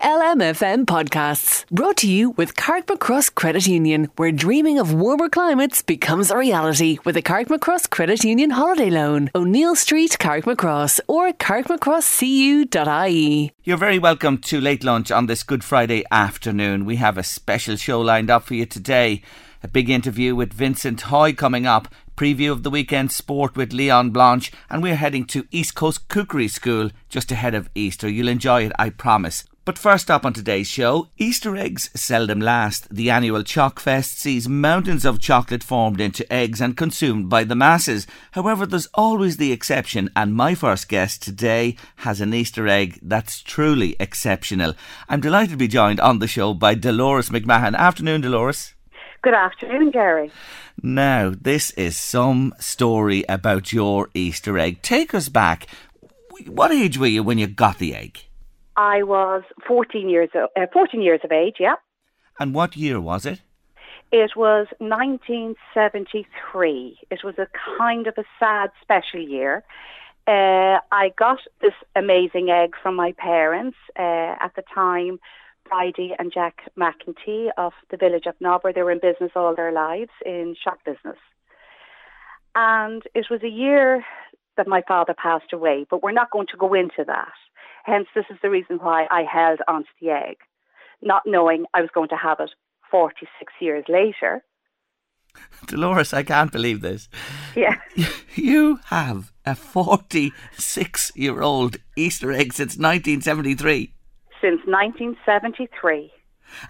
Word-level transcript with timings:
LMFM 0.00 0.84
Podcasts, 0.84 1.68
brought 1.72 1.96
to 1.96 2.08
you 2.08 2.30
with 2.30 2.54
Carrickmacross 2.54 3.34
Credit 3.34 3.66
Union, 3.66 4.08
where 4.14 4.30
dreaming 4.30 4.78
of 4.78 4.94
warmer 4.94 5.28
climates 5.28 5.82
becomes 5.82 6.30
a 6.30 6.38
reality 6.38 6.98
with 7.04 7.16
a 7.16 7.22
Carrickmacross 7.22 7.90
Credit 7.90 8.22
Union 8.22 8.50
holiday 8.50 8.90
loan. 8.90 9.28
O'Neill 9.34 9.74
Street, 9.74 10.16
Carrickmacross, 10.20 11.00
or 11.08 11.32
carrickmacrosscu.ie. 11.32 13.52
You're 13.64 13.76
very 13.76 13.98
welcome 13.98 14.38
to 14.38 14.60
Late 14.60 14.84
Lunch 14.84 15.10
on 15.10 15.26
this 15.26 15.42
Good 15.42 15.64
Friday 15.64 16.04
afternoon. 16.12 16.84
We 16.84 16.94
have 16.96 17.18
a 17.18 17.24
special 17.24 17.74
show 17.74 18.00
lined 18.00 18.30
up 18.30 18.44
for 18.44 18.54
you 18.54 18.66
today. 18.66 19.20
A 19.64 19.68
big 19.68 19.90
interview 19.90 20.36
with 20.36 20.52
Vincent 20.52 21.00
Hoy 21.00 21.32
coming 21.32 21.66
up, 21.66 21.88
preview 22.16 22.52
of 22.52 22.62
the 22.62 22.70
weekend 22.70 23.10
sport 23.10 23.56
with 23.56 23.72
Leon 23.72 24.10
Blanche, 24.10 24.52
and 24.70 24.80
we're 24.80 24.94
heading 24.94 25.24
to 25.24 25.48
East 25.50 25.74
Coast 25.74 26.06
Cookery 26.06 26.46
School 26.46 26.92
just 27.08 27.32
ahead 27.32 27.56
of 27.56 27.68
Easter. 27.74 28.08
You'll 28.08 28.28
enjoy 28.28 28.66
it, 28.66 28.72
I 28.78 28.90
promise. 28.90 29.42
But 29.68 29.76
first 29.76 30.10
up 30.10 30.24
on 30.24 30.32
today's 30.32 30.66
show, 30.66 31.08
Easter 31.18 31.54
eggs 31.54 31.90
seldom 31.94 32.40
last. 32.40 32.88
The 32.88 33.10
annual 33.10 33.42
Chalk 33.42 33.80
Fest 33.80 34.18
sees 34.18 34.48
mountains 34.48 35.04
of 35.04 35.20
chocolate 35.20 35.62
formed 35.62 36.00
into 36.00 36.32
eggs 36.32 36.62
and 36.62 36.74
consumed 36.74 37.28
by 37.28 37.44
the 37.44 37.54
masses. 37.54 38.06
However, 38.30 38.64
there's 38.64 38.88
always 38.94 39.36
the 39.36 39.52
exception, 39.52 40.08
and 40.16 40.32
my 40.32 40.54
first 40.54 40.88
guest 40.88 41.20
today 41.20 41.76
has 41.96 42.22
an 42.22 42.32
Easter 42.32 42.66
egg 42.66 42.98
that's 43.02 43.42
truly 43.42 43.94
exceptional. 44.00 44.72
I'm 45.06 45.20
delighted 45.20 45.50
to 45.50 45.56
be 45.58 45.68
joined 45.68 46.00
on 46.00 46.18
the 46.18 46.26
show 46.26 46.54
by 46.54 46.74
Dolores 46.74 47.28
McMahon. 47.28 47.76
Afternoon, 47.76 48.22
Dolores. 48.22 48.72
Good 49.20 49.34
afternoon, 49.34 49.90
Gary. 49.90 50.32
Now, 50.82 51.34
this 51.38 51.72
is 51.72 51.94
some 51.98 52.54
story 52.58 53.22
about 53.28 53.74
your 53.74 54.08
Easter 54.14 54.58
egg. 54.58 54.80
Take 54.80 55.12
us 55.12 55.28
back. 55.28 55.66
What 56.46 56.72
age 56.72 56.96
were 56.96 57.06
you 57.06 57.22
when 57.22 57.36
you 57.36 57.46
got 57.46 57.76
the 57.76 57.94
egg? 57.94 58.27
I 58.78 59.02
was 59.02 59.42
14 59.66 60.08
years, 60.08 60.30
uh, 60.34 60.46
14 60.72 61.02
years 61.02 61.20
of 61.24 61.32
age, 61.32 61.56
yeah. 61.58 61.74
And 62.38 62.54
what 62.54 62.76
year 62.76 63.00
was 63.00 63.26
it? 63.26 63.42
It 64.12 64.36
was 64.36 64.68
1973. 64.78 66.98
It 67.10 67.24
was 67.24 67.36
a 67.38 67.48
kind 67.76 68.06
of 68.06 68.16
a 68.16 68.22
sad, 68.38 68.70
special 68.80 69.20
year. 69.20 69.64
Uh, 70.28 70.78
I 70.92 71.10
got 71.18 71.40
this 71.60 71.74
amazing 71.96 72.50
egg 72.50 72.76
from 72.80 72.94
my 72.94 73.10
parents 73.18 73.76
uh, 73.98 74.36
at 74.40 74.52
the 74.54 74.62
time. 74.72 75.18
Bridie 75.68 76.14
and 76.18 76.32
Jack 76.32 76.70
McEntee 76.78 77.48
of 77.58 77.72
the 77.90 77.96
village 77.96 78.26
of 78.26 78.36
Nobber. 78.40 78.72
They 78.72 78.82
were 78.82 78.92
in 78.92 79.00
business 79.00 79.32
all 79.34 79.56
their 79.56 79.72
lives 79.72 80.12
in 80.24 80.54
shop 80.62 80.78
business. 80.86 81.18
And 82.54 83.02
it 83.14 83.26
was 83.28 83.42
a 83.42 83.48
year 83.48 84.04
that 84.56 84.68
my 84.68 84.82
father 84.86 85.14
passed 85.14 85.52
away, 85.52 85.84
but 85.90 86.00
we're 86.02 86.12
not 86.12 86.30
going 86.30 86.46
to 86.52 86.56
go 86.56 86.74
into 86.74 87.02
that. 87.06 87.32
Hence, 87.88 88.08
this 88.14 88.26
is 88.28 88.36
the 88.42 88.50
reason 88.50 88.76
why 88.76 89.06
I 89.10 89.22
held 89.22 89.60
onto 89.66 89.88
the 90.00 90.10
egg, 90.10 90.36
not 91.00 91.22
knowing 91.24 91.64
I 91.72 91.80
was 91.80 91.88
going 91.94 92.10
to 92.10 92.16
have 92.16 92.38
it 92.38 92.50
46 92.90 93.52
years 93.60 93.84
later. 93.88 94.44
Dolores, 95.66 96.12
I 96.12 96.22
can't 96.22 96.52
believe 96.52 96.82
this. 96.82 97.08
Yeah. 97.56 97.76
You 98.34 98.78
have 98.86 99.32
a 99.44 99.56
46 99.56 101.12
year 101.16 101.42
old 101.42 101.78
Easter 101.96 102.30
egg 102.30 102.52
since 102.52 102.76
1973. 102.76 103.92
Since 104.40 104.60
1973. 104.64 106.12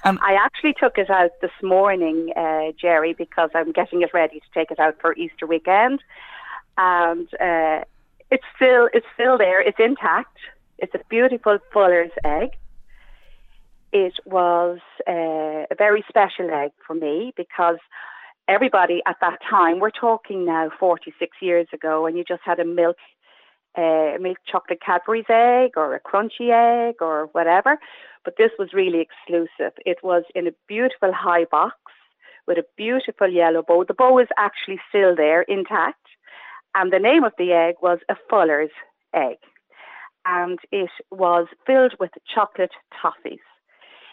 Um, 0.04 0.18
I 0.22 0.32
actually 0.32 0.74
took 0.80 0.96
it 0.96 1.10
out 1.10 1.32
this 1.42 1.50
morning, 1.62 2.32
uh, 2.36 2.72
Jerry, 2.80 3.12
because 3.12 3.50
I'm 3.54 3.72
getting 3.72 4.00
it 4.00 4.14
ready 4.14 4.40
to 4.40 4.46
take 4.54 4.70
it 4.70 4.78
out 4.78 4.96
for 5.00 5.12
Easter 5.14 5.46
weekend, 5.46 6.00
and 6.78 7.28
uh, 7.34 7.84
it's 8.30 8.48
still 8.56 8.88
it's 8.94 9.06
still 9.14 9.36
there. 9.36 9.60
It's 9.60 9.78
intact. 9.78 10.38
It's 10.78 10.94
a 10.94 11.00
beautiful 11.10 11.58
fuller's 11.72 12.12
egg. 12.24 12.50
It 13.92 14.14
was 14.24 14.78
uh, 15.08 15.66
a 15.70 15.74
very 15.76 16.04
special 16.08 16.50
egg 16.50 16.70
for 16.86 16.94
me 16.94 17.32
because 17.36 17.78
everybody 18.46 19.02
at 19.06 19.16
that 19.20 19.38
time, 19.48 19.80
we're 19.80 19.90
talking 19.90 20.44
now 20.44 20.70
46 20.78 21.36
years 21.42 21.66
ago, 21.72 22.06
and 22.06 22.16
you 22.16 22.22
just 22.22 22.42
had 22.44 22.60
a 22.60 22.64
milk, 22.64 22.96
uh, 23.76 24.18
milk 24.20 24.38
chocolate 24.46 24.80
Cadbury's 24.84 25.24
egg 25.28 25.72
or 25.76 25.94
a 25.94 26.00
crunchy 26.00 26.50
egg 26.50 26.96
or 27.00 27.28
whatever. 27.32 27.78
But 28.24 28.34
this 28.38 28.50
was 28.56 28.72
really 28.72 29.00
exclusive. 29.00 29.72
It 29.84 29.98
was 30.04 30.22
in 30.34 30.46
a 30.46 30.52
beautiful 30.68 31.12
high 31.12 31.46
box 31.50 31.76
with 32.46 32.58
a 32.58 32.64
beautiful 32.76 33.28
yellow 33.28 33.62
bow. 33.62 33.84
The 33.84 33.94
bow 33.94 34.18
is 34.20 34.28
actually 34.36 34.80
still 34.88 35.16
there 35.16 35.42
intact. 35.42 36.06
And 36.74 36.92
the 36.92 37.00
name 37.00 37.24
of 37.24 37.32
the 37.36 37.52
egg 37.52 37.76
was 37.82 37.98
a 38.08 38.16
Fuller's 38.30 38.70
egg 39.12 39.38
and 40.28 40.58
it 40.70 40.90
was 41.10 41.46
filled 41.66 41.94
with 41.98 42.10
chocolate 42.32 42.72
toffees. 42.92 43.38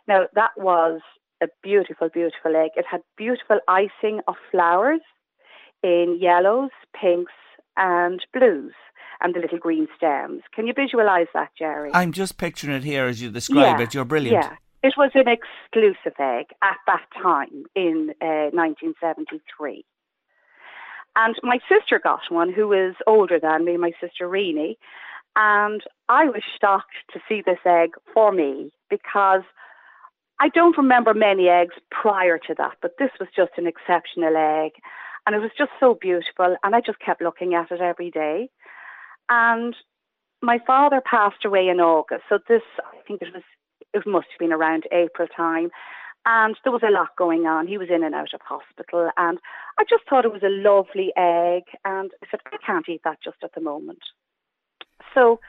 Now, 0.08 0.28
that 0.34 0.52
was 0.56 1.02
a 1.44 1.48
beautiful, 1.62 2.10
beautiful 2.10 2.56
egg. 2.56 2.72
It 2.76 2.86
had 2.90 3.02
beautiful 3.18 3.60
icing 3.68 4.22
of 4.28 4.36
flowers 4.50 5.02
in 5.84 6.18
yellows, 6.20 6.72
pinks, 7.00 7.34
and 7.76 8.26
blues, 8.34 8.74
and 9.22 9.36
the 9.36 9.40
little 9.40 9.58
green 9.58 9.88
stems. 9.98 10.44
Can 10.54 10.68
you 10.68 10.74
visualize 10.74 11.28
that, 11.34 11.50
Jerry? 11.58 11.92
I'm 11.94 12.14
just 12.14 12.38
picturing 12.38 12.76
it 12.76 12.84
here 12.84 13.06
as 13.06 13.22
you 13.22 13.30
describe 13.30 13.80
yeah, 13.80 13.84
it. 13.84 13.94
You're 13.94 14.06
brilliant. 14.06 14.44
Yeah. 14.44 14.56
It 14.84 14.94
was 14.98 15.12
an 15.16 15.28
exclusive 15.28 16.18
egg 16.20 16.46
at 16.62 16.78
that 16.88 17.06
time 17.22 17.66
in 17.76 18.14
uh, 18.22 18.54
1973. 18.54 19.84
And 21.18 21.36
my 21.44 21.60
sister 21.68 22.00
got 22.02 22.22
one 22.30 22.54
who 22.54 22.68
was 22.68 22.94
older 23.08 23.40
than 23.40 23.66
me, 23.66 23.78
my 23.78 23.92
sister 24.00 24.28
Reenie, 24.28 24.78
and 25.36 25.82
I 26.10 26.26
was 26.26 26.44
shocked 26.62 26.96
to 27.14 27.20
see 27.28 27.42
this 27.46 27.60
egg 27.66 27.92
for 28.14 28.32
me 28.32 28.72
because 28.90 29.42
I 30.40 30.50
don't 30.50 30.78
remember 30.78 31.14
many 31.14 31.48
eggs 31.48 31.76
prior 31.92 32.38
to 32.48 32.56
that, 32.58 32.78
but 32.82 32.92
this 33.00 33.12
was 33.20 33.30
just 33.36 33.52
an 33.58 33.68
exceptional 33.68 34.36
egg. 34.36 34.72
And 35.26 35.36
it 35.36 35.40
was 35.40 35.52
just 35.58 35.72
so 35.80 35.98
beautiful. 36.00 36.56
And 36.64 36.76
I 36.76 36.82
just 36.82 37.00
kept 37.00 37.22
looking 37.22 37.54
at 37.56 37.72
it 37.72 37.82
every 37.82 38.12
day. 38.12 38.50
And 39.30 39.76
my 40.42 40.60
father 40.68 41.02
passed 41.04 41.46
away 41.46 41.68
in 41.68 41.80
August. 41.80 42.24
So 42.30 42.38
this, 42.48 42.62
I 42.80 42.98
think 43.08 43.22
it 43.22 43.34
was, 43.34 43.44
it 43.94 44.06
must 44.06 44.28
have 44.32 44.40
been 44.40 44.54
around 44.54 44.84
April 44.92 45.28
time. 45.36 45.72
And 46.28 46.56
there 46.64 46.74
was 46.74 46.84
a 46.84 46.92
lot 46.92 47.16
going 47.18 47.46
on. 47.46 47.68
He 47.68 47.78
was 47.78 47.90
in 47.90 48.04
and 48.04 48.14
out 48.14 48.34
of 48.34 48.42
hospital. 48.42 49.10
And 49.18 49.40
I 49.80 49.84
just 49.90 50.04
thought 50.10 50.26
it 50.26 50.34
was 50.34 50.44
a 50.44 50.50
lovely 50.50 51.12
egg. 51.18 51.64
And 51.86 52.12
I 52.22 52.28
said, 52.30 52.42
I 52.52 52.58
can't 52.64 52.90
eat 52.90 53.02
that 53.04 53.18
just 53.24 53.38
at 53.44 53.54
the 53.56 53.62
moment. 53.62 54.04
So 55.16 55.40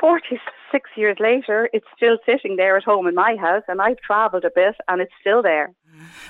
46 0.00 0.90
years 0.96 1.16
later, 1.18 1.68
it's 1.72 1.86
still 1.96 2.18
sitting 2.24 2.56
there 2.56 2.76
at 2.76 2.84
home 2.84 3.06
in 3.06 3.14
my 3.14 3.36
house, 3.36 3.64
and 3.68 3.80
I've 3.80 3.98
travelled 3.98 4.44
a 4.44 4.50
bit, 4.54 4.76
and 4.86 5.00
it's 5.00 5.12
still 5.20 5.42
there. 5.42 5.72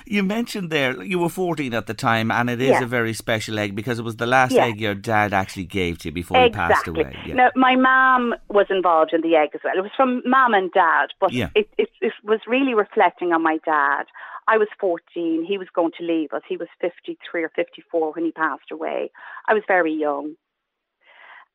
You 0.05 0.23
mentioned 0.23 0.71
there 0.71 1.03
you 1.03 1.19
were 1.19 1.29
14 1.29 1.73
at 1.73 1.85
the 1.85 1.93
time, 1.93 2.31
and 2.31 2.49
it 2.49 2.61
is 2.61 2.69
yeah. 2.69 2.83
a 2.83 2.87
very 2.87 3.13
special 3.13 3.59
egg 3.59 3.75
because 3.75 3.99
it 3.99 4.03
was 4.03 4.15
the 4.15 4.25
last 4.25 4.53
yeah. 4.53 4.65
egg 4.65 4.81
your 4.81 4.95
dad 4.95 5.33
actually 5.33 5.65
gave 5.65 5.99
to 5.99 6.07
you 6.07 6.11
before 6.11 6.43
exactly. 6.43 6.63
he 6.63 6.73
passed 6.73 6.87
away. 6.87 7.15
Yeah. 7.27 7.33
Now, 7.35 7.49
my 7.55 7.75
mum 7.75 8.33
was 8.49 8.65
involved 8.69 9.13
in 9.13 9.21
the 9.21 9.35
egg 9.35 9.49
as 9.53 9.61
well. 9.63 9.77
It 9.77 9.81
was 9.81 9.91
from 9.95 10.23
mum 10.25 10.53
and 10.53 10.71
dad, 10.71 11.07
but 11.19 11.31
yeah. 11.31 11.49
it, 11.55 11.69
it, 11.77 11.89
it 12.01 12.13
was 12.23 12.39
really 12.47 12.73
reflecting 12.73 13.31
on 13.33 13.43
my 13.43 13.59
dad. 13.63 14.05
I 14.47 14.57
was 14.57 14.67
14. 14.79 15.45
He 15.47 15.59
was 15.59 15.67
going 15.75 15.91
to 15.99 16.03
leave 16.03 16.33
us. 16.33 16.41
He 16.49 16.57
was 16.57 16.67
53 16.81 17.43
or 17.43 17.51
54 17.55 18.13
when 18.13 18.25
he 18.25 18.31
passed 18.31 18.71
away. 18.71 19.11
I 19.47 19.53
was 19.53 19.61
very 19.67 19.93
young. 19.93 20.33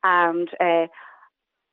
And 0.04 0.48
uh, 0.60 0.86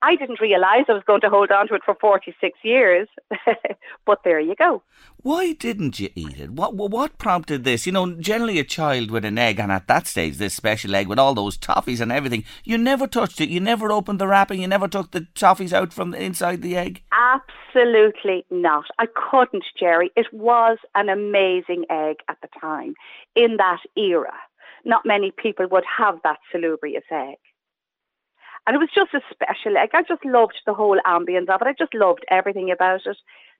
I 0.03 0.15
didn't 0.15 0.41
realise 0.41 0.85
I 0.89 0.93
was 0.93 1.03
going 1.05 1.21
to 1.21 1.29
hold 1.29 1.51
on 1.51 1.67
to 1.67 1.75
it 1.75 1.83
for 1.85 1.95
46 2.01 2.57
years, 2.63 3.07
but 4.05 4.19
there 4.23 4.39
you 4.39 4.55
go. 4.55 4.81
Why 5.17 5.53
didn't 5.53 5.99
you 5.99 6.09
eat 6.15 6.39
it? 6.39 6.49
What 6.51 6.73
what 6.75 7.19
prompted 7.19 7.63
this? 7.63 7.85
You 7.85 7.91
know, 7.91 8.15
generally 8.15 8.57
a 8.57 8.63
child 8.63 9.11
with 9.11 9.23
an 9.25 9.37
egg, 9.37 9.59
and 9.59 9.71
at 9.71 9.87
that 9.87 10.07
stage, 10.07 10.37
this 10.37 10.55
special 10.55 10.95
egg 10.95 11.07
with 11.07 11.19
all 11.19 11.35
those 11.35 11.57
toffees 11.57 12.01
and 12.01 12.11
everything, 12.11 12.43
you 12.63 12.79
never 12.79 13.05
touched 13.05 13.39
it. 13.41 13.49
You 13.49 13.59
never 13.59 13.91
opened 13.91 14.19
the 14.19 14.27
wrapping. 14.27 14.61
You 14.61 14.67
never 14.67 14.87
took 14.87 15.11
the 15.11 15.27
toffees 15.35 15.73
out 15.73 15.93
from 15.93 16.15
inside 16.15 16.63
the 16.63 16.75
egg. 16.75 17.03
Absolutely 17.11 18.43
not. 18.49 18.85
I 18.97 19.05
couldn't, 19.05 19.65
Jerry. 19.79 20.11
It 20.15 20.33
was 20.33 20.79
an 20.95 21.09
amazing 21.09 21.85
egg 21.91 22.17
at 22.27 22.37
the 22.41 22.49
time 22.59 22.95
in 23.35 23.57
that 23.57 23.81
era. 23.95 24.33
Not 24.83 25.05
many 25.05 25.31
people 25.31 25.67
would 25.69 25.85
have 25.97 26.17
that 26.23 26.39
salubrious 26.51 27.03
egg. 27.11 27.37
And 28.67 28.75
it 28.75 28.79
was 28.79 28.89
just 28.93 29.13
a 29.13 29.21
special 29.31 29.77
egg. 29.77 29.89
I 29.93 30.03
just 30.03 30.23
loved 30.23 30.61
the 30.65 30.73
whole 30.73 30.99
ambience 31.05 31.49
of 31.49 31.61
it. 31.61 31.67
I 31.67 31.73
just 31.77 31.93
loved 31.93 32.25
everything 32.29 32.71
about 32.71 33.01
it. 33.05 33.17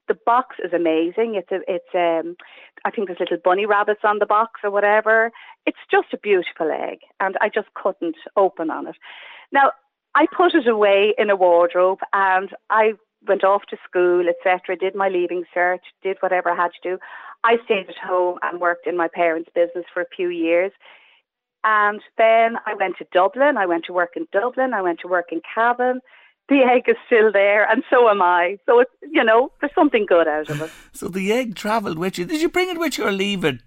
The 0.08 0.18
box 0.26 0.58
is 0.64 0.74
amazing. 0.74 1.36
It's 1.36 1.52
a, 1.52 1.60
it's 1.68 1.94
um, 1.94 2.36
I 2.86 2.92
think 2.92 3.08
there's 3.08 3.20
little 3.20 3.38
bunny 3.44 3.66
rabbits 3.66 4.02
on 4.04 4.20
the 4.20 4.26
box 4.26 4.62
or 4.64 4.72
whatever. 4.72 5.32
It's 5.66 5.78
just 5.90 6.14
a 6.14 6.18
beautiful 6.18 6.72
egg, 6.72 7.00
and 7.20 7.38
I 7.40 7.50
just 7.50 7.74
couldn't 7.76 8.18
open 8.36 8.70
on 8.70 8.88
it. 8.88 8.96
Now 9.52 9.72
I 10.16 10.26
put 10.36 10.56
it 10.56 10.68
away 10.68 11.14
in 11.18 11.30
a 11.30 11.36
wardrobe, 11.36 12.00
and 12.14 12.50
I 12.70 12.94
went 13.28 13.44
off 13.44 13.64
to 13.70 13.78
school, 13.88 14.26
etc. 14.28 14.76
Did 14.76 14.96
my 14.96 15.10
leaving 15.10 15.44
cert, 15.56 15.80
did 16.02 16.18
whatever 16.20 16.50
I 16.50 16.56
had 16.56 16.72
to 16.82 16.90
do. 16.90 16.98
I 17.44 17.58
stayed 17.66 17.90
at 17.90 17.98
home 17.98 18.38
and 18.42 18.60
worked 18.60 18.88
in 18.88 18.98
my 18.98 19.08
parents' 19.08 19.50
business 19.54 19.86
for 19.94 20.02
a 20.02 20.16
few 20.16 20.30
years. 20.30 20.72
And 21.64 22.02
then 22.18 22.58
I 22.66 22.74
went 22.74 22.98
to 22.98 23.06
Dublin. 23.12 23.58
I 23.58 23.66
went 23.66 23.86
to 23.86 23.94
work 23.94 24.12
in 24.16 24.28
Dublin. 24.32 24.74
I 24.74 24.82
went 24.82 25.00
to 25.02 25.08
work 25.08 25.32
in 25.32 25.42
Cavan. 25.54 26.02
The 26.50 26.64
egg 26.64 26.84
is 26.88 26.98
still 27.06 27.32
there, 27.32 27.70
and 27.70 27.84
so 27.90 28.10
am 28.10 28.22
I. 28.22 28.58
So 28.66 28.80
it's 28.80 28.92
you 29.02 29.24
know, 29.24 29.52
there's 29.62 29.74
something 29.74 30.06
good 30.06 30.28
out 30.28 30.50
of 30.50 30.62
it. 30.62 30.72
So 30.94 31.08
the 31.08 31.32
egg 31.32 31.56
travelled 31.56 31.98
with 31.98 32.18
you. 32.18 32.26
Did 32.26 32.42
you 32.42 32.50
bring 32.50 32.70
it 32.70 32.78
with 32.78 32.98
you 32.98 33.06
or 33.06 33.12
leave 33.12 33.46
it 33.46 33.62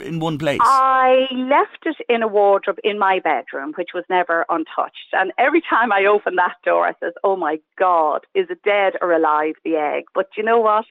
in 0.00 0.18
one 0.18 0.38
place? 0.38 0.60
I 0.62 1.26
left 1.30 1.84
it 1.84 1.96
in 2.08 2.22
a 2.22 2.28
wardrobe 2.28 2.78
in 2.82 2.98
my 2.98 3.20
bedroom, 3.20 3.74
which 3.76 3.90
was 3.94 4.04
never 4.08 4.46
untouched. 4.48 5.12
And 5.12 5.32
every 5.36 5.62
time 5.68 5.92
I 5.92 6.06
open 6.06 6.36
that 6.36 6.56
door, 6.64 6.86
I 6.86 6.94
says, 7.00 7.12
"Oh 7.22 7.36
my 7.36 7.60
God, 7.78 8.26
is 8.34 8.46
it 8.48 8.62
dead 8.62 8.94
or 9.02 9.12
alive? 9.12 9.56
The 9.64 9.76
egg?" 9.76 10.04
But 10.14 10.28
you 10.36 10.42
know 10.42 10.58
what? 10.58 10.86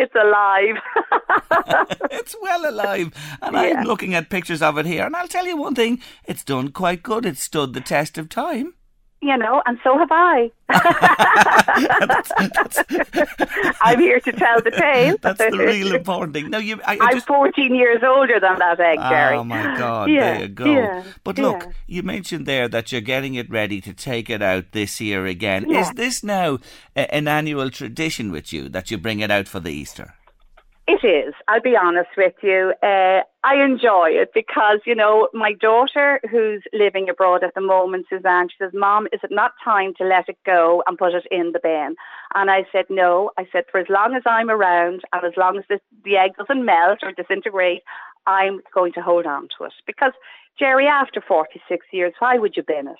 It's 0.00 0.14
alive. 0.14 0.76
it's 2.10 2.34
well 2.40 2.70
alive. 2.70 3.12
And 3.42 3.54
yeah. 3.54 3.60
I'm 3.60 3.84
looking 3.84 4.14
at 4.14 4.30
pictures 4.30 4.62
of 4.62 4.78
it 4.78 4.86
here. 4.86 5.04
And 5.04 5.14
I'll 5.14 5.28
tell 5.28 5.46
you 5.46 5.58
one 5.58 5.74
thing 5.74 6.00
it's 6.24 6.42
done 6.42 6.70
quite 6.72 7.02
good. 7.02 7.26
It's 7.26 7.42
stood 7.42 7.74
the 7.74 7.82
test 7.82 8.16
of 8.16 8.30
time 8.30 8.72
you 9.22 9.36
know, 9.36 9.62
and 9.66 9.78
so 9.84 9.98
have 9.98 10.08
I. 10.10 10.50
that's, 10.68 12.32
that's 12.38 13.76
I'm 13.80 13.98
here 13.98 14.20
to 14.20 14.32
tell 14.32 14.62
the 14.62 14.70
tale. 14.70 15.16
That's 15.20 15.38
the 15.38 15.50
real 15.50 15.94
important 15.94 16.32
thing. 16.32 16.48
Now 16.48 16.58
you, 16.58 16.80
I, 16.86 16.96
I 17.00 17.10
am 17.14 17.20
14 17.20 17.74
years 17.74 18.02
older 18.04 18.38
than 18.38 18.58
that 18.58 18.78
egg, 18.78 18.98
ah, 19.00 19.10
Jerry. 19.10 19.36
Oh 19.36 19.44
my 19.44 19.76
God! 19.76 20.10
Yeah, 20.10 20.20
there 20.20 20.40
you 20.42 20.48
go. 20.48 20.64
Yeah, 20.64 21.04
but 21.24 21.38
look, 21.38 21.62
yeah. 21.62 21.72
you 21.86 22.02
mentioned 22.02 22.46
there 22.46 22.68
that 22.68 22.92
you're 22.92 23.00
getting 23.00 23.34
it 23.34 23.50
ready 23.50 23.80
to 23.80 23.92
take 23.92 24.30
it 24.30 24.42
out 24.42 24.72
this 24.72 25.00
year 25.00 25.26
again. 25.26 25.70
Is 25.70 25.90
this 25.92 26.22
now 26.22 26.58
a, 26.94 27.12
an 27.12 27.26
annual 27.26 27.70
tradition 27.70 28.30
with 28.30 28.52
you 28.52 28.68
that 28.68 28.90
you 28.90 28.98
bring 28.98 29.20
it 29.20 29.30
out 29.30 29.48
for 29.48 29.60
the 29.60 29.70
Easter? 29.70 30.14
It 30.90 31.04
is. 31.06 31.34
I'll 31.46 31.60
be 31.60 31.76
honest 31.76 32.10
with 32.16 32.34
you. 32.42 32.74
Uh, 32.82 33.20
I 33.44 33.62
enjoy 33.62 34.08
it 34.10 34.32
because, 34.34 34.80
you 34.84 34.96
know, 34.96 35.28
my 35.32 35.52
daughter 35.52 36.20
who's 36.28 36.64
living 36.72 37.08
abroad 37.08 37.44
at 37.44 37.54
the 37.54 37.60
moment, 37.60 38.06
Suzanne, 38.10 38.48
she 38.48 38.56
says, 38.58 38.72
Mom, 38.74 39.06
is 39.12 39.20
it 39.22 39.30
not 39.30 39.52
time 39.62 39.94
to 39.98 40.04
let 40.04 40.28
it 40.28 40.36
go 40.44 40.82
and 40.88 40.98
put 40.98 41.14
it 41.14 41.26
in 41.30 41.52
the 41.52 41.60
bin? 41.62 41.94
And 42.34 42.50
I 42.50 42.64
said, 42.72 42.86
no. 42.90 43.30
I 43.38 43.46
said, 43.52 43.64
for 43.70 43.78
as 43.78 43.86
long 43.88 44.16
as 44.16 44.22
I'm 44.26 44.50
around 44.50 45.02
and 45.12 45.24
as 45.24 45.36
long 45.36 45.58
as 45.58 45.64
this, 45.68 45.80
the 46.04 46.16
egg 46.16 46.32
doesn't 46.36 46.64
melt 46.64 46.98
or 47.04 47.12
disintegrate, 47.12 47.82
I'm 48.26 48.60
going 48.74 48.92
to 48.94 49.00
hold 49.00 49.26
on 49.26 49.42
to 49.58 49.66
it. 49.66 49.72
Because, 49.86 50.12
Jerry, 50.58 50.88
after 50.88 51.20
46 51.20 51.86
years, 51.92 52.14
why 52.18 52.36
would 52.36 52.56
you 52.56 52.64
bin 52.64 52.88
it? 52.88 52.96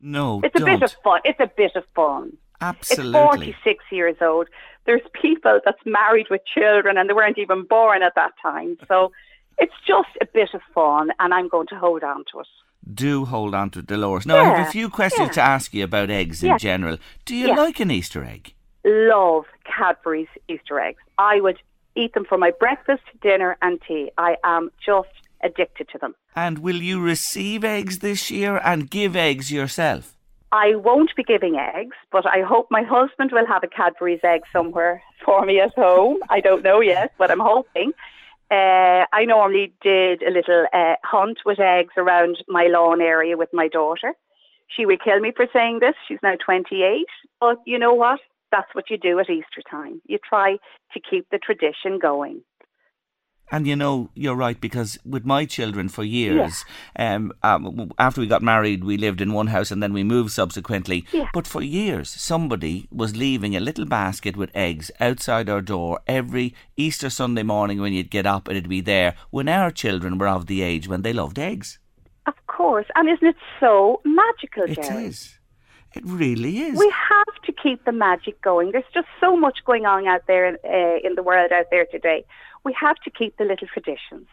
No, 0.00 0.40
It's 0.42 0.58
don't. 0.58 0.66
a 0.66 0.78
bit 0.78 0.82
of 0.82 0.92
fun. 1.04 1.20
It's 1.24 1.40
a 1.40 1.50
bit 1.54 1.76
of 1.76 1.84
fun. 1.94 2.38
Absolutely. 2.64 3.50
It's 3.50 3.58
46 3.62 3.84
years 3.92 4.16
old. 4.20 4.48
There's 4.86 5.02
people 5.20 5.60
that's 5.64 5.80
married 5.84 6.26
with 6.30 6.42
children 6.46 6.96
and 6.98 7.08
they 7.08 7.14
weren't 7.14 7.38
even 7.38 7.64
born 7.64 8.02
at 8.02 8.14
that 8.16 8.32
time. 8.42 8.76
So 8.88 9.12
it's 9.58 9.74
just 9.86 10.10
a 10.20 10.26
bit 10.26 10.50
of 10.54 10.60
fun 10.74 11.10
and 11.18 11.32
I'm 11.32 11.48
going 11.48 11.66
to 11.68 11.78
hold 11.78 12.02
on 12.02 12.24
to 12.32 12.40
it. 12.40 12.46
Do 12.92 13.24
hold 13.24 13.54
on 13.54 13.70
to 13.70 13.78
it, 13.78 13.86
Dolores. 13.86 14.26
Now, 14.26 14.36
yeah. 14.36 14.42
I 14.42 14.58
have 14.58 14.68
a 14.68 14.70
few 14.70 14.90
questions 14.90 15.28
yeah. 15.28 15.34
to 15.34 15.40
ask 15.42 15.72
you 15.72 15.84
about 15.84 16.10
eggs 16.10 16.42
in 16.42 16.58
general. 16.58 16.98
Do 17.24 17.34
you 17.34 17.56
like 17.56 17.80
an 17.80 17.90
Easter 17.90 18.22
egg? 18.22 18.54
Love 18.84 19.46
Cadbury's 19.64 20.28
Easter 20.48 20.78
eggs. 20.78 20.98
I 21.16 21.40
would 21.40 21.58
eat 21.96 22.12
them 22.12 22.26
for 22.28 22.36
my 22.36 22.50
breakfast, 22.50 23.04
dinner, 23.22 23.56
and 23.62 23.80
tea. 23.86 24.10
I 24.18 24.36
am 24.44 24.70
just 24.84 25.08
addicted 25.42 25.88
to 25.90 25.98
them. 25.98 26.14
And 26.36 26.58
will 26.58 26.76
you 26.76 27.00
receive 27.00 27.64
eggs 27.64 28.00
this 28.00 28.30
year 28.30 28.60
and 28.62 28.90
give 28.90 29.16
eggs 29.16 29.50
yourself? 29.50 30.16
I 30.54 30.76
won't 30.76 31.10
be 31.16 31.24
giving 31.24 31.56
eggs, 31.56 31.96
but 32.12 32.24
I 32.26 32.42
hope 32.42 32.68
my 32.70 32.84
husband 32.84 33.32
will 33.32 33.44
have 33.44 33.64
a 33.64 33.66
Cadbury's 33.66 34.20
egg 34.22 34.42
somewhere 34.52 35.02
for 35.24 35.44
me 35.44 35.58
at 35.58 35.74
home. 35.74 36.18
I 36.30 36.38
don't 36.38 36.62
know 36.62 36.80
yet, 36.80 37.12
but 37.18 37.32
I'm 37.32 37.40
hoping. 37.40 37.92
Uh, 38.52 39.02
I 39.12 39.24
normally 39.24 39.72
did 39.82 40.22
a 40.22 40.30
little 40.30 40.66
uh, 40.72 40.94
hunt 41.02 41.38
with 41.44 41.58
eggs 41.58 41.94
around 41.96 42.36
my 42.46 42.68
lawn 42.68 43.00
area 43.00 43.36
with 43.36 43.48
my 43.52 43.66
daughter. 43.66 44.12
She 44.68 44.86
will 44.86 44.96
kill 44.96 45.18
me 45.18 45.32
for 45.34 45.48
saying 45.52 45.80
this. 45.80 45.96
She's 46.06 46.22
now 46.22 46.36
28. 46.36 47.04
But 47.40 47.58
you 47.66 47.76
know 47.76 47.94
what? 47.94 48.20
That's 48.52 48.72
what 48.74 48.90
you 48.90 48.96
do 48.96 49.18
at 49.18 49.28
Easter 49.28 49.62
time. 49.68 50.00
You 50.06 50.18
try 50.18 50.58
to 50.92 51.00
keep 51.00 51.28
the 51.30 51.38
tradition 51.38 51.98
going. 51.98 52.42
And 53.50 53.66
you 53.66 53.76
know, 53.76 54.10
you're 54.14 54.34
right 54.34 54.60
because 54.60 54.98
with 55.04 55.24
my 55.24 55.44
children 55.44 55.88
for 55.88 56.02
years, 56.02 56.64
yeah. 56.98 57.14
um, 57.14 57.32
um, 57.42 57.92
after 57.98 58.20
we 58.20 58.26
got 58.26 58.42
married, 58.42 58.84
we 58.84 58.96
lived 58.96 59.20
in 59.20 59.32
one 59.32 59.48
house 59.48 59.70
and 59.70 59.82
then 59.82 59.92
we 59.92 60.02
moved 60.02 60.32
subsequently. 60.32 61.04
Yeah. 61.12 61.28
But 61.32 61.46
for 61.46 61.62
years, 61.62 62.08
somebody 62.08 62.88
was 62.90 63.16
leaving 63.16 63.54
a 63.54 63.60
little 63.60 63.84
basket 63.84 64.36
with 64.36 64.50
eggs 64.54 64.90
outside 64.98 65.48
our 65.48 65.60
door 65.60 66.00
every 66.06 66.54
Easter 66.76 67.10
Sunday 67.10 67.42
morning 67.42 67.80
when 67.80 67.92
you'd 67.92 68.10
get 68.10 68.26
up, 68.26 68.48
it'd 68.48 68.68
be 68.68 68.80
there 68.80 69.14
when 69.30 69.48
our 69.48 69.70
children 69.70 70.18
were 70.18 70.28
of 70.28 70.46
the 70.46 70.62
age 70.62 70.88
when 70.88 71.02
they 71.02 71.12
loved 71.12 71.38
eggs. 71.38 71.78
Of 72.26 72.34
course, 72.46 72.86
and 72.94 73.08
isn't 73.08 73.28
it 73.28 73.36
so 73.60 74.00
magical, 74.04 74.64
It 74.64 74.82
Jerry? 74.82 75.04
is. 75.04 75.38
It 75.94 76.02
really 76.04 76.58
is. 76.58 76.78
We 76.78 76.92
have 77.08 77.42
to 77.44 77.52
keep 77.52 77.84
the 77.84 77.92
magic 77.92 78.40
going. 78.42 78.72
There's 78.72 78.84
just 78.92 79.06
so 79.20 79.36
much 79.36 79.58
going 79.64 79.86
on 79.86 80.08
out 80.08 80.22
there 80.26 80.46
uh, 80.48 80.98
in 81.04 81.14
the 81.14 81.22
world 81.22 81.52
out 81.52 81.66
there 81.70 81.86
today 81.86 82.24
we 82.64 82.72
have 82.80 82.96
to 83.04 83.10
keep 83.10 83.36
the 83.36 83.44
little 83.44 83.68
traditions. 83.68 84.26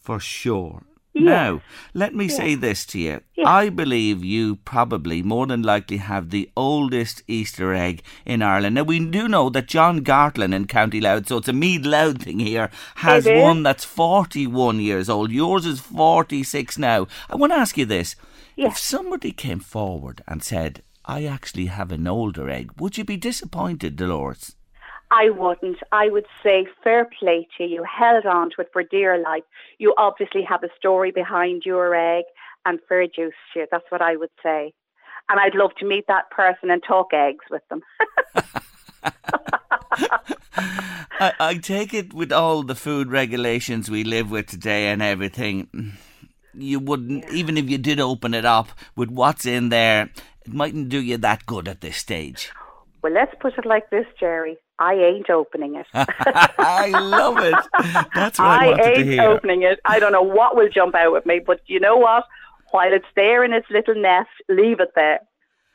For 0.00 0.20
sure. 0.20 0.82
Now, 1.14 1.62
let 1.94 2.14
me 2.14 2.28
say 2.28 2.54
this 2.54 2.86
to 2.86 2.98
you. 2.98 3.20
I 3.44 3.70
believe 3.70 4.24
you 4.24 4.56
probably 4.56 5.22
more 5.22 5.46
than 5.46 5.62
likely 5.62 5.96
have 5.96 6.30
the 6.30 6.50
oldest 6.56 7.22
Easter 7.26 7.74
egg 7.74 8.02
in 8.24 8.42
Ireland. 8.42 8.76
Now, 8.76 8.84
we 8.84 9.04
do 9.04 9.26
know 9.26 9.50
that 9.50 9.66
John 9.66 10.04
Gartland 10.04 10.54
in 10.54 10.66
County 10.66 11.00
Louth, 11.00 11.28
so 11.28 11.38
it's 11.38 11.48
a 11.48 11.52
Meath 11.52 11.84
Louth 11.84 12.22
thing 12.22 12.38
here, 12.38 12.70
has 12.96 13.26
one 13.26 13.62
that's 13.62 13.84
41 13.84 14.80
years 14.80 15.08
old. 15.08 15.32
Yours 15.32 15.66
is 15.66 15.80
46 15.80 16.78
now. 16.78 17.08
I 17.28 17.36
want 17.36 17.52
to 17.52 17.58
ask 17.58 17.76
you 17.76 17.84
this. 17.84 18.14
If 18.56 18.76
somebody 18.76 19.32
came 19.32 19.60
forward 19.60 20.22
and 20.26 20.42
said, 20.42 20.82
I 21.04 21.24
actually 21.24 21.66
have 21.66 21.90
an 21.90 22.06
older 22.06 22.50
egg, 22.50 22.72
would 22.78 22.98
you 22.98 23.04
be 23.04 23.16
disappointed, 23.16 23.96
Dolores? 23.96 24.56
I 25.10 25.30
wouldn't. 25.30 25.78
I 25.90 26.10
would 26.10 26.26
say 26.42 26.66
fair 26.84 27.08
play 27.18 27.48
to 27.56 27.64
you. 27.64 27.84
Held 27.84 28.26
on 28.26 28.50
to 28.50 28.60
it 28.60 28.68
for 28.72 28.82
dear 28.82 29.18
life. 29.18 29.44
You 29.78 29.94
obviously 29.96 30.42
have 30.42 30.62
a 30.62 30.68
story 30.76 31.10
behind 31.10 31.62
your 31.64 31.94
egg 31.94 32.24
and 32.66 32.78
fair 32.88 33.06
juice 33.06 33.32
to 33.54 33.60
you. 33.60 33.66
That's 33.70 33.90
what 33.90 34.02
I 34.02 34.16
would 34.16 34.30
say. 34.42 34.74
And 35.30 35.40
I'd 35.40 35.54
love 35.54 35.74
to 35.78 35.86
meet 35.86 36.06
that 36.08 36.30
person 36.30 36.70
and 36.70 36.82
talk 36.82 37.12
eggs 37.12 37.44
with 37.50 37.62
them. 37.68 37.82
I, 41.20 41.32
I 41.40 41.54
take 41.54 41.94
it 41.94 42.12
with 42.12 42.32
all 42.32 42.62
the 42.62 42.74
food 42.74 43.10
regulations 43.10 43.90
we 43.90 44.04
live 44.04 44.30
with 44.30 44.46
today 44.46 44.88
and 44.88 45.02
everything, 45.02 45.96
you 46.54 46.78
wouldn't, 46.78 47.24
yeah. 47.24 47.32
even 47.32 47.56
if 47.56 47.68
you 47.68 47.78
did 47.78 48.00
open 48.00 48.34
it 48.34 48.44
up 48.44 48.68
with 48.96 49.10
what's 49.10 49.46
in 49.46 49.68
there, 49.68 50.10
it 50.44 50.52
mightn't 50.52 50.88
do 50.88 51.00
you 51.00 51.16
that 51.18 51.46
good 51.46 51.68
at 51.68 51.80
this 51.80 51.96
stage. 51.96 52.50
Well, 53.08 53.14
let's 53.14 53.34
put 53.40 53.56
it 53.56 53.64
like 53.64 53.88
this, 53.88 54.04
Jerry. 54.20 54.58
I 54.78 54.92
ain't 54.92 55.30
opening 55.30 55.76
it. 55.76 55.86
I 55.94 56.90
love 56.90 57.38
it. 57.38 57.54
That's 58.14 58.38
what 58.38 58.48
I, 58.48 58.66
I 58.66 58.70
wanted 58.70 58.94
to 58.96 59.04
hear. 59.04 59.22
opening 59.22 59.62
it. 59.62 59.80
I 59.86 59.98
don't 59.98 60.12
know 60.12 60.22
what 60.22 60.56
will 60.56 60.68
jump 60.68 60.94
out 60.94 61.16
at 61.16 61.24
me, 61.24 61.40
but 61.44 61.60
you 61.66 61.80
know 61.80 61.96
what? 61.96 62.24
While 62.70 62.92
it's 62.92 63.06
there 63.16 63.44
in 63.44 63.54
its 63.54 63.66
little 63.70 63.94
nest, 63.94 64.28
leave 64.50 64.80
it 64.80 64.90
there. 64.94 65.20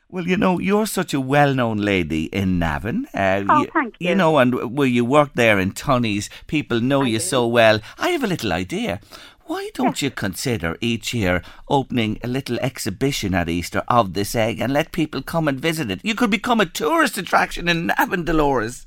Well, 0.08 0.28
you 0.28 0.36
know, 0.36 0.60
you're 0.60 0.86
such 0.86 1.12
a 1.12 1.20
well-known 1.20 1.78
lady 1.78 2.26
in 2.26 2.60
Navan. 2.60 3.06
Uh, 3.12 3.42
oh, 3.48 3.62
you, 3.62 3.70
thank 3.72 3.96
you. 3.98 4.10
You 4.10 4.14
know, 4.14 4.38
and 4.38 4.76
where 4.78 4.86
you 4.86 5.04
work 5.04 5.30
there 5.34 5.58
in 5.58 5.72
Tunney's, 5.72 6.30
people 6.46 6.80
know 6.80 7.02
I 7.02 7.06
you 7.06 7.18
do. 7.18 7.24
so 7.24 7.48
well. 7.48 7.80
I 7.98 8.10
have 8.10 8.22
a 8.22 8.28
little 8.28 8.52
idea. 8.52 9.00
Why 9.46 9.70
don't 9.74 10.00
you 10.00 10.10
consider 10.10 10.76
each 10.80 11.12
year 11.12 11.42
opening 11.68 12.18
a 12.24 12.28
little 12.28 12.58
exhibition 12.60 13.34
at 13.34 13.48
Easter 13.48 13.82
of 13.88 14.14
this 14.14 14.34
egg 14.34 14.58
and 14.58 14.72
let 14.72 14.90
people 14.92 15.20
come 15.22 15.48
and 15.48 15.60
visit 15.60 15.90
it? 15.90 16.00
You 16.02 16.14
could 16.14 16.30
become 16.30 16.60
a 16.60 16.66
tourist 16.66 17.18
attraction 17.18 17.68
in 17.68 17.86
Navan, 17.88 18.24
Dolores. 18.24 18.86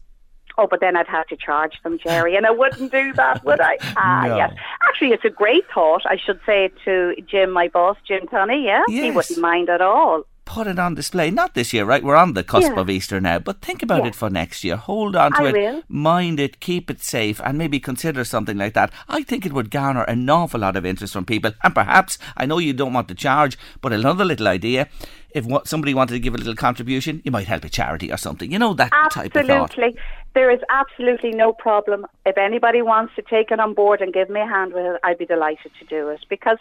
Oh, 0.57 0.65
but 0.65 0.79
then 0.79 0.97
I'd 0.97 1.07
have 1.07 1.27
to 1.27 1.35
charge 1.37 1.73
them, 1.83 1.99
Jerry, 2.03 2.35
and 2.35 2.47
I 2.47 2.49
wouldn't 2.49 2.91
do 2.91 3.13
that, 3.13 3.45
would 3.45 3.61
I? 3.61 3.77
Ah, 3.95 4.23
no. 4.25 4.37
yes. 4.37 4.53
Actually, 4.87 5.11
it's 5.11 5.25
a 5.25 5.29
great 5.29 5.65
thought. 5.71 6.01
I 6.07 6.17
should 6.17 6.39
say 6.47 6.71
to 6.85 7.13
Jim, 7.27 7.51
my 7.51 7.67
boss, 7.67 7.97
Jim 8.07 8.25
Tunney, 8.25 8.65
yeah? 8.65 8.81
Yes. 8.87 9.03
He 9.03 9.11
wouldn't 9.11 9.37
mind 9.39 9.69
at 9.69 9.81
all. 9.81 10.23
Put 10.49 10.65
it 10.65 10.79
on 10.79 10.95
display. 10.95 11.29
Not 11.29 11.55
this 11.55 11.73
year, 11.73 11.83
right? 11.83 12.01
We're 12.01 12.15
on 12.15 12.33
the 12.33 12.41
cusp 12.41 12.71
Yeah. 12.73 12.79
of 12.79 12.89
Easter 12.89 13.19
now, 13.19 13.37
but 13.37 13.61
think 13.61 13.83
about 13.83 14.03
Yeah. 14.03 14.07
it 14.07 14.15
for 14.15 14.29
next 14.29 14.63
year. 14.63 14.77
Hold 14.77 15.13
on 15.17 15.33
to 15.33 15.41
I 15.43 15.49
it, 15.49 15.53
will. 15.53 15.83
mind 15.89 16.39
it, 16.39 16.61
keep 16.61 16.89
it 16.89 17.01
safe, 17.03 17.41
and 17.43 17.57
maybe 17.57 17.81
consider 17.81 18.23
something 18.23 18.57
like 18.57 18.73
that. 18.73 18.91
I 19.09 19.23
think 19.23 19.45
it 19.45 19.51
would 19.51 19.69
garner 19.69 20.03
an 20.03 20.29
awful 20.29 20.61
lot 20.61 20.77
of 20.77 20.85
interest 20.85 21.11
from 21.11 21.25
people. 21.25 21.51
And 21.63 21.75
perhaps, 21.75 22.17
I 22.37 22.45
know 22.45 22.59
you 22.59 22.71
don't 22.71 22.93
want 22.93 23.09
to 23.09 23.13
charge, 23.15 23.57
but 23.81 23.91
another 23.91 24.23
little 24.23 24.47
idea 24.47 24.87
if 25.31 25.45
somebody 25.65 25.93
wanted 25.93 26.13
to 26.13 26.19
give 26.19 26.33
a 26.33 26.37
little 26.37 26.55
contribution, 26.55 27.21
you 27.25 27.29
might 27.31 27.47
help 27.47 27.65
a 27.65 27.69
charity 27.69 28.09
or 28.11 28.17
something. 28.17 28.49
You 28.49 28.57
know, 28.57 28.73
that 28.73 28.91
type 29.11 29.35
of 29.35 29.45
thought. 29.45 29.71
Absolutely. 29.71 29.99
There 30.33 30.49
is 30.49 30.61
absolutely 30.69 31.31
no 31.31 31.51
problem. 31.51 32.07
If 32.25 32.37
anybody 32.37 32.81
wants 32.81 33.13
to 33.15 33.21
take 33.21 33.51
it 33.51 33.59
on 33.59 33.73
board 33.73 34.01
and 34.01 34.13
give 34.13 34.29
me 34.29 34.39
a 34.39 34.47
hand 34.47 34.73
with 34.73 34.85
it, 34.85 34.99
I'd 35.03 35.17
be 35.17 35.25
delighted 35.25 35.71
to 35.79 35.85
do 35.85 36.07
it 36.07 36.21
because 36.29 36.57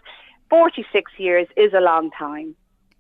46 0.50 1.12
years 1.19 1.47
is 1.57 1.73
a 1.73 1.81
long 1.81 2.11
time. 2.11 2.57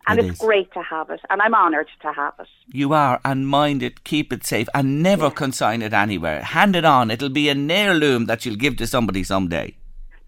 And 0.08 0.18
It 0.20 0.26
it's 0.26 0.34
is. 0.34 0.38
great 0.38 0.72
to 0.72 0.82
have 0.82 1.10
it, 1.10 1.20
and 1.30 1.42
I'm 1.42 1.54
honoured 1.54 1.88
to 2.02 2.12
have 2.12 2.34
it. 2.38 2.46
You 2.68 2.92
are, 2.92 3.20
and 3.24 3.48
mind 3.48 3.82
it, 3.82 4.04
keep 4.04 4.32
it 4.32 4.44
safe, 4.46 4.68
and 4.72 5.02
never 5.02 5.30
consign 5.30 5.82
it 5.82 5.92
anywhere. 5.92 6.42
Hand 6.42 6.76
it 6.76 6.84
on. 6.84 7.10
It'll 7.10 7.28
be 7.28 7.48
an 7.48 7.68
heirloom 7.70 8.26
that 8.26 8.46
you'll 8.46 8.56
give 8.56 8.76
to 8.76 8.86
somebody 8.86 9.24
someday. 9.24 9.74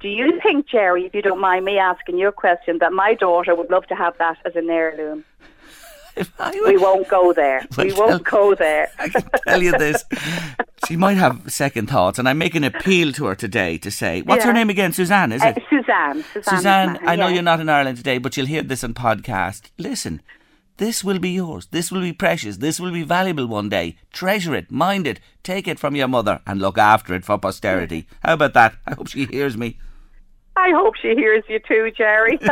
Do 0.01 0.09
you 0.09 0.41
think, 0.43 0.69
Jerry, 0.69 1.07
if 1.07 1.15
you 1.15 1.23
don't 1.23 1.41
mind 1.41 1.65
me 1.65 1.79
asking 1.79 2.19
you 2.19 2.29
a 2.29 2.33
question, 2.33 2.79
that 2.79 2.93
my 2.93 3.15
daughter 3.15 3.55
would 3.55 3.71
love 3.71 3.87
to 3.87 3.95
have 3.95 4.17
that 4.19 4.39
as 4.45 4.57
an 4.57 4.69
heirloom? 4.71 5.25
We 6.65 6.77
won't 6.77 7.07
go 7.09 7.33
there. 7.33 7.65
we 7.79 7.93
won't 7.93 8.25
go 8.25 8.55
there. 8.57 8.91
I 8.99 9.09
can 9.09 9.23
tell 9.47 9.63
you 9.63 9.71
this. 9.79 10.05
She 10.87 10.97
might 10.97 11.17
have 11.17 11.53
second 11.53 11.89
thoughts, 11.91 12.19
and 12.19 12.29
I 12.29 12.33
make 12.33 12.55
an 12.55 12.65
appeal 12.65 13.13
to 13.15 13.27
her 13.27 13.35
today 13.35 13.79
to 13.79 13.91
say, 13.91 14.23
what's 14.23 14.45
her 14.45 14.53
name 14.53 14.71
again? 14.71 14.93
Suzanne, 14.93 15.33
is 15.33 15.43
Uh, 15.43 15.55
it? 15.57 15.63
Suzanne. 15.69 16.25
Suzanne. 16.33 16.57
Suzanne, 16.57 16.97
McMahon, 16.97 17.09
I 17.09 17.17
know 17.17 17.27
yeah. 17.29 17.35
you're 17.35 17.43
not 17.43 17.61
in 17.61 17.69
Ireland 17.69 17.97
today, 17.99 18.19
but 18.19 18.37
you'll 18.37 18.47
hear 18.47 18.63
this 18.63 18.85
on 18.85 18.95
podcast. 18.95 19.71
Listen, 19.77 20.23
this 20.79 21.03
will 21.03 21.19
be 21.19 21.31
yours. 21.31 21.67
This 21.67 21.91
will 21.91 22.01
be 22.01 22.13
precious. 22.13 22.59
This 22.59 22.79
will 22.79 22.93
be 22.93 23.03
valuable 23.03 23.47
one 23.47 23.69
day. 23.69 23.97
Treasure 24.13 24.55
it, 24.55 24.71
mind 24.71 25.07
it, 25.07 25.21
take 25.43 25.67
it 25.67 25.79
from 25.79 25.97
your 25.97 26.09
mother, 26.09 26.41
and 26.47 26.61
look 26.61 26.79
after 26.79 27.13
it 27.15 27.25
for 27.25 27.39
posterity. 27.39 28.07
How 28.23 28.35
about 28.35 28.55
that? 28.55 28.77
I 28.87 28.95
hope 28.95 29.09
she 29.09 29.27
hears 29.27 29.57
me. 29.57 29.79
I 30.59 30.73
hope 30.73 30.97
she 30.97 31.15
hears 31.15 31.45
you 31.49 31.61
too, 31.61 31.93
Jerry. 31.97 32.38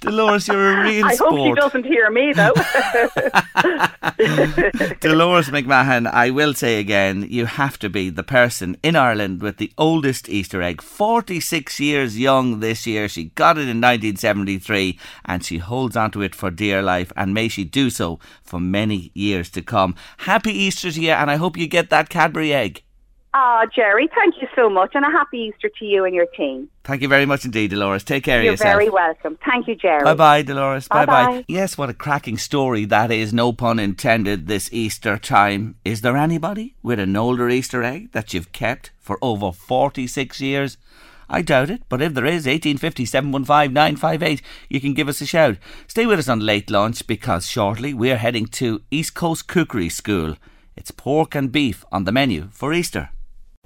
Dolores, 0.00 0.46
you're 0.46 0.80
a 0.80 0.84
real 0.84 1.06
I 1.06 1.14
sport. 1.14 1.32
hope 1.32 1.46
she 1.46 1.54
doesn't 1.54 1.86
hear 1.86 2.10
me, 2.10 2.34
though. 2.34 2.52
Dolores 5.00 5.48
McMahon, 5.48 6.06
I 6.10 6.30
will 6.30 6.52
say 6.52 6.78
again, 6.78 7.26
you 7.30 7.46
have 7.46 7.78
to 7.78 7.88
be 7.88 8.10
the 8.10 8.22
person 8.22 8.76
in 8.82 8.94
Ireland 8.94 9.40
with 9.40 9.56
the 9.56 9.72
oldest 9.78 10.28
Easter 10.28 10.60
egg. 10.60 10.82
46 10.82 11.80
years 11.80 12.18
young 12.18 12.60
this 12.60 12.86
year. 12.86 13.08
She 13.08 13.24
got 13.24 13.56
it 13.56 13.62
in 13.62 13.80
1973 13.80 14.98
and 15.24 15.42
she 15.42 15.56
holds 15.58 15.96
onto 15.96 16.20
it 16.20 16.34
for 16.34 16.50
dear 16.50 16.82
life 16.82 17.10
and 17.16 17.32
may 17.32 17.48
she 17.48 17.64
do 17.64 17.88
so 17.88 18.18
for 18.42 18.60
many 18.60 19.10
years 19.14 19.48
to 19.50 19.62
come. 19.62 19.94
Happy 20.18 20.52
Easter 20.52 20.92
to 20.92 21.00
you 21.00 21.12
and 21.12 21.30
I 21.30 21.36
hope 21.36 21.56
you 21.56 21.66
get 21.66 21.88
that 21.90 22.10
Cadbury 22.10 22.52
egg. 22.52 22.82
Ah, 23.38 23.66
Jerry, 23.66 24.08
thank 24.14 24.40
you 24.40 24.48
so 24.56 24.70
much, 24.70 24.92
and 24.94 25.04
a 25.04 25.10
happy 25.10 25.52
Easter 25.52 25.68
to 25.78 25.84
you 25.84 26.06
and 26.06 26.14
your 26.14 26.24
team. 26.24 26.70
Thank 26.84 27.02
you 27.02 27.08
very 27.08 27.26
much 27.26 27.44
indeed, 27.44 27.68
Dolores. 27.68 28.02
Take 28.02 28.24
care 28.24 28.42
You're 28.42 28.54
of 28.54 28.60
yourself. 28.60 28.78
very 28.78 28.88
welcome. 28.88 29.36
Thank 29.44 29.68
you, 29.68 29.74
Jerry. 29.74 30.02
Bye 30.04 30.14
bye, 30.14 30.40
Dolores. 30.40 30.88
Bye 30.88 31.04
bye. 31.04 31.44
Yes, 31.46 31.76
what 31.76 31.90
a 31.90 31.92
cracking 31.92 32.38
story 32.38 32.86
that 32.86 33.10
is, 33.10 33.34
no 33.34 33.52
pun 33.52 33.78
intended, 33.78 34.46
this 34.46 34.72
Easter 34.72 35.18
time. 35.18 35.74
Is 35.84 36.00
there 36.00 36.16
anybody 36.16 36.76
with 36.82 36.98
an 36.98 37.14
older 37.14 37.50
Easter 37.50 37.82
egg 37.82 38.12
that 38.12 38.32
you've 38.32 38.52
kept 38.52 38.92
for 38.98 39.18
over 39.20 39.52
46 39.52 40.40
years? 40.40 40.78
I 41.28 41.42
doubt 41.42 41.68
it, 41.68 41.82
but 41.90 42.00
if 42.00 42.14
there 42.14 42.24
is, 42.24 42.46
1850 42.46 43.04
715 43.04 43.70
958, 43.70 44.40
you 44.70 44.80
can 44.80 44.94
give 44.94 45.08
us 45.10 45.20
a 45.20 45.26
shout. 45.26 45.58
Stay 45.86 46.06
with 46.06 46.20
us 46.20 46.30
on 46.30 46.40
Late 46.40 46.70
Lunch 46.70 47.06
because 47.06 47.46
shortly 47.46 47.92
we're 47.92 48.16
heading 48.16 48.46
to 48.46 48.80
East 48.90 49.14
Coast 49.14 49.46
Cookery 49.46 49.90
School. 49.90 50.36
It's 50.74 50.90
pork 50.90 51.34
and 51.34 51.52
beef 51.52 51.84
on 51.92 52.04
the 52.04 52.12
menu 52.12 52.48
for 52.50 52.72
Easter. 52.72 53.10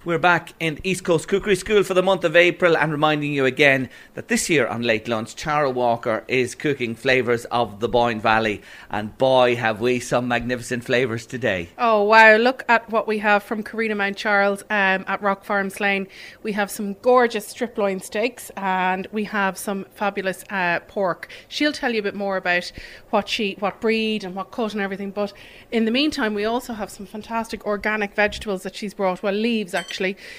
We're 0.03 0.17
back 0.17 0.55
in 0.59 0.79
East 0.83 1.05
Coast 1.05 1.29
Cookery 1.29 1.57
School 1.57 1.83
for 1.83 1.93
the 1.93 2.03
month 2.03 2.25
of 2.25 2.35
April 2.35 2.75
and 2.75 2.91
reminding 2.91 3.35
you 3.35 3.45
again 3.45 3.91
that 4.15 4.29
this 4.29 4.49
year 4.49 4.67
on 4.67 4.81
Late 4.81 5.09
Lunch, 5.09 5.37
Tara 5.37 5.69
Walker 5.69 6.25
is 6.27 6.55
cooking 6.55 6.95
flavours 6.95 7.45
of 7.45 7.81
the 7.81 7.89
Boyne 7.89 8.19
Valley. 8.19 8.63
And 8.89 9.19
boy, 9.19 9.57
have 9.57 9.83
we 9.83 10.01
some 10.01 10.27
magnificent 10.27 10.85
flavours 10.85 11.27
today. 11.27 11.69
Oh 11.77 12.03
wow, 12.05 12.37
look 12.37 12.65
at 12.67 12.89
what 12.89 13.07
we 13.07 13.19
have 13.19 13.43
from 13.43 13.63
Karina 13.63 13.95
Mount 13.95 14.17
Charles 14.17 14.63
um, 14.71 15.05
at 15.07 15.21
Rock 15.21 15.45
Farm 15.45 15.69
Slane. 15.69 16.09
We 16.43 16.53
have 16.53 16.71
some 16.71 16.95
gorgeous 17.03 17.47
strip 17.47 17.77
loin 17.77 18.01
steaks 18.01 18.51
and 18.57 19.07
we 19.13 19.25
have 19.25 19.59
some 19.59 19.85
fabulous 19.91 20.45
uh, 20.49 20.81
pork. 20.89 21.29
She'll 21.47 21.75
tell 21.75 21.93
you 21.93 22.01
a 22.01 22.05
bit 22.05 22.15
more 22.15 22.39
about 22.39 22.73
what 23.11 23.29
she, 23.29 23.55
what 23.59 23.83
breed 23.83 24.25
and 24.25 24.35
what 24.35 24.51
cut 24.51 24.73
and 24.73 24.81
everything. 24.81 25.11
But 25.11 25.35
in 25.71 25.85
the 25.85 25.91
meantime, 25.91 26.33
we 26.33 26.47
also 26.47 26.73
have 26.73 26.89
some 26.89 27.05
fantastic 27.05 27.67
organic 27.67 28.15
vegetables 28.15 28.63
that 28.63 28.75
she's 28.75 28.95
brought. 28.95 29.23
Well, 29.23 29.35
leaves 29.35 29.75
actually. 29.75 29.90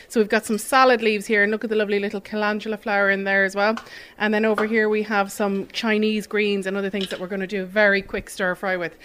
So 0.07 0.19
we've 0.19 0.29
got 0.29 0.45
some 0.45 0.57
salad 0.57 1.01
leaves 1.01 1.25
here 1.25 1.43
and 1.43 1.51
look 1.51 1.63
at 1.63 1.69
the 1.69 1.75
lovely 1.75 1.99
little 1.99 2.21
calendula 2.21 2.77
flower 2.77 3.09
in 3.09 3.23
there 3.23 3.43
as 3.43 3.55
well. 3.55 3.75
And 4.17 4.33
then 4.33 4.45
over 4.45 4.65
here 4.65 4.87
we 4.87 5.03
have 5.03 5.31
some 5.31 5.67
Chinese 5.67 6.27
greens 6.27 6.65
and 6.65 6.77
other 6.77 6.89
things 6.89 7.09
that 7.09 7.19
we're 7.19 7.27
going 7.27 7.41
to 7.41 7.47
do 7.47 7.63
a 7.63 7.65
very 7.65 8.01
quick 8.01 8.29
stir 8.29 8.55
fry 8.55 8.77
with. 8.77 8.97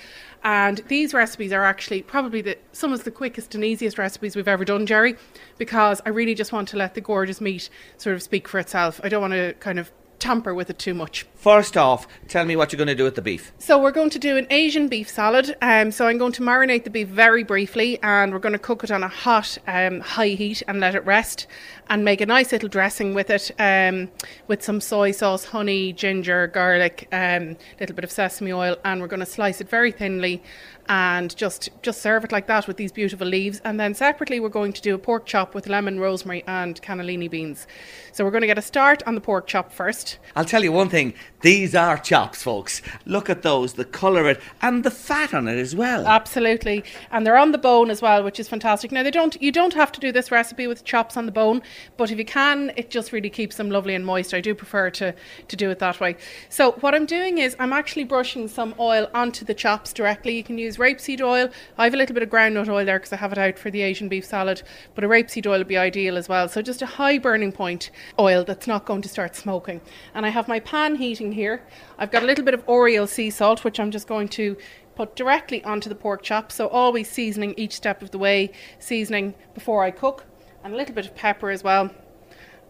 And 0.44 0.78
these 0.88 1.12
recipes 1.12 1.52
are 1.52 1.64
actually 1.64 2.02
probably 2.02 2.40
the, 2.40 2.56
some 2.72 2.92
of 2.92 3.02
the 3.02 3.10
quickest 3.10 3.54
and 3.54 3.64
easiest 3.64 3.98
recipes 3.98 4.36
we've 4.36 4.46
ever 4.46 4.64
done, 4.64 4.86
Jerry, 4.86 5.16
because 5.58 6.00
I 6.06 6.10
really 6.10 6.34
just 6.34 6.52
want 6.52 6.68
to 6.68 6.76
let 6.76 6.94
the 6.94 7.00
gorgeous 7.00 7.40
meat 7.40 7.68
sort 7.96 8.14
of 8.14 8.22
speak 8.22 8.46
for 8.46 8.60
itself. 8.60 9.00
I 9.02 9.08
don't 9.08 9.20
want 9.20 9.32
to 9.32 9.54
kind 9.54 9.78
of 9.78 9.90
tamper 10.18 10.54
with 10.54 10.70
it 10.70 10.78
too 10.78 10.94
much. 10.94 11.26
First 11.34 11.76
off, 11.76 12.08
tell 12.28 12.44
me 12.44 12.56
what 12.56 12.72
you're 12.72 12.78
going 12.78 12.88
to 12.88 12.94
do 12.94 13.04
with 13.04 13.14
the 13.14 13.22
beef. 13.22 13.52
So 13.58 13.80
we're 13.80 13.92
going 13.92 14.10
to 14.10 14.18
do 14.18 14.36
an 14.36 14.46
Asian 14.50 14.88
beef 14.88 15.08
salad. 15.08 15.56
Um, 15.62 15.92
so 15.92 16.06
I'm 16.06 16.18
going 16.18 16.32
to 16.32 16.42
marinate 16.42 16.84
the 16.84 16.90
beef 16.90 17.08
very 17.08 17.44
briefly, 17.44 17.98
and 18.02 18.32
we're 18.32 18.40
going 18.40 18.52
to 18.52 18.58
cook 18.58 18.82
it 18.82 18.90
on 18.90 19.02
a 19.02 19.08
hot, 19.08 19.56
um, 19.66 20.00
high 20.00 20.28
heat 20.28 20.62
and 20.66 20.80
let 20.80 20.94
it 20.94 21.04
rest, 21.04 21.46
and 21.88 22.04
make 22.04 22.20
a 22.20 22.26
nice 22.26 22.52
little 22.52 22.68
dressing 22.68 23.14
with 23.14 23.30
it, 23.30 23.50
um, 23.58 24.10
with 24.48 24.62
some 24.62 24.80
soy 24.80 25.12
sauce, 25.12 25.44
honey, 25.44 25.92
ginger, 25.92 26.48
garlic, 26.48 27.08
a 27.12 27.36
um, 27.36 27.56
little 27.78 27.94
bit 27.94 28.04
of 28.04 28.10
sesame 28.10 28.52
oil, 28.52 28.76
and 28.84 29.00
we're 29.00 29.06
going 29.06 29.20
to 29.20 29.26
slice 29.26 29.60
it 29.60 29.68
very 29.68 29.92
thinly, 29.92 30.42
and 30.88 31.34
just 31.36 31.68
just 31.82 32.00
serve 32.00 32.24
it 32.24 32.32
like 32.32 32.46
that 32.46 32.66
with 32.66 32.76
these 32.76 32.92
beautiful 32.92 33.26
leaves. 33.26 33.60
And 33.64 33.78
then 33.78 33.94
separately, 33.94 34.40
we're 34.40 34.48
going 34.48 34.72
to 34.72 34.82
do 34.82 34.94
a 34.94 34.98
pork 34.98 35.26
chop 35.26 35.54
with 35.54 35.66
lemon, 35.68 35.98
rosemary, 36.00 36.44
and 36.46 36.80
cannellini 36.82 37.30
beans. 37.30 37.66
So 38.12 38.24
we're 38.24 38.30
going 38.30 38.42
to 38.42 38.46
get 38.46 38.58
a 38.58 38.62
start 38.62 39.02
on 39.06 39.14
the 39.14 39.20
pork 39.20 39.46
chop 39.46 39.72
first. 39.72 40.18
I'll 40.34 40.44
tell 40.44 40.64
you 40.64 40.72
one 40.72 40.88
thing 40.88 41.14
these 41.40 41.74
are 41.74 41.98
chops, 41.98 42.42
folks. 42.42 42.82
Look 43.04 43.30
at 43.30 43.42
those, 43.42 43.74
the 43.74 43.84
colour 43.84 44.22
of 44.22 44.26
it, 44.26 44.42
and 44.62 44.84
the 44.84 44.90
fat 44.90 45.34
on 45.34 45.48
it 45.48 45.58
as 45.58 45.74
well. 45.74 46.06
Absolutely, 46.06 46.84
and 47.10 47.26
they're 47.26 47.36
on 47.36 47.52
the 47.52 47.58
bone 47.58 47.90
as 47.90 48.02
well, 48.02 48.22
which 48.22 48.40
is 48.40 48.48
fantastic. 48.48 48.92
Now 48.92 49.02
they 49.02 49.10
don't, 49.10 49.40
you 49.42 49.52
don't 49.52 49.74
have 49.74 49.92
to 49.92 50.00
do 50.00 50.12
this 50.12 50.30
recipe 50.30 50.66
with 50.66 50.84
chops 50.84 51.16
on 51.16 51.26
the 51.26 51.32
bone, 51.32 51.62
but 51.96 52.10
if 52.10 52.18
you 52.18 52.24
can, 52.24 52.72
it 52.76 52.90
just 52.90 53.12
really 53.12 53.30
keeps 53.30 53.56
them 53.56 53.70
lovely 53.70 53.94
and 53.94 54.04
moist. 54.04 54.34
I 54.34 54.40
do 54.40 54.54
prefer 54.54 54.90
to 54.90 55.14
to 55.48 55.56
do 55.56 55.70
it 55.70 55.78
that 55.78 56.00
way. 56.00 56.16
So 56.48 56.72
what 56.72 56.94
I'm 56.94 57.06
doing 57.06 57.38
is 57.38 57.56
I'm 57.58 57.72
actually 57.72 58.04
brushing 58.04 58.48
some 58.48 58.74
oil 58.78 59.08
onto 59.14 59.44
the 59.44 59.54
chops 59.54 59.92
directly. 59.92 60.36
You 60.36 60.44
can 60.44 60.58
use 60.58 60.75
rapeseed 60.76 61.20
oil. 61.20 61.48
I 61.78 61.84
have 61.84 61.94
a 61.94 61.96
little 61.96 62.14
bit 62.14 62.22
of 62.22 62.30
groundnut 62.30 62.68
oil 62.68 62.84
there 62.84 62.98
because 62.98 63.12
I 63.12 63.16
have 63.16 63.32
it 63.32 63.38
out 63.38 63.58
for 63.58 63.70
the 63.70 63.82
Asian 63.82 64.08
beef 64.08 64.24
salad, 64.24 64.62
but 64.94 65.04
a 65.04 65.08
rapeseed 65.08 65.46
oil 65.46 65.58
would 65.58 65.68
be 65.68 65.76
ideal 65.76 66.16
as 66.16 66.28
well. 66.28 66.48
So 66.48 66.62
just 66.62 66.82
a 66.82 66.86
high 66.86 67.18
burning 67.18 67.52
point 67.52 67.90
oil 68.18 68.44
that's 68.44 68.66
not 68.66 68.84
going 68.84 69.02
to 69.02 69.08
start 69.08 69.36
smoking. 69.36 69.80
And 70.14 70.24
I 70.24 70.30
have 70.30 70.48
my 70.48 70.60
pan 70.60 70.96
heating 70.96 71.32
here. 71.32 71.62
I've 71.98 72.10
got 72.10 72.22
a 72.22 72.26
little 72.26 72.44
bit 72.44 72.54
of 72.54 72.62
Oriel 72.68 73.06
sea 73.06 73.30
salt, 73.30 73.64
which 73.64 73.80
I'm 73.80 73.90
just 73.90 74.06
going 74.06 74.28
to 74.28 74.56
put 74.94 75.14
directly 75.14 75.62
onto 75.64 75.88
the 75.88 75.94
pork 75.94 76.22
chop. 76.22 76.50
So 76.50 76.68
always 76.68 77.10
seasoning 77.10 77.54
each 77.56 77.74
step 77.74 78.02
of 78.02 78.10
the 78.10 78.18
way, 78.18 78.50
seasoning 78.78 79.34
before 79.54 79.84
I 79.84 79.90
cook, 79.90 80.24
and 80.64 80.74
a 80.74 80.76
little 80.76 80.94
bit 80.94 81.06
of 81.06 81.14
pepper 81.14 81.50
as 81.50 81.62
well. 81.62 81.90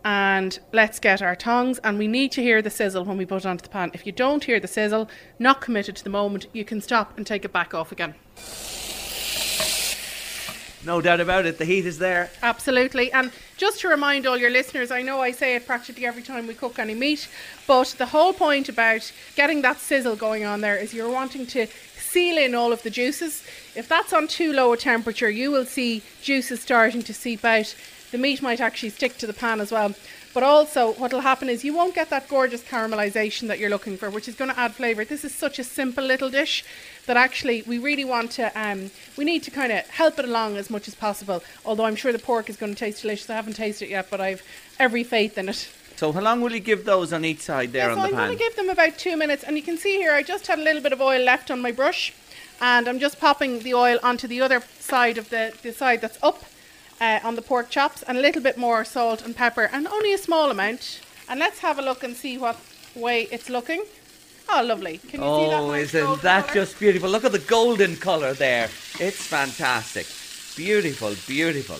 And 0.06 0.56
let's 0.72 1.00
get 1.00 1.20
our 1.20 1.34
tongs, 1.34 1.80
and 1.82 1.98
we 1.98 2.06
need 2.06 2.30
to 2.32 2.40
hear 2.40 2.62
the 2.62 2.70
sizzle 2.70 3.04
when 3.04 3.16
we 3.16 3.26
put 3.26 3.38
it 3.38 3.46
onto 3.46 3.64
the 3.64 3.68
pan. 3.68 3.90
If 3.92 4.06
you 4.06 4.12
don't 4.12 4.44
hear 4.44 4.60
the 4.60 4.68
sizzle, 4.68 5.10
not 5.40 5.60
committed 5.60 5.96
to 5.96 6.04
the 6.04 6.10
moment, 6.10 6.46
you 6.52 6.64
can 6.64 6.80
stop 6.80 7.18
and 7.18 7.26
take 7.26 7.44
it 7.44 7.52
back 7.52 7.74
off 7.74 7.90
again. 7.90 8.14
No 10.84 11.00
doubt 11.00 11.18
about 11.18 11.44
it, 11.44 11.58
the 11.58 11.64
heat 11.64 11.86
is 11.86 11.98
there. 11.98 12.30
Absolutely. 12.40 13.10
And 13.10 13.32
just 13.56 13.80
to 13.80 13.88
remind 13.88 14.28
all 14.28 14.36
your 14.36 14.50
listeners, 14.50 14.92
I 14.92 15.02
know 15.02 15.20
I 15.20 15.32
say 15.32 15.56
it 15.56 15.66
practically 15.66 16.06
every 16.06 16.22
time 16.22 16.46
we 16.46 16.54
cook 16.54 16.78
any 16.78 16.94
meat, 16.94 17.26
but 17.66 17.96
the 17.98 18.06
whole 18.06 18.32
point 18.32 18.68
about 18.68 19.10
getting 19.34 19.60
that 19.62 19.80
sizzle 19.80 20.14
going 20.14 20.44
on 20.44 20.60
there 20.60 20.76
is 20.76 20.94
you're 20.94 21.10
wanting 21.10 21.46
to 21.46 21.66
seal 21.98 22.38
in 22.38 22.54
all 22.54 22.72
of 22.72 22.84
the 22.84 22.90
juices. 22.90 23.42
If 23.74 23.88
that's 23.88 24.12
on 24.12 24.28
too 24.28 24.52
low 24.52 24.72
a 24.72 24.76
temperature, 24.76 25.28
you 25.28 25.50
will 25.50 25.64
see 25.64 26.04
juices 26.22 26.60
starting 26.60 27.02
to 27.02 27.12
seep 27.12 27.44
out. 27.44 27.74
The 28.16 28.22
meat 28.22 28.40
might 28.40 28.62
actually 28.62 28.88
stick 28.88 29.18
to 29.18 29.26
the 29.26 29.34
pan 29.34 29.60
as 29.60 29.70
well. 29.70 29.94
But 30.32 30.42
also, 30.42 30.94
what 30.94 31.12
will 31.12 31.20
happen 31.20 31.50
is 31.50 31.66
you 31.66 31.74
won't 31.74 31.94
get 31.94 32.08
that 32.08 32.30
gorgeous 32.30 32.62
caramelization 32.62 33.46
that 33.48 33.58
you're 33.58 33.68
looking 33.68 33.98
for, 33.98 34.08
which 34.08 34.26
is 34.26 34.34
going 34.34 34.50
to 34.50 34.58
add 34.58 34.74
flavour. 34.74 35.04
This 35.04 35.22
is 35.22 35.34
such 35.34 35.58
a 35.58 35.64
simple 35.64 36.02
little 36.02 36.30
dish 36.30 36.64
that 37.04 37.18
actually 37.18 37.60
we 37.66 37.76
really 37.76 38.06
want 38.06 38.30
to, 38.32 38.50
um, 38.58 38.90
we 39.18 39.26
need 39.26 39.42
to 39.42 39.50
kind 39.50 39.70
of 39.70 39.86
help 39.90 40.18
it 40.18 40.24
along 40.24 40.56
as 40.56 40.70
much 40.70 40.88
as 40.88 40.94
possible. 40.94 41.44
Although 41.66 41.84
I'm 41.84 41.94
sure 41.94 42.10
the 42.10 42.18
pork 42.18 42.48
is 42.48 42.56
going 42.56 42.72
to 42.72 42.78
taste 42.78 43.02
delicious. 43.02 43.28
I 43.28 43.34
haven't 43.34 43.56
tasted 43.56 43.84
it 43.84 43.90
yet, 43.90 44.08
but 44.08 44.22
I've 44.22 44.42
every 44.80 45.04
faith 45.04 45.36
in 45.36 45.50
it. 45.50 45.68
So 45.96 46.10
how 46.10 46.22
long 46.22 46.40
will 46.40 46.54
you 46.54 46.60
give 46.60 46.86
those 46.86 47.12
on 47.12 47.22
each 47.22 47.40
side 47.40 47.72
there 47.72 47.88
yeah, 47.88 47.92
on 47.92 47.96
so 47.96 48.00
the 48.00 48.08
I'm 48.08 48.14
pan? 48.14 48.26
going 48.28 48.38
to 48.38 48.42
give 48.42 48.56
them 48.56 48.70
about 48.70 48.96
two 48.96 49.18
minutes, 49.18 49.44
and 49.44 49.58
you 49.58 49.62
can 49.62 49.76
see 49.76 49.98
here 49.98 50.12
I 50.12 50.22
just 50.22 50.46
had 50.46 50.58
a 50.58 50.62
little 50.62 50.80
bit 50.80 50.94
of 50.94 51.02
oil 51.02 51.22
left 51.22 51.50
on 51.50 51.60
my 51.60 51.70
brush, 51.70 52.14
and 52.62 52.88
I'm 52.88 52.98
just 52.98 53.20
popping 53.20 53.58
the 53.58 53.74
oil 53.74 53.98
onto 54.02 54.26
the 54.26 54.40
other 54.40 54.62
side 54.80 55.18
of 55.18 55.28
the, 55.28 55.54
the 55.62 55.74
side 55.74 56.00
that's 56.00 56.18
up 56.22 56.44
uh, 57.00 57.20
on 57.22 57.34
the 57.34 57.42
pork 57.42 57.70
chops, 57.70 58.02
and 58.02 58.18
a 58.18 58.20
little 58.20 58.42
bit 58.42 58.56
more 58.56 58.84
salt 58.84 59.24
and 59.24 59.36
pepper, 59.36 59.68
and 59.72 59.86
only 59.86 60.12
a 60.12 60.18
small 60.18 60.50
amount. 60.50 61.00
And 61.28 61.40
let's 61.40 61.58
have 61.60 61.78
a 61.78 61.82
look 61.82 62.02
and 62.02 62.16
see 62.16 62.38
what 62.38 62.56
way 62.94 63.28
it's 63.30 63.48
looking. 63.48 63.84
Oh, 64.48 64.62
lovely! 64.62 64.98
Can 64.98 65.20
you 65.22 65.26
see 65.26 65.50
that? 65.50 65.60
Oh, 65.60 65.70
nice 65.72 65.94
isn't 65.94 66.22
that 66.22 66.46
colour? 66.46 66.54
just 66.54 66.78
beautiful? 66.78 67.10
Look 67.10 67.24
at 67.24 67.32
the 67.32 67.40
golden 67.40 67.96
colour 67.96 68.32
there. 68.32 68.68
It's 69.00 69.26
fantastic. 69.26 70.06
Beautiful, 70.56 71.14
beautiful. 71.26 71.76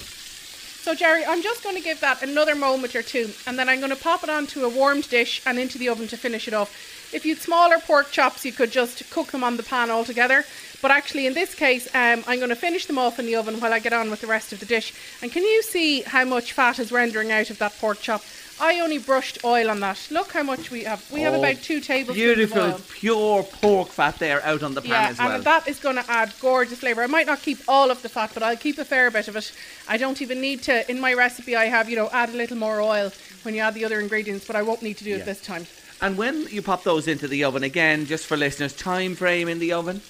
So, 0.87 0.95
Jerry, 0.95 1.25
I'm 1.25 1.43
just 1.43 1.65
going 1.65 1.75
to 1.77 1.83
give 1.83 2.01
that 2.01 2.23
another 2.23 2.55
moment 2.55 2.95
or 2.95 3.03
two, 3.03 3.31
and 3.47 3.59
then 3.59 3.69
I'm 3.69 3.81
going 3.81 3.91
to 3.91 3.97
pop 3.97 4.23
it 4.23 4.31
onto 4.31 4.65
a 4.65 4.69
warmed 4.69 5.09
dish 5.09 5.43
and 5.45 5.59
into 5.59 5.79
the 5.79 5.89
oven 5.89 6.07
to 6.09 6.17
finish 6.17 6.47
it 6.47 6.55
off. 6.55 6.71
If 7.13 7.25
you'd 7.25 7.41
smaller 7.41 7.79
pork 7.79 8.11
chops, 8.11 8.45
you 8.45 8.53
could 8.53 8.71
just 8.71 9.09
cook 9.11 9.33
them 9.33 9.43
on 9.43 9.57
the 9.57 9.63
pan 9.63 9.91
altogether. 9.91 10.45
But 10.83 10.91
actually, 10.91 11.27
in 11.27 11.35
this 11.35 11.55
case, 11.55 11.87
um, 11.95 12.23
I'm 12.27 12.39
going 12.39 12.51
to 12.51 12.55
finish 12.57 12.87
them 12.87 12.99
off 12.99 13.19
in 13.19 13.27
the 13.27 13.35
oven 13.37 13.61
while 13.61 13.73
I 13.73 13.79
get 13.79 13.93
on 13.93 14.11
with 14.11 14.21
the 14.21 14.27
rest 14.27 14.53
of 14.53 14.61
the 14.61 14.67
dish. 14.67 14.93
And 15.23 15.33
can 15.33 15.43
you 15.43 15.63
see 15.63 16.03
how 16.03 16.25
much 16.25 16.53
fat 16.53 16.79
is 16.79 16.93
rendering 16.93 17.33
out 17.33 17.51
of 17.51 17.59
that 17.59 17.77
pork 17.79 18.01
chop? 18.01 18.23
I 18.59 18.81
only 18.81 18.99
brushed 18.99 19.45
oil 19.45 19.69
on 19.71 19.81
that. 19.81 20.09
Look 20.11 20.33
how 20.33 20.43
much 20.43 20.71
we 20.71 20.85
have. 20.85 21.11
We 21.11 21.21
have 21.23 21.35
Oh, 21.35 21.39
about 21.41 21.57
two 21.63 21.81
tablespoons 21.81 22.17
Beautiful, 22.17 22.81
pure 22.95 23.43
pork 23.43 23.89
fat 23.89 24.19
there 24.19 24.43
out 24.45 24.63
on 24.63 24.73
the 24.75 24.81
pan 24.81 24.91
Yeah, 24.91 25.09
as 25.11 25.19
well. 25.19 25.31
and 25.33 25.45
that 25.45 25.69
is 25.69 25.79
going 25.79 25.97
to 25.97 26.11
add 26.11 26.33
gorgeous 26.41 26.79
flavour. 26.79 27.03
I 27.03 27.07
might 27.07 27.27
not 27.27 27.43
keep 27.43 27.59
all 27.69 27.91
of 27.91 28.01
the 28.01 28.09
fat, 28.09 28.31
but 28.33 28.43
I'll 28.43 28.57
keep 28.57 28.79
a 28.79 28.85
fair 28.85 29.11
bit 29.11 29.29
of 29.29 29.37
it. 29.37 29.53
I 29.89 29.99
don't 29.99 30.23
even 30.23 30.41
need 30.41 30.63
to. 30.65 30.91
In 30.91 30.99
my 31.01 31.13
recipe, 31.13 31.55
I 31.55 31.67
have 31.67 31.91
you 31.91 31.97
know 31.97 32.09
add 32.13 32.31
a 32.31 32.37
little 32.37 32.57
more 32.57 32.81
oil 32.81 33.13
when 33.43 33.55
you 33.55 33.61
add 33.61 33.75
the 33.75 33.85
other 33.85 34.01
ingredients, 34.01 34.47
but 34.47 34.57
I 34.57 34.63
won't 34.63 34.83
need 34.83 34.97
to 34.99 35.05
do 35.05 35.11
Yeah. 35.11 35.17
it 35.17 35.27
this 35.27 35.41
time. 35.43 35.67
And 36.01 36.17
when 36.17 36.47
you 36.49 36.63
pop 36.63 36.83
those 36.85 37.09
into 37.09 37.27
the 37.29 37.45
oven 37.45 37.63
again, 37.63 38.07
just 38.07 38.27
for 38.27 38.37
listeners, 38.37 38.73
time 38.75 39.15
frame 39.17 39.49
in 39.49 39.59
the 39.59 39.73
oven? 39.73 40.01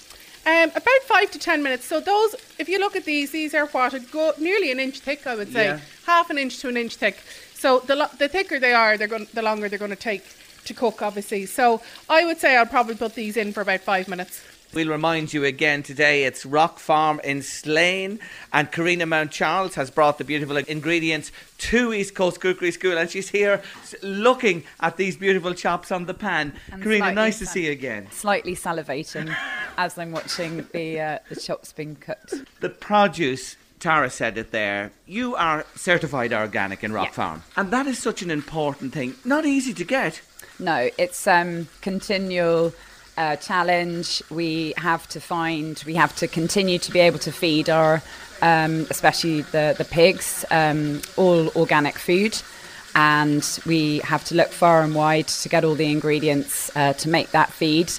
Um, 0.47 0.69
about 0.69 1.01
five 1.05 1.29
to 1.31 1.39
ten 1.39 1.61
minutes. 1.61 1.83
So 1.85 1.99
those, 1.99 2.33
if 2.57 2.69
you 2.69 2.79
look 2.79 2.95
at 2.95 3.03
these, 3.03 3.31
these 3.31 3.53
are 3.53 3.65
what 3.67 3.93
a 3.93 3.99
go 3.99 4.31
nearly 4.39 4.71
an 4.71 4.79
inch 4.79 4.99
thick. 5.01 5.27
I 5.27 5.35
would 5.35 5.51
say 5.51 5.65
Yeah. 5.65 5.79
half 6.05 6.29
an 6.29 6.37
inch 6.37 6.59
to 6.59 6.69
an 6.69 6.77
inch 6.77 6.95
thick. 6.95 7.17
So 7.53 7.79
the 7.79 7.97
lo- 7.97 8.09
the 8.17 8.29
thicker 8.29 8.57
they 8.57 8.73
are, 8.73 8.97
they're 8.97 9.09
going 9.09 9.27
the 9.33 9.41
longer 9.41 9.67
they're 9.67 9.77
going 9.77 9.91
to 9.91 9.97
take 10.11 10.23
to 10.65 10.73
cook. 10.73 11.01
Obviously, 11.01 11.45
so 11.47 11.81
I 12.09 12.23
would 12.23 12.39
say 12.39 12.55
I'll 12.55 12.65
probably 12.65 12.95
put 12.95 13.13
these 13.13 13.35
in 13.35 13.51
for 13.51 13.59
about 13.59 13.81
five 13.81 14.07
minutes. 14.07 14.41
We'll 14.73 14.89
remind 14.89 15.33
you 15.33 15.43
again 15.45 15.81
today 15.81 16.25
it's 16.25 16.45
Rock 16.45 16.77
Farm 16.77 17.19
in 17.23 17.41
Slane 17.41 18.19
and 18.53 18.71
Karina 18.71 19.05
Mount 19.05 19.31
Charles 19.31 19.75
has 19.75 19.89
brought 19.89 20.17
the 20.17 20.23
beautiful 20.23 20.57
ingredients 20.57 21.31
to 21.59 21.93
East 21.93 22.13
Coast 22.15 22.41
Cookery 22.41 22.71
School 22.71 22.97
and 22.97 23.09
she's 23.09 23.29
here 23.29 23.61
looking 24.03 24.63
at 24.81 24.97
these 24.97 25.15
beautiful 25.17 25.53
chops 25.53 25.91
on 25.91 26.05
the 26.05 26.13
pan. 26.13 26.53
And 26.71 26.83
Karina, 26.83 27.11
nice 27.13 27.39
to 27.39 27.45
see 27.45 27.65
you 27.65 27.71
again. 27.71 28.11
Slightly 28.11 28.55
salivating 28.55 29.35
as 29.77 29.97
I'm 29.97 30.11
watching 30.11 30.67
the 30.73 30.99
uh, 30.99 31.19
the 31.29 31.37
chops 31.37 31.71
being 31.71 31.95
cooked. 31.95 32.33
The 32.59 32.69
produce, 32.69 33.55
Tara 33.79 34.09
said 34.09 34.37
it 34.37 34.51
there, 34.51 34.91
you 35.07 35.35
are 35.35 35.65
certified 35.75 36.33
organic 36.33 36.83
in 36.83 36.91
Rock 36.91 37.07
Yeah. 37.07 37.13
Farm. 37.13 37.43
And 37.55 37.71
that 37.71 37.87
is 37.87 37.97
such 37.99 38.21
an 38.21 38.29
important 38.29 38.93
thing. 38.93 39.15
Not 39.23 39.45
easy 39.45 39.73
to 39.73 39.83
get. 39.85 40.21
No, 40.59 40.89
it's 40.97 41.25
um 41.25 41.67
continual 41.81 42.73
uh, 43.17 43.35
challenge. 43.35 44.23
We 44.29 44.73
have 44.77 45.07
to 45.09 45.19
find, 45.19 45.81
we 45.85 45.95
have 45.95 46.15
to 46.17 46.27
continue 46.27 46.79
to 46.79 46.91
be 46.91 46.99
able 46.99 47.19
to 47.19 47.31
feed 47.31 47.69
our, 47.69 48.01
um, 48.41 48.87
especially 48.89 49.41
the 49.41 49.75
the 49.77 49.85
pigs, 49.85 50.45
um, 50.51 51.01
all 51.17 51.49
organic 51.55 51.97
food. 51.97 52.39
And 52.95 53.43
we 53.65 53.99
have 53.99 54.23
to 54.25 54.35
look 54.35 54.49
far 54.49 54.81
and 54.81 54.95
wide 54.95 55.27
to 55.27 55.49
get 55.49 55.63
all 55.63 55.75
the 55.75 55.91
ingredients 55.91 56.71
uh, 56.75 56.93
to 56.93 57.09
make 57.09 57.31
that 57.31 57.51
feed. 57.51 57.91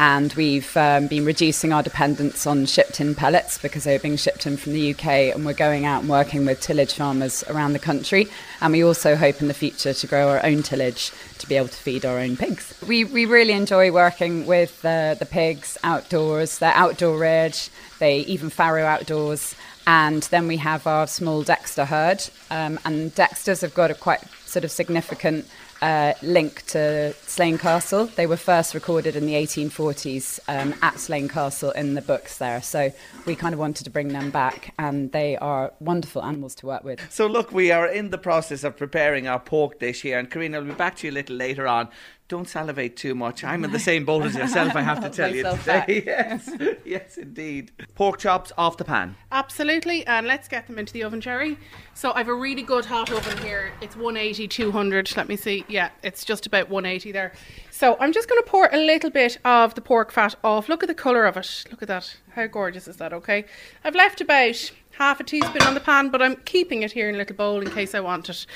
And 0.00 0.32
we've 0.32 0.74
um, 0.78 1.08
been 1.08 1.26
reducing 1.26 1.74
our 1.74 1.82
dependence 1.82 2.46
on 2.46 2.64
shipped 2.64 3.02
in 3.02 3.14
pellets 3.14 3.58
because 3.58 3.84
they're 3.84 3.98
being 3.98 4.16
shipped 4.16 4.46
in 4.46 4.56
from 4.56 4.72
the 4.72 4.94
UK. 4.94 5.04
And 5.34 5.44
we're 5.44 5.52
going 5.52 5.84
out 5.84 6.00
and 6.00 6.08
working 6.08 6.46
with 6.46 6.58
tillage 6.58 6.94
farmers 6.94 7.44
around 7.48 7.74
the 7.74 7.80
country. 7.80 8.26
And 8.62 8.72
we 8.72 8.82
also 8.82 9.14
hope 9.14 9.42
in 9.42 9.48
the 9.48 9.52
future 9.52 9.92
to 9.92 10.06
grow 10.06 10.30
our 10.30 10.42
own 10.42 10.62
tillage 10.62 11.12
to 11.36 11.46
be 11.46 11.54
able 11.54 11.68
to 11.68 11.76
feed 11.76 12.06
our 12.06 12.18
own 12.18 12.38
pigs. 12.38 12.72
We, 12.88 13.04
we 13.04 13.26
really 13.26 13.52
enjoy 13.52 13.92
working 13.92 14.46
with 14.46 14.82
uh, 14.86 15.16
the 15.16 15.26
pigs 15.26 15.76
outdoors. 15.84 16.60
They're 16.60 16.72
outdoor 16.72 17.18
reared, 17.18 17.58
they 17.98 18.20
even 18.20 18.48
farrow 18.48 18.86
outdoors. 18.86 19.54
And 19.86 20.22
then 20.22 20.48
we 20.48 20.56
have 20.56 20.86
our 20.86 21.06
small 21.08 21.42
Dexter 21.42 21.84
herd. 21.84 22.26
Um, 22.50 22.80
and 22.86 23.14
Dexters 23.14 23.60
have 23.60 23.74
got 23.74 23.90
a 23.90 23.94
quite 23.94 24.22
sort 24.46 24.64
of 24.64 24.70
significant 24.70 25.46
uh, 25.82 26.14
link 26.22 26.64
to 26.66 27.14
Slane 27.26 27.58
Castle. 27.58 28.06
They 28.06 28.26
were 28.26 28.36
first 28.36 28.74
recorded 28.74 29.16
in 29.16 29.26
the 29.26 29.34
1840s 29.34 30.40
um, 30.48 30.74
at 30.82 30.98
Slane 30.98 31.28
Castle 31.28 31.70
in 31.72 31.94
the 31.94 32.02
books 32.02 32.38
there. 32.38 32.62
So 32.62 32.92
we 33.26 33.34
kind 33.34 33.52
of 33.52 33.58
wanted 33.58 33.84
to 33.84 33.90
bring 33.90 34.08
them 34.08 34.30
back, 34.30 34.74
and 34.78 35.12
they 35.12 35.36
are 35.36 35.72
wonderful 35.80 36.22
animals 36.22 36.54
to 36.56 36.66
work 36.66 36.84
with. 36.84 37.00
So 37.10 37.26
look, 37.26 37.52
we 37.52 37.70
are 37.70 37.86
in 37.86 38.10
the 38.10 38.18
process 38.18 38.64
of 38.64 38.76
preparing 38.76 39.26
our 39.26 39.40
pork 39.40 39.78
dish 39.78 40.02
here, 40.02 40.18
and 40.18 40.30
Karina, 40.30 40.58
I'll 40.58 40.64
be 40.64 40.72
back 40.72 40.96
to 40.96 41.06
you 41.06 41.12
a 41.12 41.14
little 41.14 41.36
later 41.36 41.66
on. 41.66 41.88
Don't 42.30 42.48
salivate 42.48 42.96
too 42.96 43.16
much. 43.16 43.42
I'm 43.42 43.64
in 43.64 43.72
the 43.72 43.80
same 43.80 44.04
boat 44.04 44.24
as 44.24 44.36
yourself, 44.36 44.76
I 44.76 44.82
have 44.82 45.00
to 45.00 45.10
tell 45.18 45.34
you 45.34 45.42
today. 45.42 46.04
Yes, 46.06 46.48
yes, 46.84 47.18
indeed. 47.18 47.72
Pork 47.96 48.20
chops 48.20 48.52
off 48.56 48.76
the 48.76 48.84
pan. 48.84 49.16
Absolutely, 49.32 50.06
and 50.06 50.28
let's 50.28 50.46
get 50.46 50.68
them 50.68 50.78
into 50.78 50.92
the 50.92 51.02
oven, 51.02 51.20
Jerry. 51.20 51.58
So 51.94 52.12
I've 52.14 52.28
a 52.28 52.34
really 52.34 52.62
good 52.62 52.84
hot 52.84 53.10
oven 53.10 53.36
here. 53.38 53.72
It's 53.80 53.96
180, 53.96 54.46
200. 54.46 55.16
Let 55.16 55.28
me 55.28 55.34
see. 55.34 55.64
Yeah, 55.66 55.90
it's 56.04 56.24
just 56.24 56.46
about 56.46 56.70
180 56.70 57.10
there. 57.10 57.32
So 57.72 57.96
I'm 57.98 58.12
just 58.12 58.28
going 58.28 58.40
to 58.40 58.48
pour 58.48 58.68
a 58.70 58.76
little 58.76 59.10
bit 59.10 59.38
of 59.44 59.74
the 59.74 59.80
pork 59.80 60.12
fat 60.12 60.36
off. 60.44 60.68
Look 60.68 60.84
at 60.84 60.88
the 60.88 60.94
colour 60.94 61.24
of 61.24 61.36
it. 61.36 61.64
Look 61.72 61.82
at 61.82 61.88
that. 61.88 62.16
How 62.36 62.46
gorgeous 62.46 62.86
is 62.86 62.98
that? 62.98 63.12
Okay. 63.12 63.44
I've 63.82 63.96
left 63.96 64.20
about 64.20 64.70
half 64.92 65.18
a 65.18 65.24
teaspoon 65.24 65.62
on 65.62 65.74
the 65.74 65.80
pan, 65.80 66.10
but 66.10 66.22
I'm 66.22 66.36
keeping 66.36 66.82
it 66.82 66.92
here 66.92 67.08
in 67.08 67.16
a 67.16 67.18
little 67.18 67.34
bowl 67.34 67.60
in 67.60 67.70
case 67.70 67.92
I 67.92 68.00
want 68.00 68.28
it. 68.28 68.46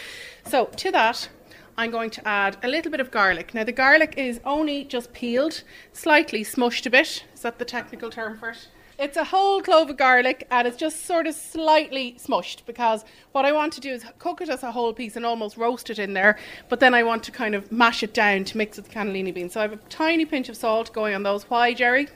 So 0.46 0.66
to 0.66 0.92
that, 0.92 1.28
I'm 1.76 1.90
going 1.90 2.10
to 2.10 2.26
add 2.26 2.56
a 2.62 2.68
little 2.68 2.90
bit 2.90 3.00
of 3.00 3.10
garlic. 3.10 3.52
Now 3.52 3.64
the 3.64 3.72
garlic 3.72 4.14
is 4.16 4.40
only 4.44 4.84
just 4.84 5.12
peeled, 5.12 5.62
slightly 5.92 6.44
smushed 6.44 6.86
a 6.86 6.90
bit. 6.90 7.24
Is 7.34 7.40
that 7.40 7.58
the 7.58 7.64
technical 7.64 8.10
term 8.10 8.38
for 8.38 8.50
it? 8.50 8.68
It's 8.96 9.16
a 9.16 9.24
whole 9.24 9.60
clove 9.60 9.90
of 9.90 9.96
garlic 9.96 10.46
and 10.52 10.68
it's 10.68 10.76
just 10.76 11.04
sort 11.04 11.26
of 11.26 11.34
slightly 11.34 12.16
smushed 12.16 12.64
because 12.64 13.04
what 13.32 13.44
I 13.44 13.50
want 13.50 13.72
to 13.72 13.80
do 13.80 13.90
is 13.90 14.04
cook 14.20 14.40
it 14.40 14.48
as 14.48 14.62
a 14.62 14.70
whole 14.70 14.92
piece 14.92 15.16
and 15.16 15.26
almost 15.26 15.56
roast 15.56 15.90
it 15.90 15.98
in 15.98 16.14
there, 16.14 16.38
but 16.68 16.78
then 16.78 16.94
I 16.94 17.02
want 17.02 17.24
to 17.24 17.32
kind 17.32 17.56
of 17.56 17.72
mash 17.72 18.04
it 18.04 18.14
down 18.14 18.44
to 18.44 18.56
mix 18.56 18.76
with 18.76 18.86
the 18.86 18.94
cannellini 18.94 19.34
beans. 19.34 19.54
So 19.54 19.60
I 19.60 19.64
have 19.64 19.72
a 19.72 19.76
tiny 19.88 20.24
pinch 20.24 20.48
of 20.48 20.56
salt 20.56 20.92
going 20.92 21.12
on 21.12 21.24
those. 21.24 21.42
Why, 21.50 21.74
Jerry? 21.74 22.08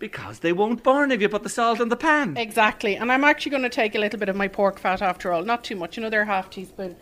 Because 0.00 0.40
they 0.40 0.52
won't 0.52 0.82
burn 0.82 1.12
if 1.12 1.22
you 1.22 1.28
put 1.28 1.44
the 1.44 1.48
salt 1.48 1.80
in 1.80 1.90
the 1.90 1.96
pan. 1.96 2.36
Exactly. 2.36 2.96
And 2.96 3.12
I'm 3.12 3.22
actually 3.22 3.50
going 3.50 3.62
to 3.62 3.68
take 3.68 3.94
a 3.94 3.98
little 3.98 4.18
bit 4.18 4.28
of 4.28 4.34
my 4.34 4.48
pork 4.48 4.80
fat 4.80 5.00
after 5.00 5.32
all, 5.32 5.44
not 5.44 5.62
too 5.62 5.76
much, 5.76 5.96
another 5.96 6.24
half 6.24 6.50
teaspoon. 6.50 6.96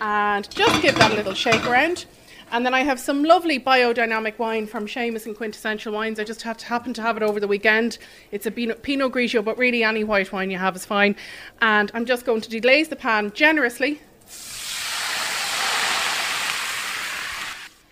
And 0.00 0.50
just 0.50 0.82
give 0.82 0.94
that 0.96 1.12
a 1.12 1.14
little 1.14 1.34
shake 1.34 1.64
around. 1.66 2.06
And 2.50 2.66
then 2.66 2.74
I 2.74 2.80
have 2.80 3.00
some 3.00 3.24
lovely 3.24 3.58
biodynamic 3.58 4.38
wine 4.38 4.66
from 4.66 4.86
Seamus 4.86 5.24
and 5.24 5.34
Quintessential 5.34 5.92
Wines. 5.94 6.20
I 6.20 6.24
just 6.24 6.40
to 6.40 6.66
happen 6.66 6.92
to 6.92 7.00
have 7.00 7.16
it 7.16 7.22
over 7.22 7.40
the 7.40 7.48
weekend. 7.48 7.96
It's 8.30 8.44
a 8.44 8.50
Pinot, 8.50 8.82
Pinot 8.82 9.10
Grigio, 9.10 9.42
but 9.42 9.56
really 9.56 9.82
any 9.82 10.04
white 10.04 10.32
wine 10.32 10.50
you 10.50 10.58
have 10.58 10.76
is 10.76 10.84
fine. 10.84 11.16
And 11.62 11.90
I'm 11.94 12.04
just 12.04 12.26
going 12.26 12.42
to 12.42 12.50
deglaze 12.50 12.90
the 12.90 12.96
pan 12.96 13.32
generously. 13.32 14.00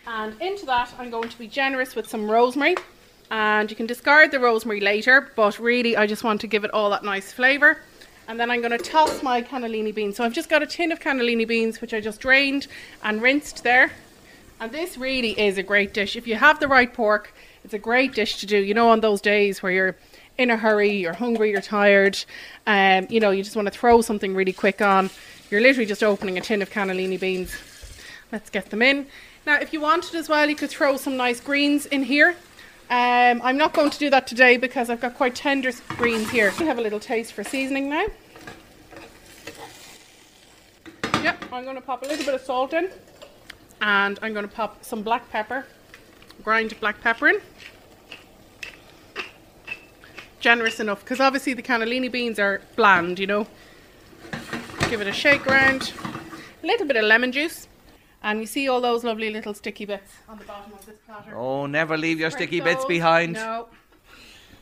And 0.07 0.39
into 0.43 0.67
that, 0.67 0.93
I'm 0.99 1.09
going 1.09 1.31
to 1.31 1.39
be 1.39 1.47
generous 1.47 1.95
with 1.95 2.07
some 2.07 2.31
rosemary. 2.31 2.77
And 3.31 3.71
you 3.71 3.77
can 3.77 3.87
discard 3.87 4.31
the 4.31 4.41
rosemary 4.41 4.81
later, 4.81 5.31
but 5.37 5.59
really, 5.59 5.97
I 5.97 6.07
just 6.07 6.23
want 6.23 6.43
to 6.43 6.47
give 6.47 6.65
it 6.65 6.71
all 6.73 6.91
that 6.91 7.03
nice 7.03 7.33
flavour. 7.33 7.79
And 8.31 8.39
then 8.39 8.49
I'm 8.49 8.61
going 8.61 8.71
to 8.71 8.79
toss 8.79 9.25
my 9.25 9.43
cannellini 9.43 9.93
beans. 9.93 10.17
So 10.17 10.23
I've 10.23 10.33
just 10.33 10.49
got 10.49 10.63
a 10.63 10.67
tin 10.67 10.93
of 10.93 11.01
cannellini 11.01 11.49
beans, 11.49 11.81
which 11.81 11.93
I 11.93 12.01
just 12.01 12.21
drained 12.21 12.69
and 13.03 13.21
rinsed 13.21 13.65
there. 13.65 13.91
And 14.61 14.71
this 14.71 14.97
really 14.97 15.33
is 15.33 15.59
a 15.59 15.65
great 15.65 15.93
dish. 15.93 16.15
If 16.15 16.29
you 16.29 16.37
have 16.37 16.61
the 16.61 16.69
right 16.69 16.95
pork, 16.95 17.35
it's 17.65 17.75
a 17.75 17.79
great 17.79 18.15
dish 18.15 18.39
to 18.39 18.47
do. 18.47 18.57
You 18.57 18.73
know, 18.73 18.89
on 18.91 19.01
those 19.01 19.21
days 19.21 19.65
where 19.65 19.73
you're 19.73 19.97
in 20.39 20.49
a 20.49 20.57
hurry, 20.57 20.93
you're 20.93 21.13
hungry, 21.13 21.51
you're 21.51 21.61
tired, 21.61 22.25
um, 22.69 23.09
you 23.11 23.19
know, 23.19 23.33
you 23.33 23.43
just 23.43 23.57
want 23.57 23.67
to 23.67 23.77
throw 23.77 24.01
something 24.01 24.33
really 24.33 24.53
quick 24.53 24.81
on. 24.81 25.11
You're 25.51 25.61
literally 25.61 25.87
just 25.87 26.05
opening 26.05 26.39
a 26.39 26.41
tin 26.41 26.63
of 26.63 26.71
cannellini 26.71 27.19
beans. 27.19 27.53
Let's 28.31 28.49
get 28.49 28.71
them 28.71 28.81
in. 28.81 29.09
Now, 29.45 29.59
if 29.59 29.73
you 29.73 29.81
wanted 29.81 30.15
as 30.15 30.29
well, 30.29 30.49
you 30.49 30.55
could 30.55 30.71
throw 30.71 30.97
some 30.97 31.17
nice 31.17 31.41
greens 31.41 31.85
in 31.87 32.05
here. 32.05 32.37
Um, 32.91 33.41
I'm 33.45 33.57
not 33.57 33.73
going 33.73 33.91
to 33.91 33.99
do 33.99 34.11
that 34.11 34.27
today 34.27 34.57
because 34.57 34.91
I've 34.91 35.01
got 35.01 35.15
quite 35.15 35.37
tender 35.37 35.71
greens 35.91 36.29
here. 36.29 36.53
We 36.59 36.67
have 36.67 36.77
a 36.77 36.81
little 36.81 36.99
taste 36.99 37.33
for 37.33 37.45
seasoning 37.45 37.89
now. 37.89 38.07
Yep, 41.23 41.45
I'm 41.53 41.63
going 41.63 41.77
to 41.77 41.83
pop 41.83 42.03
a 42.03 42.07
little 42.07 42.25
bit 42.25 42.35
of 42.35 42.41
salt 42.41 42.73
in. 42.73 42.91
And 43.81 44.19
I'm 44.23 44.33
going 44.33 44.47
to 44.47 44.53
pop 44.53 44.85
some 44.85 45.03
black 45.03 45.31
pepper, 45.31 45.67
grind 46.43 46.79
black 46.81 47.01
pepper 47.01 47.29
in. 47.29 47.41
Generous 50.41 50.81
enough, 50.81 51.05
because 51.05 51.21
obviously 51.21 51.55
the 51.55 51.63
cannellini 51.63 52.11
beans 52.11 52.41
are 52.41 52.61
bland, 52.75 53.21
you 53.21 53.27
know. 53.29 53.47
Give 54.89 55.01
it 55.01 55.07
a 55.07 55.13
shake 55.13 55.47
around. 55.47 55.93
A 56.65 56.67
little 56.67 56.89
bit 56.89 56.97
of 56.97 57.05
lemon 57.05 57.31
juice. 57.31 57.69
And 58.23 58.41
you 58.41 58.47
see 58.47 58.69
all 58.69 58.81
those 58.81 59.03
lovely 59.03 59.31
little 59.31 59.55
sticky 59.55 59.87
bits 59.87 60.13
on 60.29 60.39
the 60.39 60.45
bottom 60.45 60.73
of 60.73 60.85
this 60.85 60.99
platter. 61.07 61.37
Oh, 61.37 61.67
never 61.67 61.97
leave 61.97 62.21
your 62.21 62.31
Scrape 62.31 62.49
sticky 62.49 62.61
bits 62.61 62.85
behind. 62.85 63.35
No. 63.35 63.69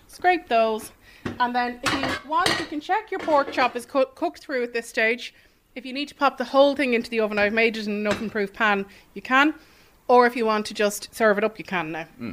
Scrape 0.07 0.49
those. 0.49 0.93
And 1.41 1.55
then 1.55 1.81
if 1.83 1.93
you 1.93 2.31
want, 2.31 2.49
you 2.61 2.67
can 2.67 2.81
check 2.81 3.11
your 3.11 3.21
pork 3.21 3.51
chop 3.53 3.75
is 3.75 3.85
co- 3.85 4.07
cooked 4.07 4.41
through 4.41 4.63
at 4.63 4.73
this 4.73 4.89
stage. 4.89 5.35
If 5.75 5.85
you 5.85 5.93
need 5.93 6.09
to 6.09 6.15
pop 6.15 6.39
the 6.39 6.45
whole 6.45 6.75
thing 6.75 6.95
into 6.95 7.11
the 7.11 7.21
oven, 7.21 7.39
I've 7.39 7.53
made 7.53 7.77
it 7.77 7.87
in 7.87 7.93
an 7.93 8.07
oven-proof 8.07 8.53
pan, 8.53 8.87
you 9.15 9.23
can. 9.23 9.55
Or 10.07 10.27
if 10.27 10.37
you 10.37 10.47
want 10.47 10.67
to 10.67 10.75
just 10.75 11.15
serve 11.15 11.37
it 11.39 11.45
up, 11.45 11.59
you 11.59 11.65
can 11.65 11.93
now. 11.93 12.05
Hmm. 12.05 12.33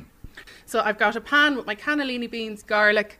So 0.65 0.79
I've 0.79 0.97
got 0.97 1.15
a 1.15 1.21
pan 1.21 1.55
with 1.55 1.65
my 1.65 1.75
cannellini 1.75 2.29
beans, 2.29 2.63
garlic, 2.63 3.19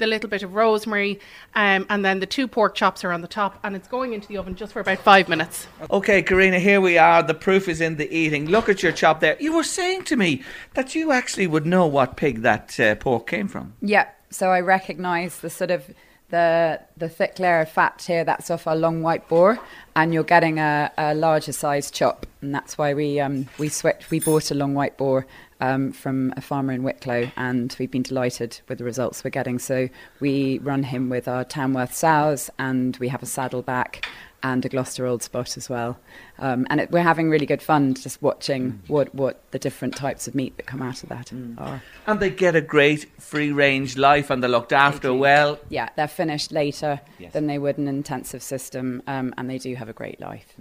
the 0.00 0.06
little 0.06 0.28
bit 0.28 0.42
of 0.42 0.54
rosemary, 0.54 1.20
um, 1.54 1.86
and 1.88 2.04
then 2.04 2.18
the 2.18 2.26
two 2.26 2.48
pork 2.48 2.74
chops 2.74 3.04
are 3.04 3.12
on 3.12 3.20
the 3.20 3.28
top, 3.28 3.60
and 3.62 3.76
it's 3.76 3.86
going 3.86 4.12
into 4.12 4.26
the 4.26 4.36
oven 4.36 4.56
just 4.56 4.72
for 4.72 4.80
about 4.80 4.98
five 4.98 5.28
minutes. 5.28 5.68
Okay, 5.90 6.22
Karina, 6.22 6.58
here 6.58 6.80
we 6.80 6.98
are. 6.98 7.22
The 7.22 7.34
proof 7.34 7.68
is 7.68 7.80
in 7.80 7.96
the 7.96 8.12
eating. 8.12 8.46
Look 8.46 8.68
at 8.68 8.82
your 8.82 8.92
chop 8.92 9.20
there. 9.20 9.36
You 9.38 9.54
were 9.54 9.62
saying 9.62 10.04
to 10.04 10.16
me 10.16 10.42
that 10.74 10.94
you 10.96 11.12
actually 11.12 11.46
would 11.46 11.66
know 11.66 11.86
what 11.86 12.16
pig 12.16 12.42
that 12.42 12.80
uh, 12.80 12.96
pork 12.96 13.28
came 13.28 13.46
from. 13.46 13.74
Yeah, 13.80 14.08
so 14.30 14.50
I 14.50 14.60
recognise 14.60 15.38
the 15.38 15.50
sort 15.50 15.70
of 15.70 15.94
the 16.30 16.80
the 16.96 17.08
thick 17.08 17.38
layer 17.38 17.60
of 17.60 17.70
fat 17.70 18.04
here. 18.06 18.24
That's 18.24 18.50
off 18.50 18.66
our 18.66 18.76
long 18.76 19.02
white 19.02 19.28
boar, 19.28 19.58
and 19.94 20.14
you're 20.14 20.24
getting 20.24 20.58
a, 20.58 20.90
a 20.96 21.14
larger 21.14 21.52
size 21.52 21.90
chop, 21.90 22.26
and 22.40 22.54
that's 22.54 22.78
why 22.78 22.94
we 22.94 23.20
um, 23.20 23.48
we 23.58 23.68
switched. 23.68 24.10
We 24.10 24.20
bought 24.20 24.50
a 24.50 24.54
long 24.54 24.74
white 24.74 24.96
boar 24.96 25.26
um, 25.60 25.92
from 25.92 26.32
a 26.36 26.40
farmer 26.40 26.72
in 26.72 26.82
Wicklow, 26.82 27.30
and 27.36 27.74
we've 27.78 27.90
been 27.90 28.02
delighted 28.02 28.60
with 28.68 28.78
the 28.78 28.84
results 28.84 29.22
we're 29.22 29.30
getting. 29.30 29.58
So 29.58 29.88
we 30.20 30.58
run 30.58 30.84
him 30.84 31.10
with 31.10 31.28
our 31.28 31.44
Tamworth 31.44 31.94
sows, 31.94 32.50
and 32.58 32.96
we 32.96 33.08
have 33.08 33.22
a 33.22 33.26
saddleback 33.26 34.06
and 34.42 34.64
a 34.64 34.68
Gloucester 34.68 35.06
Old 35.06 35.22
Spot 35.22 35.56
as 35.56 35.68
well. 35.68 35.98
Um, 36.38 36.66
and 36.70 36.80
it, 36.80 36.90
we're 36.90 37.02
having 37.02 37.28
really 37.30 37.46
good 37.46 37.62
fun 37.62 37.94
just 37.94 38.22
watching 38.22 38.80
what, 38.86 39.14
what 39.14 39.40
the 39.50 39.58
different 39.58 39.96
types 39.96 40.26
of 40.26 40.34
meat 40.34 40.56
that 40.56 40.66
come 40.66 40.82
out 40.82 41.02
of 41.02 41.08
that 41.10 41.32
are. 41.58 41.82
And 42.06 42.20
they 42.20 42.30
get 42.30 42.56
a 42.56 42.60
great 42.60 43.06
free 43.20 43.52
range 43.52 43.96
life 43.96 44.30
and 44.30 44.42
they're 44.42 44.50
looked 44.50 44.72
after 44.72 45.12
well. 45.12 45.58
Yeah, 45.68 45.88
they're 45.96 46.08
finished 46.08 46.52
later 46.52 47.00
Yes. 47.18 47.32
than 47.32 47.46
they 47.46 47.58
would 47.58 47.78
in 47.78 47.86
an 47.88 47.96
intensive 47.96 48.42
system, 48.42 49.02
um, 49.06 49.34
and 49.36 49.48
they 49.50 49.58
do 49.58 49.74
have 49.74 49.88
a 49.88 49.92
great 49.92 50.20
life. 50.20 50.54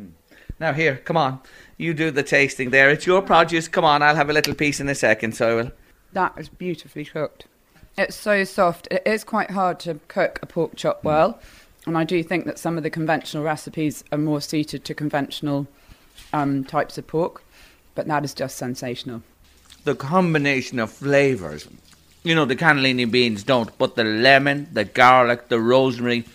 Now, 0.60 0.74
here, 0.74 0.98
come 0.98 1.16
on. 1.16 1.40
You 1.78 1.94
do 1.94 2.12
the 2.12 2.24
tasting 2.24 2.72
there. 2.72 2.90
It's 2.90 3.06
your 3.08 3.22
produce. 3.22 3.68
Come 3.70 3.86
on, 3.86 4.02
I'll 4.02 4.16
have 4.16 4.30
a 4.30 4.34
little 4.34 4.54
piece 4.54 4.82
in 4.82 4.90
a 4.90 4.96
second, 4.96 5.34
so 5.36 5.52
I 5.52 5.62
will. 5.62 5.72
That 6.12 6.34
is 6.38 6.50
beautifully 6.50 7.06
cooked. 7.06 7.46
It's 7.98 8.16
so 8.16 8.44
soft. 8.44 8.88
It 8.92 9.04
is 9.06 9.24
quite 9.24 9.52
hard 9.52 9.80
to 9.82 10.00
cook 10.08 10.40
a 10.42 10.46
pork 10.46 10.76
chop 10.76 11.04
well, 11.04 11.40
and 11.90 11.98
I 11.98 12.04
do 12.04 12.22
think 12.22 12.46
that 12.46 12.60
some 12.60 12.78
of 12.78 12.84
the 12.84 12.90
conventional 12.92 13.44
recipes 13.44 14.04
are 14.12 14.18
more 14.18 14.42
suited 14.42 14.86
to 14.86 14.94
conventional 14.94 15.68
um, 16.32 16.64
types 16.64 17.00
of 17.00 17.08
pork, 17.08 17.44
but 17.96 18.08
that 18.08 18.24
is 18.24 18.36
just 18.36 18.58
sensational. 18.58 19.24
The 19.86 19.96
combination 19.96 20.78
of 20.78 20.92
flavours. 20.92 21.68
You 22.24 22.36
know, 22.36 22.46
the 22.46 22.56
cannellini 22.56 23.10
beans 23.10 23.44
don't, 23.44 23.76
but 23.80 23.96
the 23.96 24.04
lemon, 24.04 24.68
the 24.72 24.86
garlic, 24.86 25.48
the 25.48 25.60
rosemary, 25.60 26.26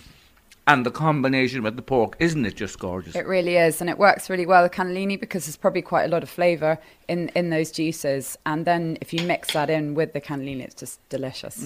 and 0.67 0.85
the 0.85 0.91
combination 0.91 1.63
with 1.63 1.77
the 1.77 1.81
pork, 1.81 2.17
isn't 2.19 2.45
it 2.45 2.55
just 2.55 2.77
gorgeous? 2.77 3.15
It 3.15 3.25
really 3.25 3.55
is, 3.55 3.79
and 3.79 3.89
it 3.89 3.97
works 3.97 4.29
really 4.29 4.45
well 4.45 4.63
with 4.63 4.73
cannellini 4.73 5.17
because 5.17 5.45
there's 5.45 5.55
probably 5.55 5.83
quite 5.83 6.03
a 6.03 6.09
lot 6.09 6.21
of 6.21 6.29
flavour 6.29 6.79
in, 7.07 7.29
in 7.29 7.49
those 7.49 7.71
juices. 7.71 8.37
And 8.45 8.65
then 8.65 8.97
if 8.99 9.13
you 9.13 9.25
mix 9.25 9.53
that 9.53 9.69
in 9.69 9.95
with 9.95 10.11
the 10.11 10.19
cannellini, 10.19 10.63
it's 10.63 10.75
just 10.75 11.07
delicious. 11.07 11.61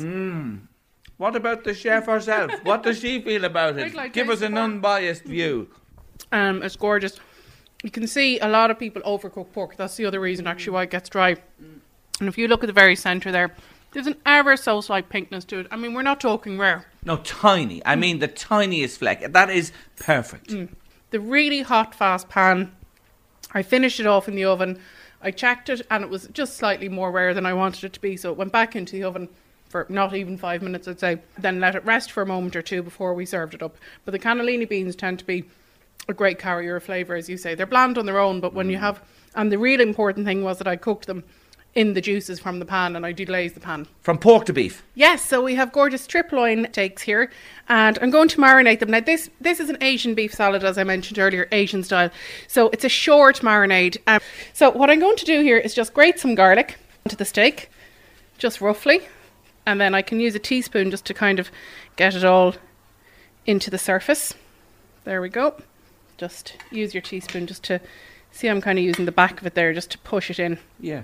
What 1.19 1.35
about 1.35 1.65
the 1.65 1.73
chef 1.73 2.05
herself? 2.05 2.49
what 2.63 2.81
does 2.81 2.99
she 3.01 3.21
feel 3.21 3.43
about 3.43 3.77
it? 3.77 3.95
I 3.97 4.07
Give 4.07 4.29
us 4.29 4.41
an 4.41 4.53
pork. 4.53 4.63
unbiased 4.63 5.25
view. 5.25 5.67
Um, 6.31 6.63
it's 6.63 6.77
gorgeous. 6.77 7.19
You 7.83 7.91
can 7.91 8.07
see 8.07 8.39
a 8.39 8.47
lot 8.47 8.71
of 8.71 8.79
people 8.79 9.01
overcook 9.01 9.51
pork. 9.51 9.75
That's 9.75 9.97
the 9.97 10.05
other 10.05 10.21
reason, 10.21 10.47
actually, 10.47 10.71
why 10.73 10.83
it 10.83 10.91
gets 10.91 11.09
dry. 11.09 11.35
And 11.59 12.29
if 12.29 12.37
you 12.37 12.47
look 12.47 12.63
at 12.63 12.67
the 12.67 12.73
very 12.73 12.95
centre 12.95 13.33
there, 13.33 13.53
there's 13.91 14.07
an 14.07 14.15
ever 14.25 14.55
so 14.55 14.79
slight 14.79 15.09
pinkness 15.09 15.45
to 15.47 15.59
it. 15.59 15.67
I 15.71 15.75
mean, 15.75 15.93
we're 15.93 16.03
not 16.03 16.21
talking 16.21 16.57
rare. 16.57 16.85
No, 17.03 17.17
tiny. 17.17 17.81
I 17.85 17.97
mean, 17.97 18.19
the 18.19 18.29
tiniest 18.29 18.99
fleck. 18.99 19.33
That 19.33 19.49
is 19.49 19.73
perfect. 19.99 20.53
The 21.11 21.19
really 21.19 21.63
hot, 21.63 21.93
fast 21.93 22.29
pan. 22.29 22.71
I 23.51 23.61
finished 23.61 23.99
it 23.99 24.07
off 24.07 24.29
in 24.29 24.35
the 24.35 24.45
oven. 24.45 24.79
I 25.21 25.31
checked 25.31 25.67
it, 25.67 25.81
and 25.91 26.01
it 26.01 26.09
was 26.09 26.29
just 26.31 26.55
slightly 26.55 26.87
more 26.87 27.11
rare 27.11 27.33
than 27.33 27.45
I 27.45 27.53
wanted 27.53 27.83
it 27.83 27.91
to 27.93 27.99
be. 27.99 28.15
So 28.15 28.31
it 28.31 28.37
went 28.37 28.53
back 28.53 28.73
into 28.73 28.93
the 28.93 29.03
oven 29.03 29.27
for 29.69 29.85
not 29.87 30.13
even 30.13 30.37
five 30.37 30.61
minutes, 30.61 30.87
I'd 30.87 30.99
say. 30.99 31.19
Then 31.37 31.59
let 31.59 31.75
it 31.75 31.85
rest 31.85 32.11
for 32.11 32.21
a 32.21 32.25
moment 32.25 32.55
or 32.55 32.61
two 32.61 32.83
before 32.83 33.13
we 33.13 33.25
served 33.25 33.53
it 33.53 33.63
up. 33.63 33.77
But 34.03 34.11
the 34.11 34.19
cannellini 34.19 34.67
beans 34.67 34.95
tend 34.95 35.19
to 35.19 35.25
be 35.25 35.45
a 36.07 36.13
great 36.13 36.39
carrier 36.39 36.75
of 36.75 36.83
flavour, 36.83 37.15
as 37.15 37.29
you 37.29 37.37
say. 37.37 37.55
They're 37.55 37.65
bland 37.65 37.97
on 37.97 38.05
their 38.05 38.19
own, 38.19 38.39
but 38.39 38.53
when 38.53 38.69
you 38.69 38.77
have, 38.77 39.01
and 39.35 39.51
the 39.51 39.59
real 39.59 39.79
important 39.79 40.25
thing 40.25 40.43
was 40.43 40.57
that 40.57 40.67
I 40.67 40.75
cooked 40.75 41.05
them 41.05 41.23
in 41.75 41.93
the 41.93 42.01
juices 42.01 42.39
from 42.39 42.57
the 42.57 42.65
pan, 42.65 42.95
and 42.95 43.05
I 43.05 43.13
deglaze 43.13 43.53
the 43.53 43.59
pan. 43.59 43.87
From 44.01 44.17
pork 44.17 44.45
to 44.45 44.53
beef. 44.53 44.83
Yes, 44.95 45.23
so 45.23 45.43
we 45.43 45.53
have 45.53 45.71
gorgeous 45.71 46.01
strip 46.01 46.31
loin 46.31 46.67
steaks 46.71 47.03
here, 47.03 47.31
and 47.67 47.99
I'm 48.01 48.09
going 48.09 48.27
to 48.29 48.37
marinate 48.37 48.79
them. 48.79 48.89
Now, 48.89 49.01
this 49.01 49.29
this 49.39 49.59
is 49.59 49.69
an 49.69 49.77
Asian 49.81 50.15
beef 50.15 50.33
salad, 50.33 50.63
as 50.63 50.79
I 50.79 50.83
mentioned 50.83 51.19
earlier, 51.19 51.47
Asian 51.51 51.83
style. 51.83 52.09
So 52.47 52.69
it's 52.69 52.85
a 52.85 52.89
short 52.89 53.41
marinade. 53.41 53.97
Um, 54.07 54.19
so 54.51 54.71
what 54.71 54.89
I'm 54.89 54.99
going 54.99 55.17
to 55.17 55.25
do 55.25 55.41
here 55.41 55.57
is 55.57 55.75
just 55.75 55.93
grate 55.93 56.19
some 56.19 56.33
garlic 56.33 56.77
onto 57.05 57.15
the 57.15 57.25
steak, 57.25 57.69
just 58.39 58.61
roughly, 58.61 59.07
and 59.69 59.79
then 59.79 59.93
I 59.93 60.01
can 60.01 60.19
use 60.19 60.33
a 60.33 60.39
teaspoon 60.39 60.89
just 60.89 61.05
to 61.05 61.13
kind 61.13 61.37
of 61.39 61.51
get 61.95 62.15
it 62.15 62.25
all 62.25 62.55
into 63.45 63.69
the 63.69 63.77
surface. 63.77 64.33
There 65.03 65.21
we 65.21 65.29
go. 65.29 65.55
Just 66.17 66.55
use 66.71 66.93
your 66.93 67.01
teaspoon 67.01 67.45
just 67.45 67.63
to 67.65 67.79
see. 68.31 68.47
I'm 68.47 68.61
kind 68.61 68.79
of 68.79 68.83
using 68.85 69.05
the 69.05 69.11
back 69.11 69.39
of 69.39 69.45
it 69.45 69.53
there 69.53 69.71
just 69.73 69.91
to 69.91 69.97
push 69.99 70.29
it 70.31 70.39
in. 70.39 70.57
Yeah. 70.79 71.03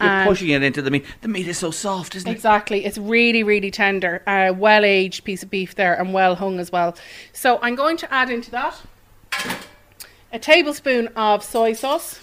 You're 0.00 0.08
And- 0.10 0.28
pushing 0.28 0.48
it 0.48 0.62
into 0.62 0.82
the 0.82 0.90
meat. 0.90 1.04
The 1.20 1.28
meat 1.28 1.46
is 1.46 1.58
so 1.58 1.70
soft, 1.70 2.16
isn't 2.16 2.28
it? 2.28 2.32
Exactly. 2.32 2.84
It's 2.84 2.98
really, 2.98 3.42
really 3.42 3.70
tender. 3.70 4.22
A 4.26 4.50
well 4.50 4.84
aged 4.84 5.22
piece 5.24 5.42
of 5.44 5.50
beef 5.50 5.74
there 5.76 5.94
and 5.94 6.12
well 6.12 6.34
hung 6.34 6.58
as 6.58 6.72
well. 6.72 6.96
So 7.32 7.58
I'm 7.62 7.76
going 7.76 7.96
to 7.98 8.12
add 8.12 8.28
into 8.28 8.50
that 8.50 8.76
a 10.32 10.38
tablespoon 10.38 11.08
of 11.16 11.42
soy 11.44 11.72
sauce, 11.72 12.20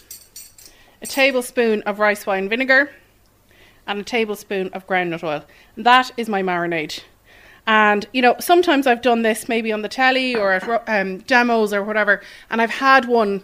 a 1.01 1.07
tablespoon 1.07 1.81
of 1.83 1.99
rice 1.99 2.25
wine 2.25 2.49
vinegar, 2.49 2.89
and 3.87 3.99
a 3.99 4.03
tablespoon 4.03 4.69
of 4.73 4.85
groundnut 4.85 5.23
oil. 5.23 5.43
And 5.75 5.85
that 5.85 6.11
is 6.17 6.29
my 6.29 6.43
marinade. 6.43 7.01
And 7.65 8.05
you 8.13 8.21
know, 8.21 8.35
sometimes 8.39 8.87
I've 8.87 9.01
done 9.01 9.23
this 9.23 9.49
maybe 9.49 9.71
on 9.73 9.81
the 9.81 9.89
telly 9.89 10.35
or 10.35 10.53
at 10.53 10.83
um, 10.87 11.19
demos 11.19 11.73
or 11.73 11.83
whatever, 11.83 12.21
and 12.49 12.61
I've 12.61 12.71
had 12.71 13.05
one, 13.05 13.43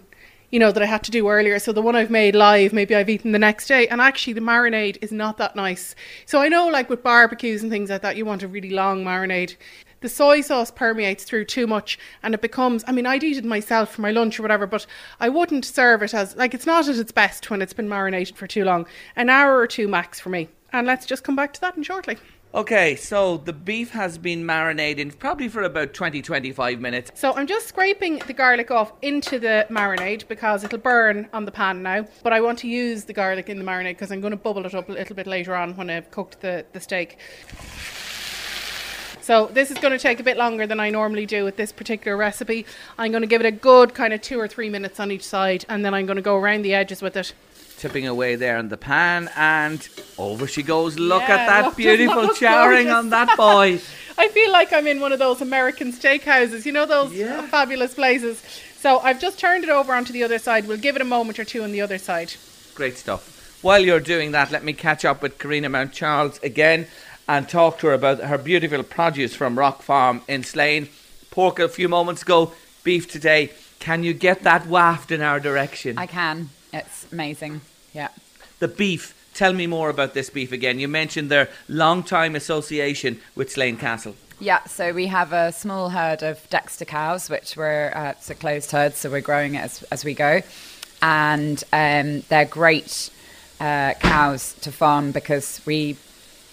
you 0.50 0.60
know, 0.60 0.72
that 0.72 0.82
I 0.82 0.86
had 0.86 1.04
to 1.04 1.12
do 1.12 1.28
earlier. 1.28 1.60
So 1.60 1.74
the 1.74 1.82
one 1.82 1.98
I've 1.98 2.10
made 2.10 2.34
live, 2.34 2.72
maybe 2.72 2.96
I've 2.96 3.10
eaten 3.10 3.34
the 3.34 3.40
next 3.40 3.68
day, 3.68 3.86
and 3.90 4.00
actually 4.00 4.34
the 4.34 4.42
marinade 4.42 4.98
is 5.02 5.12
not 5.12 5.38
that 5.40 5.58
nice. 5.58 5.94
So 6.26 6.42
I 6.42 6.48
know, 6.48 6.70
like 6.70 6.90
with 6.90 7.04
barbecues 7.04 7.64
and 7.64 7.72
things 7.72 7.90
like 7.90 8.02
that, 8.02 8.16
you 8.16 8.24
want 8.26 8.44
a 8.44 8.48
really 8.48 8.70
long 8.70 9.04
marinade. 9.04 9.56
The 10.04 10.10
soy 10.10 10.42
sauce 10.42 10.70
permeates 10.70 11.24
through 11.24 11.46
too 11.46 11.66
much, 11.66 11.98
and 12.22 12.34
it 12.34 12.42
becomes. 12.42 12.84
I 12.86 12.92
mean, 12.92 13.06
I'd 13.06 13.24
eat 13.24 13.38
it 13.38 13.46
myself 13.46 13.94
for 13.96 14.02
my 14.02 14.12
lunch 14.12 14.38
or 14.38 14.42
whatever, 14.42 14.68
but 14.68 14.86
I 15.22 15.30
wouldn't 15.30 15.64
serve 15.64 16.04
it 16.04 16.14
as 16.14 16.36
like 16.36 16.54
it's 16.54 16.66
not 16.66 16.90
at 16.90 16.98
its 16.98 17.14
best 17.14 17.50
when 17.50 17.62
it's 17.62 17.72
been 17.72 17.88
marinated 17.88 18.36
for 18.36 18.46
too 18.46 18.66
long. 18.66 18.86
An 19.16 19.30
hour 19.30 19.58
or 19.58 19.66
two 19.66 19.88
max 19.88 20.20
for 20.20 20.28
me. 20.28 20.50
And 20.74 20.86
let's 20.86 21.06
just 21.06 21.24
come 21.24 21.38
back 21.38 21.54
to 21.54 21.62
that 21.62 21.78
in 21.78 21.84
shortly. 21.84 22.18
Okay, 22.54 22.98
so 22.98 23.38
the 23.38 23.54
beef 23.54 23.92
has 23.92 24.18
been 24.18 24.46
marinated 24.46 25.18
probably 25.20 25.48
for 25.48 25.64
about 25.64 25.94
20 25.94 26.22
25 26.22 26.82
minutes. 26.82 27.12
So 27.16 27.34
I'm 27.34 27.48
just 27.48 27.70
scraping 27.70 28.20
the 28.28 28.34
garlic 28.34 28.72
off 28.72 28.92
into 29.02 29.40
the 29.40 29.66
marinade 29.70 30.28
because 30.28 30.66
it'll 30.66 30.80
burn 30.80 31.30
on 31.32 31.46
the 31.46 31.52
pan 31.52 31.82
now. 31.82 32.06
But 32.24 32.34
I 32.34 32.42
want 32.42 32.60
to 32.60 32.68
use 32.68 33.06
the 33.06 33.14
garlic 33.14 33.48
in 33.48 33.58
the 33.58 33.64
marinade 33.64 33.92
because 33.92 34.12
I'm 34.12 34.20
going 34.20 34.32
to 34.32 34.38
bubble 34.38 34.66
it 34.66 34.76
up 34.76 34.90
a 34.90 34.92
little 34.92 35.16
bit 35.16 35.28
later 35.28 35.56
on 35.56 35.78
when 35.78 35.90
I've 35.90 36.12
cooked 36.12 36.42
the, 36.42 36.66
the 36.74 36.82
steak. 36.82 37.18
So 39.24 39.46
this 39.48 39.72
is 39.72 39.78
going 39.78 39.94
to 39.94 39.98
take 39.98 40.20
a 40.20 40.24
bit 40.24 40.36
longer 40.36 40.68
than 40.68 40.82
I 40.82 40.90
normally 40.90 41.26
do 41.26 41.46
with 41.46 41.56
this 41.56 41.72
particular 41.72 42.18
recipe. 42.18 42.66
I'm 42.98 43.10
going 43.12 43.22
to 43.22 43.28
give 43.28 43.40
it 43.40 43.46
a 43.48 43.52
good 43.52 43.94
kind 43.94 44.12
of 44.12 44.22
two 44.22 44.38
or 44.38 44.50
three 44.50 44.68
minutes 44.70 45.00
on 45.00 45.12
each 45.12 45.24
side 45.24 45.64
and 45.70 45.86
then 45.86 45.94
I'm 45.94 46.06
going 46.06 46.18
to 46.18 46.22
go 46.22 46.36
around 46.36 46.64
the 46.64 46.74
edges 46.74 47.02
with 47.02 47.16
it. 47.16 47.34
Tipping 47.78 48.06
away 48.06 48.36
there 48.36 48.58
in 48.58 48.68
the 48.68 48.78
pan, 48.78 49.30
and 49.36 49.88
over 50.18 50.46
she 50.48 50.62
goes. 50.62 50.98
Look 51.00 51.22
Yeah, 51.24 51.36
at 51.36 51.46
that 51.48 51.76
beautiful 51.78 52.16
that 52.22 52.28
looks 52.28 52.40
chowering 52.40 52.86
gorgeous. 52.88 52.94
on 52.94 53.10
that 53.12 53.36
boy. 53.38 53.80
I 54.18 54.28
feel 54.30 54.52
like 54.52 54.72
I'm 54.74 54.88
in 54.88 55.00
one 55.02 55.12
of 55.14 55.20
those 55.20 55.42
American 55.42 55.92
steakhouses, 55.94 56.66
you 56.66 56.72
know, 56.74 56.86
those 56.86 57.14
Yeah. 57.14 57.42
fabulous 57.48 57.94
places. 57.94 58.42
So 58.80 59.00
I've 59.00 59.20
just 59.20 59.40
turned 59.40 59.64
it 59.64 59.70
over 59.70 59.94
onto 59.94 60.12
the 60.14 60.24
other 60.24 60.38
side. 60.40 60.68
We'll 60.68 60.78
give 60.78 60.96
it 60.98 61.02
a 61.02 61.06
moment 61.06 61.40
or 61.40 61.46
two 61.46 61.64
on 61.64 61.72
the 61.72 61.82
other 61.82 61.98
side. 61.98 62.34
Great 62.76 62.98
stuff. 62.98 63.60
While 63.62 63.80
you're 63.84 64.00
doing 64.02 64.32
that, 64.32 64.52
let 64.52 64.64
me 64.64 64.74
catch 64.74 65.04
up 65.06 65.22
with 65.22 65.38
Karina 65.40 65.70
Mount 65.70 65.94
Charles 65.94 66.40
again 66.44 66.88
and 67.28 67.48
talk 67.48 67.80
to 67.80 67.88
her 67.88 67.94
about 67.94 68.20
her 68.20 68.38
beautiful 68.38 68.84
produce 68.84 69.36
from 69.36 69.58
Rock 69.58 69.82
Farm 69.82 70.22
in 70.28 70.44
Slane. 70.44 70.90
Pork 71.32 71.60
a 71.60 71.70
few 71.70 71.88
moments 71.90 72.22
ago, 72.22 72.54
beef 72.84 73.10
today. 73.10 73.52
Can 73.80 74.04
you 74.04 74.14
get 74.14 74.44
that 74.44 74.68
waft 74.68 75.12
in 75.12 75.22
our 75.22 75.40
direction? 75.40 75.98
I 75.98 76.08
can. 76.08 76.50
It's 76.72 77.12
amazing. 77.12 77.62
Yeah. 77.94 78.10
The 78.60 78.68
beef. 78.68 79.16
Tell 79.34 79.54
me 79.54 79.66
more 79.66 79.90
about 79.90 80.14
this 80.14 80.30
beef 80.30 80.52
again. 80.52 80.80
You 80.80 80.88
mentioned 80.88 81.32
their 81.32 81.50
long 81.68 82.04
time 82.04 82.36
association 82.36 83.20
with 83.36 83.52
Slane 83.52 83.78
Castle. 83.78 84.16
Yeah, 84.40 84.64
so 84.66 84.94
we 84.94 85.08
have 85.08 85.32
a 85.34 85.52
small 85.52 85.90
herd 85.90 86.22
of 86.22 86.48
Dexter 86.50 86.86
cows, 86.86 87.30
which 87.30 87.56
we're 87.56 87.92
uh, 87.96 88.12
it's 88.12 88.30
a 88.30 88.36
closed 88.36 88.72
herd, 88.72 88.94
so 88.94 89.10
we're 89.10 89.22
growing 89.22 89.56
it 89.56 89.60
as, 89.60 89.84
as 89.84 90.04
we 90.04 90.14
go, 90.14 90.42
and 91.02 91.64
um, 91.72 92.22
they're 92.30 92.46
great 92.46 93.10
uh, 93.60 93.94
cows 93.96 94.54
to 94.62 94.72
farm 94.72 95.12
because 95.12 95.62
we 95.66 95.98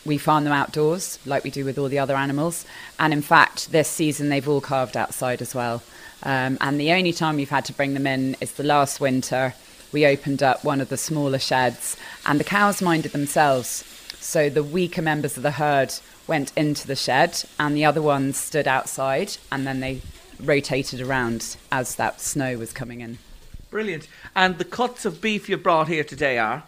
we 0.05 0.19
farm 0.19 0.45
them 0.45 0.53
outdoors 0.53 1.19
like 1.27 1.45
we 1.45 1.51
do 1.51 1.65
with 1.65 1.79
all 1.79 1.89
the 1.89 1.99
other 1.99 2.17
animals, 2.17 2.65
and 2.99 3.13
in 3.13 3.23
fact, 3.23 3.73
this 3.73 3.89
season 3.89 4.29
they've 4.29 4.49
all 4.49 4.61
calved 4.61 4.97
outside 4.97 5.43
as 5.43 5.55
well. 5.55 5.83
Um, 6.23 6.59
and 6.61 6.79
the 6.79 6.93
only 6.93 7.13
time 7.13 7.37
we've 7.37 7.51
had 7.51 7.65
to 7.67 7.73
bring 7.73 7.95
them 7.95 8.07
in 8.07 8.37
is 8.41 8.53
the 8.53 8.63
last 8.63 9.01
winter. 9.01 9.55
We 9.93 10.07
opened 10.07 10.43
up 10.43 10.65
one 10.65 10.81
of 10.81 10.89
the 10.89 10.97
smaller 10.97 11.39
sheds, 11.39 11.97
and 12.27 12.39
the 12.39 12.45
cows 12.45 12.81
minded 12.81 13.13
themselves. 13.13 13.85
So 14.21 14.49
the 14.51 14.63
weaker 14.63 15.03
members 15.03 15.37
of 15.37 15.43
the 15.43 15.53
herd 15.53 15.95
went 16.27 16.53
into 16.57 16.87
the 16.87 16.97
shed, 16.97 17.43
and 17.59 17.77
the 17.77 17.85
other 17.85 18.03
ones 18.03 18.37
stood 18.37 18.69
outside, 18.69 19.37
and 19.51 19.67
then 19.67 19.81
they 19.81 20.03
rotated 20.39 21.01
around 21.01 21.57
as 21.73 21.97
that 21.97 22.21
snow 22.21 22.57
was 22.57 22.73
coming 22.73 23.01
in. 23.01 23.19
Brilliant. 23.71 24.09
And 24.35 24.59
the 24.59 24.65
cuts 24.65 25.05
of 25.05 25.21
beef 25.21 25.49
you 25.49 25.57
brought 25.57 25.89
here 25.89 26.05
today 26.05 26.39
are? 26.39 26.65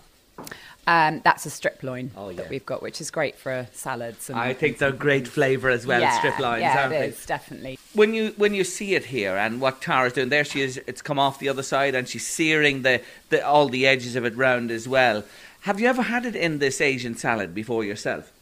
Um, 0.86 1.20
that's 1.22 1.46
a 1.46 1.50
strip 1.50 1.82
loin 1.84 2.10
oh, 2.16 2.30
yeah. 2.30 2.36
that 2.36 2.50
we've 2.50 2.66
got, 2.66 2.82
which 2.82 3.00
is 3.00 3.10
great 3.10 3.36
for 3.36 3.68
salads. 3.72 4.28
And 4.28 4.38
I 4.38 4.52
think 4.52 4.78
they're 4.78 4.90
great 4.90 5.28
flavour 5.28 5.70
as 5.70 5.86
well, 5.86 6.00
yeah, 6.00 6.18
strip 6.18 6.38
loins, 6.40 6.62
yeah, 6.62 6.82
aren't 6.82 6.94
it 6.94 6.98
they? 6.98 7.08
is, 7.08 7.24
definitely. 7.24 7.78
When 7.94 8.14
you 8.14 8.34
when 8.36 8.52
you 8.52 8.64
see 8.64 8.94
it 8.94 9.06
here 9.06 9.36
and 9.36 9.60
what 9.60 9.80
Tara's 9.80 10.14
doing, 10.14 10.28
there 10.28 10.44
she 10.44 10.60
is. 10.60 10.80
It's 10.86 11.00
come 11.00 11.18
off 11.20 11.38
the 11.38 11.48
other 11.48 11.62
side 11.62 11.94
and 11.94 12.08
she's 12.08 12.26
searing 12.26 12.82
the, 12.82 13.00
the 13.28 13.46
all 13.46 13.68
the 13.68 13.86
edges 13.86 14.16
of 14.16 14.24
it 14.24 14.36
round 14.36 14.70
as 14.72 14.88
well. 14.88 15.24
Have 15.60 15.78
you 15.78 15.86
ever 15.86 16.02
had 16.02 16.26
it 16.26 16.34
in 16.34 16.58
this 16.58 16.80
Asian 16.80 17.16
salad 17.16 17.54
before 17.54 17.84
yourself? 17.84 18.32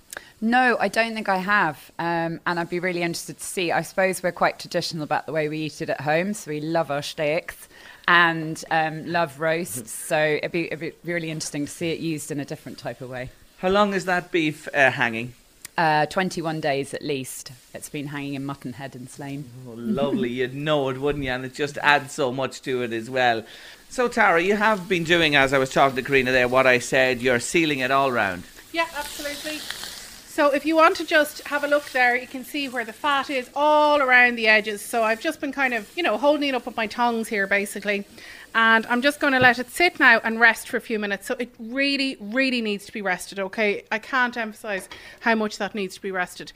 No, 0.40 0.78
I 0.80 0.88
don't 0.88 1.12
think 1.12 1.28
I 1.28 1.36
have. 1.36 1.90
Um, 1.98 2.40
and 2.46 2.58
I'd 2.58 2.70
be 2.70 2.80
really 2.80 3.02
interested 3.02 3.38
to 3.38 3.44
see. 3.44 3.70
I 3.70 3.82
suppose 3.82 4.22
we're 4.22 4.32
quite 4.32 4.58
traditional 4.58 5.02
about 5.04 5.26
the 5.26 5.32
way 5.32 5.50
we 5.50 5.58
eat 5.58 5.82
it 5.82 5.90
at 5.90 6.00
home. 6.00 6.32
So 6.32 6.50
we 6.50 6.62
love 6.62 6.90
our 6.90 7.02
steaks 7.02 7.68
and 8.10 8.64
um, 8.72 9.06
love 9.06 9.38
roasts. 9.38 9.92
So 9.92 10.18
it'd 10.18 10.50
be, 10.50 10.66
it'd 10.66 10.80
be, 10.80 10.92
really 11.04 11.30
interesting 11.30 11.66
to 11.66 11.70
see 11.70 11.92
it 11.92 12.00
used 12.00 12.32
in 12.32 12.40
a 12.40 12.44
different 12.44 12.76
type 12.76 13.00
of 13.00 13.08
way. 13.08 13.30
How 13.58 13.68
long 13.68 13.94
is 13.94 14.04
that 14.06 14.32
beef 14.32 14.66
uh, 14.74 14.90
hanging? 14.90 15.34
Uh, 15.78 16.06
21 16.06 16.60
days 16.60 16.92
at 16.92 17.02
least. 17.02 17.52
It's 17.72 17.88
been 17.88 18.08
hanging 18.08 18.34
in 18.34 18.44
Muttonhead 18.44 18.96
and 18.96 19.08
Slane. 19.08 19.44
Oh, 19.64 19.74
lovely. 19.76 20.28
You'd 20.40 20.56
know 20.56 20.88
it, 20.88 20.98
wouldn't 20.98 21.24
you? 21.24 21.30
And 21.30 21.44
it 21.44 21.54
just 21.54 21.78
adds 21.78 22.12
so 22.12 22.32
much 22.32 22.62
to 22.62 22.82
it 22.82 22.92
as 22.92 23.08
well. 23.08 23.44
So, 23.90 24.08
Tara, 24.08 24.42
you 24.42 24.56
have 24.56 24.88
been 24.88 25.04
doing, 25.04 25.36
as 25.36 25.52
I 25.52 25.58
was 25.58 25.70
talking 25.70 25.94
to 25.94 26.02
Karina 26.02 26.32
there, 26.32 26.48
what 26.48 26.66
I 26.66 26.80
said, 26.80 27.22
you're 27.22 27.38
sealing 27.38 27.78
it 27.78 27.92
all 27.92 28.10
round. 28.10 28.42
Yeah, 28.72 28.88
absolutely. 28.96 29.60
So 30.40 30.48
if 30.48 30.64
you 30.64 30.74
want 30.74 30.96
to 30.96 31.04
just 31.04 31.46
have 31.48 31.64
a 31.64 31.66
look 31.66 31.90
there, 31.90 32.16
you 32.16 32.26
can 32.26 32.46
see 32.46 32.66
where 32.66 32.82
the 32.82 32.94
fat 32.94 33.28
is 33.28 33.50
all 33.54 34.00
around 34.00 34.36
the 34.36 34.46
edges. 34.46 34.80
So 34.80 35.02
I've 35.02 35.20
just 35.20 35.38
been 35.38 35.52
kind 35.52 35.74
of, 35.74 35.94
you 35.94 36.02
know, 36.02 36.16
holding 36.16 36.48
it 36.48 36.54
up 36.54 36.64
with 36.64 36.78
my 36.78 36.86
tongs 36.86 37.28
here 37.28 37.46
basically. 37.46 38.06
And 38.54 38.86
I'm 38.86 39.02
just 39.02 39.20
going 39.20 39.34
to 39.34 39.38
let 39.38 39.58
it 39.58 39.68
sit 39.68 40.00
now 40.00 40.18
and 40.24 40.40
rest 40.40 40.70
for 40.70 40.78
a 40.78 40.80
few 40.80 40.98
minutes. 40.98 41.26
So 41.26 41.36
it 41.38 41.50
really, 41.58 42.16
really 42.20 42.62
needs 42.62 42.86
to 42.86 42.92
be 42.92 43.02
rested, 43.02 43.38
okay? 43.38 43.84
I 43.92 43.98
can't 43.98 44.34
emphasize 44.34 44.88
how 45.20 45.34
much 45.34 45.58
that 45.58 45.74
needs 45.74 45.96
to 45.96 46.00
be 46.00 46.10
rested 46.10 46.54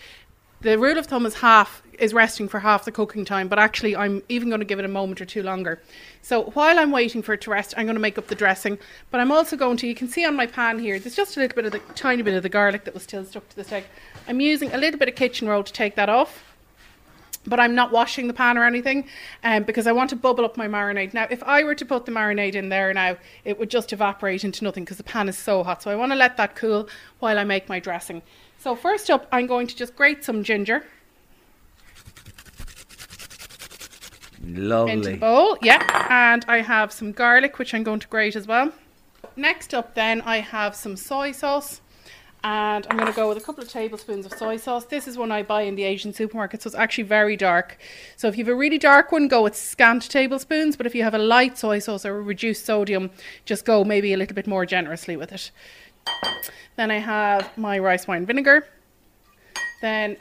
the 0.65 0.79
rule 0.79 0.97
of 0.97 1.07
thumb 1.07 1.27
is 1.27 1.35
half 1.35 1.83
is 1.99 2.15
resting 2.15 2.49
for 2.49 2.59
half 2.59 2.87
the 2.87 2.91
cooking 2.91 3.25
time, 3.25 3.49
but 3.49 3.59
actually 3.59 3.95
I'm 3.95 4.23
even 4.29 4.49
going 4.49 4.61
to 4.61 4.65
give 4.65 4.79
it 4.79 4.85
a 4.85 4.89
moment 4.89 5.21
or 5.21 5.27
two 5.27 5.43
longer. 5.43 5.81
So 6.23 6.45
while 6.55 6.79
I'm 6.79 6.91
waiting 6.91 7.23
for 7.23 7.35
it 7.35 7.43
to 7.43 7.51
rest, 7.51 7.75
I'm 7.77 7.85
going 7.85 7.97
to 7.97 8.01
make 8.01 8.17
up 8.17 8.27
the 8.29 8.35
dressing. 8.35 8.79
But 9.11 9.21
I'm 9.21 9.31
also 9.31 9.57
going 9.57 9.77
to, 9.77 9.87
you 9.87 9.95
can 9.95 10.09
see 10.09 10.25
on 10.25 10.35
my 10.35 10.47
pan 10.47 10.79
here, 10.79 10.99
there's 10.99 11.15
just 11.15 11.37
a 11.37 11.41
little 11.41 11.55
bit 11.55 11.67
of 11.67 11.73
the 11.73 11.81
tiny 11.95 12.23
bit 12.23 12.35
of 12.35 12.43
the 12.43 12.49
garlic 12.49 12.85
that 12.85 12.95
was 12.95 13.03
still 13.03 13.25
stuck 13.25 13.49
to 13.51 13.57
the 13.57 13.63
steak. 13.63 13.85
I'm 14.27 14.41
using 14.41 14.73
a 14.73 14.79
little 14.79 14.99
bit 14.99 15.09
of 15.09 15.15
kitchen 15.15 15.47
roll 15.47 15.63
to 15.63 15.73
take 15.73 15.95
that 15.97 16.09
off. 16.09 16.43
But 17.47 17.61
I'm 17.61 17.75
not 17.75 17.93
washing 17.93 18.27
the 18.27 18.33
pan 18.33 18.57
or 18.57 18.65
anything 18.65 19.07
um, 19.45 19.65
because 19.65 19.87
I 19.87 19.93
want 19.93 20.09
to 20.11 20.17
bubble 20.17 20.47
up 20.47 20.57
my 20.57 20.67
marinade. 20.67 21.13
Now, 21.13 21.27
if 21.29 21.43
I 21.43 21.63
were 21.63 21.75
to 21.75 21.85
put 21.85 22.07
the 22.07 22.13
marinade 22.13 22.55
in 22.55 22.71
there 22.71 22.93
now, 22.95 23.19
it 23.45 23.59
would 23.59 23.69
just 23.69 23.93
evaporate 23.93 24.45
into 24.45 24.65
nothing 24.65 24.85
because 24.85 24.97
the 24.97 25.05
pan 25.05 25.29
is 25.29 25.37
so 25.37 25.63
hot. 25.63 25.83
So 25.83 25.91
I 25.91 25.95
want 25.95 26.11
to 26.13 26.17
let 26.17 26.39
that 26.39 26.57
cool 26.57 26.89
while 27.19 27.39
I 27.39 27.45
make 27.45 27.69
my 27.69 27.81
dressing. 27.81 28.23
So 28.65 28.75
first 28.75 29.11
up, 29.11 29.27
I'm 29.31 29.47
going 29.47 29.67
to 29.67 29.77
just 29.77 29.95
grate 29.95 30.25
some 30.25 30.43
ginger. 30.43 30.87
Lovely. 34.43 34.93
Into 34.95 35.11
the 35.11 35.17
bowl, 35.19 35.59
yeah. 35.61 36.07
And 36.09 36.47
I 36.49 36.63
have 36.63 36.91
some 36.91 37.13
garlic, 37.13 37.59
which 37.59 37.75
I'm 37.75 37.83
going 37.83 38.01
to 38.01 38.09
grate 38.09 38.37
as 38.37 38.47
well. 38.47 38.73
Next 39.37 39.75
up, 39.75 39.95
then, 39.95 40.23
I 40.23 40.39
have 40.39 40.75
some 40.75 40.97
soy 40.97 41.33
sauce. 41.33 41.83
And 42.43 42.87
I'm 42.89 42.97
going 42.97 43.11
to 43.11 43.15
go 43.15 43.29
with 43.29 43.37
a 43.37 43.43
couple 43.43 43.63
of 43.63 43.69
tablespoons 43.69 44.25
of 44.25 44.33
soy 44.33 44.57
sauce. 44.57 44.87
This 44.87 45.07
is 45.07 45.19
one 45.19 45.31
I 45.31 45.43
buy 45.43 45.63
in 45.63 45.75
the 45.75 45.85
Asian 45.85 46.15
supermarket, 46.15 46.63
so 46.63 46.69
it's 46.69 46.75
actually 46.75 47.05
very 47.05 47.37
dark. 47.37 47.77
So 48.17 48.29
if 48.29 48.39
you 48.39 48.45
have 48.47 48.53
a 48.53 48.57
really 48.57 48.79
dark 48.79 49.13
one, 49.13 49.29
go 49.29 49.43
with 49.43 49.57
scant 49.57 50.09
tablespoons. 50.09 50.75
But 50.77 50.87
if 50.87 50.95
you 50.95 51.03
have 51.03 51.15
a 51.15 51.19
light 51.19 51.59
soy 51.59 51.81
sauce 51.81 52.07
or 52.07 52.17
a 52.17 52.23
reduced 52.23 52.65
sodium, 52.65 53.11
just 53.45 53.67
go 53.67 53.85
maybe 53.85 54.15
a 54.15 54.17
little 54.17 54.35
bit 54.35 54.47
more 54.47 54.65
generously 54.65 55.19
with 55.19 55.33
it. 55.33 55.51
Then 56.77 56.91
I 56.91 56.99
have 56.99 57.57
my 57.57 57.79
rice 57.79 58.07
wine 58.07 58.27
vinegar. 58.27 58.67
Then 59.81 60.17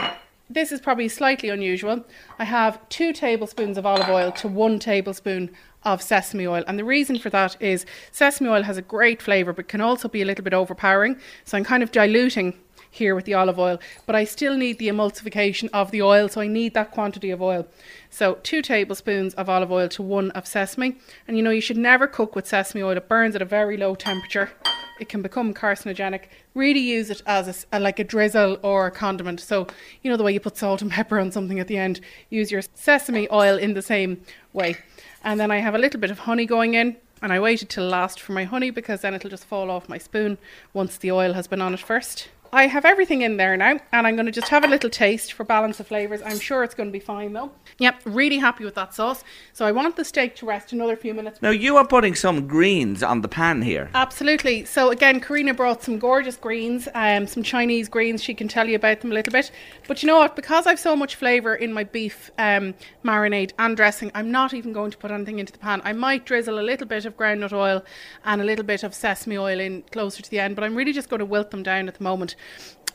this 0.50 0.72
is 0.72 0.82
probably 0.82 1.08
slightly 1.10 1.50
unusual. 1.50 2.06
I 2.38 2.44
have 2.44 2.88
two 2.90 3.14
tablespoons 3.14 3.78
of 3.78 3.86
olive 3.86 4.10
oil 4.10 4.32
to 4.34 4.48
one 4.48 4.78
tablespoon 4.78 5.50
of 5.84 6.02
sesame 6.02 6.48
oil. 6.48 6.64
And 6.68 6.78
the 6.78 6.86
reason 6.86 7.18
for 7.18 7.30
that 7.32 7.62
is 7.62 7.86
sesame 8.12 8.50
oil 8.50 8.64
has 8.64 8.78
a 8.78 8.82
great 8.82 9.22
flavour 9.22 9.54
but 9.54 9.68
can 9.68 9.82
also 9.82 10.08
be 10.08 10.22
a 10.22 10.26
little 10.26 10.44
bit 10.44 10.54
overpowering. 10.54 11.18
So 11.46 11.58
I'm 11.58 11.64
kind 11.64 11.84
of 11.84 11.92
diluting 11.92 12.54
here 12.94 13.16
with 13.16 13.26
the 13.26 13.34
olive 13.34 13.58
oil, 13.58 13.80
but 14.06 14.16
I 14.16 14.24
still 14.24 14.56
need 14.56 14.78
the 14.78 14.88
emulsification 14.88 15.70
of 15.74 15.90
the 15.90 16.04
oil, 16.04 16.30
so 16.30 16.42
I 16.42 16.48
need 16.48 16.76
that 16.76 16.92
quantity 16.92 17.32
of 17.32 17.42
oil. 17.42 17.68
So, 18.12 18.36
two 18.44 18.62
tablespoons 18.62 19.34
of 19.34 19.50
olive 19.50 19.72
oil 19.72 19.90
to 19.90 20.04
one 20.04 20.30
of 20.32 20.46
sesame. 20.46 20.98
And 21.28 21.36
you 21.36 21.42
know, 21.42 21.50
you 21.50 21.60
should 21.60 21.78
never 21.78 22.06
cook 22.06 22.36
with 22.36 22.48
sesame 22.48 22.84
oil, 22.84 22.96
it 22.96 23.10
burns 23.10 23.36
at 23.36 23.42
a 23.42 23.46
very 23.46 23.78
low 23.78 23.96
temperature. 23.96 24.52
It 25.00 25.10
can 25.10 25.22
become 25.22 25.54
carcinogenic. 25.54 26.26
Really 26.54 26.80
use 26.80 27.10
it 27.10 27.22
as 27.26 27.66
a, 27.72 27.80
like 27.80 28.00
a 28.00 28.04
drizzle 28.04 28.58
or 28.62 28.88
a 28.88 28.92
condiment. 28.92 29.40
So, 29.40 29.68
you 30.02 30.12
know, 30.12 30.18
the 30.18 30.24
way 30.24 30.34
you 30.34 30.40
put 30.40 30.58
salt 30.58 30.82
and 30.82 30.92
pepper 30.92 31.20
on 31.20 31.32
something 31.32 31.60
at 31.60 31.68
the 31.68 31.78
end, 31.78 32.00
use 32.30 32.52
your 32.52 32.62
sesame 32.74 33.28
oil 33.32 33.58
in 33.58 33.74
the 33.74 33.82
same 33.82 34.22
way. 34.54 34.78
And 35.24 35.40
then 35.40 35.52
I 35.52 35.58
have 35.58 35.76
a 35.76 35.80
little 35.80 36.00
bit 36.00 36.12
of 36.12 36.20
honey 36.20 36.46
going 36.46 36.74
in. 36.76 36.98
And 37.22 37.32
I 37.32 37.40
waited 37.40 37.70
till 37.70 37.88
last 37.88 38.20
for 38.20 38.34
my 38.34 38.44
honey 38.44 38.70
because 38.70 39.00
then 39.00 39.14
it'll 39.14 39.30
just 39.30 39.46
fall 39.46 39.72
off 39.72 39.88
my 39.88 39.98
spoon 39.98 40.38
once 40.74 40.98
the 40.98 41.12
oil 41.12 41.32
has 41.34 41.48
been 41.48 41.62
on 41.62 41.74
it 41.74 41.80
first. 41.80 42.28
I 42.54 42.68
have 42.68 42.86
everything 42.86 43.24
in 43.24 43.38
there 43.38 43.58
now, 43.58 43.80
and 43.92 44.06
I'm 44.06 44.16
going 44.16 44.28
to 44.28 44.32
just 44.32 44.50
have 44.50 44.64
a 44.64 44.68
little 44.68 44.90
taste 44.90 45.34
for 45.34 45.44
balance 45.44 45.80
of 45.80 45.88
flavours. 45.88 46.22
I'm 46.24 46.38
sure 46.38 46.64
it's 46.64 46.76
going 46.76 46.88
to 46.88 46.94
be 46.94 47.00
fine 47.00 47.34
though. 47.34 47.52
Yep, 47.80 48.02
really 48.06 48.38
happy 48.38 48.64
with 48.64 48.76
that 48.76 48.94
sauce. 48.94 49.24
So 49.54 49.66
I 49.66 49.72
want 49.72 49.96
the 49.96 50.06
steak 50.06 50.36
to 50.36 50.46
rest 50.46 50.72
another 50.72 50.96
few 50.96 51.16
minutes. 51.16 51.42
Now 51.42 51.50
you 51.50 51.78
are 51.78 51.88
putting 51.88 52.14
some 52.14 52.48
greens 52.48 53.02
on 53.02 53.22
the 53.22 53.28
pan 53.28 53.64
here. 53.64 53.90
Absolutely. 53.96 54.66
So 54.66 54.92
again, 54.92 55.20
Karina 55.20 55.56
brought 55.56 55.82
some 55.82 55.98
gorgeous 55.98 56.38
greens, 56.38 56.88
um, 56.94 57.26
some 57.26 57.42
Chinese 57.42 57.90
greens. 57.90 58.22
She 58.22 58.36
can 58.36 58.48
tell 58.48 58.70
you 58.70 58.76
about 58.76 59.02
them 59.02 59.12
a 59.12 59.16
little 59.16 59.34
bit. 59.34 59.50
But 59.88 60.04
you 60.04 60.08
know 60.08 60.18
what? 60.18 60.36
Because 60.36 60.68
I've 60.68 60.80
so 60.80 60.96
much 60.96 61.16
flavour 61.16 61.56
in 61.56 61.74
my 61.74 61.84
beef 61.84 62.30
um, 62.38 62.76
marinade 63.04 63.54
and 63.58 63.76
dressing, 63.76 64.12
I'm 64.14 64.30
not 64.30 64.54
even 64.54 64.74
going 64.74 64.92
to 64.92 64.98
put 65.00 65.10
anything 65.10 65.40
into 65.40 65.54
the 65.54 65.58
pan. 65.58 65.82
I 65.84 65.94
might 65.94 66.24
drizzle 66.24 66.60
a 66.60 66.62
little 66.62 66.86
bit 66.86 67.06
of 67.06 67.18
groundnut 67.18 67.52
oil 67.52 67.84
and 68.24 68.42
a 68.42 68.46
little 68.46 68.66
bit 68.66 68.84
of 68.84 68.94
sesame 68.94 69.40
oil 69.40 69.60
in 69.60 69.82
closer 69.92 70.22
to 70.22 70.30
the 70.30 70.40
end, 70.40 70.56
but 70.56 70.64
I'm 70.64 70.76
really 70.76 70.94
just 70.94 71.10
going 71.10 71.20
to 71.20 71.26
wilt 71.26 71.50
them 71.50 71.64
down 71.64 71.88
at 71.88 71.96
the 71.96 72.04
moment 72.04 72.36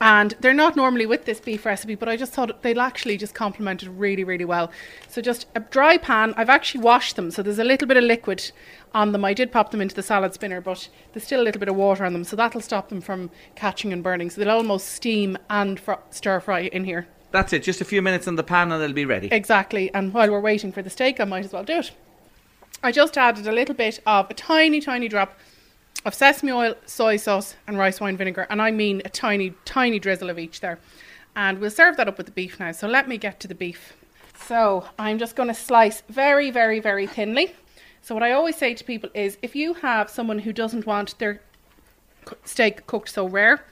and 0.01 0.35
they're 0.41 0.55
not 0.55 0.77
normally 0.77 1.07
with 1.07 1.25
this 1.25 1.41
beef 1.41 1.67
recipe 1.67 1.95
but 1.95 2.09
I 2.09 2.17
just 2.17 2.33
thought 2.33 2.63
they'd 2.63 2.79
actually 2.79 3.17
just 3.17 3.35
complement 3.35 3.83
it 3.83 3.89
really 3.91 4.25
really 4.25 4.45
well. 4.45 4.71
So 5.09 5.21
just 5.21 5.47
a 5.55 5.61
dry 5.61 5.97
pan. 5.97 6.35
I've 6.37 6.49
actually 6.49 6.83
washed 6.83 7.17
them 7.17 7.31
so 7.31 7.43
there's 7.43 7.59
a 7.59 7.65
little 7.65 7.89
bit 7.89 7.97
of 7.97 8.05
liquid 8.05 8.51
on 8.95 9.13
them. 9.13 9.25
I 9.25 9.35
did 9.35 9.53
pop 9.53 9.71
them 9.71 9.81
into 9.81 9.95
the 9.95 10.03
salad 10.03 10.35
spinner 10.35 10.61
but 10.61 10.89
there's 11.13 11.25
still 11.25 11.41
a 11.41 11.45
little 11.45 11.59
bit 11.59 11.69
of 11.69 11.77
water 11.77 12.05
on 12.05 12.13
them 12.13 12.25
so 12.25 12.37
that'll 12.37 12.61
stop 12.61 12.89
them 12.89 13.01
from 13.01 13.31
catching 13.55 13.93
and 13.93 14.03
burning. 14.03 14.31
So 14.31 14.41
they'll 14.41 14.57
almost 14.57 14.89
steam 14.89 15.37
and 15.51 15.79
fr- 15.81 15.93
stir 16.11 16.41
fry 16.41 16.61
in 16.61 16.85
here. 16.85 17.09
That's 17.31 17.53
it. 17.53 17.63
Just 17.63 17.81
a 17.81 17.85
few 17.85 18.01
minutes 18.01 18.27
in 18.27 18.37
the 18.37 18.43
pan 18.43 18.73
and 18.73 18.81
they'll 18.81 18.93
be 18.93 19.05
ready. 19.05 19.29
Exactly. 19.31 19.93
And 19.93 20.15
while 20.15 20.31
we're 20.31 20.41
waiting 20.41 20.73
for 20.73 20.83
the 20.83 20.91
steak 20.91 21.21
I 21.21 21.25
might 21.25 21.45
as 21.45 21.53
well 21.53 21.65
do 21.65 21.79
it. 21.79 21.91
I 22.83 22.93
just 22.93 23.19
added 23.19 23.47
a 23.49 23.53
little 23.53 23.75
bit 23.75 24.01
of 24.07 24.31
a 24.31 24.35
tiny 24.35 24.81
tiny 24.81 25.09
drop 25.09 25.37
of 26.05 26.15
sesame 26.15 26.53
oil, 26.53 26.75
soy 26.87 27.17
sauce, 27.17 27.57
and 27.67 27.79
rice 27.79 28.01
wine 28.01 28.17
vinegar. 28.17 28.47
And 28.51 28.63
I 28.63 28.71
mean 28.71 29.03
a 29.05 29.09
tiny, 29.09 29.55
tiny 29.65 29.99
drizzle 29.99 30.31
of 30.31 30.39
each 30.39 30.61
there. 30.61 30.79
And 31.37 31.59
we'll 31.59 31.71
serve 31.71 31.97
that 31.97 32.09
up 32.09 32.17
with 32.17 32.27
the 32.27 32.33
beef 32.33 32.59
now. 32.59 32.73
So 32.73 32.89
let 32.89 33.09
me 33.09 33.19
get 33.19 33.41
to 33.41 33.49
the 33.49 33.55
beef. 33.55 33.95
So 34.37 34.89
I'm 34.99 35.19
just 35.19 35.37
going 35.37 35.49
to 35.49 35.55
slice 35.55 36.03
very, 36.09 36.51
very, 36.51 36.81
very 36.81 37.07
thinly. 37.07 37.55
So 38.03 38.15
what 38.15 38.23
I 38.23 38.33
always 38.33 38.57
say 38.57 38.75
to 38.75 38.85
people 38.85 39.11
is 39.15 39.37
if 39.43 39.55
you 39.55 39.75
have 39.75 40.09
someone 40.09 40.39
who 40.41 40.53
doesn't 40.53 40.87
want 40.87 41.19
their 41.19 41.41
steak 42.45 42.87
cooked 42.87 43.11
so 43.11 43.29
rare, 43.29 43.65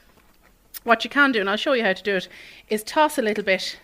what 0.83 1.03
you 1.03 1.09
can 1.09 1.31
do, 1.31 1.39
and 1.39 1.49
I'll 1.49 1.57
show 1.57 1.73
you 1.73 1.83
how 1.83 1.93
to 1.93 2.03
do 2.03 2.15
it, 2.15 2.27
is 2.69 2.83
toss 2.83 3.17
a 3.17 3.21
little 3.21 3.43
bit 3.43 3.79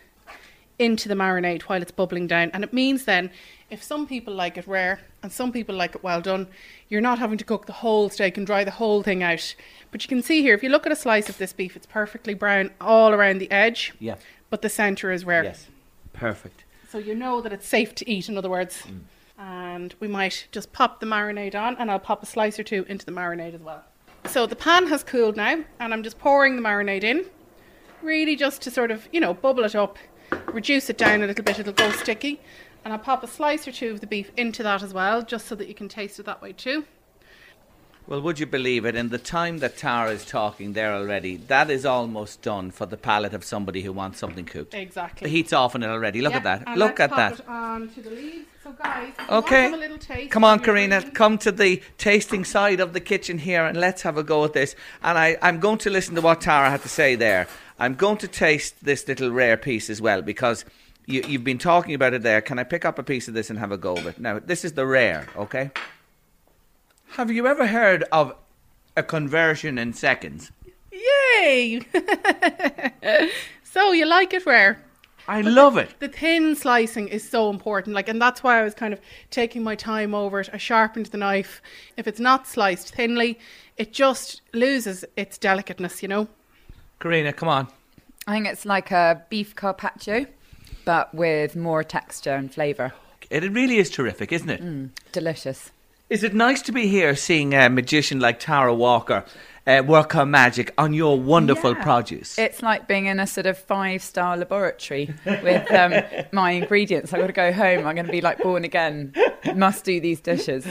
into 0.80 1.08
the 1.08 1.16
marinade 1.16 1.64
while 1.64 1.82
it's 1.82 1.92
bubbling 1.92 2.28
down. 2.28 2.52
And 2.54 2.64
it 2.64 2.74
means 2.74 3.06
then 3.06 3.32
if 3.74 3.82
some 3.84 4.06
people 4.06 4.34
like 4.34 4.58
it 4.58 4.68
rare 4.68 5.02
and 5.24 5.32
some 5.32 5.52
people 5.52 5.76
like 5.76 5.96
it 5.96 6.04
well 6.04 6.22
done, 6.22 6.48
you're 6.90 7.02
not 7.02 7.18
having 7.18 7.40
to 7.40 7.44
cook 7.44 7.66
the 7.66 7.74
whole 7.74 8.08
steak 8.10 8.38
and 8.38 8.46
dry 8.46 8.64
the 8.64 8.72
whole 8.72 9.02
thing 9.02 9.24
out. 9.24 9.56
But 9.92 10.04
you 10.04 10.08
can 10.08 10.22
see 10.22 10.42
here, 10.42 10.54
if 10.54 10.62
you 10.62 10.70
look 10.70 10.86
at 10.86 10.92
a 10.92 10.96
slice 10.96 11.28
of 11.28 11.40
this 11.40 11.54
beef, 11.54 11.76
it's 11.76 11.88
perfectly 11.88 12.36
brown 12.36 12.70
all 12.80 13.14
around 13.14 13.40
the 13.40 13.52
edge. 13.52 13.94
Yeah. 14.00 14.16
But 14.50 14.62
the 14.62 14.70
centre 14.70 15.12
is 15.12 15.26
rare. 15.26 15.44
Yes. 15.44 15.68
Perfect. 16.14 16.64
So 16.88 17.00
you 17.00 17.16
know 17.16 17.42
that 17.42 17.52
it's 17.52 17.68
safe 17.68 17.96
to 17.96 18.10
eat, 18.10 18.30
in 18.30 18.38
other 18.38 18.50
words. 18.50 18.84
Mm. 18.84 19.00
And 19.40 19.96
we 20.00 20.08
might 20.08 20.48
just 20.52 20.72
pop 20.72 21.00
the 21.00 21.08
marinade 21.08 21.56
on, 21.56 21.76
and 21.78 21.90
I'll 21.90 22.00
pop 22.00 22.22
a 22.22 22.28
slice 22.28 22.60
or 22.60 22.64
two 22.64 22.86
into 22.88 23.06
the 23.06 23.12
marinade 23.12 23.56
as 23.56 23.62
well. 23.62 23.84
So 24.28 24.46
the 24.46 24.56
pan 24.56 24.88
has 24.88 25.04
cooled 25.04 25.36
now, 25.36 25.64
and 25.80 25.94
I'm 25.94 26.04
just 26.04 26.20
pouring 26.20 26.56
the 26.56 26.62
marinade 26.62 27.04
in, 27.04 27.26
really 28.04 28.36
just 28.36 28.62
to 28.62 28.72
sort 28.72 28.92
of, 28.92 29.08
you 29.12 29.20
know, 29.20 29.34
bubble 29.34 29.64
it 29.64 29.74
up, 29.76 29.98
reduce 30.48 30.90
it 30.90 30.98
down 30.98 31.24
a 31.24 31.28
little 31.28 31.44
bit, 31.44 31.60
it'll 31.60 31.74
go 31.74 31.92
sticky. 31.92 32.40
And 32.84 32.94
I'll 32.94 33.00
pop 33.00 33.24
a 33.24 33.28
slice 33.28 33.68
or 33.68 33.72
two 33.72 33.92
of 33.92 34.02
the 34.02 34.08
beef 34.08 34.32
into 34.36 34.64
that 34.64 34.84
as 34.84 34.94
well, 34.94 35.22
just 35.22 35.48
so 35.48 35.56
that 35.56 35.68
you 35.68 35.74
can 35.74 35.88
taste 35.88 36.20
it 36.20 36.26
that 36.26 36.42
way 36.42 36.54
too. 36.54 36.86
Well, 38.06 38.20
would 38.20 38.38
you 38.38 38.46
believe 38.46 38.84
it? 38.84 38.96
In 38.98 39.08
the 39.08 39.18
time 39.18 39.60
that 39.60 39.78
Tara 39.78 40.12
is 40.12 40.26
talking 40.26 40.74
there 40.74 40.94
already, 40.94 41.38
that 41.38 41.70
is 41.70 41.86
almost 41.86 42.42
done 42.42 42.70
for 42.70 42.86
the 42.86 42.98
palate 42.98 43.34
of 43.34 43.46
somebody 43.46 43.82
who 43.82 43.94
wants 43.94 44.20
something 44.20 44.44
cooked. 44.44 44.74
Exactly. 44.74 45.26
The 45.26 45.32
heat's 45.32 45.54
off 45.54 45.74
on 45.74 45.84
it 45.84 45.88
already. 45.88 46.22
Look 46.22 46.34
at 46.34 46.44
that. 46.44 46.78
Look 46.78 47.00
at 47.00 47.12
that. 47.12 47.38
So 47.38 48.72
guys, 48.72 49.14
okay. 49.30 50.28
Come 50.28 50.44
on, 50.44 50.60
Karina. 50.60 51.10
Come 51.12 51.38
to 51.40 51.52
the 51.52 51.82
tasting 51.98 52.44
side 52.44 52.82
of 52.82 52.92
the 52.92 53.00
kitchen 53.00 53.38
here, 53.38 53.66
and 53.66 53.78
let's 53.78 54.02
have 54.02 54.18
a 54.18 54.24
go 54.24 54.44
at 54.44 54.52
this. 54.52 54.76
And 55.02 55.18
I, 55.18 55.38
I'm 55.42 55.62
going 55.62 55.78
to 55.80 55.90
listen 55.90 56.16
to 56.16 56.22
what 56.22 56.42
Tara 56.42 56.70
had 56.70 56.82
to 56.82 56.90
say 56.90 57.16
there. 57.16 57.48
I'm 57.80 57.96
going 57.96 58.18
to 58.18 58.28
taste 58.28 58.84
this 58.84 59.08
little 59.08 59.32
rare 59.32 59.58
piece 59.58 59.90
as 59.90 60.02
well 60.02 60.22
because 60.22 60.66
you, 61.06 61.24
you've 61.28 61.44
been 61.44 61.58
talking 61.58 61.94
about 61.94 62.14
it 62.14 62.24
there. 62.24 62.42
Can 62.42 62.60
I 62.60 62.64
pick 62.64 62.86
up 62.86 63.00
a 63.00 63.04
piece 63.04 63.28
of 63.28 63.34
this 63.34 63.50
and 63.50 63.60
have 63.60 63.72
a 63.72 63.78
go 63.78 63.96
of 63.96 64.08
it? 64.08 64.20
Now, 64.20 64.40
this 64.40 64.64
is 64.64 64.74
the 64.74 64.86
rare, 64.86 65.28
okay? 65.36 65.72
Have 67.12 67.32
you 67.32 67.46
ever 67.48 67.68
heard 67.68 68.04
of 68.12 68.36
a 68.96 69.04
conversion 69.04 69.78
in 69.78 69.94
seconds? 69.94 70.52
Yay! 70.92 71.82
so 73.64 73.92
you 73.92 74.06
like 74.06 74.34
it 74.34 74.46
rare? 74.46 74.84
I 75.28 75.42
but 75.42 75.54
love 75.54 75.78
it. 75.78 76.00
The 76.00 76.10
thin 76.10 76.56
slicing 76.56 77.08
is 77.08 77.28
so 77.28 77.50
important, 77.50 77.96
like, 77.96 78.10
and 78.10 78.22
that's 78.22 78.44
why 78.44 78.60
I 78.60 78.64
was 78.64 78.74
kind 78.74 78.94
of 78.94 79.00
taking 79.30 79.64
my 79.64 79.76
time 79.76 80.14
over 80.14 80.42
it. 80.42 80.50
I 80.52 80.58
sharpened 80.58 81.08
the 81.08 81.18
knife. 81.18 81.62
If 81.96 82.08
it's 82.08 82.20
not 82.20 82.46
sliced 82.46 82.94
thinly, 82.94 83.40
it 83.78 83.94
just 83.94 84.42
loses 84.54 85.06
its 85.16 85.38
delicateness, 85.38 86.02
you 86.02 86.10
know. 86.10 86.28
Karina, 87.00 87.32
come 87.32 87.50
on. 87.50 87.68
I 88.28 88.34
think 88.34 88.48
it's 88.48 88.66
like 88.66 88.92
a 88.92 89.24
beef 89.30 89.56
carpaccio 89.56 90.26
but 90.86 91.14
with 91.14 91.56
more 91.56 91.84
texture 91.84 92.34
and 92.34 92.54
flavour. 92.54 92.94
It 93.30 93.52
really 93.52 93.78
is 93.78 93.90
terrific, 93.90 94.32
isn't 94.32 94.50
it? 94.50 94.62
Mm, 94.62 94.90
delicious. 95.12 95.72
Is 96.10 96.24
it 96.24 96.34
nice 96.34 96.62
to 96.64 96.72
be 96.72 96.88
here 96.88 97.16
seeing 97.16 97.54
a 97.56 97.70
magician 97.70 98.20
like 98.20 98.40
Tara 98.40 98.76
Walker 98.76 99.26
uh, 99.66 99.82
work 99.84 100.12
her 100.12 100.26
magic 100.26 100.74
on 100.78 100.94
your 100.94 101.20
wonderful 101.20 101.74
yeah. 101.74 101.84
produce? 101.84 102.38
It's 102.38 102.62
like 102.62 102.88
being 102.88 103.08
in 103.08 103.20
a 103.20 103.26
sort 103.26 103.48
of 103.48 103.58
five 103.58 104.04
star 104.04 104.38
laboratory 104.38 105.14
with 105.26 105.72
um, 105.72 105.94
my 106.32 106.52
ingredients. 106.52 107.14
I've 107.14 107.22
got 107.22 107.28
to 107.28 107.34
go 107.34 107.52
home. 107.52 107.88
I'm 107.88 107.96
going 107.96 108.06
to 108.06 108.12
be 108.12 108.22
like 108.22 108.38
born 108.44 108.64
again. 108.64 109.14
Must 109.56 109.84
do 109.84 110.00
these 110.00 110.20
dishes. 110.20 110.68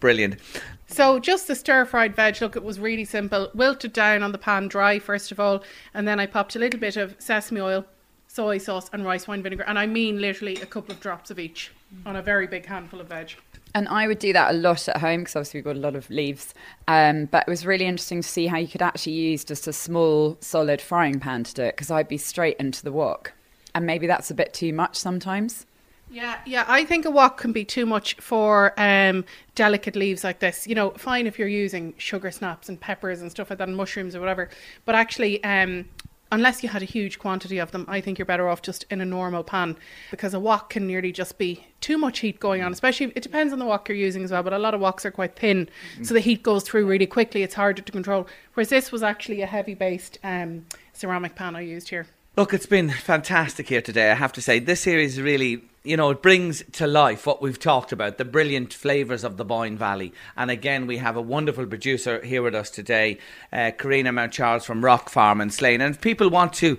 Brilliant. 0.00 0.38
So 0.86 1.18
just 1.18 1.46
the 1.46 1.54
stir 1.54 1.84
fried 1.84 2.16
veg, 2.16 2.40
look, 2.40 2.56
it 2.56 2.64
was 2.64 2.80
really 2.80 3.04
simple. 3.04 3.50
Wilted 3.54 3.92
down 3.92 4.22
on 4.22 4.32
the 4.32 4.38
pan 4.38 4.68
dry, 4.68 4.98
first 4.98 5.30
of 5.30 5.38
all, 5.38 5.62
and 5.92 6.08
then 6.08 6.18
I 6.18 6.26
popped 6.26 6.56
a 6.56 6.58
little 6.58 6.80
bit 6.80 6.96
of 6.96 7.14
sesame 7.18 7.60
oil 7.60 7.84
soy 8.34 8.58
sauce 8.58 8.90
and 8.92 9.04
rice 9.04 9.28
wine 9.28 9.42
vinegar. 9.42 9.64
And 9.66 9.78
I 9.78 9.86
mean 9.86 10.20
literally 10.20 10.56
a 10.56 10.66
couple 10.66 10.92
of 10.92 11.00
drops 11.00 11.30
of 11.30 11.38
each 11.38 11.70
on 12.04 12.16
a 12.16 12.22
very 12.22 12.48
big 12.48 12.66
handful 12.66 13.00
of 13.00 13.06
veg. 13.08 13.34
And 13.76 13.88
I 13.88 14.08
would 14.08 14.18
do 14.18 14.32
that 14.32 14.52
a 14.54 14.56
lot 14.56 14.88
at 14.88 14.96
home 14.96 15.20
because 15.20 15.36
obviously 15.36 15.58
we've 15.58 15.64
got 15.64 15.76
a 15.76 15.80
lot 15.80 15.94
of 15.94 16.10
leaves. 16.10 16.52
Um, 16.88 17.26
but 17.26 17.44
it 17.46 17.50
was 17.50 17.64
really 17.64 17.84
interesting 17.84 18.22
to 18.22 18.28
see 18.28 18.46
how 18.46 18.58
you 18.58 18.66
could 18.66 18.82
actually 18.82 19.12
use 19.12 19.44
just 19.44 19.68
a 19.68 19.72
small, 19.72 20.36
solid 20.40 20.80
frying 20.80 21.20
pan 21.20 21.44
to 21.44 21.54
do 21.54 21.62
it 21.62 21.76
because 21.76 21.90
I'd 21.90 22.08
be 22.08 22.18
straight 22.18 22.56
into 22.58 22.82
the 22.82 22.92
wok. 22.92 23.32
And 23.74 23.86
maybe 23.86 24.06
that's 24.06 24.30
a 24.30 24.34
bit 24.34 24.52
too 24.52 24.72
much 24.72 24.96
sometimes. 24.96 25.66
Yeah, 26.10 26.38
yeah. 26.46 26.64
I 26.68 26.84
think 26.84 27.04
a 27.06 27.10
wok 27.10 27.38
can 27.38 27.52
be 27.52 27.64
too 27.64 27.86
much 27.86 28.14
for 28.20 28.72
um, 28.76 29.24
delicate 29.54 29.96
leaves 29.96 30.22
like 30.22 30.38
this. 30.38 30.66
You 30.66 30.74
know, 30.74 30.90
fine 30.90 31.26
if 31.26 31.38
you're 31.38 31.48
using 31.48 31.94
sugar 31.98 32.30
snaps 32.30 32.68
and 32.68 32.80
peppers 32.80 33.20
and 33.20 33.30
stuff 33.30 33.50
like 33.50 33.58
that, 33.58 33.68
and 33.68 33.76
mushrooms 33.76 34.14
or 34.14 34.20
whatever. 34.20 34.48
But 34.84 34.94
actually, 34.94 35.42
um, 35.42 35.86
unless 36.34 36.62
you 36.62 36.68
had 36.68 36.82
a 36.82 36.86
huge 36.86 37.18
quantity 37.18 37.58
of 37.58 37.70
them, 37.70 37.84
I 37.88 38.00
think 38.00 38.18
you're 38.18 38.26
better 38.26 38.48
off 38.48 38.60
just 38.60 38.84
in 38.90 39.00
a 39.00 39.04
normal 39.04 39.44
pan 39.44 39.76
because 40.10 40.34
a 40.34 40.40
wok 40.40 40.70
can 40.70 40.86
nearly 40.86 41.12
just 41.12 41.38
be 41.38 41.66
too 41.80 41.96
much 41.96 42.18
heat 42.18 42.40
going 42.40 42.62
on. 42.62 42.72
Especially, 42.72 43.12
it 43.14 43.22
depends 43.22 43.52
on 43.52 43.58
the 43.58 43.64
wok 43.64 43.88
you're 43.88 43.96
using 43.96 44.24
as 44.24 44.32
well, 44.32 44.42
but 44.42 44.52
a 44.52 44.58
lot 44.58 44.74
of 44.74 44.80
woks 44.80 45.04
are 45.04 45.10
quite 45.10 45.36
thin, 45.36 45.68
mm. 45.96 46.06
so 46.06 46.12
the 46.12 46.20
heat 46.20 46.42
goes 46.42 46.64
through 46.64 46.86
really 46.86 47.06
quickly. 47.06 47.42
It's 47.42 47.54
harder 47.54 47.82
to 47.82 47.92
control. 47.92 48.26
Whereas 48.54 48.68
this 48.68 48.90
was 48.90 49.02
actually 49.02 49.42
a 49.42 49.46
heavy 49.46 49.74
based 49.74 50.18
um, 50.24 50.66
ceramic 50.92 51.36
pan 51.36 51.56
I 51.56 51.60
used 51.60 51.88
here. 51.88 52.06
Look, 52.36 52.52
it's 52.52 52.66
been 52.66 52.90
fantastic 52.90 53.68
here 53.68 53.80
today. 53.80 54.10
I 54.10 54.14
have 54.14 54.32
to 54.32 54.42
say, 54.42 54.58
this 54.58 54.80
series 54.80 55.20
really 55.20 55.62
you 55.84 55.98
know, 55.98 56.10
it 56.10 56.22
brings 56.22 56.64
to 56.72 56.86
life 56.86 57.26
what 57.26 57.42
we've 57.42 57.58
talked 57.58 57.92
about 57.92 58.16
the 58.16 58.24
brilliant 58.24 58.72
flavours 58.72 59.22
of 59.22 59.36
the 59.36 59.44
Boyne 59.44 59.76
Valley. 59.76 60.14
And 60.34 60.50
again, 60.50 60.86
we 60.86 60.96
have 60.96 61.14
a 61.14 61.20
wonderful 61.20 61.66
producer 61.66 62.24
here 62.24 62.42
with 62.42 62.54
us 62.54 62.70
today, 62.70 63.18
uh, 63.52 63.70
Karina 63.78 64.10
Mount 64.10 64.32
Charles 64.32 64.64
from 64.64 64.82
Rock 64.82 65.10
Farm 65.10 65.42
and 65.42 65.52
Slane. 65.52 65.82
And 65.82 65.94
if 65.94 66.00
people 66.00 66.30
want 66.30 66.54
to 66.54 66.76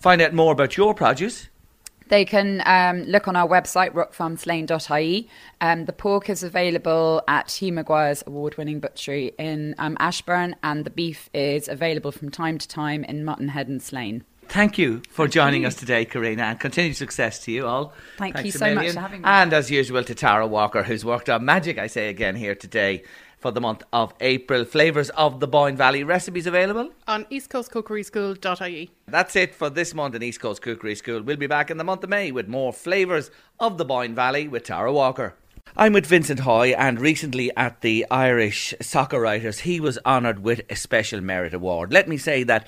find 0.00 0.22
out 0.22 0.32
more 0.32 0.52
about 0.52 0.78
your 0.78 0.94
produce, 0.94 1.48
they 2.08 2.24
can 2.24 2.62
um, 2.64 3.02
look 3.02 3.28
on 3.28 3.36
our 3.36 3.46
website, 3.46 3.90
rockfarmslane.ie. 3.90 5.28
Um, 5.60 5.84
the 5.84 5.92
pork 5.92 6.30
is 6.30 6.42
available 6.42 7.22
at 7.28 7.50
Hugh 7.50 7.72
Maguire's 7.72 8.24
award 8.26 8.56
winning 8.56 8.80
butchery 8.80 9.34
in 9.38 9.74
um, 9.78 9.96
Ashbourne, 10.00 10.56
and 10.62 10.84
the 10.84 10.90
beef 10.90 11.28
is 11.34 11.68
available 11.68 12.10
from 12.10 12.30
time 12.30 12.58
to 12.58 12.66
time 12.66 13.04
in 13.04 13.24
Muttonhead 13.24 13.68
and 13.68 13.82
Slane. 13.82 14.24
Thank 14.48 14.78
you 14.78 15.02
for 15.10 15.24
Thank 15.24 15.32
joining 15.32 15.62
you. 15.62 15.68
us 15.68 15.74
today, 15.74 16.04
Karina, 16.04 16.44
and 16.44 16.60
continued 16.60 16.96
success 16.96 17.38
to 17.40 17.52
you 17.52 17.66
all. 17.66 17.92
Thank 18.16 18.34
Thanks 18.34 18.46
you 18.46 18.58
so 18.58 18.74
much 18.74 18.92
for 18.92 19.00
having 19.00 19.22
me. 19.22 19.28
And 19.28 19.52
as 19.52 19.70
usual, 19.70 20.04
to 20.04 20.14
Tara 20.14 20.46
Walker, 20.46 20.82
who's 20.82 21.04
worked 21.04 21.28
on 21.28 21.44
magic, 21.44 21.78
I 21.78 21.86
say 21.86 22.08
again 22.08 22.36
here 22.36 22.54
today 22.54 23.02
for 23.38 23.50
the 23.50 23.60
month 23.60 23.82
of 23.92 24.14
April. 24.20 24.64
Flavours 24.64 25.10
of 25.10 25.40
the 25.40 25.46
Boyne 25.46 25.76
Valley 25.76 26.04
recipes 26.04 26.46
available 26.46 26.90
on 27.06 27.24
eastcoastcookeryschool.ie. 27.26 28.90
That's 29.06 29.36
it 29.36 29.54
for 29.54 29.70
this 29.70 29.94
month 29.94 30.14
in 30.14 30.22
East 30.22 30.40
Coast 30.40 30.62
Cookery 30.62 30.94
School. 30.94 31.22
We'll 31.22 31.36
be 31.36 31.46
back 31.46 31.70
in 31.70 31.76
the 31.76 31.84
month 31.84 32.02
of 32.02 32.10
May 32.10 32.32
with 32.32 32.48
more 32.48 32.72
flavours 32.72 33.30
of 33.60 33.78
the 33.78 33.84
Boyne 33.84 34.14
Valley 34.14 34.48
with 34.48 34.64
Tara 34.64 34.92
Walker. 34.92 35.34
I'm 35.76 35.92
with 35.92 36.06
Vincent 36.06 36.40
Hoey, 36.40 36.74
and 36.74 36.98
recently 37.00 37.54
at 37.56 37.82
the 37.82 38.06
Irish 38.10 38.72
Soccer 38.80 39.20
Writers, 39.20 39.60
he 39.60 39.78
was 39.78 39.98
honoured 40.06 40.38
with 40.38 40.62
a 40.70 40.76
Special 40.76 41.20
Merit 41.20 41.52
Award. 41.52 41.92
Let 41.92 42.08
me 42.08 42.16
say 42.16 42.44
that 42.44 42.66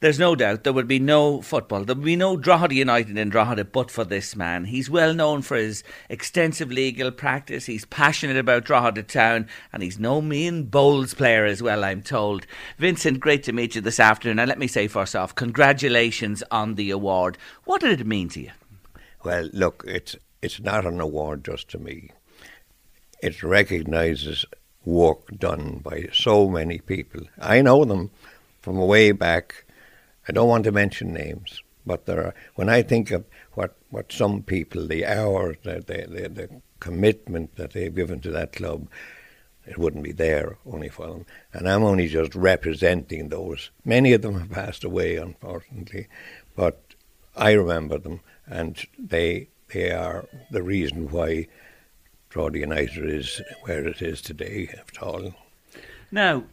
there's 0.00 0.18
no 0.18 0.34
doubt 0.34 0.64
there 0.64 0.72
would 0.72 0.88
be 0.88 0.98
no 0.98 1.42
football. 1.42 1.84
There 1.84 1.94
would 1.94 2.04
be 2.04 2.16
no 2.16 2.36
Drogheda 2.36 2.74
United 2.74 3.18
in 3.18 3.28
Drogheda 3.28 3.66
but 3.66 3.90
for 3.90 4.02
this 4.02 4.34
man. 4.34 4.64
He's 4.64 4.88
well 4.88 5.12
known 5.12 5.42
for 5.42 5.58
his 5.58 5.84
extensive 6.08 6.70
legal 6.72 7.10
practice. 7.10 7.66
He's 7.66 7.84
passionate 7.84 8.38
about 8.38 8.64
Drogheda 8.64 9.02
Town 9.02 9.46
and 9.72 9.82
he's 9.82 9.98
no 9.98 10.22
mean 10.22 10.64
bowls 10.64 11.12
player 11.12 11.44
as 11.44 11.62
well, 11.62 11.84
I'm 11.84 12.00
told. 12.00 12.46
Vincent, 12.78 13.20
great 13.20 13.42
to 13.42 13.52
meet 13.52 13.74
you 13.74 13.82
this 13.82 14.00
afternoon. 14.00 14.38
And 14.38 14.48
let 14.48 14.58
me 14.58 14.66
say 14.66 14.88
first 14.88 15.14
off, 15.14 15.34
congratulations 15.34 16.42
on 16.50 16.76
the 16.76 16.90
award. 16.90 17.36
What 17.64 17.82
did 17.82 18.00
it 18.00 18.06
mean 18.06 18.30
to 18.30 18.40
you? 18.40 18.50
Well, 19.22 19.50
look, 19.52 19.84
it's 19.86 20.16
it's 20.40 20.60
not 20.60 20.86
an 20.86 20.98
award 20.98 21.44
just 21.44 21.68
to 21.70 21.78
me. 21.78 22.10
It 23.22 23.42
recognises 23.42 24.46
work 24.86 25.26
done 25.38 25.80
by 25.84 26.08
so 26.10 26.48
many 26.48 26.78
people. 26.78 27.20
I 27.38 27.60
know 27.60 27.84
them 27.84 28.10
from 28.62 28.78
way 28.78 29.12
back 29.12 29.66
I 30.30 30.32
don't 30.32 30.48
want 30.48 30.62
to 30.62 30.70
mention 30.70 31.12
names, 31.12 31.60
but 31.84 32.06
there 32.06 32.24
are, 32.26 32.34
when 32.54 32.68
I 32.68 32.82
think 32.82 33.10
of 33.10 33.24
what, 33.54 33.74
what 33.88 34.12
some 34.12 34.44
people, 34.44 34.86
the 34.86 35.04
hours, 35.04 35.56
the, 35.64 35.82
the, 35.84 36.28
the, 36.28 36.62
commitment 36.78 37.56
that 37.56 37.72
they've 37.72 37.92
given 37.92 38.20
to 38.20 38.30
that 38.30 38.52
club, 38.52 38.86
it 39.66 39.76
wouldn't 39.76 40.04
be 40.04 40.12
there 40.12 40.56
only 40.64 40.88
for 40.88 41.08
them. 41.08 41.26
And 41.52 41.68
I'm 41.68 41.82
only 41.82 42.06
just 42.06 42.36
representing 42.36 43.28
those. 43.28 43.70
Many 43.84 44.12
of 44.12 44.22
them 44.22 44.38
have 44.38 44.52
passed 44.52 44.84
away, 44.84 45.16
unfortunately, 45.16 46.06
but 46.54 46.80
I 47.36 47.50
remember 47.50 47.98
them, 47.98 48.20
and 48.46 48.78
they 48.96 49.48
they 49.74 49.90
are 49.90 50.26
the 50.52 50.62
reason 50.62 51.10
why 51.10 51.48
Drogheda 52.28 52.60
United 52.60 53.10
is 53.10 53.42
where 53.62 53.84
it 53.84 54.00
is 54.00 54.22
today, 54.22 54.72
after 54.78 55.04
all. 55.04 55.34
Now, 56.12 56.44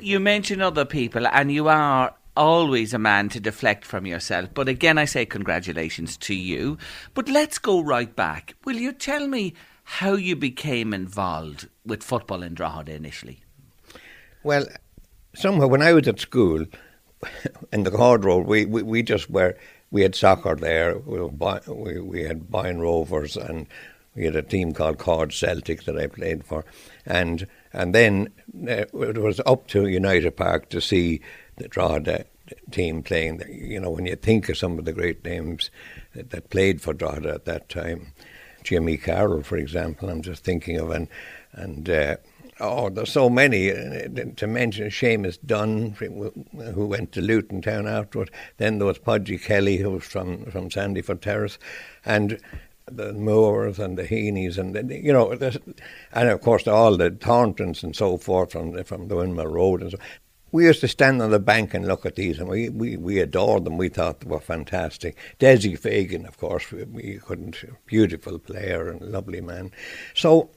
you 0.00 0.20
mention 0.20 0.62
other 0.62 0.86
people, 0.86 1.26
and 1.26 1.52
you 1.52 1.68
are 1.68 2.14
always 2.36 2.94
a 2.94 2.98
man 2.98 3.28
to 3.30 3.40
deflect 3.40 3.84
from 3.84 4.06
yourself. 4.06 4.50
But 4.54 4.68
again, 4.68 4.98
I 4.98 5.04
say 5.04 5.26
congratulations 5.26 6.16
to 6.18 6.34
you. 6.34 6.78
But 7.14 7.28
let's 7.28 7.58
go 7.58 7.80
right 7.80 8.14
back. 8.14 8.54
Will 8.64 8.76
you 8.76 8.92
tell 8.92 9.26
me 9.26 9.54
how 9.84 10.14
you 10.14 10.36
became 10.36 10.92
involved 10.92 11.68
with 11.84 12.02
football 12.02 12.42
in 12.42 12.54
Drogheda 12.54 12.92
initially? 12.94 13.40
Well, 14.42 14.66
somehow 15.34 15.66
when 15.66 15.82
I 15.82 15.92
was 15.92 16.08
at 16.08 16.20
school 16.20 16.66
in 17.72 17.84
the 17.84 17.90
Road, 17.90 18.46
we, 18.46 18.64
we, 18.64 18.82
we 18.82 19.02
just 19.02 19.30
were, 19.30 19.56
we 19.90 20.02
had 20.02 20.14
soccer 20.14 20.54
there. 20.54 20.98
We, 20.98 21.20
we, 21.22 22.00
we 22.00 22.22
had 22.24 22.50
Boyne 22.50 22.78
Rovers 22.78 23.36
and 23.36 23.66
We 24.16 24.24
had 24.24 24.34
a 24.34 24.42
team 24.42 24.72
called 24.72 24.98
Cord 24.98 25.32
Celtic 25.32 25.84
that 25.84 25.98
I 25.98 26.06
played 26.06 26.42
for, 26.42 26.64
and 27.04 27.46
and 27.74 27.94
then 27.94 28.28
uh, 28.66 28.86
it 28.94 29.18
was 29.18 29.42
up 29.44 29.66
to 29.68 29.86
United 29.86 30.36
Park 30.36 30.70
to 30.70 30.80
see 30.80 31.20
the 31.56 31.68
Drogheda 31.68 32.24
team 32.70 33.02
playing. 33.02 33.42
You 33.48 33.80
know, 33.80 33.90
when 33.90 34.06
you 34.06 34.16
think 34.16 34.48
of 34.48 34.58
some 34.58 34.78
of 34.78 34.84
the 34.84 34.92
great 34.92 35.24
names 35.24 35.70
that, 36.14 36.30
that 36.30 36.50
played 36.50 36.80
for 36.80 36.94
Drogheda 36.94 37.34
at 37.34 37.44
that 37.46 37.68
time, 37.68 38.12
Jimmy 38.62 38.96
Carroll, 38.96 39.42
for 39.42 39.56
example, 39.56 40.08
I'm 40.08 40.22
just 40.22 40.44
thinking 40.44 40.78
of, 40.78 40.90
and 40.90 41.08
and 41.52 41.88
uh, 41.88 42.16
oh, 42.60 42.90
there's 42.90 43.12
so 43.12 43.30
many. 43.30 43.70
Uh, 43.70 44.08
to 44.36 44.46
mention 44.46 44.88
Seamus 44.88 45.38
Dunne, 45.44 45.92
who 46.74 46.86
went 46.86 47.12
to 47.12 47.20
Luton 47.20 47.62
Town 47.62 47.86
afterward. 47.86 48.30
Then 48.56 48.78
there 48.78 48.86
was 48.86 48.98
Podgy 48.98 49.38
Kelly, 49.38 49.76
who 49.76 49.90
was 49.90 50.04
from 50.04 50.44
from 50.46 50.68
Sandyford 50.68 51.20
Terrace, 51.20 51.58
and 52.04 52.40
the 52.90 53.12
Moors 53.12 53.78
and 53.78 53.98
the 53.98 54.04
Heaney's 54.04 54.58
and 54.58 54.74
the, 54.74 54.96
you 54.96 55.12
know, 55.12 55.32
and 56.12 56.28
of 56.28 56.40
course 56.40 56.66
all 56.68 56.96
the 56.96 57.10
Thorntons 57.10 57.82
and 57.82 57.96
so 57.96 58.16
forth 58.16 58.52
from 58.52 58.82
from 58.84 59.08
the 59.08 59.16
Windmill 59.16 59.46
Road 59.46 59.82
and 59.82 59.90
so. 59.92 59.98
We 60.52 60.64
used 60.64 60.80
to 60.80 60.88
stand 60.88 61.20
on 61.20 61.30
the 61.30 61.40
bank 61.40 61.74
and 61.74 61.86
look 61.86 62.06
at 62.06 62.14
these, 62.14 62.38
and 62.38 62.48
we, 62.48 62.68
we, 62.68 62.96
we 62.96 63.18
adored 63.18 63.64
them. 63.64 63.76
We 63.76 63.88
thought 63.88 64.20
they 64.20 64.30
were 64.30 64.40
fantastic. 64.40 65.16
Desi 65.40 65.78
Fagan, 65.78 66.24
of 66.24 66.38
course, 66.38 66.70
we, 66.70 66.84
we 66.84 67.18
couldn't. 67.18 67.56
Beautiful 67.86 68.38
player 68.38 68.88
and 68.88 69.00
lovely 69.00 69.40
man. 69.40 69.72
So 70.14 70.50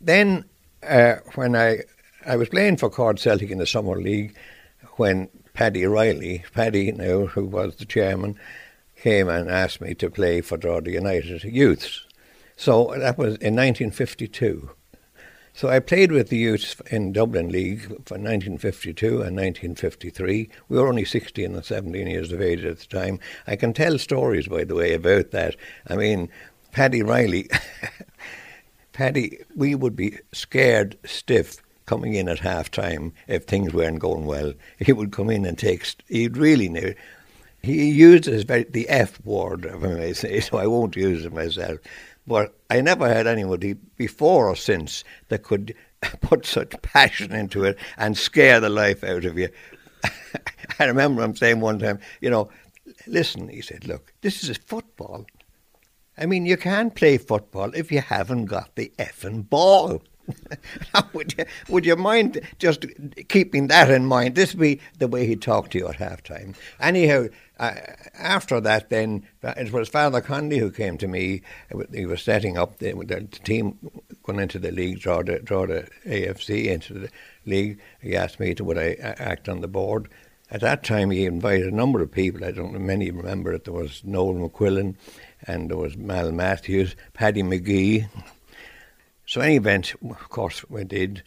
then, 0.00 0.44
uh, 0.82 1.16
when 1.34 1.56
I 1.56 1.80
I 2.26 2.36
was 2.36 2.48
playing 2.48 2.76
for 2.76 2.90
Cord 2.90 3.18
Celtic 3.18 3.50
in 3.50 3.58
the 3.58 3.66
Summer 3.66 3.96
League, 4.00 4.36
when 4.96 5.28
Paddy 5.54 5.86
Riley, 5.86 6.44
Paddy 6.52 6.92
now, 6.92 7.26
who 7.26 7.46
was 7.46 7.76
the 7.76 7.84
chairman, 7.84 8.38
came 8.96 9.28
and 9.28 9.50
asked 9.50 9.80
me 9.80 9.94
to 9.94 10.10
play 10.10 10.40
for 10.40 10.56
Drogheda 10.56 10.90
United 10.90 11.44
youths. 11.44 12.04
So 12.56 12.94
that 12.98 13.16
was 13.16 13.36
in 13.36 13.54
1952. 13.54 14.70
So 15.58 15.68
I 15.68 15.80
played 15.80 16.12
with 16.12 16.28
the 16.28 16.36
youths 16.36 16.76
in 16.88 17.12
Dublin 17.12 17.48
League 17.48 17.80
for 17.80 18.14
1952 18.14 19.06
and 19.08 19.34
1953. 19.34 20.48
We 20.68 20.78
were 20.78 20.86
only 20.86 21.04
16 21.04 21.52
and 21.52 21.64
17 21.64 22.06
years 22.06 22.30
of 22.30 22.40
age 22.40 22.64
at 22.64 22.78
the 22.78 22.86
time. 22.86 23.18
I 23.48 23.56
can 23.56 23.72
tell 23.72 23.98
stories, 23.98 24.46
by 24.46 24.62
the 24.62 24.76
way, 24.76 24.94
about 24.94 25.32
that. 25.32 25.56
I 25.88 25.96
mean, 25.96 26.28
Paddy 26.70 27.02
Riley, 27.02 27.50
Paddy, 28.92 29.40
we 29.56 29.74
would 29.74 29.96
be 29.96 30.20
scared 30.30 30.96
stiff 31.04 31.60
coming 31.86 32.14
in 32.14 32.28
at 32.28 32.38
half 32.38 32.70
time 32.70 33.12
if 33.26 33.42
things 33.42 33.74
weren't 33.74 33.98
going 33.98 34.26
well. 34.26 34.52
He 34.78 34.92
would 34.92 35.10
come 35.10 35.28
in 35.28 35.44
and 35.44 35.58
take, 35.58 35.84
he'd 36.06 36.36
really 36.36 36.68
know 36.68 36.94
he 37.62 37.90
uses 37.90 38.44
the 38.44 38.86
F 38.88 39.20
word, 39.24 39.64
if 39.64 39.82
I 39.82 39.88
may 39.88 40.12
say, 40.12 40.40
so 40.40 40.58
I 40.58 40.66
won't 40.66 40.96
use 40.96 41.24
it 41.24 41.32
myself. 41.32 41.78
But 42.28 42.54
I 42.68 42.82
never 42.82 43.08
had 43.08 43.26
anybody 43.26 43.72
before 43.72 44.48
or 44.48 44.54
since 44.54 45.02
that 45.28 45.42
could 45.42 45.74
put 46.20 46.44
such 46.44 46.80
passion 46.82 47.32
into 47.32 47.64
it 47.64 47.78
and 47.96 48.16
scare 48.16 48.60
the 48.60 48.68
life 48.68 49.02
out 49.02 49.24
of 49.24 49.38
you. 49.38 49.48
I 50.78 50.84
remember 50.84 51.24
him 51.24 51.34
saying 51.34 51.60
one 51.60 51.78
time, 51.78 51.98
you 52.20 52.28
know, 52.28 52.50
listen, 53.06 53.48
he 53.48 53.62
said, 53.62 53.88
look, 53.88 54.12
this 54.20 54.44
is 54.44 54.58
football. 54.58 55.24
I 56.18 56.26
mean, 56.26 56.44
you 56.44 56.58
can't 56.58 56.94
play 56.94 57.16
football 57.16 57.72
if 57.74 57.90
you 57.90 58.02
haven't 58.02 58.44
got 58.44 58.76
the 58.76 58.92
effing 58.98 59.48
ball. 59.48 60.02
would 61.12 61.34
you 61.36 61.44
would 61.68 61.86
you 61.86 61.96
mind 61.96 62.40
just 62.58 62.86
keeping 63.28 63.68
that 63.68 63.90
in 63.90 64.06
mind? 64.06 64.34
This 64.34 64.54
be 64.54 64.80
the 64.98 65.08
way 65.08 65.26
he 65.26 65.36
talked 65.36 65.72
to 65.72 65.78
you 65.78 65.88
at 65.88 65.96
halftime. 65.96 66.54
Anyhow, 66.80 67.26
uh, 67.58 67.74
after 68.18 68.60
that, 68.60 68.90
then 68.90 69.24
uh, 69.42 69.54
it 69.56 69.72
was 69.72 69.88
Father 69.88 70.20
Connolly 70.20 70.58
who 70.58 70.70
came 70.70 70.96
to 70.98 71.08
me. 71.08 71.42
Uh, 71.74 71.82
he 71.92 72.06
was 72.06 72.22
setting 72.22 72.56
up 72.56 72.78
the, 72.78 72.92
the 72.92 73.22
team 73.44 73.78
going 74.22 74.40
into 74.40 74.58
the 74.58 74.70
league, 74.70 75.00
Drogheda, 75.00 75.40
draw 75.40 75.66
the 75.66 75.88
AFC 76.06 76.66
into 76.66 76.94
the 76.94 77.10
league. 77.46 77.80
He 78.00 78.16
asked 78.16 78.38
me 78.38 78.54
to 78.54 78.64
would 78.64 78.78
I 78.78 78.96
uh, 79.02 79.14
act 79.18 79.48
on 79.48 79.60
the 79.60 79.68
board. 79.68 80.08
At 80.50 80.62
that 80.62 80.82
time, 80.82 81.10
he 81.10 81.26
invited 81.26 81.66
a 81.66 81.76
number 81.76 82.00
of 82.00 82.10
people. 82.10 82.42
I 82.42 82.52
don't 82.52 82.72
know 82.72 82.78
many 82.78 83.10
remember 83.10 83.52
it. 83.52 83.64
There 83.64 83.74
was 83.74 84.02
Noel 84.02 84.34
McQuillan, 84.34 84.94
and 85.46 85.68
there 85.68 85.76
was 85.76 85.96
Mal 85.96 86.32
Matthews, 86.32 86.96
Paddy 87.12 87.42
McGee. 87.42 88.08
So, 89.28 89.42
any 89.42 89.56
event, 89.56 89.92
of 90.02 90.30
course, 90.30 90.64
we 90.70 90.84
did. 90.84 91.22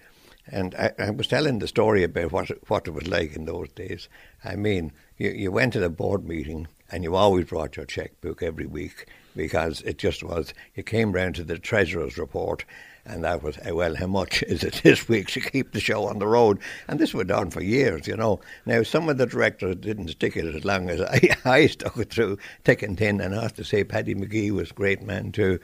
And 0.48 0.74
I, 0.74 0.92
I, 0.98 1.12
was 1.12 1.28
telling 1.28 1.60
the 1.60 1.68
story 1.68 2.04
about 2.04 2.32
what 2.32 2.50
what 2.68 2.88
it 2.88 2.96
was 2.96 3.06
like 3.06 3.36
in 3.36 3.46
those 3.46 3.70
days. 3.74 4.10
I 4.44 4.56
mean, 4.56 4.92
you, 5.20 5.30
you 5.30 5.52
went 5.52 5.74
to 5.74 5.80
the 5.80 5.92
board 5.92 6.28
meeting 6.28 6.68
and 6.92 7.04
you 7.04 7.16
always 7.16 7.46
brought 7.46 7.78
your 7.78 7.86
checkbook 7.86 8.42
every 8.42 8.66
week 8.66 9.06
because 9.36 9.82
it 9.82 10.00
just 10.00 10.24
was. 10.24 10.52
You 10.74 10.82
came 10.82 11.12
round 11.12 11.36
to 11.36 11.44
the 11.44 11.60
treasurer's 11.60 12.18
report, 12.18 12.66
and 13.06 13.24
that 13.24 13.44
was 13.44 13.60
well, 13.72 13.96
how 13.96 14.08
much 14.08 14.42
is 14.48 14.64
it 14.64 14.82
this 14.84 15.08
week 15.08 15.28
to 15.28 15.40
keep 15.40 15.72
the 15.72 15.80
show 15.80 16.06
on 16.06 16.18
the 16.18 16.26
road? 16.26 16.58
And 16.88 17.00
this 17.00 17.14
went 17.14 17.30
on 17.30 17.52
for 17.52 17.62
years, 17.62 18.08
you 18.08 18.18
know. 18.18 18.40
Now 18.66 18.82
some 18.82 19.10
of 19.10 19.20
the 19.20 19.28
directors 19.28 19.76
didn't 19.76 20.08
stick 20.08 20.36
it 20.36 20.56
as 20.56 20.66
long 20.66 20.90
as 20.90 21.02
I, 21.04 21.38
I 21.46 21.68
stuck 21.68 21.98
it 21.98 22.10
through 22.10 22.40
thick 22.64 22.82
and 22.82 22.98
thin, 22.98 23.22
and 23.22 23.36
I 23.36 23.44
have 23.44 23.54
to 23.58 23.64
say, 23.64 23.84
Paddy 23.84 24.16
McGee 24.16 24.50
was 24.50 24.72
a 24.72 24.74
great 24.74 25.04
man 25.04 25.32
too 25.32 25.60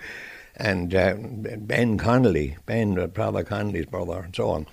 and 0.57 0.93
uh, 0.93 1.15
Ben 1.17 1.97
Connolly, 1.97 2.57
Ben 2.65 2.99
uh, 2.99 3.07
Father 3.07 3.43
Connolly's 3.43 3.85
brother, 3.85 4.19
and 4.19 4.35
so 4.35 4.49
on. 4.49 4.67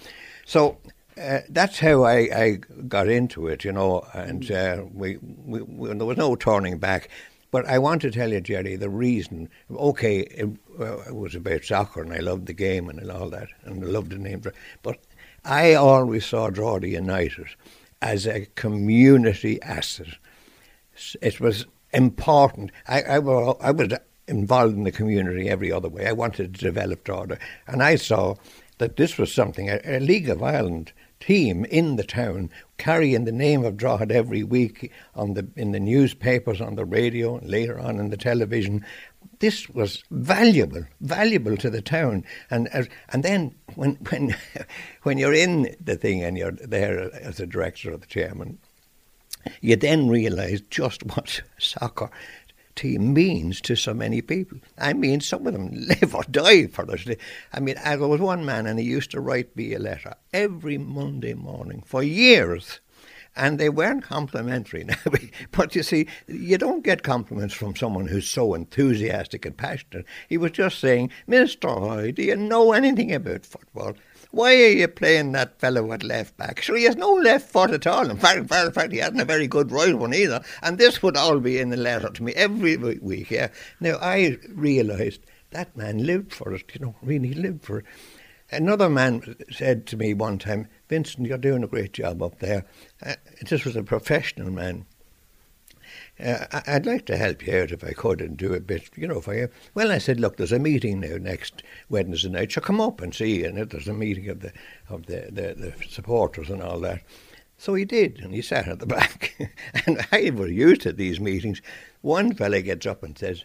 So 0.46 0.78
uh, 1.20 1.40
that's 1.48 1.78
how 1.78 2.02
I, 2.04 2.16
I, 2.34 2.58
got 2.88 3.08
into 3.08 3.46
it, 3.46 3.64
you 3.64 3.72
know, 3.72 4.04
and 4.14 4.50
uh, 4.50 4.84
we, 4.92 5.18
we, 5.18 5.62
we, 5.62 5.94
there 5.94 6.06
was 6.06 6.16
no 6.16 6.34
turning 6.34 6.78
back. 6.78 7.08
But 7.50 7.66
I 7.66 7.78
want 7.78 8.02
to 8.02 8.10
tell 8.10 8.32
you, 8.32 8.40
Jerry, 8.40 8.74
the 8.74 8.90
reason. 8.90 9.48
Okay, 9.70 10.20
it, 10.20 10.48
it 10.80 11.14
was 11.14 11.36
about 11.36 11.62
soccer, 11.62 12.02
and 12.02 12.12
I 12.12 12.18
loved 12.18 12.46
the 12.46 12.52
game 12.52 12.88
and 12.88 13.08
all 13.10 13.30
that, 13.30 13.48
and 13.62 13.84
I 13.84 13.86
loved 13.86 14.10
the 14.10 14.18
name. 14.18 14.42
But 14.82 14.98
I 15.44 15.74
always 15.74 16.26
saw 16.26 16.50
Drogheda 16.50 16.88
United 16.88 17.46
as 18.02 18.26
a 18.26 18.46
community 18.56 19.62
asset. 19.62 20.16
It 21.22 21.38
was 21.38 21.66
important. 21.92 22.72
I, 22.88 23.02
I, 23.02 23.14
I 23.16 23.18
was 23.70 23.92
involved 24.26 24.76
in 24.76 24.84
the 24.84 24.92
community 24.92 25.48
every 25.48 25.70
other 25.70 25.88
way. 25.88 26.06
I 26.06 26.12
wanted 26.12 26.54
to 26.54 26.64
develop 26.64 27.04
Drogheda. 27.04 27.38
And 27.66 27.82
I 27.82 27.96
saw 27.96 28.36
that 28.78 28.96
this 28.96 29.18
was 29.18 29.32
something, 29.32 29.70
a, 29.70 29.80
a, 29.84 30.00
League 30.00 30.28
of 30.28 30.42
Ireland 30.42 30.92
team 31.20 31.64
in 31.66 31.96
the 31.96 32.04
town 32.04 32.50
carrying 32.76 33.24
the 33.24 33.32
name 33.32 33.64
of 33.64 33.76
Drogheda 33.76 34.14
every 34.14 34.42
week 34.42 34.92
on 35.14 35.34
the 35.34 35.46
in 35.56 35.72
the 35.72 35.80
newspapers, 35.80 36.60
on 36.60 36.74
the 36.74 36.84
radio, 36.84 37.38
and 37.38 37.48
later 37.48 37.78
on 37.78 37.98
in 37.98 38.10
the 38.10 38.16
television. 38.16 38.84
This 39.38 39.68
was 39.68 40.02
valuable, 40.10 40.84
valuable 41.00 41.56
to 41.56 41.70
the 41.70 41.82
town, 41.82 42.24
and 42.50 42.68
uh, 42.72 42.84
and 43.10 43.22
then 43.22 43.54
when 43.74 43.94
when 44.10 44.36
when 45.02 45.18
you're 45.18 45.32
in 45.32 45.74
the 45.82 45.96
thing 45.96 46.22
and 46.22 46.36
you're 46.36 46.52
there 46.52 47.14
as 47.14 47.40
a 47.40 47.46
director 47.46 47.92
or 47.92 47.96
the 47.96 48.06
chairman, 48.06 48.58
you 49.60 49.76
then 49.76 50.08
realise 50.08 50.60
just 50.62 51.04
what 51.14 51.42
soccer 51.58 52.10
team 52.76 53.12
means 53.12 53.60
to 53.62 53.76
so 53.76 53.94
many 53.94 54.20
people. 54.20 54.58
I 54.78 54.92
mean, 54.92 55.20
some 55.20 55.46
of 55.46 55.52
them 55.52 55.70
live 55.72 56.14
or 56.14 56.24
die 56.24 56.66
for 56.66 56.90
us. 56.90 57.04
I 57.52 57.60
mean, 57.60 57.76
there 57.82 57.98
was 57.98 58.20
one 58.20 58.44
man 58.44 58.66
and 58.66 58.78
he 58.78 58.84
used 58.84 59.10
to 59.12 59.20
write 59.20 59.54
me 59.56 59.74
a 59.74 59.78
letter 59.78 60.14
every 60.32 60.78
Monday 60.78 61.34
morning 61.34 61.82
for 61.86 62.02
years. 62.02 62.80
And 63.36 63.58
they 63.58 63.68
weren't 63.68 64.04
complimentary 64.04 64.86
but 65.50 65.74
you 65.74 65.82
see, 65.82 66.06
you 66.28 66.56
don't 66.56 66.84
get 66.84 67.02
compliments 67.02 67.52
from 67.52 67.74
someone 67.74 68.06
who's 68.06 68.28
so 68.28 68.54
enthusiastic 68.54 69.44
and 69.44 69.56
passionate. 69.56 70.06
He 70.28 70.38
was 70.38 70.52
just 70.52 70.78
saying, 70.78 71.10
Mr. 71.28 71.68
Hoey, 71.68 72.12
do 72.12 72.22
you 72.22 72.36
know 72.36 72.72
anything 72.72 73.12
about 73.12 73.44
football? 73.44 73.94
Why 74.34 74.54
are 74.54 74.68
you 74.68 74.88
playing 74.88 75.30
that 75.32 75.60
fellow 75.60 75.92
at 75.92 76.02
left 76.02 76.36
back? 76.36 76.60
So 76.62 76.74
he 76.74 76.82
has 76.84 76.96
no 76.96 77.12
left 77.12 77.50
foot 77.52 77.70
at 77.70 77.86
all. 77.86 78.10
In 78.10 78.16
fact, 78.16 78.38
in 78.38 78.72
fact, 78.72 78.92
he 78.92 78.98
hasn't 78.98 79.20
a 79.20 79.24
very 79.24 79.46
good 79.46 79.70
right 79.70 79.94
one 79.94 80.12
either. 80.12 80.42
And 80.60 80.76
this 80.76 81.02
would 81.04 81.16
all 81.16 81.38
be 81.38 81.60
in 81.60 81.70
the 81.70 81.76
letter 81.76 82.08
to 82.10 82.22
me 82.22 82.32
every 82.32 82.76
week. 82.76 83.30
Yeah. 83.30 83.50
Now 83.78 83.96
I 84.00 84.38
realised 84.48 85.20
that 85.52 85.76
man 85.76 86.04
lived 86.04 86.32
for 86.32 86.52
it. 86.52 86.64
You 86.74 86.80
know, 86.80 86.96
really 87.00 87.32
lived 87.32 87.64
for 87.64 87.78
it. 87.78 87.84
Another 88.50 88.90
man 88.90 89.36
said 89.52 89.86
to 89.86 89.96
me 89.96 90.14
one 90.14 90.38
time, 90.38 90.66
Vincent, 90.88 91.28
you're 91.28 91.38
doing 91.38 91.62
a 91.62 91.68
great 91.68 91.92
job 91.92 92.20
up 92.20 92.40
there. 92.40 92.64
Uh, 93.04 93.14
this 93.48 93.64
was 93.64 93.76
a 93.76 93.84
professional 93.84 94.50
man. 94.50 94.84
Uh, 96.18 96.46
I'd 96.66 96.86
like 96.86 97.06
to 97.06 97.16
help 97.16 97.44
you 97.44 97.58
out 97.58 97.72
if 97.72 97.82
I 97.82 97.92
could 97.92 98.20
and 98.20 98.36
do 98.36 98.54
a 98.54 98.60
bit, 98.60 98.88
you 98.94 99.08
know, 99.08 99.20
for 99.20 99.34
you. 99.34 99.48
Well, 99.74 99.90
I 99.90 99.98
said, 99.98 100.20
look, 100.20 100.36
there's 100.36 100.52
a 100.52 100.60
meeting 100.60 101.00
now 101.00 101.16
next 101.16 101.64
Wednesday 101.88 102.28
night, 102.28 102.52
so 102.52 102.60
come 102.60 102.80
up 102.80 103.00
and 103.00 103.12
see. 103.12 103.44
And 103.44 103.58
there's 103.58 103.88
a 103.88 103.94
meeting 103.94 104.28
of 104.28 104.40
the 104.40 104.52
of 104.88 105.06
the, 105.06 105.28
the, 105.32 105.54
the 105.54 105.74
supporters 105.88 106.50
and 106.50 106.62
all 106.62 106.78
that. 106.80 107.02
So 107.58 107.74
he 107.74 107.84
did, 107.84 108.20
and 108.20 108.32
he 108.32 108.42
sat 108.42 108.68
at 108.68 108.78
the 108.78 108.86
back. 108.98 109.34
and 109.86 110.06
I 110.12 110.30
was 110.30 110.50
used 110.50 110.82
to 110.82 110.92
these 110.92 111.18
meetings. 111.18 111.60
One 112.02 112.34
fella 112.34 112.62
gets 112.62 112.86
up 112.86 113.02
and 113.02 113.18
says, 113.18 113.44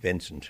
Vincent, 0.00 0.48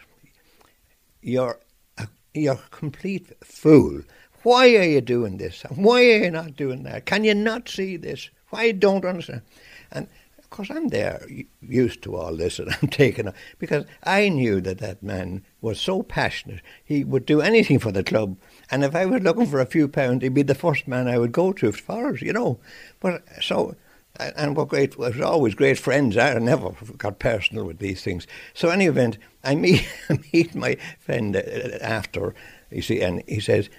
you're 1.21 1.59
a, 1.99 2.07
you're 2.33 2.55
a 2.55 2.71
complete 2.71 3.33
fool. 3.43 4.03
Why 4.43 4.77
are 4.77 4.85
you 4.85 5.01
doing 5.01 5.37
this? 5.37 5.63
Why 5.75 6.03
are 6.05 6.25
you 6.25 6.31
not 6.31 6.57
doing 6.57 6.85
that? 6.85 7.07
Can 7.07 7.25
you 7.25 7.35
not 7.35 7.69
see 7.69 7.97
this? 7.97 8.31
Why 8.51 8.73
don't 8.73 9.05
understand? 9.05 9.43
And 9.91 10.09
of 10.51 10.57
course, 10.57 10.71
I'm 10.71 10.89
there 10.89 11.25
used 11.63 12.03
to 12.03 12.17
all 12.17 12.35
this, 12.35 12.59
and 12.59 12.75
I'm 12.83 12.89
taking 12.89 13.29
it 13.29 13.35
because 13.61 13.85
I 14.03 14.29
knew 14.29 14.61
that 14.63 14.79
that 14.79 15.01
man 15.01 15.45
was 15.61 15.81
so 15.81 16.03
passionate. 16.03 16.61
He 16.85 17.05
would 17.05 17.25
do 17.25 17.41
anything 17.41 17.79
for 17.79 17.93
the 17.93 18.03
club, 18.03 18.37
and 18.69 18.83
if 18.83 18.97
I 18.97 19.07
was 19.07 19.23
looking 19.23 19.47
for 19.47 19.61
a 19.61 19.67
few 19.67 19.87
pounds, 19.87 20.25
he'd 20.25 20.35
be 20.35 20.43
the 20.43 20.57
first 20.57 20.89
man 20.89 21.07
I 21.07 21.19
would 21.19 21.31
go 21.31 21.53
to 21.53 21.71
for 21.71 22.17
it, 22.17 22.23
you 22.23 22.33
know. 22.33 22.59
But 22.99 23.23
so, 23.41 23.77
and 24.19 24.57
we're 24.57 24.65
great. 24.65 24.99
We're 24.99 25.23
always 25.23 25.55
great 25.55 25.79
friends. 25.79 26.17
I 26.17 26.35
never 26.41 26.73
got 26.99 27.21
personal 27.21 27.65
with 27.65 27.79
these 27.79 28.03
things. 28.03 28.27
So, 28.53 28.71
any 28.71 28.87
event, 28.87 29.19
I 29.45 29.55
meet 29.55 29.89
meet 30.33 30.57
my 30.57 30.77
friend 30.99 31.37
uh, 31.37 31.43
after, 31.81 32.35
you 32.73 32.83
see, 32.83 33.01
and 33.03 33.23
he 33.29 33.39
says, 33.39 33.71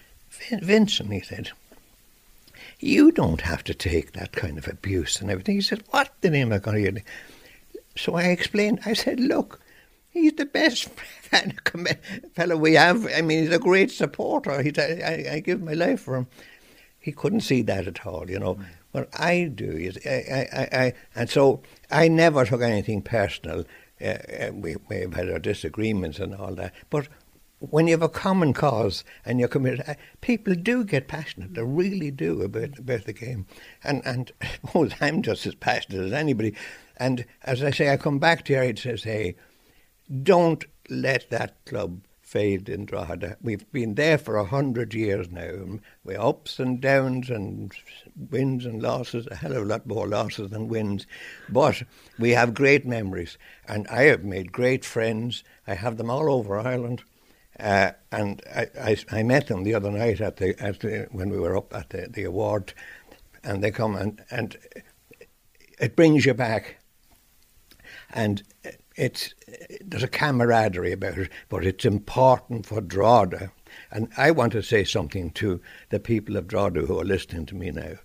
Vincent, 0.61 1.11
he 1.11 1.19
said 1.19 1.51
you 2.81 3.11
don't 3.11 3.41
have 3.41 3.63
to 3.65 3.73
take 3.73 4.13
that 4.13 4.31
kind 4.31 4.57
of 4.57 4.67
abuse 4.67 5.21
and 5.21 5.29
everything. 5.29 5.55
He 5.55 5.61
said, 5.61 5.83
What 5.91 6.11
the 6.21 6.29
name 6.29 6.51
of 6.51 6.63
God? 6.63 7.03
So 7.95 8.15
I 8.15 8.23
explained, 8.23 8.79
I 8.85 8.93
said, 8.93 9.19
Look, 9.19 9.61
he's 10.09 10.33
the 10.33 10.45
best 10.45 10.89
fellow 12.33 12.57
we 12.57 12.73
have. 12.73 13.07
I 13.13 13.21
mean, 13.21 13.43
he's 13.43 13.53
a 13.53 13.59
great 13.59 13.91
supporter. 13.91 14.61
He's, 14.61 14.77
I, 14.77 15.29
I 15.33 15.39
give 15.39 15.61
my 15.61 15.73
life 15.73 16.01
for 16.01 16.15
him. 16.15 16.27
He 16.99 17.11
couldn't 17.11 17.41
see 17.41 17.61
that 17.63 17.87
at 17.87 18.05
all, 18.05 18.29
you 18.29 18.39
know. 18.39 18.59
What 18.91 19.09
I 19.17 19.45
do 19.45 19.71
is, 19.71 19.97
I, 20.05 20.47
I, 20.51 20.77
I, 20.79 20.93
and 21.15 21.29
so 21.29 21.61
I 21.89 22.07
never 22.07 22.45
took 22.45 22.61
anything 22.61 23.01
personal. 23.01 23.65
Uh, 24.01 24.05
uh 24.05 24.51
we 24.53 24.75
may 24.89 25.01
have 25.01 25.13
had 25.13 25.31
our 25.31 25.39
disagreements 25.39 26.19
and 26.19 26.35
all 26.35 26.53
that, 26.55 26.73
but 26.89 27.07
when 27.69 27.85
you 27.85 27.93
have 27.93 28.01
a 28.01 28.09
common 28.09 28.53
cause 28.53 29.03
and 29.23 29.39
you're 29.39 29.47
committed, 29.47 29.83
uh, 29.87 29.93
people 30.19 30.55
do 30.55 30.83
get 30.83 31.07
passionate. 31.07 31.53
They 31.53 31.61
really 31.61 32.09
do 32.09 32.41
about, 32.41 32.79
about 32.79 33.05
the 33.05 33.13
game. 33.13 33.45
And 33.83 34.01
and 34.05 34.31
oh, 34.75 34.89
I'm 34.99 35.21
just 35.21 35.45
as 35.45 35.55
passionate 35.55 36.05
as 36.05 36.13
anybody. 36.13 36.55
And 36.97 37.25
as 37.43 37.63
I 37.63 37.71
say, 37.71 37.91
I 37.91 37.97
come 37.97 38.19
back 38.19 38.45
to 38.45 38.53
here 38.53 38.73
to 38.73 38.97
say, 38.97 39.11
hey, 39.11 39.35
don't 40.23 40.65
let 40.89 41.29
that 41.29 41.63
club 41.65 42.01
fail 42.21 42.61
in 42.65 42.85
Drogheda. 42.85 43.37
We've 43.41 43.69
been 43.71 43.95
there 43.95 44.17
for 44.17 44.37
a 44.37 44.45
hundred 44.45 44.93
years 44.93 45.29
now. 45.29 45.79
We're 46.03 46.19
ups 46.19 46.59
and 46.59 46.81
downs 46.81 47.29
and 47.29 47.71
wins 48.29 48.65
and 48.65 48.81
losses, 48.81 49.27
a 49.29 49.35
hell 49.35 49.51
of 49.51 49.63
a 49.63 49.65
lot 49.65 49.85
more 49.85 50.07
losses 50.07 50.49
than 50.49 50.67
wins. 50.67 51.05
But 51.49 51.83
we 52.17 52.31
have 52.31 52.53
great 52.53 52.85
memories. 52.85 53.37
And 53.67 53.87
I 53.87 54.03
have 54.03 54.23
made 54.23 54.51
great 54.51 54.83
friends. 54.83 55.43
I 55.67 55.75
have 55.75 55.97
them 55.97 56.09
all 56.09 56.31
over 56.31 56.57
Ireland. 56.57 57.03
Uh, 57.59 57.91
and 58.11 58.41
I, 58.53 58.67
I, 58.79 58.97
I, 59.11 59.23
met 59.23 59.47
them 59.47 59.63
the 59.63 59.75
other 59.75 59.91
night 59.91 60.21
at 60.21 60.37
the, 60.37 60.59
at 60.61 60.79
the 60.79 61.07
when 61.11 61.29
we 61.29 61.37
were 61.37 61.55
up 61.55 61.75
at 61.75 61.89
the, 61.89 62.07
the 62.09 62.23
award, 62.23 62.73
and 63.43 63.63
they 63.63 63.71
come 63.71 63.95
and, 63.95 64.23
and 64.31 64.57
it 65.79 65.95
brings 65.95 66.25
you 66.25 66.33
back. 66.33 66.77
And 68.13 68.43
it's 68.95 69.33
there's 69.83 70.03
a 70.03 70.07
camaraderie 70.07 70.91
about 70.91 71.17
it, 71.17 71.31
but 71.49 71.65
it's 71.65 71.85
important 71.85 72.65
for 72.65 72.81
Drogheda. 72.81 73.51
And 73.91 74.09
I 74.17 74.31
want 74.31 74.51
to 74.53 74.63
say 74.63 74.83
something 74.83 75.31
to 75.31 75.61
the 75.89 75.99
people 75.99 76.37
of 76.37 76.47
Drogheda 76.47 76.85
who 76.85 76.99
are 76.99 77.05
listening 77.05 77.45
to 77.47 77.55
me 77.55 77.71
now. 77.71 77.95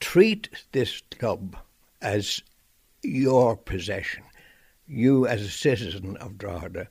Treat 0.00 0.48
this 0.72 1.02
club 1.18 1.56
as 2.02 2.42
your 3.02 3.56
possession. 3.56 4.24
You, 4.86 5.26
as 5.26 5.40
a 5.42 5.48
citizen 5.48 6.16
of 6.18 6.36
Drogheda, 6.36 6.88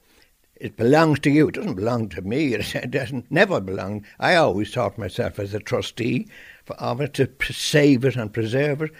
it 0.64 0.78
belongs 0.78 1.20
to 1.20 1.30
you. 1.30 1.50
It 1.50 1.56
doesn't 1.56 1.76
belong 1.76 2.10
to 2.10 2.22
me. 2.22 2.56
It 2.74 2.92
doesn't 2.92 3.30
never 3.30 3.60
belong. 3.60 4.06
I 4.20 4.36
always 4.36 4.74
thought 4.74 4.98
myself 4.98 5.38
as 5.38 5.54
a 5.54 5.60
trustee 5.60 6.28
for, 6.64 6.76
of 6.78 7.02
it 7.02 7.14
to 7.16 7.30
save 7.52 8.06
it 8.06 8.16
and 8.16 8.32
preserve 8.34 8.82
it. 8.82 8.92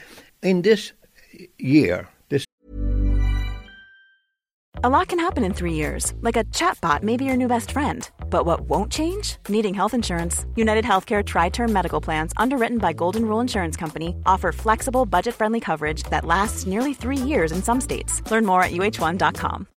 In 0.42 0.62
this 0.62 0.92
year, 1.58 2.10
this. 2.28 2.46
A 4.84 4.90
lot 4.90 5.08
can 5.08 5.20
happen 5.20 5.46
in 5.46 5.54
three 5.54 5.74
years, 5.74 6.14
like 6.20 6.36
a 6.36 6.44
chatbot 6.46 7.02
may 7.02 7.16
be 7.16 7.24
your 7.24 7.38
new 7.38 7.48
best 7.48 7.72
friend. 7.72 8.10
But 8.30 8.46
what 8.46 8.62
won't 8.62 8.92
change? 8.92 9.38
Needing 9.48 9.74
health 9.74 9.94
insurance. 9.94 10.46
United 10.58 10.84
Healthcare 10.84 11.26
Tri 11.26 11.48
Term 11.48 11.72
Medical 11.72 12.02
Plans, 12.02 12.34
underwritten 12.36 12.78
by 12.78 12.92
Golden 12.92 13.26
Rule 13.26 13.40
Insurance 13.40 13.78
Company, 13.78 14.18
offer 14.26 14.52
flexible, 14.52 15.06
budget 15.06 15.36
friendly 15.36 15.62
coverage 15.62 16.04
that 16.12 16.26
lasts 16.26 16.66
nearly 16.66 16.94
three 16.94 17.24
years 17.32 17.54
in 17.54 17.64
some 17.64 17.80
states. 17.80 18.22
Learn 18.30 18.46
more 18.46 18.64
at 18.64 18.72
uhone.com. 18.72 19.68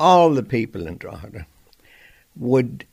all 0.00 0.30
the 0.30 0.42
people 0.42 0.86
in 0.86 0.96
Drogheda 0.96 1.46
would 2.34 2.86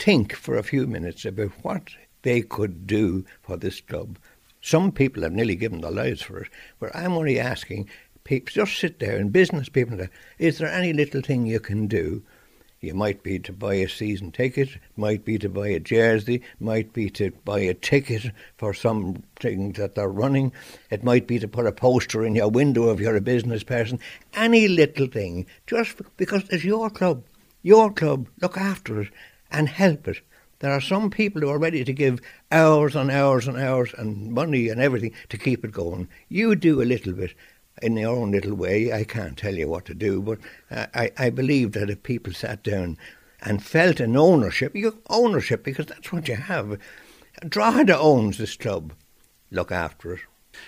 think 0.00 0.34
for 0.34 0.56
a 0.56 0.64
few 0.64 0.84
minutes 0.86 1.24
about 1.24 1.52
what 1.62 1.90
they 2.22 2.42
could 2.42 2.88
do 2.88 3.24
for 3.40 3.56
this 3.56 3.80
club. 3.80 4.18
Some 4.60 4.90
people 4.90 5.22
have 5.22 5.32
nearly 5.32 5.54
given 5.54 5.80
their 5.80 5.92
lives 5.92 6.22
for 6.22 6.40
it, 6.40 6.48
but 6.80 6.94
I'm 6.94 7.12
only 7.12 7.38
asking 7.38 7.88
people 8.24 8.52
just 8.52 8.78
sit 8.78 8.98
there 8.98 9.16
and 9.16 9.32
business 9.32 9.68
people, 9.68 9.98
is 10.38 10.58
there 10.58 10.68
any 10.68 10.92
little 10.92 11.22
thing 11.22 11.46
you 11.46 11.60
can 11.60 11.86
do 11.86 12.22
you 12.80 12.94
might 12.94 13.22
be 13.22 13.38
to 13.38 13.52
buy 13.52 13.74
a 13.74 13.88
season 13.88 14.32
ticket, 14.32 14.70
might 14.96 15.22
be 15.22 15.38
to 15.38 15.50
buy 15.50 15.68
a 15.68 15.78
jersey, 15.78 16.40
might 16.58 16.94
be 16.94 17.10
to 17.10 17.30
buy 17.44 17.60
a 17.60 17.74
ticket 17.74 18.32
for 18.56 18.72
something 18.72 19.72
that 19.72 19.94
they're 19.94 20.08
running. 20.08 20.50
It 20.90 21.04
might 21.04 21.26
be 21.26 21.38
to 21.40 21.48
put 21.48 21.66
a 21.66 21.72
poster 21.72 22.24
in 22.24 22.34
your 22.34 22.48
window 22.48 22.90
if 22.90 22.98
you're 22.98 23.16
a 23.16 23.20
business 23.20 23.62
person. 23.62 24.00
Any 24.32 24.66
little 24.66 25.08
thing, 25.08 25.44
just 25.66 26.00
because 26.16 26.48
it's 26.48 26.64
your 26.64 26.88
club, 26.88 27.22
your 27.62 27.92
club, 27.92 28.28
look 28.40 28.56
after 28.56 29.02
it 29.02 29.10
and 29.50 29.68
help 29.68 30.08
it. 30.08 30.22
There 30.60 30.72
are 30.72 30.80
some 30.80 31.10
people 31.10 31.42
who 31.42 31.50
are 31.50 31.58
ready 31.58 31.84
to 31.84 31.92
give 31.92 32.20
hours 32.50 32.96
and 32.96 33.10
hours 33.10 33.46
and 33.46 33.58
hours 33.58 33.92
and 33.98 34.32
money 34.32 34.70
and 34.70 34.80
everything 34.80 35.12
to 35.28 35.36
keep 35.36 35.66
it 35.66 35.72
going. 35.72 36.08
You 36.30 36.56
do 36.56 36.80
a 36.80 36.84
little 36.84 37.12
bit 37.12 37.34
in 37.82 37.96
your 37.96 38.16
own 38.16 38.30
little 38.30 38.54
way. 38.54 38.92
I 38.92 39.04
can't 39.04 39.36
tell 39.36 39.54
you 39.54 39.68
what 39.68 39.84
to 39.86 39.94
do, 39.94 40.20
but 40.20 40.38
I, 40.70 41.10
I 41.16 41.30
believe 41.30 41.72
that 41.72 41.90
if 41.90 42.02
people 42.02 42.32
sat 42.32 42.62
down 42.62 42.98
and 43.42 43.62
felt 43.62 44.00
an 44.00 44.16
ownership, 44.16 44.74
your 44.74 44.94
ownership 45.08 45.64
because 45.64 45.86
that's 45.86 46.12
what 46.12 46.28
you 46.28 46.36
have. 46.36 46.78
Drogheda 47.48 47.98
owns 47.98 48.38
this 48.38 48.56
club. 48.56 48.92
Look 49.50 49.72
after 49.72 50.14
it. 50.14 50.20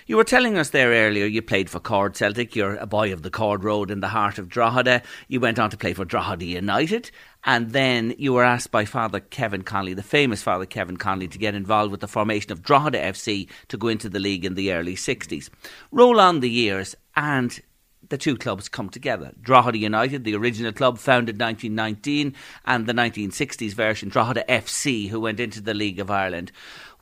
You 0.05 0.17
were 0.17 0.23
telling 0.23 0.57
us 0.57 0.69
there 0.69 0.89
earlier 0.89 1.25
you 1.25 1.41
played 1.41 1.69
for 1.69 1.79
Cord 1.79 2.15
Celtic. 2.15 2.55
You're 2.55 2.75
a 2.75 2.85
boy 2.85 3.13
of 3.13 3.21
the 3.21 3.29
Cord 3.29 3.63
Road 3.63 3.91
in 3.91 3.99
the 3.99 4.07
heart 4.07 4.37
of 4.37 4.49
Drogheda. 4.49 5.01
You 5.27 5.39
went 5.39 5.59
on 5.59 5.69
to 5.69 5.77
play 5.77 5.93
for 5.93 6.05
Drogheda 6.05 6.45
United. 6.45 7.11
And 7.43 7.71
then 7.71 8.15
you 8.17 8.33
were 8.33 8.43
asked 8.43 8.71
by 8.71 8.85
Father 8.85 9.19
Kevin 9.19 9.63
Connolly, 9.63 9.93
the 9.93 10.03
famous 10.03 10.41
Father 10.41 10.65
Kevin 10.65 10.97
Connolly, 10.97 11.27
to 11.27 11.37
get 11.37 11.55
involved 11.55 11.91
with 11.91 11.99
the 11.99 12.07
formation 12.07 12.51
of 12.51 12.63
Drogheda 12.63 12.99
FC 12.99 13.49
to 13.67 13.77
go 13.77 13.89
into 13.89 14.09
the 14.09 14.19
league 14.19 14.45
in 14.45 14.55
the 14.55 14.71
early 14.71 14.95
60s. 14.95 15.49
Roll 15.91 16.19
on 16.19 16.39
the 16.39 16.49
years, 16.49 16.95
and 17.15 17.61
the 18.09 18.17
two 18.17 18.37
clubs 18.37 18.69
come 18.69 18.89
together. 18.89 19.33
Drogheda 19.41 19.77
United, 19.77 20.23
the 20.23 20.35
original 20.35 20.71
club 20.71 20.97
founded 20.97 21.39
1919, 21.39 22.35
and 22.65 22.85
the 22.85 22.93
1960s 22.93 23.73
version, 23.73 24.09
Drogheda 24.09 24.45
FC, 24.47 25.09
who 25.09 25.19
went 25.19 25.39
into 25.39 25.61
the 25.61 25.73
League 25.73 25.99
of 25.99 26.11
Ireland. 26.11 26.51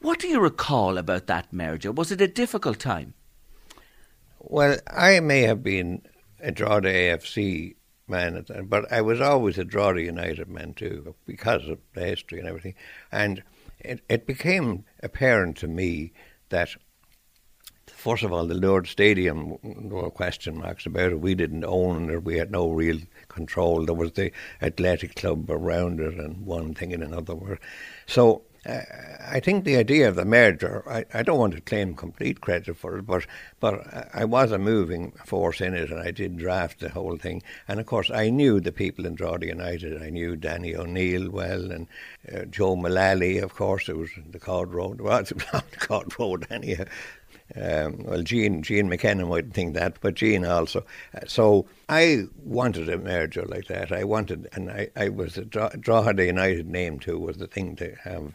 What 0.02 0.18
do 0.18 0.28
you 0.28 0.40
recall 0.40 0.98
about 0.98 1.28
that 1.28 1.54
merger? 1.54 1.92
Was 1.92 2.12
it 2.12 2.22
a 2.22 2.28
difficult 2.28 2.80
time? 2.80 3.14
Well, 4.40 4.80
I 4.88 5.20
may 5.20 5.42
have 5.42 5.62
been 5.62 6.02
a 6.40 6.52
Drogheda 6.52 6.92
AFC 6.92 7.76
man, 8.08 8.36
at 8.36 8.48
that, 8.48 8.68
but 8.68 8.92
I 8.92 9.02
was 9.02 9.22
always 9.22 9.60
a 9.60 9.64
Drogheda 9.64 10.02
United 10.02 10.50
man 10.50 10.74
too, 10.74 11.16
because 11.28 11.68
of 11.68 11.78
the 11.94 12.04
history 12.04 12.40
and 12.40 12.48
everything. 12.48 12.74
And 13.12 13.44
it, 13.80 14.02
it 14.10 14.26
became 14.26 14.86
apparent 15.04 15.58
to 15.58 15.68
me 15.68 16.14
that 16.50 16.76
first 17.88 18.24
of 18.24 18.34
all, 18.34 18.48
the 18.48 18.56
Lourdes 18.56 18.90
Stadium, 18.90 19.58
there 19.64 20.02
were 20.02 20.10
question 20.10 20.58
marks 20.58 20.88
about 20.88 21.12
it. 21.12 21.22
We 21.22 21.36
didn't 21.36 21.64
own 21.64 22.10
it, 22.10 22.24
we 22.24 22.40
had 22.40 22.52
no 22.52 22.72
real 22.72 22.98
control. 23.28 23.86
There 23.86 23.94
was 23.94 24.14
the 24.14 24.32
athletic 24.64 25.16
club 25.16 25.52
around 25.52 26.00
it, 26.00 26.16
and 26.16 26.44
one 26.44 26.74
thing 26.74 26.92
and 26.92 27.04
another. 27.04 27.60
So 28.08 28.42
uh, 28.64 28.82
I 29.28 29.40
think 29.40 29.64
the 29.64 29.78
idea 29.78 30.08
of 30.08 30.16
the 30.16 30.26
merger, 30.26 30.84
I, 30.88 31.06
I 31.14 31.24
don't 31.24 31.40
want 31.40 31.56
to 31.56 31.62
claim 31.62 31.96
complete 31.96 32.42
credit 32.42 32.78
for 32.78 32.98
it, 32.98 33.08
but 33.08 33.26
but 33.60 34.10
I 34.14 34.26
was 34.26 34.52
a 34.52 34.60
moving 34.60 35.14
force 35.26 35.62
in 35.62 35.74
it, 35.74 35.90
and 35.90 36.00
I 36.00 36.12
did 36.12 36.38
draft 36.38 36.80
the 36.80 36.90
whole 36.90 37.18
thing. 37.18 37.42
And 37.68 37.80
of 37.80 37.88
course, 37.88 38.12
I 38.12 38.30
knew 38.30 38.60
the 38.60 38.72
people 38.72 39.06
in 39.06 39.16
Drogheda 39.16 39.48
United. 39.48 40.02
I 40.02 40.10
knew 40.10 40.36
Danny 40.36 40.76
O'Neill 40.76 41.30
well, 41.32 41.72
and 41.72 41.88
uh, 42.32 42.46
Joe 42.46 42.76
Mullally, 42.76 43.40
of 43.40 43.56
course. 43.56 43.90
It 43.90 43.98
was 43.98 44.10
the 44.30 44.40
Cord 44.40 44.74
Road. 44.74 45.02
Well, 45.02 45.18
it's 45.18 45.34
not 45.54 45.72
the 45.72 45.78
Cord 45.78 46.20
Road 46.20 46.46
anyhow. 46.52 46.86
Um, 47.56 48.04
well, 48.06 48.22
Jean, 48.22 48.62
Jean 48.64 48.88
McKenna 48.88 49.26
might 49.26 49.54
think 49.54 49.74
that, 49.74 49.98
but 50.02 50.16
Jean 50.16 50.46
also. 50.46 50.86
So 51.28 51.66
I 51.90 52.26
wanted 52.44 52.90
a 52.90 52.98
merger 52.98 53.46
like 53.46 53.68
that. 53.68 53.92
I 53.92 54.04
wanted, 54.04 54.48
and 54.54 54.70
I, 54.70 54.90
I 54.96 55.10
was 55.10 55.38
a 55.38 55.46
Drogheda 55.46 56.26
United 56.26 56.68
name 56.68 57.00
too 57.00 57.20
was 57.20 57.38
the 57.38 57.48
thing 57.48 57.76
to 57.78 57.96
have, 58.04 58.34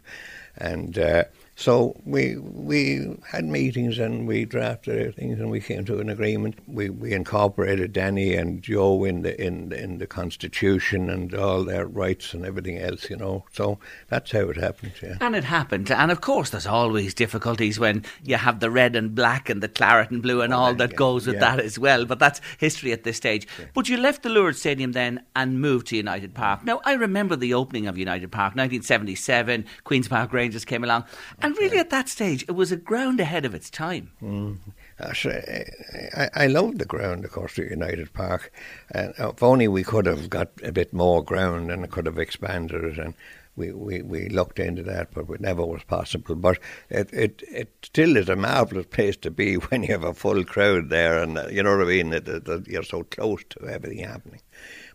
and 0.59 0.99
uh, 0.99 1.25
so 1.59 1.98
we 2.04 2.36
we 2.36 3.16
had 3.26 3.46
meetings 3.46 3.98
and 3.98 4.28
we 4.28 4.44
drafted 4.44 5.16
things 5.16 5.40
and 5.40 5.50
we 5.50 5.61
came 5.61 5.86
to 5.86 6.00
an 6.00 6.11
agreement. 6.11 6.59
We 6.66 6.90
we 6.90 7.14
incorporated 7.14 7.94
Danny 7.94 8.34
and 8.34 8.62
Joe 8.62 9.04
in 9.04 9.22
the 9.22 9.40
in 9.42 9.72
in 9.72 9.96
the 9.96 10.07
constitution 10.07 11.09
and 11.09 11.34
all 11.34 11.64
their 11.64 11.86
rights 11.86 12.34
and 12.34 12.44
everything 12.44 12.76
else, 12.76 13.09
you 13.09 13.16
know. 13.16 13.46
So 13.54 13.78
that's 14.09 14.32
how 14.32 14.50
it 14.50 14.57
happened. 14.57 14.92
Yeah. 15.02 15.16
And 15.22 15.34
it 15.34 15.44
happened. 15.44 15.90
And 15.90 16.11
of 16.11 16.20
course, 16.20 16.50
there's 16.50 16.66
always 16.66 17.14
difficulties 17.14 17.80
when 17.80 18.04
you 18.22 18.36
have 18.36 18.61
the 18.61 18.70
red 18.70 18.94
and 18.94 19.14
black 19.14 19.48
and 19.48 19.62
the 19.62 19.68
claret 19.68 20.11
and 20.11 20.22
blue 20.22 20.42
and 20.42 20.52
oh, 20.52 20.59
all 20.59 20.74
that 20.74 20.90
yeah, 20.90 20.96
goes 20.96 21.26
with 21.26 21.36
yeah. 21.36 21.40
that 21.40 21.61
as 21.61 21.78
well. 21.78 22.04
But 22.04 22.18
that's 22.18 22.42
history 22.59 22.92
at 22.92 23.04
this 23.04 23.16
stage. 23.16 23.48
Yeah. 23.59 23.64
But 23.72 23.88
you 23.88 23.96
left 23.96 24.22
the 24.22 24.28
Lourdes 24.28 24.61
Stadium 24.61 24.92
then 24.92 25.24
and 25.34 25.59
moved 25.59 25.86
to 25.86 25.96
United 25.96 26.34
Park. 26.34 26.64
Now 26.64 26.82
I 26.84 26.92
remember 26.92 27.34
the 27.34 27.54
opening 27.54 27.86
of 27.86 27.96
United 27.96 28.30
Park, 28.30 28.57
1977. 28.57 29.64
Queens 29.84 30.07
Park 30.07 30.34
Rangers 30.34 30.66
came 30.66 30.84
along. 30.84 31.04
And 31.47 31.57
really, 31.59 31.78
at 31.78 31.90
that 31.90 32.09
stage, 32.09 32.44
it 32.49 32.57
was 32.57 32.72
a 32.72 32.76
ground 32.76 33.20
ahead 33.20 33.44
of 33.44 33.55
its 33.55 33.70
time. 33.70 34.11
Mm. 34.20 34.59
I, 34.99 36.28
I 36.34 36.47
love 36.49 36.78
the 36.78 36.84
ground, 36.84 37.24
of 37.24 37.30
course, 37.30 37.57
at 37.57 37.70
United 37.70 38.12
Park. 38.12 38.53
And 38.90 39.14
if 39.16 39.40
only 39.44 39.68
we 39.68 39.84
could 39.84 40.07
have 40.07 40.28
got 40.28 40.51
a 40.64 40.72
bit 40.72 40.92
more 40.92 41.22
ground 41.22 41.70
and 41.70 41.88
could 41.88 42.07
have 42.07 42.18
expanded 42.18 42.82
it. 42.82 42.99
And 42.99 43.14
we, 43.55 43.70
we, 43.70 44.03
we 44.03 44.28
looked 44.28 44.59
into 44.59 44.82
that, 44.82 45.14
but 45.14 45.30
it 45.30 45.40
never 45.40 45.64
was 45.64 45.84
possible. 45.84 46.34
But 46.34 46.59
it, 46.90 47.11
it, 47.12 47.44
it 47.49 47.72
still 47.80 48.16
is 48.16 48.28
a 48.28 48.34
marvellous 48.34 48.86
place 48.86 49.16
to 49.18 49.30
be 49.30 49.55
when 49.55 49.84
you 49.84 49.92
have 49.92 50.03
a 50.03 50.14
full 50.14 50.42
crowd 50.42 50.90
there, 50.90 51.22
and 51.22 51.38
uh, 51.38 51.47
you 51.49 51.62
know 51.62 51.76
what 51.76 51.86
I 51.86 51.90
mean. 51.90 52.11
That, 52.11 52.24
that 52.24 52.66
you're 52.66 52.82
so 52.82 53.05
close 53.05 53.44
to 53.51 53.68
everything 53.68 54.05
happening. 54.05 54.40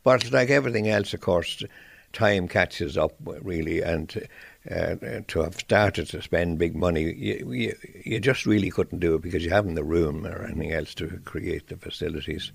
But 0.03 0.29
like 0.33 0.49
everything 0.49 0.89
else, 0.89 1.13
of 1.13 1.21
course, 1.21 1.63
time 2.11 2.49
catches 2.49 2.97
up 2.97 3.13
really, 3.23 3.81
and 3.81 4.27
uh, 4.69 4.95
to 5.27 5.41
have 5.41 5.55
started 5.55 6.07
to 6.09 6.21
spend 6.21 6.59
big 6.59 6.75
money, 6.75 7.13
you, 7.13 7.51
you, 7.51 7.75
you, 8.05 8.19
just 8.19 8.45
really 8.45 8.69
couldn't 8.69 8.99
do 8.99 9.15
it 9.15 9.21
because 9.21 9.43
you 9.43 9.49
haven't 9.49 9.73
the 9.73 9.83
room 9.83 10.25
or 10.27 10.43
anything 10.43 10.71
else 10.71 10.93
to 10.93 11.19
create 11.25 11.67
the 11.67 11.77
facilities. 11.77 12.51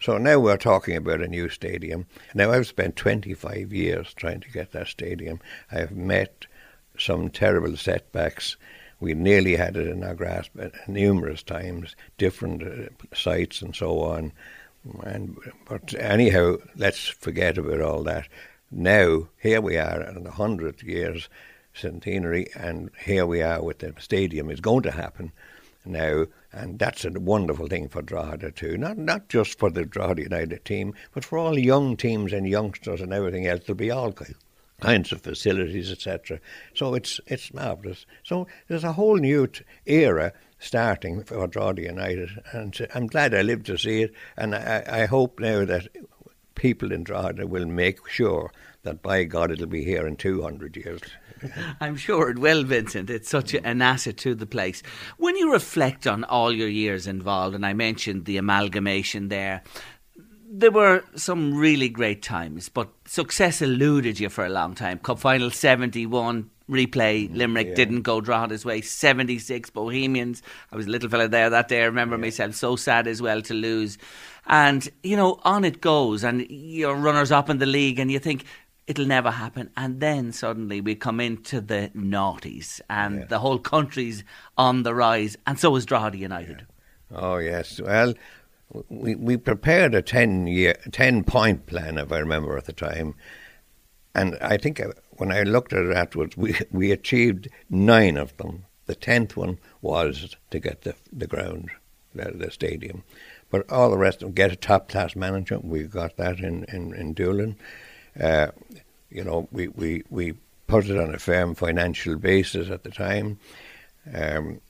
So 0.00 0.16
now 0.18 0.38
we're 0.38 0.56
talking 0.56 0.96
about 0.96 1.20
a 1.20 1.26
new 1.26 1.48
stadium. 1.48 2.06
Now 2.32 2.52
I've 2.52 2.68
spent 2.68 2.94
25 2.94 3.72
years 3.72 4.14
trying 4.14 4.38
to 4.40 4.50
get 4.50 4.70
that 4.70 4.86
stadium. 4.86 5.40
I've 5.72 5.90
met 5.90 6.46
some 6.96 7.30
terrible 7.30 7.76
setbacks. 7.76 8.56
We 9.00 9.14
nearly 9.14 9.56
had 9.56 9.76
it 9.76 9.88
in 9.88 10.04
our 10.04 10.14
grasp 10.14 10.56
numerous 10.86 11.42
times, 11.42 11.96
different 12.16 12.62
uh, 12.62 12.90
sites 13.14 13.62
and 13.62 13.74
so 13.74 14.00
on. 14.00 14.32
And 15.02 15.36
but 15.68 15.92
anyhow, 15.98 16.58
let's 16.76 17.08
forget 17.08 17.58
about 17.58 17.80
all 17.80 18.04
that. 18.04 18.28
Now 18.70 19.28
here 19.38 19.60
we 19.60 19.76
are 19.76 20.02
in 20.02 20.24
a 20.24 20.30
hundred 20.30 20.82
years 20.82 21.28
centenary, 21.78 22.48
and 22.54 22.90
here 23.04 23.26
we 23.26 23.42
are 23.42 23.62
with 23.62 23.78
the 23.78 23.94
stadium. 23.98 24.50
is 24.50 24.60
going 24.60 24.82
to 24.82 24.90
happen 24.90 25.32
now, 25.84 26.26
and 26.52 26.78
that's 26.78 27.04
a 27.04 27.10
wonderful 27.10 27.66
thing 27.66 27.88
for 27.88 28.02
Drogheda 28.02 28.50
too. 28.52 28.76
Not 28.76 28.98
not 28.98 29.28
just 29.28 29.58
for 29.58 29.70
the 29.70 29.84
Drogheda 29.84 30.22
United 30.22 30.64
team, 30.64 30.94
but 31.12 31.24
for 31.24 31.38
all 31.38 31.58
young 31.58 31.96
teams 31.96 32.32
and 32.32 32.46
youngsters 32.46 33.00
and 33.00 33.12
everything 33.12 33.46
else. 33.46 33.62
There'll 33.66 33.76
be 33.76 33.90
all 33.90 34.14
kinds 34.80 35.12
of 35.12 35.22
facilities, 35.22 35.90
etc. 35.90 36.40
So 36.74 36.94
it's 36.94 37.20
it's 37.26 37.54
marvellous. 37.54 38.06
So 38.22 38.46
there's 38.68 38.84
a 38.84 38.92
whole 38.92 39.16
new 39.16 39.46
t- 39.46 39.64
era 39.86 40.32
starting 40.58 41.24
for 41.24 41.46
Drogheda 41.46 41.82
United, 41.82 42.30
and 42.52 42.88
I'm 42.94 43.06
glad 43.06 43.34
I 43.34 43.42
lived 43.42 43.66
to 43.66 43.78
see 43.78 44.02
it. 44.02 44.14
And 44.36 44.54
I, 44.54 44.84
I 44.86 45.06
hope 45.06 45.40
now 45.40 45.64
that 45.64 45.88
people 46.54 46.92
in 46.92 47.04
Drogheda 47.04 47.46
will 47.46 47.66
make 47.66 48.06
sure 48.08 48.52
that 48.82 49.02
by 49.02 49.24
God 49.24 49.50
it'll 49.50 49.66
be 49.66 49.84
here 49.84 50.06
in 50.06 50.16
200 50.16 50.76
years. 50.76 51.00
I'm 51.80 51.96
sure 51.96 52.30
it 52.30 52.38
will, 52.38 52.64
Vincent. 52.64 53.10
It's 53.10 53.28
such 53.28 53.54
an 53.54 53.82
asset 53.82 54.16
to 54.18 54.34
the 54.34 54.46
place. 54.46 54.82
When 55.16 55.36
you 55.36 55.52
reflect 55.52 56.06
on 56.06 56.24
all 56.24 56.52
your 56.52 56.68
years 56.68 57.06
involved, 57.06 57.54
and 57.54 57.64
I 57.64 57.72
mentioned 57.72 58.24
the 58.24 58.36
amalgamation 58.36 59.28
there, 59.28 59.62
there 60.50 60.70
were 60.70 61.04
some 61.14 61.54
really 61.54 61.88
great 61.88 62.22
times, 62.22 62.68
but 62.68 62.88
success 63.04 63.60
eluded 63.60 64.18
you 64.18 64.28
for 64.28 64.46
a 64.46 64.48
long 64.48 64.74
time. 64.74 64.98
Cup 64.98 65.18
final 65.18 65.50
71, 65.50 66.50
replay, 66.70 67.28
mm, 67.28 67.36
Limerick 67.36 67.68
yeah. 67.68 67.74
didn't 67.74 68.02
go 68.02 68.20
Drogheda's 68.20 68.64
way. 68.64 68.80
76, 68.80 69.70
Bohemians. 69.70 70.42
I 70.72 70.76
was 70.76 70.86
a 70.86 70.90
little 70.90 71.10
fella 71.10 71.28
there 71.28 71.50
that 71.50 71.68
day. 71.68 71.82
I 71.82 71.86
remember 71.86 72.16
yeah. 72.16 72.22
myself 72.22 72.54
so 72.54 72.76
sad 72.76 73.06
as 73.06 73.20
well 73.20 73.42
to 73.42 73.54
lose. 73.54 73.98
And, 74.46 74.88
you 75.02 75.16
know, 75.16 75.38
on 75.44 75.64
it 75.64 75.82
goes, 75.82 76.24
and 76.24 76.46
you're 76.48 76.94
runners 76.94 77.30
up 77.30 77.50
in 77.50 77.58
the 77.58 77.66
league, 77.66 77.98
and 77.98 78.10
you 78.10 78.18
think, 78.18 78.44
it'll 78.88 79.06
never 79.06 79.30
happen. 79.30 79.70
And 79.76 80.00
then 80.00 80.32
suddenly 80.32 80.80
we 80.80 80.96
come 80.96 81.20
into 81.20 81.60
the 81.60 81.92
noughties 81.94 82.80
and 82.90 83.20
yeah. 83.20 83.24
the 83.26 83.38
whole 83.38 83.58
country's 83.58 84.24
on 84.56 84.82
the 84.82 84.94
rise, 84.94 85.36
and 85.46 85.60
so 85.60 85.76
is 85.76 85.86
Drogheda 85.86 86.16
United. 86.16 86.66
Yeah. 87.10 87.18
Oh, 87.20 87.36
yes. 87.36 87.80
Well, 87.80 88.14
we, 88.88 89.14
we 89.14 89.36
prepared 89.36 89.94
a 89.94 90.02
10 90.02 90.46
year, 90.46 90.74
10 90.90 91.24
point 91.24 91.66
plan, 91.66 91.98
if 91.98 92.10
I 92.10 92.18
remember 92.18 92.56
at 92.56 92.64
the 92.64 92.72
time. 92.72 93.14
And 94.14 94.36
I 94.40 94.56
think 94.56 94.80
uh, 94.80 94.88
when 95.12 95.30
I 95.30 95.42
looked 95.42 95.72
at 95.72 95.84
it 95.84 95.94
afterwards, 95.94 96.36
we, 96.36 96.56
we 96.72 96.90
achieved 96.90 97.48
nine 97.70 98.16
of 98.16 98.36
them. 98.38 98.64
The 98.86 98.94
tenth 98.94 99.36
one 99.36 99.58
was 99.82 100.34
to 100.50 100.58
get 100.58 100.82
the, 100.82 100.94
the 101.12 101.26
ground, 101.26 101.70
the, 102.14 102.32
the 102.34 102.50
stadium. 102.50 103.04
But 103.50 103.70
all 103.70 103.90
the 103.90 103.98
rest 103.98 104.22
of 104.22 104.28
them, 104.28 104.32
get 104.32 104.52
a 104.52 104.56
top 104.56 104.88
class 104.88 105.14
manager. 105.14 105.58
We 105.58 105.84
got 105.84 106.16
that 106.16 106.40
in, 106.40 106.64
in, 106.64 106.94
in 106.94 107.12
Doolin. 107.12 107.56
Uh, 108.20 108.48
you 109.10 109.24
know, 109.24 109.48
we, 109.52 109.68
we, 109.68 110.02
we 110.10 110.34
put 110.66 110.88
it 110.88 110.98
on 110.98 111.14
a 111.14 111.18
firm 111.18 111.54
financial 111.54 112.16
basis 112.16 112.70
at 112.70 112.82
the 112.82 112.90
time. 112.90 113.38
Um, 114.12 114.60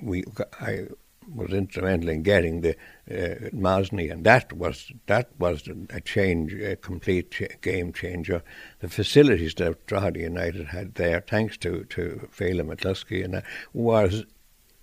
we, 0.00 0.24
I 0.60 0.86
was 1.34 1.52
instrumental 1.52 2.08
in 2.08 2.22
getting 2.22 2.60
the 2.60 2.76
uh, 3.10 3.48
and 3.52 4.24
that 4.24 4.52
was 4.52 4.92
that 5.06 5.28
was 5.38 5.68
a 5.90 6.00
change, 6.00 6.52
a 6.54 6.76
complete 6.76 7.60
game 7.60 7.92
changer. 7.92 8.42
The 8.80 8.88
facilities 8.88 9.54
that 9.54 9.86
Drogheda 9.86 10.20
United 10.20 10.66
had 10.66 10.94
there, 10.94 11.20
thanks 11.20 11.56
to 11.58 11.84
to 11.84 12.28
Phelim 12.32 12.68
McCluskey, 12.68 13.24
and 13.24 13.34
that 13.34 13.44
was 13.72 14.24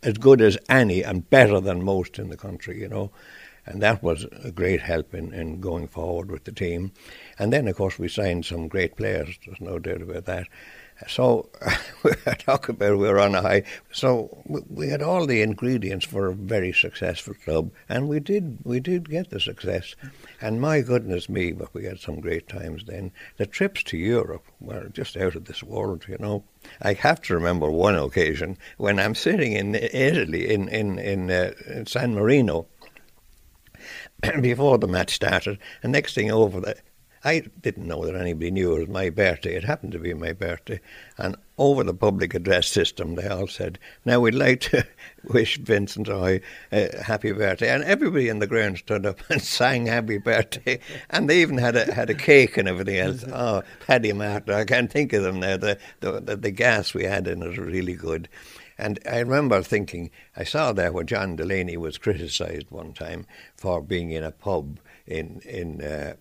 as 0.01 0.17
good 0.17 0.41
as 0.41 0.57
any 0.69 1.03
and 1.03 1.29
better 1.29 1.59
than 1.59 1.83
most 1.83 2.19
in 2.19 2.29
the 2.29 2.37
country. 2.37 2.79
You 2.79 2.89
know, 2.89 3.11
and 3.69 3.83
that 3.83 4.01
was 4.01 4.25
a 4.43 4.51
great 4.51 4.81
help 4.81 5.13
in, 5.13 5.31
in 5.31 5.61
going 5.61 5.87
forward 5.87 6.31
with 6.31 6.43
the 6.43 6.51
team. 6.51 6.91
And 7.37 7.53
then, 7.53 7.67
of 7.67 7.75
course, 7.75 7.99
we 7.99 8.07
signed 8.07 8.45
some 8.45 8.67
great 8.67 8.95
players. 8.95 9.37
There's 9.45 9.61
no 9.61 9.77
doubt 9.77 10.01
about 10.01 10.25
that. 10.25 10.47
So 11.07 11.49
talk 12.39 12.67
about 12.67 12.97
we 12.97 13.07
were 13.07 13.19
on 13.19 13.35
a 13.35 13.41
high. 13.41 13.63
So 13.91 14.43
we 14.69 14.89
had 14.89 15.01
all 15.01 15.25
the 15.25 15.41
ingredients 15.41 16.05
for 16.05 16.27
a 16.27 16.33
very 16.33 16.73
successful 16.73 17.35
club, 17.35 17.71
and 17.87 18.09
we 18.09 18.19
did 18.19 18.57
we 18.63 18.79
did 18.79 19.09
get 19.09 19.29
the 19.29 19.39
success. 19.39 19.95
And 20.41 20.59
my 20.59 20.81
goodness 20.81 21.29
me, 21.29 21.53
but 21.53 21.73
we 21.73 21.85
had 21.85 21.99
some 21.99 22.19
great 22.19 22.49
times 22.49 22.83
then. 22.85 23.11
The 23.37 23.45
trips 23.45 23.83
to 23.83 23.97
Europe 23.97 24.45
were 24.59 24.89
just 24.89 25.15
out 25.15 25.35
of 25.35 25.45
this 25.45 25.63
world, 25.63 26.05
you 26.09 26.17
know. 26.19 26.43
I 26.81 26.93
have 26.93 27.21
to 27.23 27.33
remember 27.33 27.71
one 27.71 27.95
occasion 27.95 28.57
when 28.77 28.99
I'm 28.99 29.15
sitting 29.15 29.53
in 29.53 29.75
Italy 29.75 30.51
in 30.51 30.67
in 30.67 30.99
in, 30.99 31.31
uh, 31.31 31.53
in 31.67 31.85
San 31.85 32.15
Marino 32.15 32.65
before 34.41 34.77
the 34.77 34.87
match 34.87 35.13
started. 35.13 35.59
And 35.83 35.91
next 35.91 36.13
thing 36.15 36.31
over, 36.31 36.59
the, 36.59 36.75
I 37.23 37.43
didn't 37.61 37.87
know 37.87 38.05
that 38.05 38.15
anybody 38.15 38.49
knew 38.51 38.75
it 38.75 38.79
was 38.79 38.87
my 38.87 39.09
birthday. 39.09 39.55
It 39.55 39.65
happened 39.65 39.91
to 39.91 39.99
be 39.99 40.13
my 40.13 40.31
birthday. 40.31 40.79
And 41.17 41.35
over 41.57 41.83
the 41.83 41.93
public 41.93 42.33
address 42.33 42.67
system, 42.67 43.15
they 43.15 43.27
all 43.27 43.47
said, 43.47 43.77
Now 44.05 44.21
we'd 44.21 44.35
like 44.35 44.61
to 44.61 44.85
wish 45.25 45.57
Vincent 45.57 46.09
I 46.09 46.39
a 46.71 47.03
happy 47.03 47.33
birthday. 47.33 47.69
And 47.69 47.83
everybody 47.83 48.29
in 48.29 48.39
the 48.39 48.47
ground 48.47 48.77
stood 48.77 49.05
up 49.05 49.19
and 49.29 49.41
sang 49.41 49.87
happy 49.87 50.17
birthday. 50.17 50.79
And 51.09 51.29
they 51.29 51.41
even 51.41 51.57
had 51.57 51.75
a, 51.75 51.93
had 51.93 52.09
a 52.09 52.15
cake 52.15 52.55
and 52.57 52.67
everything 52.67 52.97
else. 52.97 53.25
Oh, 53.39 53.63
Paddy 53.85 54.11
Martin, 54.11 54.53
I 54.53 54.65
can't 54.65 54.91
think 54.91 55.13
of 55.13 55.23
them 55.23 55.39
now. 55.39 55.55
The, 55.55 55.77
the, 56.01 56.19
the, 56.19 56.35
the 56.35 56.51
gas 56.51 56.93
we 56.93 57.03
had 57.03 57.27
in 57.27 57.41
it 57.41 57.47
was 57.47 57.57
really 57.57 57.93
good. 57.93 58.27
And 58.79 58.97
I 59.05 59.19
remember 59.19 59.61
thinking, 59.61 60.09
I 60.37 60.45
saw 60.45 60.71
there 60.71 60.93
where 60.93 61.03
John 61.03 61.35
Delaney 61.35 61.75
was 61.75 61.97
criticised 61.97 62.71
one 62.71 62.93
time 62.93 63.27
for 63.57 63.81
being 63.81 64.11
in 64.11 64.23
a 64.23 64.31
pub 64.31 64.79
in, 65.05 65.41
in 65.45 65.81
uh, 65.81 66.13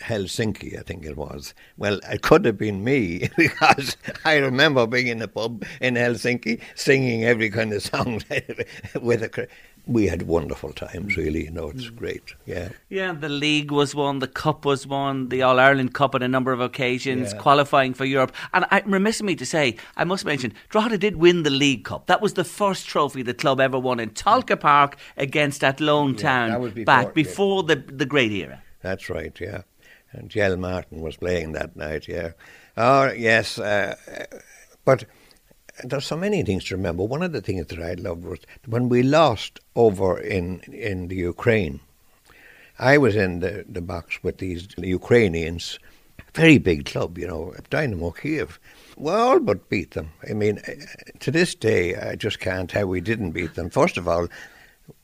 Helsinki, 0.00 0.78
I 0.78 0.82
think 0.82 1.04
it 1.04 1.18
was. 1.18 1.52
Well, 1.76 2.00
it 2.10 2.22
could 2.22 2.46
have 2.46 2.56
been 2.56 2.82
me 2.82 3.28
because 3.36 3.96
I 4.24 4.36
remember 4.36 4.86
being 4.86 5.08
in 5.08 5.20
a 5.20 5.28
pub 5.28 5.64
in 5.80 5.94
Helsinki 5.94 6.60
singing 6.74 7.24
every 7.24 7.50
kind 7.50 7.72
of 7.74 7.82
song 7.82 8.22
with 9.00 9.22
a. 9.22 9.48
We 9.86 10.06
had 10.06 10.22
wonderful 10.22 10.72
times, 10.72 11.16
really. 11.16 11.44
You 11.44 11.50
know, 11.50 11.70
it's 11.70 11.90
mm. 11.90 11.96
great. 11.96 12.34
Yeah. 12.46 12.68
Yeah, 12.88 13.12
the 13.12 13.28
league 13.28 13.70
was 13.70 13.94
won, 13.94 14.20
the 14.20 14.28
cup 14.28 14.64
was 14.64 14.86
won, 14.86 15.28
the 15.28 15.42
All 15.42 15.58
Ireland 15.58 15.92
Cup 15.92 16.14
on 16.14 16.22
a 16.22 16.28
number 16.28 16.52
of 16.52 16.60
occasions, 16.60 17.32
yeah. 17.32 17.38
qualifying 17.38 17.92
for 17.94 18.04
Europe. 18.04 18.32
And 18.54 18.64
I 18.70 18.82
remiss 18.86 19.22
me 19.22 19.34
to 19.36 19.46
say, 19.46 19.76
I 19.96 20.04
must 20.04 20.24
mention, 20.24 20.54
Drogheda 20.68 20.98
did 20.98 21.16
win 21.16 21.42
the 21.42 21.50
League 21.50 21.84
Cup. 21.84 22.06
That 22.06 22.22
was 22.22 22.34
the 22.34 22.44
first 22.44 22.86
trophy 22.86 23.22
the 23.22 23.34
club 23.34 23.60
ever 23.60 23.78
won 23.78 23.98
in 23.98 24.10
Tolka 24.10 24.58
Park 24.58 24.96
against 25.16 25.64
Athlone 25.64 26.14
yeah, 26.14 26.20
Town 26.20 26.62
before, 26.62 26.84
back 26.84 27.14
before 27.14 27.62
yeah. 27.62 27.74
the 27.74 27.92
the 27.92 28.06
great 28.06 28.32
era. 28.32 28.62
That's 28.82 29.10
right. 29.10 29.36
Yeah 29.40 29.62
and 30.12 30.28
Jell 30.28 30.56
Martin 30.56 31.00
was 31.00 31.16
playing 31.16 31.52
that 31.52 31.76
night. 31.76 32.06
Yeah, 32.06 32.32
oh 32.76 33.10
yes, 33.12 33.58
uh, 33.58 33.96
but 34.84 35.04
there's 35.84 36.06
so 36.06 36.16
many 36.16 36.42
things 36.42 36.64
to 36.64 36.76
remember. 36.76 37.04
One 37.04 37.22
of 37.22 37.32
the 37.32 37.40
things 37.40 37.66
that 37.68 37.80
I 37.80 37.94
loved 37.94 38.24
was 38.24 38.40
when 38.66 38.88
we 38.88 39.02
lost 39.02 39.60
over 39.74 40.18
in 40.18 40.60
in 40.60 41.08
the 41.08 41.16
Ukraine. 41.16 41.80
I 42.78 42.98
was 42.98 43.14
in 43.14 43.40
the, 43.40 43.64
the 43.68 43.82
box 43.82 44.22
with 44.22 44.38
these 44.38 44.66
Ukrainians, 44.76 45.78
very 46.34 46.58
big 46.58 46.86
club, 46.86 47.18
you 47.18 47.28
know, 47.28 47.54
Dynamo 47.70 48.10
Kiev. 48.10 48.58
We 48.96 49.10
all 49.10 49.40
but 49.40 49.68
beat 49.68 49.92
them. 49.92 50.10
I 50.28 50.32
mean, 50.32 50.60
eh, 50.66 50.74
to 51.20 51.30
this 51.30 51.54
day, 51.54 51.94
I 51.94 52.16
just 52.16 52.40
can't 52.40 52.72
how 52.72 52.86
we 52.86 53.00
didn't 53.00 53.32
beat 53.32 53.54
them. 53.54 53.70
First 53.70 53.98
of 53.98 54.08
all, 54.08 54.26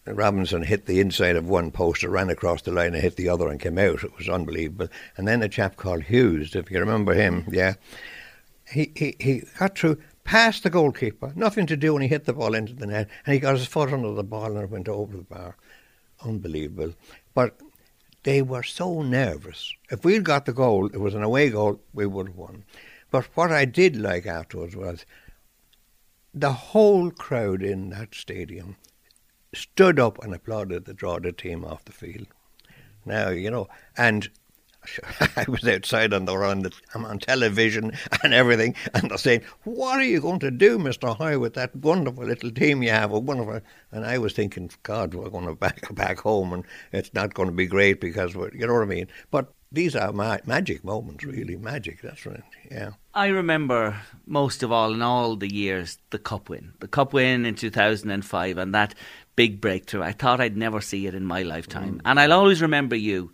Robinson 0.06 0.62
hit 0.62 0.86
the 0.86 1.00
inside 1.00 1.36
of 1.36 1.48
one 1.48 1.70
post, 1.70 2.02
ran 2.02 2.30
across 2.30 2.62
the 2.62 2.72
line 2.72 2.94
and 2.94 3.02
hit 3.02 3.16
the 3.16 3.28
other 3.28 3.48
and 3.48 3.60
came 3.60 3.78
out. 3.78 4.02
It 4.02 4.16
was 4.16 4.28
unbelievable. 4.28 4.88
And 5.16 5.28
then 5.28 5.42
a 5.42 5.48
chap 5.48 5.76
called 5.76 6.02
Hughes, 6.04 6.54
if 6.54 6.70
you 6.70 6.80
remember 6.80 7.14
him, 7.14 7.44
yeah, 7.50 7.74
he, 8.70 8.92
he, 8.94 9.16
he 9.20 9.42
got 9.58 9.78
through 9.78 9.98
past 10.28 10.62
the 10.62 10.68
goalkeeper, 10.68 11.32
nothing 11.34 11.64
to 11.64 11.74
do, 11.74 11.94
and 11.94 12.02
he 12.02 12.08
hit 12.08 12.26
the 12.26 12.34
ball 12.34 12.54
into 12.54 12.74
the 12.74 12.86
net, 12.86 13.08
and 13.24 13.32
he 13.32 13.40
got 13.40 13.56
his 13.56 13.66
foot 13.66 13.90
under 13.90 14.12
the 14.12 14.22
ball 14.22 14.54
and 14.54 14.64
it 14.64 14.70
went 14.70 14.86
over 14.86 15.16
the 15.16 15.22
bar. 15.22 15.56
Unbelievable. 16.22 16.92
But 17.32 17.58
they 18.24 18.42
were 18.42 18.62
so 18.62 19.00
nervous. 19.00 19.72
If 19.90 20.04
we'd 20.04 20.24
got 20.24 20.44
the 20.44 20.52
goal, 20.52 20.84
it 20.88 21.00
was 21.00 21.14
an 21.14 21.22
away 21.22 21.48
goal, 21.48 21.80
we 21.94 22.04
would 22.04 22.28
have 22.28 22.36
won. 22.36 22.64
But 23.10 23.24
what 23.36 23.50
I 23.50 23.64
did 23.64 23.96
like 23.96 24.26
afterwards 24.26 24.76
was 24.76 25.06
the 26.34 26.52
whole 26.52 27.10
crowd 27.10 27.62
in 27.62 27.88
that 27.88 28.14
stadium 28.14 28.76
stood 29.54 29.98
up 29.98 30.22
and 30.22 30.34
applauded 30.34 30.84
the 30.84 30.92
Drogheda 30.92 31.32
team 31.32 31.64
off 31.64 31.86
the 31.86 31.92
field. 31.92 32.26
Now, 33.06 33.30
you 33.30 33.50
know, 33.50 33.66
and 33.96 34.28
I 35.36 35.44
was 35.48 35.66
outside 35.66 36.12
on 36.12 36.24
the 36.24 36.36
run. 36.36 36.66
I'm 36.94 37.04
on 37.04 37.18
television 37.18 37.92
and 38.22 38.34
everything, 38.34 38.74
and 38.94 39.10
they're 39.10 39.18
saying, 39.18 39.42
"What 39.64 39.98
are 39.98 40.04
you 40.04 40.20
going 40.20 40.40
to 40.40 40.50
do, 40.50 40.78
Mister 40.78 41.08
Hoey, 41.08 41.36
with 41.36 41.54
that 41.54 41.74
wonderful 41.76 42.24
little 42.24 42.50
team 42.50 42.82
you 42.82 42.90
have?" 42.90 43.12
A 43.12 43.18
wonderful, 43.18 43.60
and 43.92 44.04
I 44.04 44.18
was 44.18 44.32
thinking, 44.32 44.70
"God, 44.82 45.14
we're 45.14 45.30
going 45.30 45.46
to 45.46 45.54
back 45.54 45.94
back 45.94 46.20
home, 46.20 46.52
and 46.52 46.64
it's 46.92 47.12
not 47.14 47.34
going 47.34 47.48
to 47.48 47.54
be 47.54 47.66
great 47.66 48.00
because 48.00 48.34
we're, 48.34 48.52
you 48.54 48.66
know 48.66 48.74
what 48.74 48.82
I 48.82 48.86
mean." 48.86 49.08
But 49.30 49.52
these 49.70 49.94
are 49.94 50.12
ma- 50.12 50.38
magic 50.46 50.82
moments, 50.82 51.24
really 51.24 51.56
magic. 51.56 52.00
That's 52.00 52.24
right. 52.24 52.42
Yeah. 52.70 52.90
I 53.14 53.26
remember 53.26 54.00
most 54.26 54.62
of 54.62 54.72
all 54.72 54.94
in 54.94 55.02
all 55.02 55.36
the 55.36 55.52
years 55.52 55.98
the 56.10 56.18
cup 56.18 56.48
win, 56.48 56.72
the 56.80 56.88
cup 56.88 57.12
win 57.12 57.44
in 57.44 57.54
two 57.54 57.70
thousand 57.70 58.10
and 58.10 58.24
five, 58.24 58.58
and 58.58 58.74
that 58.74 58.94
big 59.36 59.60
breakthrough. 59.60 60.02
I 60.02 60.12
thought 60.12 60.40
I'd 60.40 60.56
never 60.56 60.80
see 60.80 61.06
it 61.06 61.14
in 61.14 61.24
my 61.24 61.42
lifetime. 61.42 61.96
Mm. 61.96 62.00
And 62.06 62.20
I'll 62.20 62.32
always 62.32 62.62
remember 62.62 62.96
you 62.96 63.30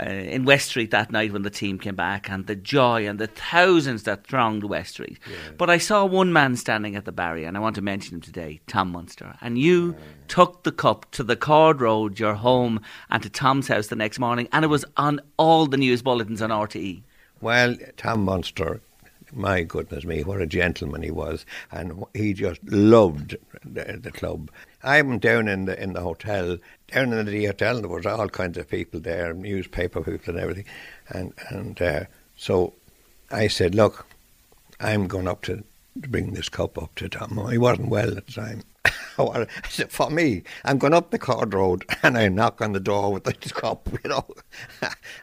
uh, 0.00 0.08
in 0.08 0.44
West 0.44 0.68
Street 0.68 0.90
that 0.90 1.10
night 1.10 1.32
when 1.32 1.42
the 1.42 1.50
team 1.50 1.78
came 1.78 1.94
back 1.94 2.28
and 2.30 2.46
the 2.46 2.54
joy 2.54 3.08
and 3.08 3.18
the 3.18 3.26
thousands 3.26 4.02
that 4.04 4.26
thronged 4.26 4.64
West 4.64 4.92
Street. 4.92 5.18
Yeah. 5.28 5.36
But 5.56 5.70
I 5.70 5.78
saw 5.78 6.04
one 6.04 6.32
man 6.32 6.56
standing 6.56 6.96
at 6.96 7.04
the 7.04 7.12
barrier, 7.12 7.48
and 7.48 7.56
I 7.56 7.60
want 7.60 7.76
to 7.76 7.82
mention 7.82 8.16
him 8.16 8.20
today, 8.20 8.60
Tom 8.66 8.92
Munster. 8.92 9.36
And 9.40 9.58
you 9.58 9.92
yeah. 9.92 10.04
took 10.28 10.64
the 10.64 10.72
cup 10.72 11.10
to 11.12 11.22
the 11.22 11.36
Cord 11.36 11.80
Road, 11.80 12.18
your 12.18 12.34
home, 12.34 12.80
and 13.10 13.22
to 13.22 13.30
Tom's 13.30 13.68
house 13.68 13.86
the 13.86 13.96
next 13.96 14.18
morning, 14.18 14.48
and 14.52 14.64
it 14.64 14.68
was 14.68 14.84
on 14.96 15.20
all 15.36 15.66
the 15.66 15.76
news 15.76 16.02
bulletins 16.02 16.42
on 16.42 16.50
RTE. 16.50 17.02
Well, 17.40 17.76
Tom 17.96 18.24
Munster 18.24 18.80
my 19.32 19.62
goodness 19.62 20.04
me, 20.04 20.22
what 20.22 20.40
a 20.40 20.46
gentleman 20.46 21.02
he 21.02 21.10
was, 21.10 21.44
and 21.72 22.04
he 22.14 22.32
just 22.32 22.60
loved 22.64 23.36
the, 23.64 23.98
the 24.02 24.10
club. 24.12 24.50
I'm 24.82 25.18
down 25.18 25.48
in 25.48 25.64
the 25.64 25.80
in 25.82 25.92
the 25.92 26.00
hotel, 26.00 26.58
down 26.88 27.12
in 27.12 27.26
the 27.26 27.46
hotel, 27.46 27.80
there 27.80 27.88
was 27.88 28.06
all 28.06 28.28
kinds 28.28 28.56
of 28.56 28.68
people 28.68 29.00
there, 29.00 29.34
newspaper 29.34 30.00
people 30.00 30.34
and 30.34 30.38
everything, 30.38 30.66
and 31.08 31.32
and 31.50 31.80
uh, 31.82 32.04
so 32.36 32.74
I 33.30 33.48
said, 33.48 33.74
look, 33.74 34.06
I'm 34.80 35.08
going 35.08 35.26
up 35.26 35.42
to, 35.42 35.64
to 36.02 36.08
bring 36.08 36.34
this 36.34 36.48
cup 36.48 36.78
up 36.80 36.94
to 36.96 37.08
Tom. 37.08 37.48
He 37.50 37.58
wasn't 37.58 37.88
well 37.88 38.16
at 38.16 38.26
the 38.26 38.32
time. 38.32 38.62
For 39.88 40.10
me, 40.10 40.42
I'm 40.64 40.78
going 40.78 40.94
up 40.94 41.10
the 41.10 41.18
Cord 41.18 41.54
Road 41.54 41.84
and 42.02 42.18
I 42.18 42.28
knock 42.28 42.60
on 42.60 42.72
the 42.72 42.80
door 42.80 43.12
with 43.12 43.24
the 43.24 43.32
cup, 43.54 43.88
you 43.92 44.10
know. 44.10 44.26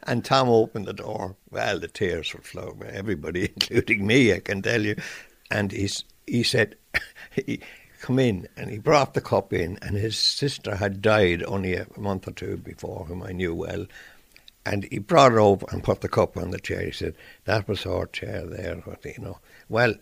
and 0.04 0.26
Tom 0.26 0.50
opened 0.50 0.86
the 0.86 0.94
door. 0.94 1.36
Well, 1.52 1.80
the 1.80 1.88
tears 1.88 2.34
were 2.34 2.42
flowing, 2.42 2.84
everybody, 2.92 3.52
including 3.56 4.08
me, 4.08 4.34
I 4.34 4.40
can 4.40 4.62
tell 4.62 4.82
you. 4.82 4.96
And 5.52 5.72
he's, 5.72 6.04
he 6.26 6.44
said, 6.44 6.76
he, 7.32 7.60
come 8.04 8.20
in. 8.20 8.48
And 8.58 8.70
he 8.70 8.78
brought 8.78 9.14
the 9.14 9.22
cup 9.22 9.54
in, 9.54 9.80
and 9.82 9.96
his 9.96 10.20
sister 10.20 10.76
had 10.76 11.02
died 11.02 11.44
only 11.44 11.76
a 11.76 11.88
month 11.98 12.28
or 12.28 12.32
two 12.32 12.58
before, 12.58 13.06
whom 13.06 13.24
I 13.24 13.32
knew 13.32 13.56
well. 13.56 13.88
And 14.66 14.88
he 14.92 15.00
brought 15.00 15.32
it 15.32 15.38
over 15.38 15.66
and 15.72 15.84
put 15.84 16.02
the 16.02 16.10
cup 16.10 16.38
on 16.38 16.52
the 16.52 16.60
chair. 16.60 16.86
He 16.86 16.92
said, 16.92 17.16
that 17.46 17.68
was 17.68 17.86
our 17.86 18.06
chair 18.08 18.46
there, 18.46 18.82
you 19.04 19.24
know. 19.24 19.40
Well, 19.70 19.96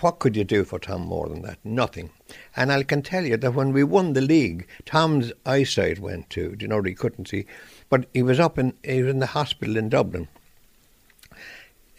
what 0.00 0.18
could 0.18 0.36
you 0.36 0.44
do 0.44 0.64
for 0.64 0.78
Tom 0.78 1.02
more 1.02 1.28
than 1.28 1.42
that? 1.42 1.58
Nothing. 1.64 2.10
And 2.56 2.72
I 2.72 2.82
can 2.82 3.02
tell 3.02 3.24
you 3.24 3.36
that 3.36 3.54
when 3.54 3.72
we 3.72 3.84
won 3.84 4.12
the 4.12 4.20
league, 4.20 4.66
Tom's 4.84 5.32
eyesight 5.46 5.98
went 5.98 6.30
too. 6.30 6.56
You 6.58 6.68
know 6.68 6.82
he 6.82 6.94
couldn't 6.94 7.28
see? 7.28 7.46
But 7.88 8.06
he 8.12 8.22
was 8.22 8.40
up 8.40 8.58
in 8.58 8.74
he 8.82 9.02
was 9.02 9.10
in 9.10 9.18
the 9.18 9.26
hospital 9.26 9.76
in 9.76 9.88
Dublin, 9.88 10.28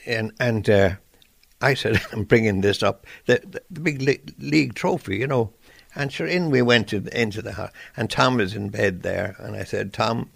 and 0.06 0.32
and 0.40 0.70
uh, 0.70 0.96
I 1.62 1.74
said 1.74 2.02
I'm 2.12 2.24
bringing 2.24 2.62
this 2.62 2.84
up 2.84 3.06
the 3.26 3.42
the, 3.46 3.62
the 3.70 3.82
big 3.82 4.02
league, 4.02 4.34
league 4.40 4.74
trophy, 4.76 5.18
you 5.18 5.28
know. 5.28 5.54
And 5.96 6.14
sure, 6.14 6.28
in 6.28 6.52
we 6.52 6.62
went 6.62 6.90
to, 6.90 6.98
into 7.20 7.42
the 7.42 7.54
house, 7.54 7.72
and 7.98 8.12
Tom 8.12 8.38
was 8.38 8.56
in 8.56 8.70
bed 8.70 9.02
there, 9.02 9.36
and 9.40 9.56
I 9.56 9.64
said, 9.64 9.92
Tom, 9.92 10.30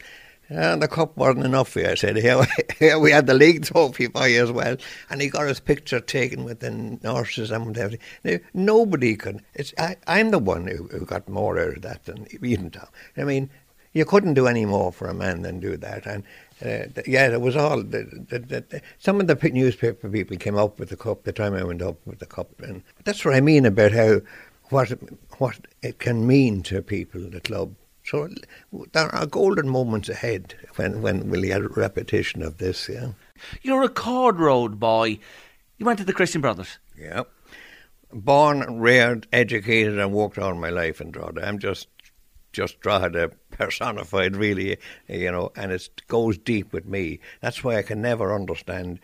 and 0.50 0.82
the 0.82 0.88
cup 0.88 1.16
wasn't 1.18 1.46
enough 1.46 1.70
for 1.70 1.80
you. 1.80 1.88
I 1.88 1.96
said, 1.96 2.18
here, 2.18 2.46
here 2.80 3.00
we 3.00 3.12
had 3.12 3.28
the 3.28 3.34
league 3.34 3.66
trophy 3.66 4.08
for 4.08 4.28
you 4.28 4.44
as 4.44 4.52
well. 4.52 4.78
And 5.10 5.22
he 5.22 5.30
got 5.30 5.48
his 5.48 5.60
picture 5.60 6.00
taken 6.00 6.44
with 6.44 6.60
the 6.60 6.72
nurses 6.72 7.52
and 7.52 7.78
everything. 7.78 8.00
Now, 8.24 8.38
nobody 8.54 9.16
could. 9.16 9.42
It's, 9.54 9.74
I, 9.78 9.96
am 10.08 10.32
the 10.32 10.40
one 10.40 10.68
who, 10.68 10.88
who 10.88 11.06
got 11.06 11.30
more 11.30 11.60
out 11.60 11.78
of 11.78 11.82
that 11.84 12.06
than 12.06 12.28
even 12.42 12.70
Tom. 12.72 12.88
I 13.18 13.24
mean, 13.24 13.50
you 13.94 14.06
couldn't 14.06 14.34
do 14.34 14.48
any 14.48 14.66
more 14.66 14.92
for 14.92 15.08
a 15.08 15.14
man 15.14 15.44
than 15.44 15.60
do 15.60 15.78
that. 15.78 16.06
And 16.06 16.24
uh, 16.64 17.02
yeah, 17.06 17.30
it 17.32 17.42
was 17.42 17.56
all. 17.56 17.84
The, 17.84 18.04
the, 18.30 18.40
the, 18.40 18.82
some 19.00 19.20
of 19.20 19.28
the 19.28 19.50
newspaper 19.50 20.10
people 20.10 20.38
came 20.38 20.58
up 20.58 20.80
with 20.80 20.90
the 20.90 20.98
cup 20.98 21.24
the 21.24 21.32
time 21.32 21.54
I 21.54 21.64
went 21.64 21.82
up 21.82 21.98
with 22.06 22.20
the 22.20 22.26
cup. 22.26 22.50
And 22.62 22.84
that's 23.04 23.24
what 23.24 23.36
I 23.36 23.42
mean 23.42 23.66
about 23.66 23.92
how 23.92 24.22
what 24.70 24.92
what 25.38 25.60
it 25.82 26.00
can 26.00 26.26
mean 26.26 26.64
to 26.64 26.82
people, 26.82 27.22
the 27.22 27.42
club. 27.42 27.76
So 28.06 28.30
there 28.92 29.14
are 29.16 29.26
golden 29.26 29.70
moments 29.70 30.10
ahead 30.10 30.56
when, 30.76 31.02
when 31.02 31.30
we'll 31.30 31.44
get 31.44 31.62
a 31.62 31.70
repetition 31.70 32.42
of 32.42 32.58
this, 32.58 32.90
yeah. 32.90 33.12
You're 33.62 33.84
a 33.84 33.90
Cord 33.90 34.40
Road 34.40 34.80
boy. 34.80 35.20
You 35.78 35.86
went 35.86 36.00
to 36.00 36.06
the 36.06 36.14
Christian 36.14 36.42
Brothers. 36.42 36.80
Yeah. 36.98 37.24
Born, 38.12 38.80
reared, 38.80 39.28
educated, 39.32 39.98
and 39.98 40.14
worked 40.14 40.38
all 40.38 40.54
my 40.54 40.70
life 40.70 41.02
in 41.02 41.12
Drogheda. 41.12 41.48
I'm 41.48 41.60
just 41.60 41.88
just 42.52 42.80
Drogheda 42.80 43.32
personified, 43.50 44.36
really, 44.36 44.78
you 45.10 45.32
know, 45.32 45.52
and 45.56 45.72
it 45.72 45.90
goes 46.08 46.38
deep 46.38 46.72
with 46.72 46.86
me. 46.86 47.20
That's 47.42 47.64
why 47.64 47.78
I 47.78 47.82
can 47.82 48.02
never 48.02 48.34
understand 48.34 49.00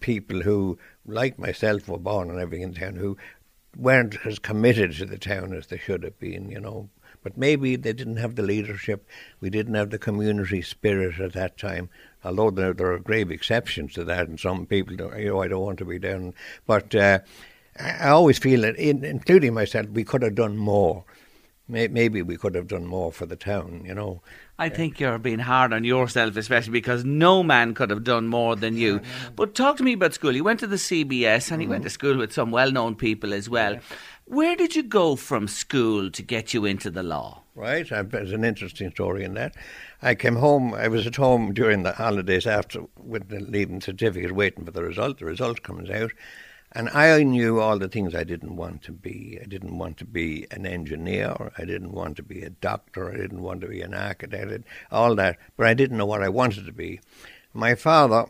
people 0.00 0.42
who, 0.42 0.78
like 1.06 1.38
myself, 1.38 1.88
were 1.88 1.98
born 1.98 2.28
and 2.28 2.40
everything 2.40 2.62
in 2.62 2.74
town, 2.74 2.96
who 2.96 3.16
weren't 3.76 4.16
as 4.26 4.38
committed 4.38 4.92
to 4.94 5.06
the 5.06 5.18
town 5.18 5.54
as 5.54 5.68
they 5.68 5.78
should 5.78 6.02
have 6.02 6.18
been, 6.18 6.50
you 6.50 6.60
know. 6.60 6.90
But 7.28 7.36
maybe 7.36 7.76
they 7.76 7.92
didn't 7.92 8.16
have 8.16 8.36
the 8.36 8.42
leadership. 8.42 9.06
We 9.38 9.50
didn't 9.50 9.74
have 9.74 9.90
the 9.90 9.98
community 9.98 10.62
spirit 10.62 11.20
at 11.20 11.34
that 11.34 11.58
time. 11.58 11.90
Although 12.24 12.50
there, 12.50 12.72
there 12.72 12.90
are 12.92 12.98
grave 12.98 13.30
exceptions 13.30 13.92
to 13.94 14.04
that, 14.04 14.28
and 14.28 14.40
some 14.40 14.64
people, 14.64 14.94
you 14.94 15.28
know, 15.28 15.42
I 15.42 15.48
don't 15.48 15.60
want 15.60 15.78
to 15.80 15.84
be 15.84 15.98
down. 15.98 16.32
But 16.66 16.94
uh, 16.94 17.18
I 17.78 18.08
always 18.08 18.38
feel 18.38 18.62
that, 18.62 18.76
in, 18.76 19.04
including 19.04 19.52
myself, 19.52 19.88
we 19.90 20.04
could 20.04 20.22
have 20.22 20.36
done 20.36 20.56
more. 20.56 21.04
Maybe 21.68 22.22
we 22.22 22.38
could 22.38 22.54
have 22.54 22.66
done 22.66 22.86
more 22.86 23.12
for 23.12 23.26
the 23.26 23.36
town, 23.36 23.82
you 23.84 23.92
know. 23.92 24.22
I 24.58 24.70
think 24.70 24.98
you're 24.98 25.18
being 25.18 25.38
hard 25.38 25.74
on 25.74 25.84
yourself, 25.84 26.34
especially 26.38 26.72
because 26.72 27.04
no 27.04 27.42
man 27.42 27.74
could 27.74 27.90
have 27.90 28.04
done 28.04 28.26
more 28.26 28.56
than 28.56 28.78
you. 28.78 29.02
But 29.36 29.54
talk 29.54 29.76
to 29.76 29.82
me 29.82 29.92
about 29.92 30.14
school. 30.14 30.34
You 30.34 30.44
went 30.44 30.60
to 30.60 30.66
the 30.66 30.76
CBS 30.76 31.52
and 31.52 31.62
you 31.62 31.68
went 31.68 31.84
to 31.84 31.90
school 31.90 32.16
with 32.16 32.32
some 32.32 32.50
well 32.50 32.72
known 32.72 32.96
people 32.96 33.34
as 33.34 33.50
well. 33.50 33.78
Where 34.28 34.56
did 34.56 34.76
you 34.76 34.82
go 34.82 35.16
from 35.16 35.48
school 35.48 36.10
to 36.10 36.22
get 36.22 36.52
you 36.52 36.66
into 36.66 36.90
the 36.90 37.02
law? 37.02 37.44
Right, 37.54 37.88
there's 37.88 38.32
an 38.32 38.44
interesting 38.44 38.90
story 38.90 39.24
in 39.24 39.32
that. 39.34 39.54
I 40.02 40.14
came 40.14 40.36
home, 40.36 40.74
I 40.74 40.88
was 40.88 41.06
at 41.06 41.16
home 41.16 41.54
during 41.54 41.82
the 41.82 41.92
holidays 41.92 42.46
after 42.46 42.82
with 43.02 43.30
the 43.30 43.40
leaving 43.40 43.80
certificate 43.80 44.32
waiting 44.32 44.66
for 44.66 44.70
the 44.70 44.82
result. 44.82 45.20
The 45.20 45.24
result 45.24 45.62
comes 45.62 45.88
out 45.88 46.12
and 46.72 46.90
I 46.90 47.22
knew 47.22 47.58
all 47.58 47.78
the 47.78 47.88
things 47.88 48.14
I 48.14 48.24
didn't 48.24 48.54
want 48.56 48.82
to 48.82 48.92
be. 48.92 49.38
I 49.40 49.46
didn't 49.46 49.78
want 49.78 49.96
to 49.96 50.04
be 50.04 50.46
an 50.50 50.66
engineer. 50.66 51.50
I 51.56 51.64
didn't 51.64 51.92
want 51.92 52.18
to 52.18 52.22
be 52.22 52.42
a 52.42 52.50
doctor. 52.50 53.10
I 53.10 53.16
didn't 53.16 53.40
want 53.40 53.62
to 53.62 53.68
be 53.68 53.80
an 53.80 53.94
architect. 53.94 54.64
All 54.90 55.14
that. 55.14 55.38
But 55.56 55.68
I 55.68 55.72
didn't 55.72 55.96
know 55.96 56.04
what 56.04 56.22
I 56.22 56.28
wanted 56.28 56.66
to 56.66 56.72
be. 56.72 57.00
My 57.54 57.74
father 57.74 58.26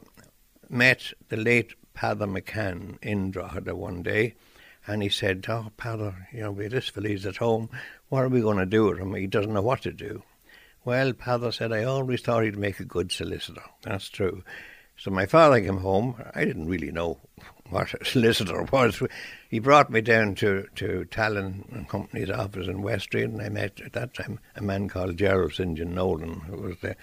met 0.71 1.13
the 1.29 1.37
late 1.37 1.75
Pather 1.93 2.31
McCann 2.31 2.99
in 3.03 3.33
Drogheda 3.33 3.75
one 3.75 4.05
day. 4.05 4.37
And 4.89 5.03
he 5.03 5.11
said, 5.11 5.45
Oh, 5.49 5.71
Pather, 5.79 6.15
you 6.33 6.41
know, 6.41 6.55
this 6.55 6.89
fella's 6.89 7.27
at 7.27 7.37
home. 7.37 7.69
What 8.09 8.25
are 8.25 8.29
we 8.29 8.41
going 8.41 8.57
to 8.57 8.67
do 8.67 8.87
with 8.87 8.99
him? 8.99 9.15
He 9.15 9.27
doesn't 9.27 9.53
know 9.53 9.63
what 9.63 9.83
to 9.83 9.93
do. 9.93 10.23
Well, 10.85 11.13
Pather 11.13 11.53
said, 11.53 11.73
I 11.73 11.85
always 11.85 12.23
thought 12.23 12.45
he'd 12.45 12.57
make 12.57 12.81
a 12.81 12.85
good 12.85 13.13
solicitor. 13.13 13.63
That's 13.83 14.09
true. 14.09 14.43
So 14.97 15.11
my 15.11 15.27
father 15.27 15.61
came 15.61 15.77
home. 15.77 16.17
I 16.35 16.45
didn't 16.45 16.69
really 16.69 16.91
know 16.91 17.19
what 17.69 17.93
a 17.95 18.05
solicitor 18.05 18.63
was. 18.73 19.03
He 19.51 19.59
brought 19.59 19.91
me 19.91 20.01
down 20.01 20.35
to, 20.37 20.67
to 20.77 21.05
Tallon 21.05 21.69
and 21.71 21.89
Company's 21.89 22.31
office 22.31 22.67
in 22.67 22.83
West 22.83 23.05
Street, 23.05 23.25
and 23.25 23.43
I 23.43 23.51
met 23.51 23.81
at 23.85 23.93
that 23.93 24.15
time 24.15 24.41
a 24.57 24.63
man 24.63 24.89
called 24.89 25.19
Gerald 25.19 25.53
St. 25.53 25.77
John 25.77 25.95
Nolan, 25.95 26.41
who 26.41 26.57
was 26.57 26.77
the, 26.81 26.97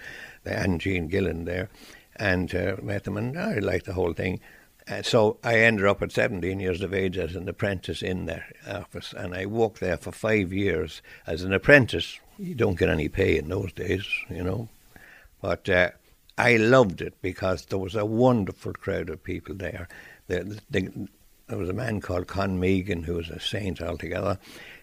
the 0.43 0.57
Anne 0.57 0.79
Jean 0.79 1.07
there, 1.45 1.69
and 2.15 2.53
uh, 2.55 2.77
met 2.81 3.07
him, 3.07 3.17
and 3.17 3.37
I 3.37 3.59
liked 3.59 3.85
the 3.85 3.93
whole 3.93 4.13
thing. 4.13 4.39
Uh, 4.87 5.01
so 5.01 5.37
I 5.43 5.59
ended 5.59 5.85
up 5.85 6.01
at 6.01 6.11
17 6.11 6.59
years 6.59 6.81
of 6.81 6.93
age 6.93 7.17
as 7.17 7.35
an 7.35 7.49
apprentice 7.49 8.03
in 8.03 8.25
their 8.25 8.45
office, 8.67 9.13
and 9.17 9.33
I 9.33 9.47
worked 9.47 9.79
there 9.79 9.97
for 9.97 10.11
five 10.11 10.53
years 10.53 11.01
as 11.25 11.43
an 11.43 11.53
apprentice. 11.53 12.19
You 12.37 12.53
don't 12.53 12.77
get 12.77 12.89
any 12.89 13.09
pay 13.09 13.37
in 13.37 13.49
those 13.49 13.73
days, 13.73 14.05
you 14.29 14.43
know. 14.43 14.69
But 15.41 15.67
uh, 15.69 15.89
I 16.37 16.57
loved 16.57 17.01
it 17.01 17.15
because 17.21 17.65
there 17.65 17.79
was 17.79 17.95
a 17.95 18.05
wonderful 18.05 18.73
crowd 18.73 19.09
of 19.09 19.23
people 19.23 19.55
there. 19.55 19.87
The, 20.27 20.59
the, 20.69 21.07
there 21.47 21.57
was 21.57 21.69
a 21.69 21.73
man 21.73 22.01
called 22.01 22.27
Con 22.27 22.59
Megan 22.59 23.03
who 23.03 23.15
was 23.15 23.29
a 23.29 23.39
saint 23.39 23.81
altogether 23.81 24.39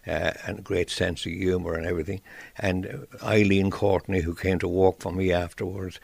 uh, 0.06 0.32
and 0.46 0.58
a 0.58 0.62
great 0.62 0.90
sense 0.90 1.26
of 1.26 1.32
humour 1.32 1.74
and 1.74 1.86
everything. 1.86 2.20
And 2.58 3.06
Eileen 3.22 3.70
Courtney, 3.70 4.20
who 4.20 4.34
came 4.34 4.58
to 4.60 4.68
work 4.68 5.00
for 5.00 5.12
me 5.12 5.32
afterwards, 5.32 6.00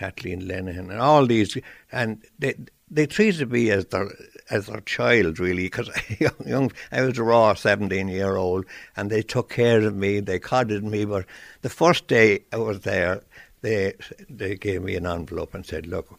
Kathleen 0.00 0.40
Lenihan, 0.48 0.90
and 0.90 0.98
all 0.98 1.26
these. 1.26 1.58
And 1.92 2.22
they, 2.38 2.54
they 2.90 3.06
treated 3.06 3.52
me 3.52 3.70
as 3.70 3.84
their 3.86 4.08
as 4.48 4.66
their 4.66 4.80
child 4.80 5.38
really 5.38 5.64
because 5.64 5.90
young 6.46 6.72
I 6.90 7.02
was 7.02 7.18
a 7.18 7.22
raw 7.22 7.54
seventeen 7.54 8.08
year 8.08 8.36
old 8.36 8.64
and 8.96 9.10
they 9.10 9.22
took 9.22 9.50
care 9.50 9.82
of 9.82 9.94
me 9.94 10.18
they 10.18 10.40
coddled 10.40 10.82
me 10.82 11.04
but 11.04 11.24
the 11.62 11.68
first 11.68 12.08
day 12.08 12.40
I 12.52 12.56
was 12.56 12.80
there 12.80 13.22
they 13.60 13.94
they 14.28 14.56
gave 14.56 14.82
me 14.82 14.96
an 14.96 15.06
envelope 15.06 15.54
and 15.54 15.64
said 15.64 15.86
look 15.86 16.18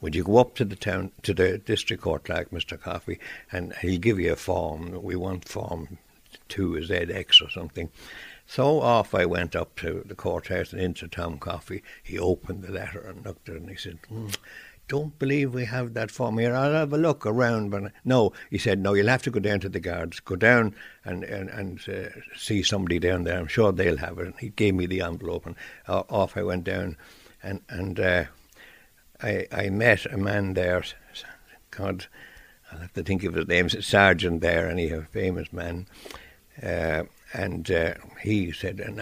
would 0.00 0.16
you 0.16 0.24
go 0.24 0.38
up 0.38 0.56
to 0.56 0.64
the 0.64 0.74
town 0.74 1.12
to 1.22 1.32
the 1.32 1.58
district 1.58 2.02
court 2.02 2.24
clerk, 2.24 2.50
Mr. 2.50 2.78
Coffey, 2.78 3.20
and 3.52 3.72
he'll 3.80 4.00
give 4.00 4.18
you 4.18 4.32
a 4.32 4.36
form. 4.36 5.00
We 5.00 5.14
want 5.14 5.48
form 5.48 5.96
two 6.48 6.72
ZX 6.72 7.40
or 7.40 7.48
something. 7.50 7.88
So 8.54 8.82
off 8.82 9.14
I 9.14 9.24
went 9.24 9.56
up 9.56 9.76
to 9.76 10.02
the 10.04 10.14
courthouse 10.14 10.74
and 10.74 10.82
into 10.82 11.08
Tom 11.08 11.38
Coffey. 11.38 11.82
He 12.02 12.18
opened 12.18 12.62
the 12.62 12.70
letter 12.70 13.00
and 13.00 13.24
looked 13.24 13.48
at 13.48 13.54
it 13.54 13.62
and 13.62 13.70
he 13.70 13.76
said, 13.76 14.00
mm, 14.12 14.36
don't 14.88 15.18
believe 15.18 15.54
we 15.54 15.64
have 15.64 15.94
that 15.94 16.10
form 16.10 16.36
here. 16.36 16.54
I'll 16.54 16.74
have 16.74 16.92
a 16.92 16.98
look 16.98 17.24
around. 17.24 17.70
But 17.70 17.92
no, 18.04 18.34
he 18.50 18.58
said, 18.58 18.78
no, 18.78 18.92
you'll 18.92 19.08
have 19.08 19.22
to 19.22 19.30
go 19.30 19.40
down 19.40 19.60
to 19.60 19.70
the 19.70 19.80
guards. 19.80 20.20
Go 20.20 20.36
down 20.36 20.74
and 21.02 21.24
and, 21.24 21.48
and 21.48 21.80
uh, 21.88 22.10
see 22.36 22.62
somebody 22.62 22.98
down 22.98 23.24
there. 23.24 23.38
I'm 23.38 23.46
sure 23.46 23.72
they'll 23.72 23.96
have 23.96 24.18
it. 24.18 24.26
And 24.26 24.38
he 24.38 24.50
gave 24.50 24.74
me 24.74 24.84
the 24.84 25.00
envelope 25.00 25.46
and 25.46 25.56
uh, 25.88 26.02
off 26.10 26.36
I 26.36 26.42
went 26.42 26.64
down. 26.64 26.98
And, 27.42 27.62
and 27.70 27.98
uh, 27.98 28.24
I, 29.22 29.46
I 29.50 29.70
met 29.70 30.04
a 30.04 30.18
man 30.18 30.52
there, 30.52 30.84
God, 31.70 32.04
I'll 32.70 32.80
have 32.80 32.92
to 32.92 33.02
think 33.02 33.24
of 33.24 33.32
his 33.32 33.48
name, 33.48 33.70
Sergeant 33.70 34.42
there, 34.42 34.68
and 34.68 34.78
he's 34.78 34.92
a 34.92 35.04
famous 35.04 35.54
man. 35.54 35.86
And 37.32 37.70
uh, 37.70 37.94
he 38.20 38.52
said, 38.52 38.80
and 38.80 39.00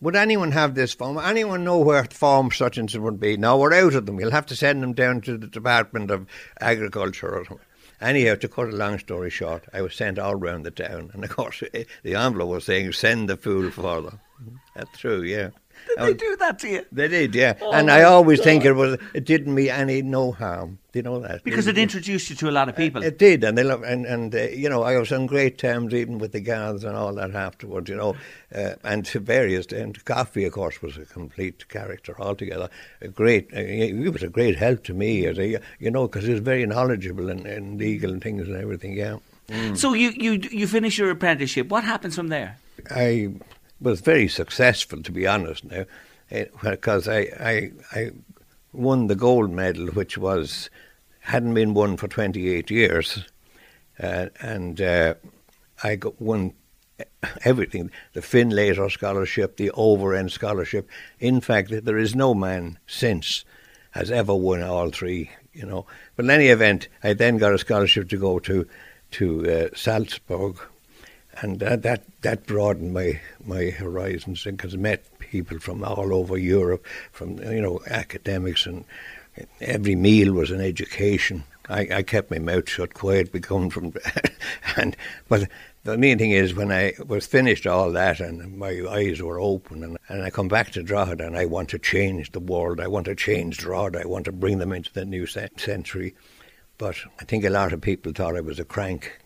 would 0.00 0.16
anyone 0.16 0.52
have 0.52 0.74
this 0.74 0.94
form? 0.94 1.18
Anyone 1.18 1.64
know 1.64 1.78
where 1.78 2.04
form 2.04 2.50
such 2.50 2.78
and 2.78 2.90
such 2.90 3.00
would 3.00 3.20
be? 3.20 3.36
No, 3.36 3.58
we're 3.58 3.74
out 3.74 3.94
of 3.94 4.06
them. 4.06 4.20
You'll 4.20 4.30
have 4.30 4.46
to 4.46 4.56
send 4.56 4.82
them 4.82 4.92
down 4.92 5.20
to 5.22 5.36
the 5.36 5.46
Department 5.46 6.10
of 6.10 6.26
Agriculture 6.60 7.36
or 7.36 7.44
something. 7.44 7.66
Anyhow, 8.00 8.36
to 8.36 8.48
cut 8.48 8.68
a 8.68 8.76
long 8.76 8.98
story 9.00 9.28
short, 9.28 9.64
I 9.72 9.82
was 9.82 9.94
sent 9.94 10.20
all 10.20 10.36
round 10.36 10.64
the 10.64 10.70
town, 10.70 11.10
and 11.12 11.24
of 11.24 11.30
course, 11.30 11.64
the 12.04 12.14
envelope 12.14 12.48
was 12.48 12.64
saying, 12.64 12.92
"Send 12.92 13.28
the 13.28 13.36
fool 13.36 13.72
further." 13.72 14.20
That's 14.76 14.96
true, 14.98 15.22
yeah. 15.22 15.50
Did 15.88 15.98
they 15.98 16.14
do 16.14 16.36
that 16.36 16.58
to 16.60 16.68
you? 16.68 16.86
They 16.92 17.08
did, 17.08 17.34
yeah. 17.34 17.54
Oh 17.60 17.72
and 17.72 17.90
I 17.90 18.02
always 18.02 18.38
God. 18.38 18.44
think 18.44 18.64
it 18.64 18.72
was 18.72 18.98
it 19.14 19.24
didn't 19.24 19.54
me 19.54 19.70
any 19.70 20.02
no 20.02 20.32
harm. 20.32 20.78
Do 20.92 20.98
you 20.98 21.02
know 21.02 21.20
that? 21.20 21.44
Because 21.44 21.66
it, 21.66 21.76
it 21.76 21.82
introduced 21.82 22.30
you 22.30 22.36
to 22.36 22.48
a 22.48 22.50
lot 22.50 22.68
of 22.68 22.76
people. 22.76 23.02
It, 23.02 23.08
it 23.08 23.18
did, 23.18 23.44
and 23.44 23.58
they 23.58 23.64
love, 23.64 23.82
and 23.82 24.06
and 24.06 24.34
uh, 24.34 24.42
you 24.48 24.68
know 24.68 24.82
I 24.82 24.98
was 24.98 25.12
on 25.12 25.26
great 25.26 25.58
terms 25.58 25.92
even 25.94 26.18
with 26.18 26.32
the 26.32 26.40
guards 26.40 26.84
and 26.84 26.96
all 26.96 27.14
that 27.14 27.34
afterwards. 27.34 27.88
You 27.88 27.96
know, 27.96 28.16
uh, 28.54 28.74
and 28.84 29.04
to 29.06 29.20
various 29.20 29.66
and 29.66 30.02
Coffey, 30.04 30.44
of 30.44 30.52
course, 30.52 30.80
was 30.80 30.96
a 30.96 31.04
complete 31.04 31.68
character 31.68 32.14
altogether. 32.18 32.70
A 33.00 33.08
great, 33.08 33.52
uh, 33.54 33.60
he 33.60 33.92
was 33.92 34.22
a 34.22 34.28
great 34.28 34.56
help 34.56 34.84
to 34.84 34.94
me 34.94 35.26
as 35.26 35.38
a 35.38 35.60
you 35.78 35.90
know 35.90 36.06
because 36.06 36.24
he 36.24 36.32
was 36.32 36.40
very 36.40 36.64
knowledgeable 36.66 37.28
and, 37.28 37.46
and 37.46 37.78
legal 37.78 38.12
and 38.12 38.22
things 38.22 38.48
and 38.48 38.56
everything. 38.56 38.94
Yeah. 38.94 39.18
Mm. 39.48 39.76
So 39.76 39.94
you 39.94 40.10
you 40.10 40.32
you 40.50 40.66
finish 40.66 40.98
your 40.98 41.10
apprenticeship. 41.10 41.68
What 41.68 41.84
happens 41.84 42.14
from 42.14 42.28
there? 42.28 42.58
I 42.90 43.30
was 43.80 44.00
very 44.00 44.28
successful, 44.28 45.02
to 45.02 45.12
be 45.12 45.26
honest 45.26 45.64
now, 45.64 45.84
because 46.62 47.08
eh, 47.08 47.26
I, 47.40 47.48
I, 47.48 47.72
I 47.92 48.10
won 48.72 49.06
the 49.06 49.16
gold 49.16 49.50
medal, 49.50 49.86
which 49.88 50.18
was 50.18 50.70
hadn't 51.20 51.54
been 51.54 51.74
won 51.74 51.96
for 51.96 52.08
28 52.08 52.70
years, 52.70 53.24
uh, 54.02 54.26
and 54.40 54.80
uh, 54.80 55.14
I 55.82 55.96
got 55.96 56.20
won 56.20 56.54
everything 57.44 57.90
the 58.12 58.20
Findlater 58.20 58.90
scholarship, 58.90 59.56
the 59.56 59.70
Overend 59.70 60.30
scholarship. 60.30 60.88
In 61.20 61.40
fact, 61.40 61.70
there 61.70 61.98
is 61.98 62.14
no 62.14 62.34
man 62.34 62.78
since 62.86 63.44
has 63.90 64.10
ever 64.10 64.34
won 64.34 64.62
all 64.62 64.90
three, 64.90 65.30
you 65.52 65.66
know. 65.66 65.86
But 66.16 66.26
in 66.26 66.30
any 66.30 66.48
event, 66.48 66.88
I 67.02 67.12
then 67.14 67.38
got 67.38 67.54
a 67.54 67.58
scholarship 67.58 68.08
to 68.10 68.16
go 68.16 68.38
to 68.40 68.66
to 69.10 69.50
uh, 69.50 69.68
Salzburg, 69.74 70.58
and 71.40 71.60
that 71.60 71.82
that, 71.82 72.04
that 72.22 72.46
broadened 72.46 72.92
my 72.92 73.20
my 73.44 73.70
horizons 73.70 74.44
because 74.44 74.74
I 74.74 74.78
met 74.78 75.18
people 75.18 75.58
from 75.58 75.84
all 75.84 76.14
over 76.14 76.36
Europe, 76.36 76.86
from 77.12 77.38
you 77.38 77.60
know 77.60 77.80
academics, 77.86 78.66
and 78.66 78.84
every 79.60 79.94
meal 79.94 80.32
was 80.32 80.50
an 80.50 80.60
education. 80.60 81.44
I, 81.70 81.88
I 81.92 82.02
kept 82.02 82.30
my 82.30 82.38
mouth 82.38 82.68
shut, 82.68 82.94
quiet, 82.94 83.30
becoming 83.40 83.70
from, 83.70 83.92
and 84.76 84.96
but 85.28 85.48
the 85.84 85.96
main 85.96 86.18
thing 86.18 86.32
is 86.32 86.54
when 86.54 86.72
I 86.72 86.94
was 87.06 87.26
finished 87.26 87.66
all 87.66 87.92
that 87.92 88.20
and 88.20 88.58
my 88.58 88.82
eyes 88.90 89.22
were 89.22 89.40
open 89.40 89.82
and, 89.82 89.96
and 90.08 90.22
I 90.22 90.30
come 90.30 90.48
back 90.48 90.70
to 90.72 90.82
Drogheda 90.82 91.26
and 91.26 91.36
I 91.36 91.46
want 91.46 91.70
to 91.70 91.78
change 91.78 92.32
the 92.32 92.40
world. 92.40 92.80
I 92.80 92.88
want 92.88 93.06
to 93.06 93.14
change 93.14 93.58
Drogheda. 93.58 94.02
I 94.02 94.06
want 94.06 94.24
to 94.26 94.32
bring 94.32 94.58
them 94.58 94.72
into 94.72 94.92
the 94.92 95.04
new 95.04 95.26
century. 95.26 96.14
But 96.76 96.96
I 97.20 97.24
think 97.24 97.44
a 97.44 97.50
lot 97.50 97.72
of 97.72 97.80
people 97.80 98.12
thought 98.12 98.36
I 98.36 98.40
was 98.40 98.58
a 98.58 98.64
crank 98.64 99.18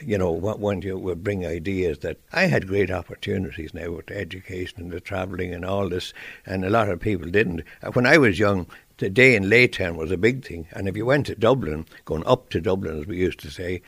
you 0.00 0.18
know, 0.18 0.32
when 0.32 0.82
you 0.82 0.98
would 0.98 1.22
bring 1.22 1.46
ideas 1.46 1.98
that 2.00 2.18
I 2.32 2.46
had 2.46 2.68
great 2.68 2.90
opportunities 2.90 3.74
now 3.74 3.90
with 3.92 4.10
education 4.10 4.80
and 4.80 4.90
the 4.90 5.00
travelling 5.00 5.54
and 5.54 5.64
all 5.64 5.88
this, 5.88 6.12
and 6.46 6.64
a 6.64 6.70
lot 6.70 6.88
of 6.88 7.00
people 7.00 7.30
didn't. 7.30 7.62
Uh, 7.82 7.90
when 7.92 8.06
I 8.06 8.18
was 8.18 8.38
young, 8.38 8.66
the 8.98 9.10
day 9.10 9.34
in 9.34 9.44
Laytown 9.44 9.96
was 9.96 10.10
a 10.10 10.16
big 10.16 10.44
thing, 10.44 10.66
and 10.72 10.88
if 10.88 10.96
you 10.96 11.06
went 11.06 11.26
to 11.26 11.34
Dublin, 11.34 11.86
going 12.04 12.26
up 12.26 12.50
to 12.50 12.60
Dublin, 12.60 13.00
as 13.00 13.06
we 13.06 13.16
used 13.16 13.40
to 13.40 13.50
say, 13.50 13.82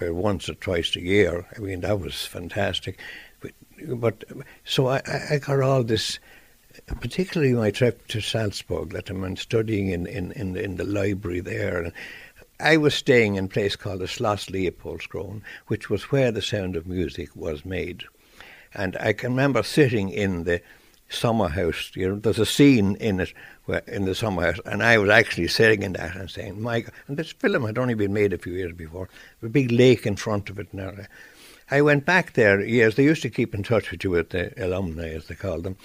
once 0.00 0.48
or 0.48 0.54
twice 0.54 0.96
a 0.96 1.00
year, 1.00 1.46
I 1.56 1.60
mean, 1.60 1.80
that 1.80 2.00
was 2.00 2.24
fantastic. 2.24 2.98
But, 3.40 3.52
but 3.86 4.24
so 4.64 4.88
I, 4.88 5.02
I 5.30 5.38
got 5.38 5.60
all 5.60 5.82
this 5.82 6.18
particularly 7.00 7.52
my 7.52 7.70
trip 7.70 8.06
to 8.08 8.20
Salzburg, 8.20 8.90
that 8.90 9.10
I'm 9.10 9.36
studying 9.36 9.88
in, 9.88 10.06
in, 10.06 10.32
in, 10.32 10.56
in 10.56 10.76
the 10.76 10.84
library 10.84 11.40
there, 11.40 11.82
and 11.82 11.92
I 12.60 12.76
was 12.76 12.94
staying 12.94 13.36
in 13.36 13.46
a 13.46 13.48
place 13.48 13.76
called 13.76 14.00
the 14.00 14.06
Schloss 14.06 14.46
Leopoldskron, 14.50 15.42
which 15.68 15.88
was 15.88 16.04
where 16.04 16.30
the 16.30 16.42
sound 16.42 16.76
of 16.76 16.86
music 16.86 17.34
was 17.34 17.64
made. 17.64 18.04
And 18.74 18.96
I 18.98 19.12
can 19.12 19.30
remember 19.30 19.62
sitting 19.62 20.10
in 20.10 20.44
the 20.44 20.60
summer 21.08 21.48
house. 21.48 21.90
You 21.94 22.08
know, 22.08 22.14
there's 22.16 22.38
a 22.38 22.46
scene 22.46 22.96
in 22.96 23.20
it 23.20 23.32
where 23.64 23.82
in 23.86 24.04
the 24.04 24.14
summer 24.14 24.42
house, 24.42 24.60
and 24.64 24.82
I 24.82 24.98
was 24.98 25.10
actually 25.10 25.48
sitting 25.48 25.82
in 25.82 25.94
that 25.94 26.14
and 26.16 26.30
saying, 26.30 26.60
"My 26.60 26.80
God!" 26.80 26.92
And 27.08 27.16
this 27.16 27.32
film 27.32 27.64
had 27.64 27.78
only 27.78 27.94
been 27.94 28.12
made 28.12 28.32
a 28.32 28.38
few 28.38 28.52
years 28.52 28.72
before. 28.72 29.08
A 29.42 29.48
big 29.48 29.72
lake 29.72 30.06
in 30.06 30.16
front 30.16 30.50
of 30.50 30.58
it 30.58 30.72
now. 30.72 30.92
I 31.72 31.82
went 31.82 32.04
back 32.04 32.32
there 32.34 32.60
years. 32.60 32.96
They 32.96 33.04
used 33.04 33.22
to 33.22 33.30
keep 33.30 33.54
in 33.54 33.62
touch 33.62 33.90
with 33.90 34.04
you 34.04 34.10
with 34.10 34.30
the 34.30 34.52
alumni, 34.56 35.10
as 35.10 35.26
they 35.26 35.34
called 35.34 35.64
them. 35.64 35.76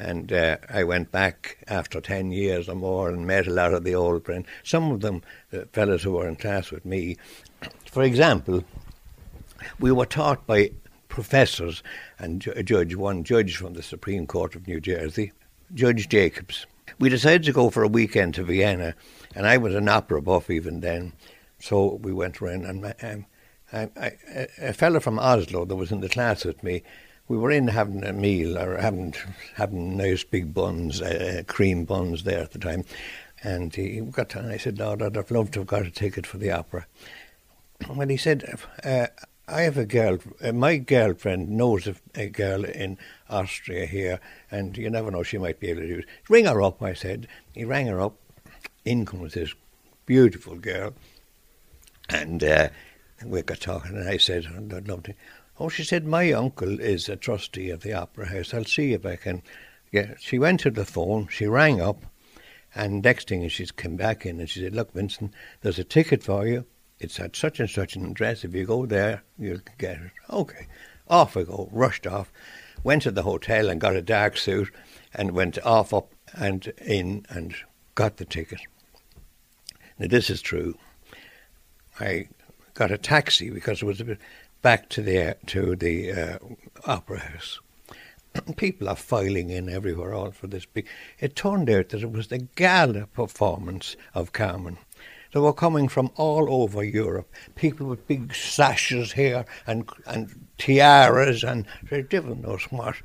And 0.00 0.32
uh, 0.32 0.58
I 0.70 0.84
went 0.84 1.10
back 1.10 1.58
after 1.66 2.00
10 2.00 2.30
years 2.30 2.68
or 2.68 2.76
more 2.76 3.10
and 3.10 3.26
met 3.26 3.48
a 3.48 3.52
lot 3.52 3.74
of 3.74 3.82
the 3.82 3.96
old 3.96 4.24
friends. 4.24 4.46
Some 4.62 4.92
of 4.92 5.00
them, 5.00 5.22
the 5.50 5.66
fellows 5.72 6.04
who 6.04 6.12
were 6.12 6.28
in 6.28 6.36
class 6.36 6.70
with 6.70 6.84
me. 6.84 7.16
For 7.90 8.04
example, 8.04 8.62
we 9.80 9.90
were 9.90 10.06
taught 10.06 10.46
by 10.46 10.70
professors 11.08 11.82
and 12.18 12.46
a 12.54 12.62
judge, 12.62 12.94
one 12.94 13.24
judge 13.24 13.56
from 13.56 13.74
the 13.74 13.82
Supreme 13.82 14.26
Court 14.26 14.54
of 14.54 14.68
New 14.68 14.80
Jersey, 14.80 15.32
Judge 15.74 16.08
Jacobs. 16.08 16.64
We 17.00 17.08
decided 17.08 17.42
to 17.44 17.52
go 17.52 17.70
for 17.70 17.82
a 17.82 17.88
weekend 17.88 18.34
to 18.34 18.44
Vienna, 18.44 18.94
and 19.34 19.46
I 19.46 19.56
was 19.56 19.74
an 19.74 19.88
opera 19.88 20.22
buff 20.22 20.48
even 20.48 20.80
then. 20.80 21.12
So 21.58 21.94
we 22.02 22.12
went 22.12 22.40
around, 22.40 22.64
and 22.66 22.94
um, 23.02 23.26
I, 23.72 23.90
I, 24.00 24.46
a 24.58 24.72
fellow 24.72 25.00
from 25.00 25.18
Oslo 25.18 25.64
that 25.64 25.76
was 25.76 25.90
in 25.90 26.00
the 26.00 26.08
class 26.08 26.44
with 26.44 26.62
me, 26.62 26.82
we 27.28 27.36
were 27.36 27.50
in 27.50 27.68
having 27.68 28.04
a 28.04 28.12
meal 28.12 28.58
or 28.58 28.78
having 28.78 29.14
having 29.54 29.96
nice 29.96 30.24
big 30.24 30.54
buns, 30.54 31.00
uh, 31.02 31.42
cream 31.46 31.84
buns 31.84 32.24
there 32.24 32.40
at 32.40 32.52
the 32.52 32.58
time, 32.58 32.84
and 33.44 33.74
he 33.74 34.00
got 34.00 34.34
and 34.34 34.50
I 34.50 34.56
said, 34.56 34.78
"Lord, 34.78 35.02
I'd 35.02 35.16
have 35.16 35.30
loved 35.30 35.52
to 35.54 35.60
have 35.60 35.68
got 35.68 35.86
a 35.86 35.90
ticket 35.90 36.26
for 36.26 36.38
the 36.38 36.50
opera." 36.50 36.86
Well, 37.88 38.08
he 38.08 38.16
said, 38.16 38.58
uh, 38.82 39.06
"I 39.46 39.62
have 39.62 39.78
a 39.78 39.84
girl. 39.84 40.18
Uh, 40.42 40.52
my 40.52 40.78
girlfriend 40.78 41.48
knows 41.50 41.86
a, 41.86 41.94
a, 42.16 42.28
girl 42.28 42.64
in 42.64 42.98
Austria 43.30 43.86
here, 43.86 44.20
and 44.50 44.76
you 44.76 44.90
never 44.90 45.10
know; 45.10 45.22
she 45.22 45.38
might 45.38 45.60
be 45.60 45.68
able 45.68 45.82
to 45.82 45.86
do 45.86 45.98
it. 45.98 46.06
Ring 46.28 46.46
her 46.46 46.62
up." 46.62 46.82
I 46.82 46.94
said. 46.94 47.28
He 47.54 47.64
rang 47.64 47.86
her 47.86 48.00
up. 48.00 48.14
In 48.84 49.04
comes 49.04 49.34
this 49.34 49.54
beautiful 50.06 50.56
girl, 50.56 50.94
and 52.08 52.42
uh, 52.42 52.68
we 53.24 53.42
got 53.42 53.60
talking, 53.60 53.96
and 53.96 54.08
I 54.08 54.16
said, 54.16 54.46
I'd 54.46 54.88
love 54.88 55.02
to. 55.04 55.14
Oh, 55.60 55.68
she 55.68 55.82
said, 55.82 56.06
my 56.06 56.30
uncle 56.32 56.78
is 56.78 57.08
a 57.08 57.16
trustee 57.16 57.70
of 57.70 57.80
the 57.80 57.92
Opera 57.92 58.28
House. 58.28 58.54
I'll 58.54 58.64
see 58.64 58.92
if 58.92 59.04
I 59.04 59.16
can. 59.16 59.42
She 60.20 60.38
went 60.38 60.60
to 60.60 60.70
the 60.70 60.84
phone, 60.84 61.28
she 61.28 61.46
rang 61.46 61.80
up, 61.80 62.04
and 62.74 63.02
next 63.02 63.28
thing 63.28 63.48
she 63.48 63.66
came 63.66 63.96
back 63.96 64.24
in 64.24 64.38
and 64.38 64.48
she 64.48 64.60
said, 64.60 64.74
Look, 64.74 64.92
Vincent, 64.92 65.32
there's 65.62 65.78
a 65.78 65.84
ticket 65.84 66.22
for 66.22 66.46
you. 66.46 66.64
It's 67.00 67.18
at 67.18 67.34
such 67.34 67.58
and 67.58 67.68
such 67.68 67.96
an 67.96 68.04
address. 68.04 68.44
If 68.44 68.54
you 68.54 68.66
go 68.66 68.86
there, 68.86 69.22
you'll 69.38 69.60
get 69.78 69.96
it. 69.96 70.12
Okay. 70.30 70.66
Off 71.08 71.36
I 71.36 71.42
go, 71.44 71.68
rushed 71.72 72.06
off, 72.06 72.30
went 72.84 73.02
to 73.02 73.10
the 73.10 73.22
hotel 73.22 73.68
and 73.68 73.80
got 73.80 73.96
a 73.96 74.02
dark 74.02 74.36
suit 74.36 74.70
and 75.14 75.32
went 75.32 75.58
off 75.64 75.92
up 75.92 76.12
and 76.34 76.72
in 76.84 77.24
and 77.30 77.54
got 77.94 78.18
the 78.18 78.24
ticket. 78.24 78.60
Now, 79.98 80.06
this 80.06 80.30
is 80.30 80.42
true. 80.42 80.76
I 81.98 82.28
got 82.74 82.92
a 82.92 82.98
taxi 82.98 83.50
because 83.50 83.82
it 83.82 83.86
was 83.86 84.00
a 84.00 84.04
bit 84.04 84.18
back 84.62 84.88
to 84.90 85.02
the 85.02 85.36
to 85.46 85.76
the 85.76 86.12
uh, 86.12 86.38
opera 86.86 87.20
house. 87.20 87.60
People 88.56 88.88
are 88.88 88.96
filing 88.96 89.50
in 89.50 89.68
everywhere 89.68 90.14
all 90.14 90.30
for 90.30 90.46
this 90.46 90.66
big. 90.66 90.86
It 91.18 91.36
turned 91.36 91.70
out 91.70 91.90
that 91.90 92.02
it 92.02 92.12
was 92.12 92.28
the 92.28 92.38
gala 92.38 93.06
performance 93.06 93.96
of 94.14 94.32
Carmen. 94.32 94.78
They 95.32 95.40
were 95.40 95.52
coming 95.52 95.88
from 95.88 96.10
all 96.16 96.52
over 96.62 96.82
Europe. 96.82 97.30
People 97.54 97.86
with 97.86 98.08
big 98.08 98.34
sashes 98.34 99.12
here 99.12 99.44
and 99.66 99.88
and 100.06 100.46
tiaras 100.56 101.44
and 101.44 101.66
they 101.90 102.02
didn't 102.02 102.42
know 102.42 102.58
what. 102.70 102.96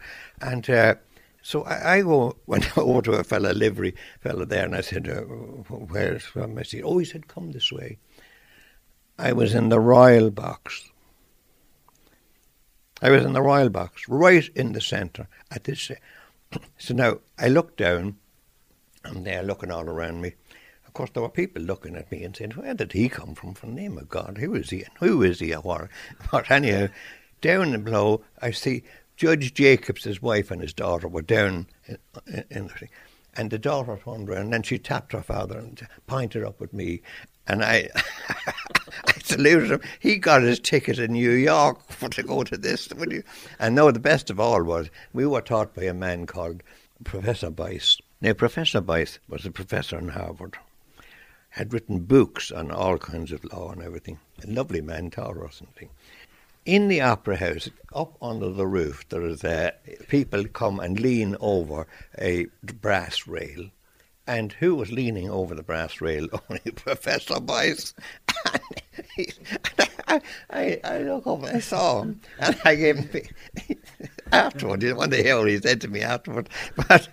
And 0.41 0.69
uh, 0.69 0.95
so 1.41 1.63
I, 1.63 1.95
I 1.95 2.01
go, 2.01 2.37
went 2.47 2.77
over 2.77 3.01
to 3.03 3.11
a 3.13 3.23
fellow 3.23 3.51
livery 3.51 3.95
fellow 4.21 4.45
there, 4.45 4.65
and 4.65 4.75
I 4.75 4.81
said, 4.81 5.07
uh, 5.09 5.21
"Where's 5.21 6.23
from?" 6.23 6.57
I 6.57 6.63
said, 6.63 6.81
"Oh, 6.83 6.97
he 6.97 7.05
said, 7.05 7.27
come 7.27 7.51
this 7.51 7.71
way." 7.71 7.97
I 9.19 9.33
was 9.33 9.53
in 9.53 9.69
the 9.69 9.79
royal 9.79 10.31
box. 10.31 10.89
I 13.03 13.09
was 13.09 13.25
in 13.25 13.33
the 13.33 13.41
royal 13.41 13.67
box, 13.67 14.07
right 14.07 14.47
in 14.55 14.71
the 14.71 14.79
centre 14.79 15.27
at 15.51 15.65
this. 15.65 15.91
So 16.77 16.93
now 16.93 17.17
I 17.37 17.47
looked 17.47 17.77
down, 17.77 18.17
and 19.03 19.25
they're 19.25 19.43
looking 19.43 19.71
all 19.71 19.89
around 19.89 20.21
me. 20.21 20.35
Of 20.85 20.93
course, 20.93 21.09
there 21.11 21.23
were 21.23 21.29
people 21.29 21.63
looking 21.63 21.95
at 21.95 22.11
me 22.11 22.23
and 22.23 22.35
saying, 22.35 22.51
"Where 22.51 22.75
did 22.75 22.93
he 22.93 23.09
come 23.09 23.33
from? 23.33 23.55
For 23.55 23.65
the 23.65 23.73
name 23.73 23.97
of 23.97 24.07
God, 24.07 24.37
who 24.37 24.53
is 24.53 24.69
he? 24.69 24.83
And 24.83 24.93
who 24.99 25.23
is 25.23 25.39
he? 25.39 25.53
Or 25.53 25.89
But 26.31 26.49
anyhow, 26.49 26.89
down 27.41 27.83
below, 27.83 28.23
I 28.41 28.51
see 28.51 28.83
Judge 29.17 29.53
Jacobs, 29.53 30.03
his 30.03 30.21
wife, 30.21 30.51
and 30.51 30.61
his 30.61 30.73
daughter 30.73 31.07
were 31.07 31.23
down 31.23 31.67
in, 31.87 31.97
in, 32.49 32.67
the 32.67 32.73
thing. 32.73 32.89
And 33.35 33.49
the 33.49 33.59
daughter 33.59 33.97
turned 33.97 34.29
around, 34.29 34.43
and 34.43 34.53
then 34.53 34.63
she 34.63 34.77
tapped 34.77 35.11
her 35.11 35.23
father 35.23 35.57
and 35.57 35.85
pointed 36.07 36.43
up 36.43 36.61
at 36.61 36.71
me. 36.71 37.01
And 37.47 37.63
I, 37.63 37.89
I 39.05 39.13
saluted 39.23 39.71
him. 39.71 39.81
He 39.99 40.17
got 40.17 40.41
his 40.43 40.59
ticket 40.59 40.99
in 40.99 41.13
New 41.13 41.31
York 41.31 41.79
for 41.89 42.09
to 42.09 42.23
go 42.23 42.43
to 42.43 42.57
this. 42.57 42.87
And 43.59 43.75
no, 43.75 43.91
the 43.91 43.99
best 43.99 44.29
of 44.29 44.39
all 44.39 44.63
was 44.63 44.89
we 45.13 45.25
were 45.25 45.41
taught 45.41 45.73
by 45.73 45.83
a 45.83 45.93
man 45.93 46.25
called 46.25 46.63
Professor 47.03 47.49
Buys. 47.49 47.97
Now, 48.21 48.33
Professor 48.33 48.79
Buys 48.79 49.19
was 49.27 49.45
a 49.45 49.51
professor 49.51 49.97
in 49.97 50.09
Harvard, 50.09 50.57
had 51.49 51.73
written 51.73 51.99
books 51.99 52.51
on 52.51 52.71
all 52.71 52.97
kinds 52.97 53.31
of 53.33 53.43
law 53.43 53.71
and 53.71 53.81
everything. 53.81 54.19
A 54.43 54.47
lovely 54.47 54.81
man, 54.81 55.09
taught 55.09 55.35
or 55.35 55.51
something. 55.51 55.89
In 56.65 56.87
the 56.87 57.01
opera 57.01 57.35
house, 57.35 57.69
up 57.93 58.15
under 58.21 58.49
the 58.49 58.65
roof, 58.65 59.07
there 59.09 59.25
is 59.25 59.43
uh, 59.43 59.71
people 60.07 60.45
come 60.45 60.79
and 60.79 60.97
lean 60.97 61.35
over 61.41 61.85
a 62.17 62.45
brass 62.63 63.27
rail 63.27 63.69
and 64.27 64.53
who 64.53 64.75
was 64.75 64.91
leaning 64.91 65.29
over 65.29 65.53
the 65.55 65.63
brass 65.63 66.01
rail? 66.01 66.27
Only 66.49 66.71
Professor 66.71 67.39
Buys. 67.39 67.93
I, 70.49 70.79
I, 70.83 70.99
look 70.99 71.25
up, 71.25 71.43
I 71.43 71.59
saw 71.59 72.01
him, 72.01 72.21
and 72.39 72.55
I 72.65 72.75
gave 72.75 72.97
him 72.97 73.23
afterward. 74.31 74.83
You 74.83 74.95
wonder 74.95 75.37
what 75.37 75.47
he 75.47 75.59
said 75.59 75.81
to 75.81 75.87
me 75.87 76.01
afterward. 76.01 76.49
But 76.87 77.07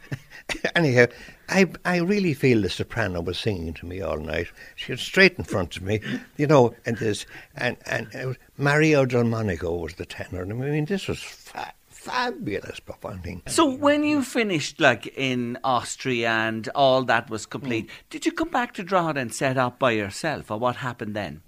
anyhow, 0.74 1.06
I 1.48 1.66
I 1.84 1.96
really 1.98 2.34
feel 2.34 2.60
the 2.60 2.68
soprano 2.68 3.20
was 3.20 3.38
singing 3.38 3.74
to 3.74 3.86
me 3.86 4.00
all 4.00 4.18
night. 4.18 4.48
She 4.76 4.92
was 4.92 5.00
straight 5.00 5.38
in 5.38 5.44
front 5.44 5.76
of 5.76 5.82
me, 5.82 6.00
you 6.36 6.46
know, 6.46 6.74
and 6.84 6.96
this 6.98 7.26
and 7.56 7.76
and 7.86 8.08
was, 8.14 8.36
Mario 8.58 9.04
del 9.06 9.24
Monaco 9.24 9.76
was 9.76 9.94
the 9.94 10.06
tenor. 10.06 10.42
I 10.42 10.46
mean, 10.46 10.84
this 10.84 11.08
was 11.08 11.22
fat 11.22 11.74
fabulous 12.00 12.80
performing. 12.80 13.42
So 13.46 13.70
when 13.70 14.04
you 14.04 14.22
finished 14.22 14.80
like 14.80 15.06
in 15.18 15.58
Austria 15.62 16.30
and 16.30 16.68
all 16.74 17.04
that 17.04 17.28
was 17.28 17.44
complete, 17.44 17.88
mm. 17.88 17.90
did 18.08 18.24
you 18.24 18.32
come 18.32 18.48
back 18.48 18.72
to 18.74 18.82
Drogheda 18.82 19.20
and 19.20 19.34
set 19.34 19.58
up 19.58 19.78
by 19.78 19.90
yourself, 19.90 20.50
or 20.50 20.58
what 20.58 20.76
happened 20.76 21.14
then? 21.14 21.42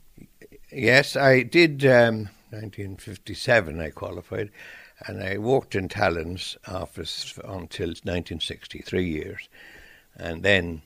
Yes, 0.70 1.16
I 1.16 1.42
did. 1.42 1.84
Um, 1.86 2.28
1957, 2.50 3.80
I 3.80 3.88
qualified, 3.90 4.50
and 5.07 5.22
I 5.22 5.38
worked 5.38 5.74
in 5.74 5.88
Talon's 5.88 6.59
office 6.68 7.38
until 7.38 7.88
1963 7.88 9.05
years, 9.05 9.48
and 10.16 10.42
then 10.42 10.82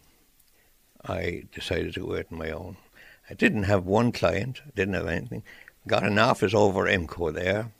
I 1.04 1.42
decided 1.52 1.94
to 1.94 2.06
go 2.06 2.16
out 2.16 2.26
on 2.30 2.38
my 2.38 2.50
own. 2.50 2.76
I 3.28 3.34
didn't 3.34 3.64
have 3.64 3.84
one 3.84 4.12
client, 4.12 4.62
didn't 4.76 4.94
have 4.94 5.08
anything. 5.08 5.42
Got 5.88 6.04
an 6.04 6.20
office 6.20 6.54
over 6.54 6.84
IMCO 6.84 7.34
there, 7.34 7.72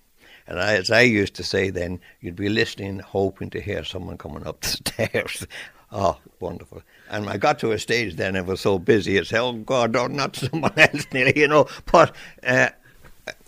and 0.47 0.61
I, 0.61 0.75
as 0.75 0.91
I 0.91 1.03
used 1.03 1.35
to 1.35 1.43
say 1.43 1.71
then, 1.71 2.01
you'd 2.21 2.37
be 2.37 2.49
listening, 2.49 3.01
hoping 3.01 3.51
to 3.51 3.61
hear 3.61 3.85
someone 3.85 4.19
coming 4.19 4.47
up 4.47 4.61
the 4.61 4.69
stairs. 4.91 5.47
oh, 5.93 6.19
wonderful. 6.41 6.83
And 7.11 7.29
I 7.29 7.37
got 7.37 7.59
to 7.61 7.73
a 7.73 7.79
stage 7.79 8.17
then, 8.17 8.37
I 8.37 8.41
was 8.43 8.61
so 8.61 8.79
busy, 8.79 9.17
it's, 9.17 9.33
oh 9.33 9.53
God, 9.53 9.97
oh, 9.97 10.07
not 10.07 10.37
someone 10.37 10.73
else 10.77 11.07
nearly, 11.13 11.39
you 11.39 11.49
know. 11.49 11.67
But 11.91 12.15
uh, 12.45 12.71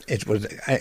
it 0.09 0.27
was, 0.27 0.47
I, 0.67 0.81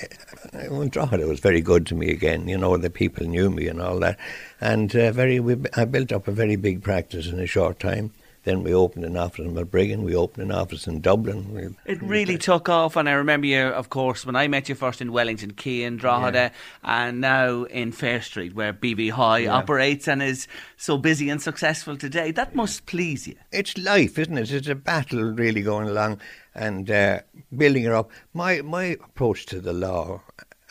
I, 0.54 0.88
Drogheda 0.88 1.28
was 1.28 1.40
very 1.40 1.62
good 1.62 1.86
to 1.88 1.96
me 1.96 2.10
again, 2.10 2.48
you 2.48 2.58
know, 2.58 2.78
the 2.78 2.90
people 2.90 3.28
knew 3.28 3.50
me 3.50 3.68
and 3.68 3.82
all 3.82 4.00
that. 4.00 4.18
And 4.60 4.96
uh, 4.96 5.12
very, 5.12 5.40
we, 5.40 5.58
I 5.76 5.86
built 5.86 6.12
up 6.12 6.28
a 6.28 6.32
very 6.32 6.56
big 6.56 6.82
practice 6.82 7.28
in 7.28 7.40
a 7.40 7.46
short 7.48 7.80
time. 7.80 8.12
Then 8.48 8.64
we 8.64 8.74
opened 8.74 9.04
an 9.04 9.18
office 9.18 9.40
in 9.40 9.54
Balbriggan. 9.54 10.04
We 10.04 10.16
opened 10.16 10.50
an 10.50 10.58
office 10.58 10.88
in 10.88 11.02
Dublin. 11.02 11.76
It 11.84 12.02
really 12.02 12.38
took 12.38 12.70
off, 12.70 12.96
and 12.96 13.10
I 13.10 13.12
remember 13.12 13.46
you, 13.46 13.60
of 13.60 13.90
course, 13.90 14.26
when 14.26 14.38
I 14.38 14.48
met 14.48 14.70
you 14.70 14.76
first 14.76 15.02
in 15.02 15.12
Wellington 15.12 15.52
Quay 15.52 15.84
in 15.84 15.98
Drogheda, 15.98 16.38
yeah. 16.38 16.50
and 16.82 17.20
now 17.20 17.64
in 17.64 17.92
Fair 17.92 18.22
Street, 18.22 18.56
where 18.56 18.72
BB 18.72 19.12
High 19.12 19.40
yeah. 19.40 19.54
operates 19.54 20.08
and 20.08 20.24
is 20.24 20.48
so 20.78 20.98
busy 20.98 21.30
and 21.30 21.42
successful 21.42 21.98
today. 21.98 22.32
That 22.32 22.56
must 22.56 22.86
please 22.86 23.28
you. 23.28 23.36
It's 23.52 23.78
life, 23.78 24.18
isn't 24.18 24.38
it? 24.38 24.50
It's 24.50 24.70
a 24.70 24.76
battle 24.76 25.24
really 25.24 25.62
going 25.62 25.90
along 25.90 26.22
and 26.56 26.90
uh, 26.90 27.20
building 27.54 27.84
it 27.84 27.92
up. 27.92 28.10
My 28.34 28.62
my 28.62 28.96
approach 29.10 29.46
to 29.48 29.60
the 29.60 29.74
law, 29.74 30.22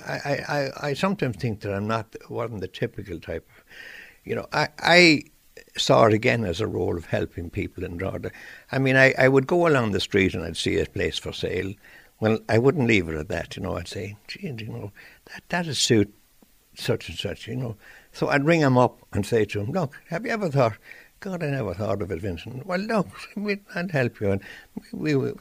I, 0.01 0.41
I, 0.49 0.70
I 0.81 0.95
sometimes 0.95 1.37
think 1.37 1.61
that 1.61 1.74
I'm 1.74 1.87
not 1.87 2.16
wasn't 2.31 2.62
the 2.62 2.68
typical 2.68 3.20
type. 3.20 3.47
You 4.24 4.37
know, 4.37 4.47
I, 4.51 4.68
I 4.79 5.22
saw 5.76 6.07
it 6.07 6.12
again 6.12 6.44
as 6.44 6.61
a 6.61 6.66
role 6.66 6.96
of 6.96 7.07
helping 7.07 7.50
people 7.50 7.84
in 7.84 7.96
Drogheda. 7.96 8.30
I 8.72 8.78
mean, 8.78 8.96
I, 8.96 9.14
I 9.18 9.28
would 9.28 9.46
go 9.46 9.66
along 9.66 9.92
the 9.92 10.00
street 10.00 10.34
and 10.34 10.44
I'd 10.44 10.57
see 10.57 10.78
a 10.78 10.86
place 10.86 11.18
for 11.18 11.32
sale. 11.32 11.72
Well, 12.20 12.38
I 12.48 12.59
wouldn't 12.59 12.88
leave 12.88 13.09
it 13.09 13.16
at 13.16 13.28
that, 13.28 13.57
you 13.57 13.62
know. 13.62 13.76
I'd 13.76 13.88
say, 13.88 14.16
gee, 14.26 14.48
you 14.59 14.68
know, 14.68 14.92
that 15.26 15.42
that 15.48 15.66
would 15.66 15.76
suit 15.76 16.12
such 16.74 17.09
and 17.09 17.18
such, 17.18 17.46
you 17.46 17.57
know. 17.57 17.76
So 18.12 18.28
I'd 18.28 18.44
ring 18.46 18.61
him 18.61 18.78
up 18.78 18.98
and 19.12 19.26
say 19.26 19.44
to 19.46 19.61
him, 19.61 19.72
look, 19.72 19.92
have 20.09 20.24
you 20.24 20.32
ever 20.32 20.48
thought, 20.48 20.78
God, 21.20 21.42
I 21.42 21.50
never 21.50 21.74
thought 21.74 22.02
of 22.02 22.11
it, 22.11 22.20
Vincent. 22.20 22.66
Well, 22.66 22.80
look, 22.80 23.09
we, 23.36 23.61
I'd 23.74 23.90
help 23.90 24.20
you. 24.20 24.32
And, 24.32 24.42
we, 24.92 25.14
we, 25.14 25.32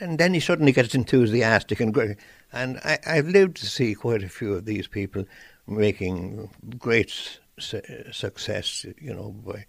and 0.00 0.18
then 0.18 0.34
he 0.34 0.40
suddenly 0.40 0.72
gets 0.72 0.94
enthusiastic 0.94 1.80
and 1.80 1.92
great. 1.92 2.16
And 2.52 2.78
I, 2.78 2.98
I've 3.06 3.28
lived 3.28 3.56
to 3.58 3.66
see 3.66 3.94
quite 3.94 4.22
a 4.22 4.28
few 4.28 4.54
of 4.54 4.64
these 4.64 4.86
people 4.86 5.24
making 5.66 6.50
great 6.78 7.38
su- 7.60 7.82
success, 8.12 8.86
you 9.00 9.14
know, 9.14 9.30
by, 9.30 9.64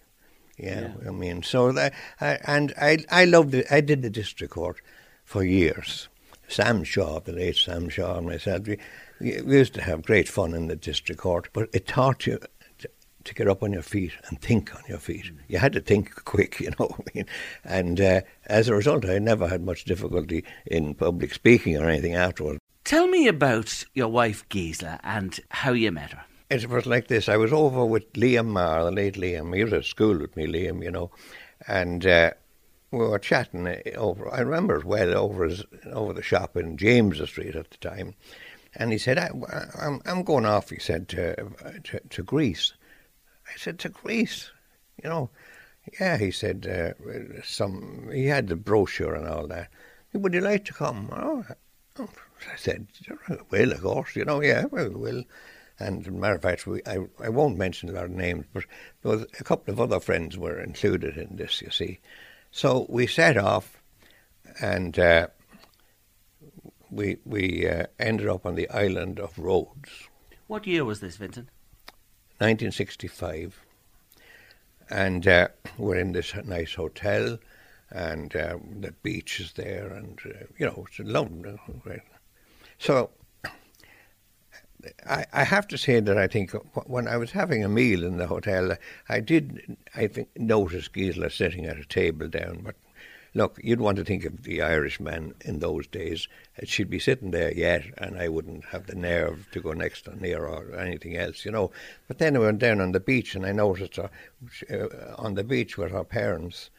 yeah, 0.57 0.81
yeah, 0.81 1.07
I 1.07 1.11
mean, 1.11 1.43
so 1.43 1.71
that, 1.71 1.93
I, 2.19 2.39
and 2.45 2.73
I, 2.79 2.99
I 3.09 3.25
loved 3.25 3.53
it. 3.53 3.65
I 3.71 3.81
did 3.81 4.01
the 4.01 4.09
district 4.09 4.53
court 4.53 4.81
for 5.25 5.43
years. 5.43 6.07
Sam 6.47 6.83
Shaw, 6.83 7.19
the 7.19 7.31
late 7.31 7.55
Sam 7.55 7.87
Shaw, 7.89 8.17
and 8.17 8.27
myself, 8.27 8.67
we, 8.67 8.77
we 9.19 9.57
used 9.57 9.73
to 9.75 9.81
have 9.81 10.03
great 10.03 10.27
fun 10.27 10.53
in 10.53 10.67
the 10.67 10.75
district 10.75 11.21
court, 11.21 11.49
but 11.53 11.69
it 11.73 11.87
taught 11.87 12.27
you 12.27 12.39
to, 12.79 12.89
to 13.23 13.33
get 13.33 13.47
up 13.47 13.63
on 13.63 13.71
your 13.71 13.81
feet 13.81 14.11
and 14.27 14.41
think 14.41 14.75
on 14.75 14.81
your 14.87 14.97
feet. 14.97 15.25
Mm. 15.25 15.37
You 15.47 15.59
had 15.59 15.73
to 15.73 15.79
think 15.79 16.13
quick, 16.25 16.59
you 16.59 16.71
know. 16.77 16.93
I 16.99 17.03
mean, 17.15 17.25
and 17.63 18.01
uh, 18.01 18.21
as 18.47 18.67
a 18.67 18.75
result, 18.75 19.05
I 19.05 19.19
never 19.19 19.47
had 19.47 19.63
much 19.63 19.85
difficulty 19.85 20.43
in 20.65 20.93
public 20.93 21.33
speaking 21.33 21.77
or 21.77 21.89
anything 21.89 22.15
afterwards. 22.15 22.59
Tell 22.83 23.07
me 23.07 23.27
about 23.27 23.85
your 23.93 24.09
wife 24.09 24.47
Gisela 24.49 24.99
and 25.03 25.39
how 25.49 25.71
you 25.71 25.91
met 25.91 26.11
her. 26.11 26.25
It 26.51 26.67
was 26.67 26.85
like 26.85 27.07
this. 27.07 27.29
I 27.29 27.37
was 27.37 27.53
over 27.53 27.85
with 27.85 28.11
Liam 28.11 28.47
Marr, 28.47 28.83
the 28.83 28.91
late 28.91 29.15
Liam. 29.15 29.55
He 29.55 29.63
was 29.63 29.71
at 29.71 29.85
school 29.85 30.17
with 30.17 30.35
me, 30.35 30.47
Liam, 30.47 30.83
you 30.83 30.91
know, 30.91 31.09
and 31.65 32.05
uh, 32.05 32.31
we 32.91 32.99
were 32.99 33.19
chatting 33.19 33.73
over. 33.95 34.29
I 34.29 34.41
remember 34.41 34.75
it 34.75 34.83
well 34.83 35.17
over 35.17 35.45
his, 35.45 35.63
over 35.93 36.11
the 36.11 36.21
shop 36.21 36.57
in 36.57 36.75
James 36.75 37.21
Street 37.29 37.55
at 37.55 37.71
the 37.71 37.77
time, 37.77 38.15
and 38.75 38.91
he 38.91 38.97
said, 38.97 39.17
I, 39.17 39.27
am 39.27 39.45
I'm, 39.79 40.01
I'm 40.05 40.23
going 40.23 40.45
off." 40.45 40.71
He 40.71 40.79
said 40.79 41.07
to, 41.09 41.35
to, 41.85 42.01
to 42.01 42.23
Greece. 42.23 42.73
I 43.47 43.57
said 43.57 43.79
to 43.79 43.89
Greece, 43.89 44.51
you 45.01 45.09
know. 45.09 45.29
Yeah, 46.01 46.17
he 46.17 46.31
said 46.31 46.67
uh, 46.67 47.41
some. 47.45 48.09
He 48.11 48.25
had 48.25 48.49
the 48.49 48.57
brochure 48.57 49.15
and 49.15 49.25
all 49.25 49.47
that. 49.47 49.69
Would 50.11 50.33
you 50.33 50.41
like 50.41 50.65
to 50.65 50.73
come? 50.73 51.09
Oh, 51.13 51.45
I 51.97 52.57
said, 52.57 52.87
well, 53.49 53.71
of 53.71 53.81
course, 53.81 54.17
you 54.17 54.25
know, 54.25 54.41
yeah, 54.41 54.65
well, 54.65 54.89
will. 54.89 55.23
And 55.81 56.01
as 56.01 56.07
a 56.07 56.11
matter 56.11 56.35
of 56.35 56.41
fact, 56.41 56.67
we, 56.67 56.81
I, 56.85 56.99
I 57.19 57.29
won't 57.29 57.57
mention 57.57 57.89
a 57.89 57.93
lot 57.93 58.05
of 58.05 58.11
names, 58.11 58.45
but 58.53 58.65
there 59.01 59.11
was 59.11 59.25
a 59.39 59.43
couple 59.43 59.73
of 59.73 59.79
other 59.79 59.99
friends 59.99 60.37
were 60.37 60.59
included 60.59 61.17
in 61.17 61.35
this, 61.35 61.61
you 61.61 61.71
see. 61.71 61.99
So 62.51 62.85
we 62.89 63.07
set 63.07 63.37
off, 63.37 63.81
and 64.61 64.97
uh, 64.99 65.27
we 66.89 67.17
we 67.25 67.67
uh, 67.67 67.85
ended 67.97 68.27
up 68.27 68.45
on 68.45 68.55
the 68.55 68.69
island 68.69 69.19
of 69.19 69.37
Rhodes. 69.39 70.09
What 70.47 70.67
year 70.67 70.83
was 70.83 70.99
this, 70.99 71.15
Vincent? 71.15 71.47
1965. 72.39 73.57
And 74.89 75.25
uh, 75.25 75.47
we're 75.77 75.95
in 75.95 76.11
this 76.11 76.35
nice 76.43 76.73
hotel, 76.73 77.39
and 77.91 78.35
uh, 78.35 78.57
the 78.79 78.91
beach 79.03 79.39
is 79.39 79.53
there, 79.53 79.87
and 79.93 80.19
uh, 80.25 80.45
you 80.57 80.65
know 80.65 80.85
it's 80.85 80.99
lovely. 80.99 82.01
So 82.77 83.11
I, 85.07 85.25
I 85.33 85.43
have 85.43 85.67
to 85.69 85.77
say 85.77 85.99
that 85.99 86.17
I 86.17 86.27
think 86.27 86.51
when 86.85 87.07
I 87.07 87.17
was 87.17 87.31
having 87.31 87.63
a 87.63 87.69
meal 87.69 88.03
in 88.03 88.17
the 88.17 88.27
hotel, 88.27 88.75
I 89.09 89.19
did 89.19 89.77
I 89.95 90.07
think 90.07 90.29
notice 90.35 90.87
Gisela 90.87 91.29
sitting 91.29 91.65
at 91.65 91.77
a 91.77 91.85
table 91.85 92.27
down, 92.27 92.61
but 92.63 92.75
look, 93.33 93.59
you'd 93.63 93.79
want 93.79 93.97
to 93.97 94.03
think 94.03 94.25
of 94.25 94.43
the 94.43 94.61
Irishman 94.61 95.35
in 95.41 95.59
those 95.59 95.87
days. 95.87 96.27
She'd 96.63 96.89
be 96.89 96.99
sitting 96.99 97.31
there 97.31 97.53
yet, 97.53 97.83
and 97.97 98.17
I 98.17 98.27
wouldn't 98.27 98.65
have 98.65 98.87
the 98.87 98.95
nerve 98.95 99.47
to 99.51 99.61
go 99.61 99.71
next 99.71 100.05
to 100.05 100.21
near 100.21 100.45
or 100.45 100.75
anything 100.75 101.15
else, 101.15 101.45
you 101.45 101.51
know. 101.51 101.71
But 102.07 102.17
then 102.17 102.35
I 102.35 102.39
went 102.39 102.59
down 102.59 102.81
on 102.81 102.91
the 102.91 102.99
beach, 102.99 103.35
and 103.35 103.45
I 103.45 103.51
noticed 103.51 103.95
her 103.97 104.09
uh, 104.69 105.15
on 105.17 105.35
the 105.35 105.43
beach 105.43 105.77
with 105.77 105.91
her 105.91 106.03
parents, 106.03 106.69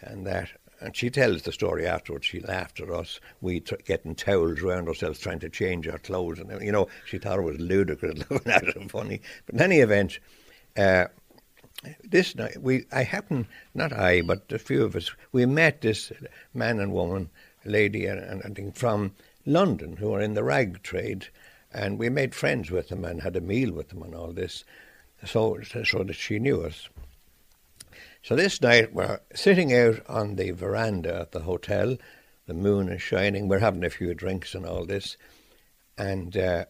and 0.00 0.26
that. 0.26 0.50
And 0.82 0.96
she 0.96 1.10
tells 1.10 1.42
the 1.42 1.52
story 1.52 1.86
afterwards. 1.86 2.26
She 2.26 2.40
laughed 2.40 2.80
at 2.80 2.90
us. 2.90 3.20
We 3.40 3.60
t- 3.60 3.76
getting 3.84 4.14
towels 4.14 4.60
around 4.60 4.88
ourselves, 4.88 5.20
trying 5.20 5.38
to 5.40 5.48
change 5.48 5.86
our 5.86 5.98
clothes, 5.98 6.40
and 6.40 6.60
you 6.60 6.72
know 6.72 6.88
she 7.06 7.18
thought 7.18 7.38
it 7.38 7.42
was 7.42 7.58
ludicrous, 7.58 8.18
looking 8.30 8.52
at 8.52 8.64
it 8.64 8.90
funny. 8.90 9.20
But 9.46 9.54
in 9.54 9.62
any 9.62 9.78
event, 9.78 10.18
uh, 10.76 11.06
this 12.04 12.36
night 12.36 12.62
we 12.62 12.86
I 12.92 13.02
happened 13.02 13.46
not 13.74 13.92
I 13.92 14.22
but 14.22 14.52
a 14.52 14.58
few 14.58 14.84
of 14.84 14.94
us 14.94 15.10
we 15.32 15.46
met 15.46 15.80
this 15.80 16.12
man 16.54 16.78
and 16.78 16.92
woman 16.92 17.30
lady 17.64 18.06
and, 18.06 18.20
and 18.20 18.42
I 18.44 18.48
think 18.50 18.76
from 18.76 19.14
London 19.44 19.96
who 19.96 20.14
are 20.14 20.20
in 20.20 20.34
the 20.34 20.44
rag 20.44 20.82
trade 20.82 21.26
and 21.72 21.98
we 21.98 22.08
made 22.08 22.34
friends 22.34 22.70
with 22.70 22.88
them 22.88 23.04
and 23.04 23.22
had 23.22 23.34
a 23.34 23.40
meal 23.40 23.72
with 23.72 23.88
them 23.88 24.02
and 24.02 24.14
all 24.14 24.32
this 24.32 24.64
so 25.24 25.58
so 25.62 26.04
that 26.04 26.14
she 26.14 26.38
knew 26.38 26.62
us 26.62 26.88
so 28.22 28.36
this 28.36 28.60
night 28.60 28.92
we're 28.92 29.20
sitting 29.34 29.72
out 29.74 30.00
on 30.08 30.36
the 30.36 30.50
veranda 30.50 31.20
at 31.20 31.32
the 31.32 31.40
hotel 31.40 31.96
the 32.46 32.54
moon 32.54 32.88
is 32.88 33.02
shining 33.02 33.48
we're 33.48 33.58
having 33.58 33.84
a 33.84 33.90
few 33.90 34.14
drinks 34.14 34.54
and 34.54 34.64
all 34.64 34.84
this 34.84 35.16
and 35.98 36.36
uh, 36.36 36.64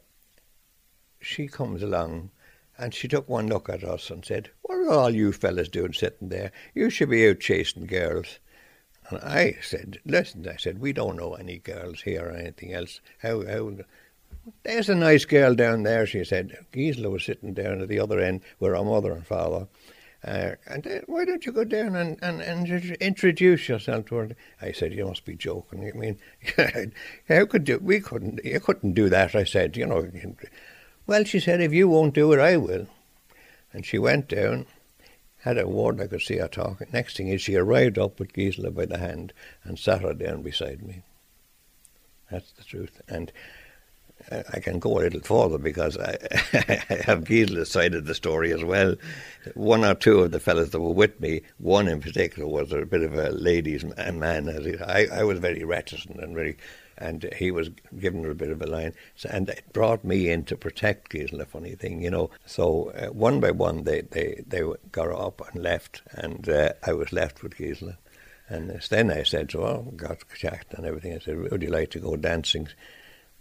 she 1.21 1.47
comes 1.47 1.83
along 1.83 2.31
and 2.79 2.95
she 2.95 3.07
took 3.07 3.29
one 3.29 3.47
look 3.47 3.69
at 3.69 3.85
us 3.85 4.11
and 4.11 4.25
said, 4.25 4.51
What 4.63 4.77
are 4.77 4.91
all 4.91 5.11
you 5.11 5.33
fellas 5.33 5.69
doing 5.69 5.93
sitting 5.93 6.31
there? 6.31 6.53
You 6.75 6.91
should 6.91 7.11
be 7.11 7.29
out 7.29 7.41
chasing 7.41 7.87
girls. 7.87 8.39
And 9.09 9.21
I 9.21 9.59
said, 9.63 9.99
Listen, 10.05 10.49
I 10.49 10.57
said, 10.57 10.81
we 10.81 10.93
don't 10.93 11.17
know 11.17 11.35
any 11.35 11.59
girls 11.59 12.03
here 12.03 12.27
or 12.27 12.33
anything 12.33 12.73
else. 12.73 13.01
How, 13.19 13.47
how, 13.47 13.73
there's 14.65 14.89
a 14.89 14.95
nice 14.95 15.25
girl 15.25 15.55
down 15.55 15.83
there, 15.83 16.07
she 16.07 16.25
said. 16.25 16.57
Gisela 16.73 17.11
was 17.11 17.25
sitting 17.25 17.55
down 17.55 17.83
at 17.83 17.89
the 17.89 18.01
other 18.01 18.19
end 18.19 18.41
where 18.59 18.75
our 18.75 18.85
mother 18.85 19.13
and 19.13 19.27
father. 19.27 19.69
Uh, 20.25 20.53
and 20.67 20.87
uh, 20.87 21.01
why 21.07 21.25
don't 21.25 21.45
you 21.45 21.53
go 21.53 21.65
down 21.65 21.97
and, 21.97 22.17
and, 22.23 22.41
and 22.41 22.97
introduce 23.01 23.69
yourself 23.69 24.07
to 24.07 24.15
her? 24.17 24.29
I 24.61 24.71
said, 24.71 24.93
you 24.93 25.07
must 25.07 25.25
be 25.25 25.35
joking. 25.35 25.91
I 25.93 25.97
mean, 25.99 26.19
how 27.29 27.45
could 27.47 27.69
you, 27.69 27.79
we 27.79 28.01
couldn't, 28.01 28.41
you 28.45 28.61
couldn't 28.61 28.93
do 28.93 29.09
that. 29.09 29.35
I 29.35 29.43
said, 29.43 29.77
you 29.77 29.85
know, 29.85 30.09
well, 31.07 31.25
she 31.25 31.41
said, 31.41 31.61
if 31.61 31.73
you 31.73 31.89
won't 31.89 32.15
do 32.15 32.33
it, 32.33 32.39
I 32.39 32.57
will. 32.57 32.87
And 33.73 33.85
she 33.85 33.99
went 33.99 34.29
down, 34.29 34.67
had 35.39 35.59
a 35.59 35.67
word, 35.67 36.01
I 36.01 36.07
could 36.07 36.23
see 36.23 36.37
her 36.37 36.47
talking. 36.47 36.87
Next 36.93 37.17
thing 37.17 37.27
is 37.29 37.43
she 37.43 37.57
arrived 37.57 37.99
up 37.99 38.21
with 38.21 38.33
Gisela 38.33 38.71
by 38.71 38.87
the 38.87 38.99
hand 38.99 39.33
and 39.65 39.77
sat 39.77 40.03
her 40.03 40.15
down 40.15 40.43
beside 40.43 40.83
me. 40.83 41.03
That's 42.31 42.53
the 42.53 42.63
truth. 42.63 43.01
And 43.09 43.33
I 44.53 44.61
can 44.61 44.79
go 44.79 44.99
a 44.99 45.03
little 45.03 45.21
further 45.21 45.59
because 45.59 45.99
I, 45.99 46.17
I 46.53 47.03
have 47.05 47.25
Gisela's 47.25 47.71
side 47.71 47.95
of 47.95 48.07
the 48.07 48.15
story 48.15 48.53
as 48.53 48.65
well. 48.65 48.97
One 49.55 49.85
or 49.85 49.95
two 49.95 50.21
of 50.21 50.31
the 50.31 50.41
fellows 50.41 50.71
that 50.71 50.81
were 50.81 50.93
with 50.93 51.21
me, 51.21 51.43
one 51.59 51.89
in 51.89 52.01
particular 52.01 52.49
was 52.49 52.73
a 52.73 52.87
bit 52.87 53.03
of 53.03 53.15
a 53.15 53.31
ladies' 53.31 53.85
man. 53.85 54.49
I, 54.87 55.09
I 55.13 55.25
was 55.25 55.39
very 55.39 55.65
reticent 55.65 56.21
and 56.21 56.35
very 56.35 56.57
and 56.99 57.29
he 57.37 57.51
was 57.51 57.71
giving 57.99 58.23
her 58.23 58.31
a 58.31 58.35
bit 58.35 58.51
of 58.51 58.63
a 58.63 58.67
line. 58.67 58.95
And 59.29 59.49
it 59.49 59.73
brought 59.73 60.05
me 60.05 60.31
in 60.31 60.45
to 60.45 60.57
protect 60.57 61.11
Gisela, 61.11 61.47
funny 61.47 61.75
thing, 61.75 62.03
you 62.03 62.11
know. 62.11 62.31
So 62.47 62.91
uh, 62.91 63.07
one 63.09 63.41
by 63.41 63.51
one, 63.51 63.85
they, 63.85 64.03
they, 64.03 64.43
they 64.47 64.63
got 64.93 65.11
up 65.11 65.43
and 65.53 65.63
left, 65.63 66.03
and 66.13 66.49
uh, 66.49 66.75
I 66.87 66.93
was 66.93 67.13
left 67.13 67.43
with 67.43 67.57
Gisela. 67.57 67.99
And 68.49 68.81
then 68.91 69.11
I 69.11 69.23
said, 69.23 69.55
oh, 69.55 69.93
got 69.97 70.19
checked 70.37 70.75
and 70.75 70.85
everything. 70.85 71.15
I 71.15 71.19
said, 71.19 71.51
would 71.51 71.63
you 71.63 71.71
like 71.71 71.91
to 71.91 72.01
go 72.01 72.17
dancing? 72.17 72.69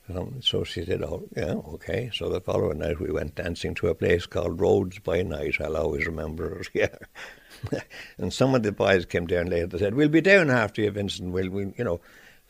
Um, 0.09 0.41
so 0.41 0.63
she 0.63 0.83
said, 0.83 1.03
oh, 1.03 1.23
yeah, 1.35 1.53
okay. 1.73 2.09
So 2.13 2.29
the 2.29 2.41
following 2.41 2.79
night 2.79 2.99
we 2.99 3.11
went 3.11 3.35
dancing 3.35 3.75
to 3.75 3.87
a 3.87 3.95
place 3.95 4.25
called 4.25 4.59
Rhodes 4.59 4.99
by 4.99 5.21
Night. 5.21 5.57
I'll 5.61 5.77
always 5.77 6.05
remember 6.05 6.59
it, 6.59 6.69
yeah. 6.73 7.79
and 8.17 8.33
some 8.33 8.55
of 8.55 8.63
the 8.63 8.71
boys 8.71 9.05
came 9.05 9.27
down 9.27 9.47
later. 9.47 9.67
They 9.67 9.77
said, 9.77 9.93
we'll 9.95 10.09
be 10.09 10.21
down 10.21 10.49
after 10.49 10.81
you, 10.81 10.91
Vincent. 10.91 11.31
We'll, 11.31 11.49
we, 11.49 11.73
you 11.77 11.83
know, 11.83 12.01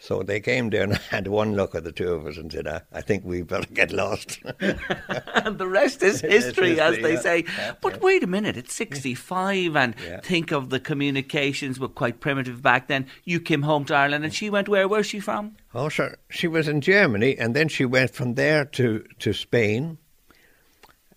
so 0.02 0.24
they 0.24 0.40
came 0.40 0.72
down 0.72 0.92
and 0.94 0.98
had 0.98 1.28
one 1.28 1.56
look 1.56 1.76
at 1.76 1.84
the 1.84 1.92
two 1.92 2.12
of 2.12 2.26
us 2.26 2.36
and 2.36 2.52
said, 2.52 2.66
ah, 2.68 2.82
I 2.92 3.02
think 3.02 3.24
we 3.24 3.44
better 3.44 3.72
get 3.72 3.92
lost. 3.92 4.40
and 4.60 5.58
the 5.60 5.68
rest 5.68 6.02
is 6.02 6.22
history, 6.22 6.72
history 6.72 6.80
as 6.82 6.98
they 6.98 7.14
yeah. 7.14 7.20
say. 7.20 7.44
Yeah, 7.48 7.74
but 7.82 7.94
yeah. 7.94 8.00
wait 8.00 8.24
a 8.24 8.28
minute, 8.28 8.58
it's 8.58 8.74
65, 8.74 9.76
and 9.76 9.96
think 10.24 10.52
of 10.52 10.72
the 10.72 10.80
communications 10.80 11.80
were 11.80 11.88
quite 11.88 12.20
primitive 12.20 12.64
back 12.64 12.88
then. 12.88 13.06
You 13.26 13.40
came 13.40 13.62
home 13.62 13.86
to 13.86 13.96
Ireland, 13.96 14.24
and 14.26 14.34
she 14.34 14.50
went 14.50 14.68
where? 14.68 14.88
Where's 14.88 15.06
she 15.06 15.20
from? 15.20 15.56
Oh, 15.76 15.88
sure. 15.88 16.18
She 16.30 16.48
was 16.48 16.68
in 16.68 16.82
Germany, 16.82 17.38
and 17.38 17.56
then 17.56 17.68
she 17.68 17.86
went 17.86 18.10
from 18.12 18.34
there 18.34 18.66
to, 18.66 19.06
to 19.20 19.34
Spain. 19.34 20.00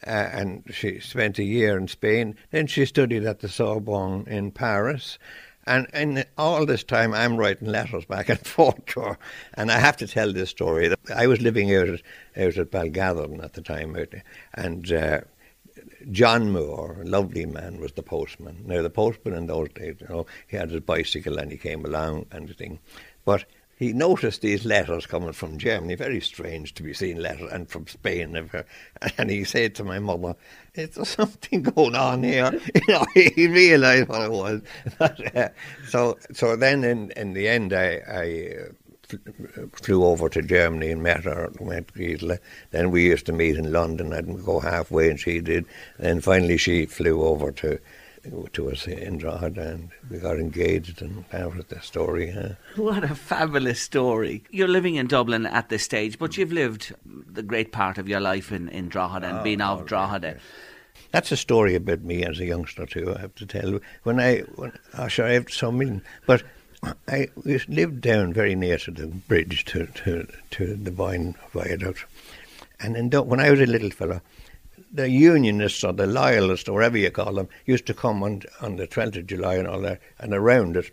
Uh, 0.07 0.11
and 0.11 0.65
she 0.71 1.01
spent 1.01 1.39
a 1.39 1.45
year 1.45 1.79
in 1.79 1.89
Spain. 1.89 2.37
Then 2.51 2.67
she 2.67 2.85
studied 2.85 3.25
at 3.25 3.41
the 3.41 3.49
Sorbonne 3.49 4.27
in 4.27 4.51
Paris, 4.51 5.19
and 5.67 5.87
in 5.95 6.25
all 6.37 6.67
this 6.67 6.85
time, 6.85 7.15
I'm 7.15 7.37
writing 7.37 7.69
letters 7.69 8.05
back 8.05 8.29
and 8.29 8.39
forth 8.47 8.85
to 8.87 9.01
her. 9.01 9.19
And 9.55 9.71
I 9.71 9.79
have 9.79 9.97
to 9.99 10.07
tell 10.07 10.33
this 10.33 10.51
story. 10.51 10.95
I 11.15 11.27
was 11.27 11.41
living 11.41 11.75
out 11.75 11.89
at, 11.89 12.03
out 12.37 12.57
at 12.59 12.71
at 13.43 13.53
the 13.55 13.63
time, 13.63 13.97
and 14.55 14.93
uh, 14.93 15.21
John 16.11 16.53
Moore, 16.53 16.99
a 17.01 17.05
lovely 17.05 17.47
man, 17.47 17.81
was 17.81 17.93
the 17.93 18.03
postman. 18.03 18.63
Now, 18.67 18.83
the 18.83 18.91
postman 18.91 19.35
in 19.35 19.47
those 19.47 19.69
days, 19.71 19.97
you 20.01 20.09
know, 20.09 20.27
he 20.47 20.57
had 20.57 20.71
his 20.71 20.81
bicycle 20.81 21.39
and 21.39 21.51
he 21.51 21.59
came 21.59 21.85
along 21.85 22.27
and 22.31 22.49
thing. 22.55 22.79
But 23.25 23.45
he 23.77 23.93
noticed 23.93 24.41
these 24.41 24.65
letters 24.65 25.07
coming 25.07 25.33
from 25.33 25.59
Germany, 25.59 25.95
very 25.97 26.21
strange 26.21 26.75
to 26.75 26.83
be 26.83 26.95
seeing 26.95 27.19
letters, 27.19 27.51
and 27.53 27.69
from 27.69 27.87
Spain. 27.87 28.51
And 29.19 29.31
he 29.31 29.45
said 29.45 29.75
to 29.77 29.85
my 29.85 29.99
mother, 29.99 30.37
"Is 30.75 30.91
there 30.91 31.05
something 31.05 31.63
going 31.63 31.95
on 31.95 32.23
here?" 32.23 32.53
You 32.75 32.83
know, 32.89 33.07
he 33.15 33.47
realised 33.47 34.09
what 34.09 34.23
it 34.23 34.31
was. 34.31 34.61
Uh, 35.35 35.49
so, 35.89 36.17
so 36.33 36.57
then 36.57 36.85
in, 36.85 37.11
in 37.13 37.35
the 37.35 37.49
end, 37.49 37.73
I, 37.73 38.01
I 38.09 38.55
uh, 38.61 39.67
flew 39.73 40.05
over 40.05 40.29
to 40.29 40.43
Germany 40.43 40.91
and 40.91 41.03
met 41.03 41.25
her, 41.25 41.51
met 41.61 41.93
Gisela. 41.95 42.39
Then 42.71 42.91
we 42.91 43.05
used 43.05 43.27
to 43.27 43.33
meet 43.33 43.57
in 43.57 43.73
London. 43.73 44.13
I'd 44.13 44.45
go 44.45 44.61
halfway, 44.61 45.11
and 45.11 45.19
she 45.19 45.41
did. 45.41 45.67
And 45.99 46.23
finally, 46.23 46.57
she 46.57 46.87
flew 46.87 47.23
over 47.23 47.51
to 47.53 47.79
to 48.53 48.71
us 48.71 48.87
in 48.87 49.19
Drogheda 49.19 49.73
and 49.73 49.91
we 50.11 50.19
got 50.19 50.39
engaged 50.39 51.03
and 51.03 51.25
that 51.31 51.55
was 51.55 51.65
the 51.67 51.81
story. 51.81 52.35
What 52.77 53.05
a 53.05 53.15
fabulous 53.15 53.81
story. 53.81 54.45
You're 54.51 54.69
living 54.69 54.97
in 54.97 55.07
Dublin 55.07 55.47
at 55.47 55.69
this 55.69 55.83
stage, 55.83 56.19
but 56.19 56.37
you've 56.37 56.53
lived 56.53 56.95
the 57.05 57.43
great 57.43 57.73
part 57.73 57.99
of 57.99 58.09
your 58.09 58.21
life 58.21 58.53
in, 58.53 58.69
in 58.69 58.89
Drogheda 58.89 59.27
and 59.29 59.39
oh, 59.39 59.43
been 59.43 59.61
of 59.61 59.87
Drogheda. 59.87 60.39
That's 61.11 61.33
a 61.33 61.37
story 61.37 61.75
about 61.75 62.03
me 62.03 62.25
as 62.25 62.41
a 62.41 62.45
youngster 62.45 62.87
too, 62.87 63.15
I 63.15 63.21
have 63.21 63.35
to 63.37 63.47
tell. 63.47 63.81
When 64.03 64.21
I, 64.21 64.41
when, 64.57 64.73
oh, 64.99 65.09
sure, 65.09 65.27
I 65.27 65.33
have 65.33 65.51
some 65.51 65.79
million, 65.79 66.03
but 66.27 66.43
I 67.09 67.29
lived 67.37 68.01
down 68.01 68.33
very 68.33 68.55
near 68.55 68.79
to 68.79 68.91
the 68.91 69.07
bridge 69.07 69.65
to, 69.67 69.87
to, 69.87 70.27
to 70.53 70.75
the 70.77 70.91
Boyne 70.91 71.35
Viaduct. 71.53 72.05
And 72.81 72.97
in, 72.97 73.11
when 73.11 73.41
I 73.41 73.51
was 73.51 73.61
a 73.61 73.67
little 73.67 73.91
fellow, 73.91 74.21
the 74.95 75.11
Unionists 75.11 75.83
or 75.83 75.93
the 75.93 76.07
Loyalists 76.07 76.69
or 76.69 76.75
whatever 76.75 76.97
you 76.97 77.11
call 77.11 77.35
them 77.35 77.49
used 77.67 77.85
to 77.87 77.95
come 77.95 78.23
on, 78.23 78.43
on 78.61 78.77
the 78.77 78.87
12th 78.87 79.17
of 79.17 79.27
July 79.27 79.57
and 79.57 79.67
all 79.67 79.81
that 79.81 80.01
and 80.21 80.33
around 80.33 80.77
it 80.77 80.93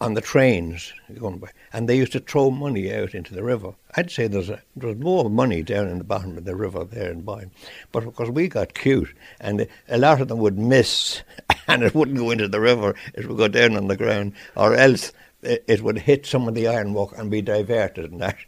on 0.00 0.14
the 0.14 0.20
trains 0.20 0.92
going 1.18 1.38
by, 1.38 1.48
and 1.72 1.86
they 1.86 1.96
used 1.96 2.12
to 2.12 2.20
throw 2.20 2.50
money 2.50 2.92
out 2.92 3.14
into 3.14 3.34
the 3.34 3.44
river. 3.44 3.74
I'd 3.96 4.10
say 4.10 4.26
there's 4.26 4.48
a, 4.48 4.62
there's 4.74 4.96
more 4.96 5.28
money 5.28 5.62
down 5.62 5.88
in 5.88 5.98
the 5.98 6.04
bottom 6.04 6.38
of 6.38 6.44
the 6.44 6.56
river 6.56 6.84
there 6.84 7.10
in 7.10 7.20
Boyne, 7.20 7.50
but 7.92 8.04
because 8.04 8.30
we 8.30 8.48
got 8.48 8.72
cute, 8.72 9.14
and 9.40 9.66
a 9.88 9.98
lot 9.98 10.22
of 10.22 10.28
them 10.28 10.38
would 10.38 10.58
miss, 10.58 11.22
and 11.68 11.82
it 11.82 11.94
wouldn't 11.94 12.16
go 12.16 12.30
into 12.30 12.48
the 12.48 12.60
river; 12.60 12.94
it 13.14 13.28
would 13.28 13.36
go 13.36 13.48
down 13.48 13.76
on 13.76 13.88
the 13.88 13.96
ground, 13.96 14.32
or 14.56 14.74
else 14.74 15.12
it, 15.42 15.64
it 15.68 15.82
would 15.82 15.98
hit 15.98 16.24
some 16.24 16.48
of 16.48 16.54
the 16.54 16.66
ironwork 16.66 17.16
and 17.18 17.30
be 17.30 17.42
diverted, 17.42 18.10
and 18.10 18.22
that 18.22 18.38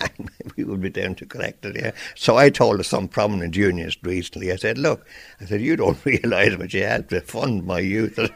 we 0.56 0.64
would 0.64 0.80
be 0.80 0.90
down 0.90 1.14
to 1.16 1.26
collect 1.26 1.64
it, 1.64 1.76
yeah. 1.76 1.92
So 2.14 2.36
I 2.36 2.50
told 2.50 2.84
some 2.84 3.08
prominent 3.08 3.56
unionist 3.56 3.98
recently, 4.02 4.52
I 4.52 4.56
said, 4.56 4.78
look, 4.78 5.06
I 5.40 5.44
said, 5.44 5.60
you 5.60 5.76
don't 5.76 6.04
realise 6.04 6.56
what 6.56 6.72
you 6.74 6.84
had 6.84 7.08
to 7.10 7.20
fund 7.20 7.66
my 7.66 7.80
youth. 7.80 8.18
oh, 8.18 8.28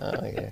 yeah. 0.00 0.50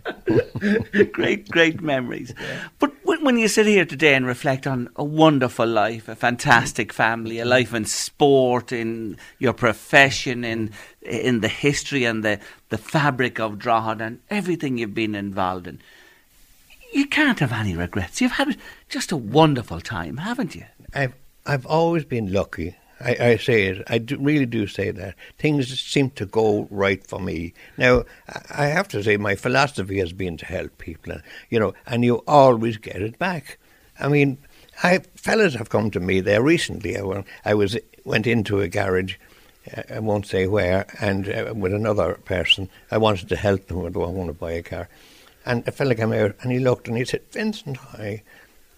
great, 1.12 1.48
great 1.48 1.80
memories. 1.80 2.34
Yeah. 2.40 2.68
But 2.78 2.92
when 3.04 3.38
you 3.38 3.48
sit 3.48 3.66
here 3.66 3.84
today 3.84 4.14
and 4.14 4.26
reflect 4.26 4.66
on 4.66 4.88
a 4.96 5.04
wonderful 5.04 5.66
life, 5.66 6.08
a 6.08 6.16
fantastic 6.16 6.92
family, 6.92 7.38
a 7.38 7.44
life 7.44 7.72
in 7.72 7.84
sport, 7.84 8.72
in 8.72 9.16
your 9.38 9.52
profession, 9.52 10.44
in 10.44 10.72
in 11.02 11.40
the 11.40 11.48
history 11.48 12.04
and 12.04 12.24
the, 12.24 12.38
the 12.68 12.78
fabric 12.78 13.40
of 13.40 13.58
Drogheda 13.58 14.04
and 14.04 14.20
everything 14.30 14.78
you've 14.78 14.94
been 14.94 15.14
involved 15.14 15.66
in, 15.66 15.80
you 16.92 17.06
can't 17.06 17.38
have 17.38 17.52
any 17.52 17.74
regrets. 17.74 18.20
You've 18.20 18.32
had 18.32 18.56
just 18.92 19.12
a 19.12 19.16
wonderful 19.16 19.80
time, 19.80 20.18
haven't 20.18 20.54
you? 20.54 20.64
I've 20.94 21.14
I've 21.46 21.66
always 21.66 22.04
been 22.04 22.32
lucky. 22.32 22.76
I, 23.00 23.16
I 23.20 23.36
say 23.36 23.64
it. 23.64 23.82
I 23.88 23.98
do, 23.98 24.16
really 24.18 24.46
do 24.46 24.68
say 24.68 24.92
that 24.92 25.16
things 25.36 25.80
seem 25.80 26.10
to 26.10 26.24
go 26.24 26.68
right 26.70 27.04
for 27.04 27.18
me. 27.18 27.52
Now, 27.76 28.04
I 28.50 28.66
have 28.66 28.86
to 28.88 29.02
say, 29.02 29.16
my 29.16 29.34
philosophy 29.34 29.98
has 29.98 30.12
been 30.12 30.36
to 30.36 30.46
help 30.46 30.78
people, 30.78 31.16
you 31.50 31.58
know, 31.58 31.74
and 31.84 32.04
you 32.04 32.22
always 32.28 32.76
get 32.76 33.02
it 33.02 33.18
back. 33.18 33.58
I 33.98 34.06
mean, 34.06 34.38
I, 34.84 34.98
fellas 35.16 35.54
have 35.54 35.68
come 35.68 35.90
to 35.90 35.98
me 35.98 36.20
there 36.20 36.42
recently. 36.42 36.96
I, 36.96 37.24
I 37.44 37.54
was 37.54 37.76
went 38.04 38.28
into 38.28 38.60
a 38.60 38.68
garage 38.68 39.16
I 39.88 40.00
won't 40.00 40.26
say 40.26 40.46
where, 40.46 40.86
and 41.00 41.28
uh, 41.28 41.52
with 41.54 41.72
another 41.72 42.14
person, 42.24 42.68
I 42.90 42.98
wanted 42.98 43.28
to 43.28 43.36
help 43.36 43.68
them 43.68 43.82
with, 43.82 43.96
I 43.96 44.00
want 44.00 44.28
to 44.28 44.34
buy 44.34 44.52
a 44.52 44.62
car. 44.62 44.88
And 45.46 45.66
a 45.66 45.72
fella 45.72 45.94
came 45.94 46.12
out 46.12 46.36
and 46.40 46.52
he 46.52 46.58
looked 46.58 46.88
and 46.88 46.96
he 46.96 47.04
said, 47.04 47.22
Vincent, 47.30 47.76
hi. 47.76 48.22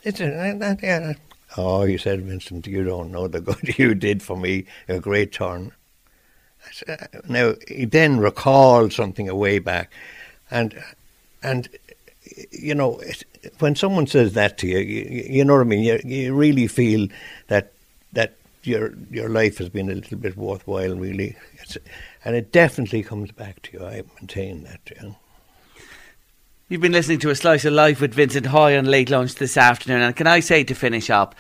It's 0.05 0.21
a. 0.21 1.17
Oh, 1.57 1.85
he 1.85 1.97
said, 1.97 2.23
Vincent, 2.23 2.67
you 2.67 2.85
don't 2.85 3.11
know 3.11 3.27
the 3.27 3.41
good 3.41 3.79
you 3.79 3.95
did 3.95 4.23
for 4.23 4.37
me, 4.37 4.67
a 4.89 5.01
great 5.01 5.33
turn. 5.33 5.73
Said, 6.73 7.09
uh, 7.15 7.19
now, 7.29 7.55
he 7.69 7.85
then 7.85 8.19
recalled 8.19 8.93
something 8.93 9.29
away 9.29 9.59
back. 9.59 9.93
And, 10.51 10.83
and 11.43 11.69
you 12.51 12.75
know, 12.75 13.01
when 13.59 13.77
someone 13.77 14.07
says 14.07 14.33
that 14.33 14.59
to 14.59 14.67
you, 14.67 14.79
you, 14.79 15.25
you 15.29 15.45
know 15.45 15.55
what 15.55 15.61
I 15.61 15.65
mean? 15.65 15.85
You, 15.85 16.01
you 16.05 16.35
really 16.35 16.67
feel 16.67 17.09
that 17.49 17.73
that 18.13 18.37
your 18.63 18.95
your 19.11 19.29
life 19.29 19.59
has 19.59 19.69
been 19.69 19.91
a 19.91 19.95
little 19.95 20.19
bit 20.19 20.37
worthwhile, 20.37 20.97
really. 20.97 21.37
It's, 21.61 21.77
and 22.25 22.35
it 22.35 22.53
definitely 22.53 23.03
comes 23.03 23.31
back 23.31 23.61
to 23.63 23.79
you. 23.79 23.85
I 23.85 24.03
maintain 24.21 24.65
that. 24.65 24.81
You 24.97 25.09
know. 25.09 25.17
You've 26.75 26.81
been 26.81 26.91
listening 26.91 27.21
to 27.21 27.31
a 27.31 27.37
slice 27.37 27.65
of 27.65 27.73
life 27.73 28.01
with 28.01 28.15
Vincent 28.15 28.47
Hoey 28.47 28.77
on 28.77 28.87
late 28.87 29.09
lunch 29.09 29.37
this 29.37 29.57
afternoon, 29.57 30.03
and 30.03 30.17
can 30.17 30.27
I 30.27 30.41
say 30.41 30.65
to 30.65 30.75
finish 30.75 31.09
up, 31.09 31.37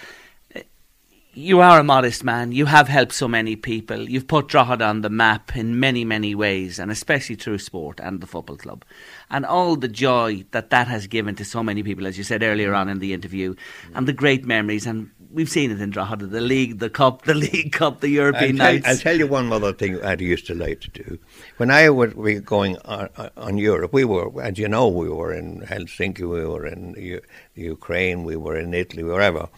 you 1.32 1.58
are 1.58 1.80
a 1.80 1.82
modest 1.82 2.22
man. 2.22 2.52
You 2.52 2.66
have 2.66 2.86
helped 2.86 3.14
so 3.14 3.26
many 3.26 3.56
people. 3.56 4.08
You've 4.08 4.28
put 4.28 4.46
Drogheda 4.46 4.84
on 4.84 5.00
the 5.00 5.10
map 5.10 5.56
in 5.56 5.80
many, 5.80 6.04
many 6.04 6.36
ways, 6.36 6.78
and 6.78 6.88
especially 6.88 7.34
through 7.34 7.58
sport 7.58 7.98
and 7.98 8.20
the 8.20 8.28
football 8.28 8.56
club. 8.56 8.84
And 9.28 9.44
all 9.44 9.74
the 9.74 9.88
joy 9.88 10.44
that 10.52 10.70
that 10.70 10.86
has 10.86 11.08
given 11.08 11.34
to 11.34 11.44
so 11.44 11.64
many 11.64 11.82
people, 11.82 12.06
as 12.06 12.16
you 12.16 12.22
said 12.22 12.44
earlier 12.44 12.72
on 12.72 12.88
in 12.88 13.00
the 13.00 13.12
interview, 13.12 13.56
and 13.92 14.06
the 14.06 14.12
great 14.12 14.44
memories. 14.44 14.86
And 14.86 15.10
we've 15.34 15.50
seen 15.50 15.70
it 15.70 15.80
in 15.80 15.90
Drogheda, 15.90 16.26
the 16.26 16.40
league, 16.40 16.78
the 16.78 16.88
cup, 16.88 17.22
the 17.22 17.34
league 17.34 17.72
cup, 17.72 18.00
the 18.00 18.08
European 18.08 18.60
I'll 18.60 18.72
nights. 18.72 18.86
I'll 18.86 18.96
tell 18.96 19.18
you 19.18 19.26
one 19.26 19.52
other 19.52 19.72
thing 19.72 20.02
I 20.02 20.14
used 20.14 20.46
to 20.46 20.54
like 20.54 20.80
to 20.80 20.90
do. 20.90 21.18
When 21.56 21.70
I 21.70 21.90
was 21.90 22.14
going 22.40 22.78
on, 22.84 23.08
on, 23.36 23.58
Europe, 23.58 23.92
we 23.92 24.04
were, 24.04 24.42
as 24.42 24.58
you 24.58 24.68
know, 24.68 24.88
we 24.88 25.08
were 25.08 25.32
in 25.32 25.60
Helsinki, 25.62 26.20
we 26.20 26.46
were 26.46 26.66
in 26.66 26.94
U- 26.96 27.22
Ukraine, 27.54 28.24
we 28.24 28.36
were 28.36 28.56
in 28.56 28.72
Italy, 28.72 29.02
wherever. 29.02 29.48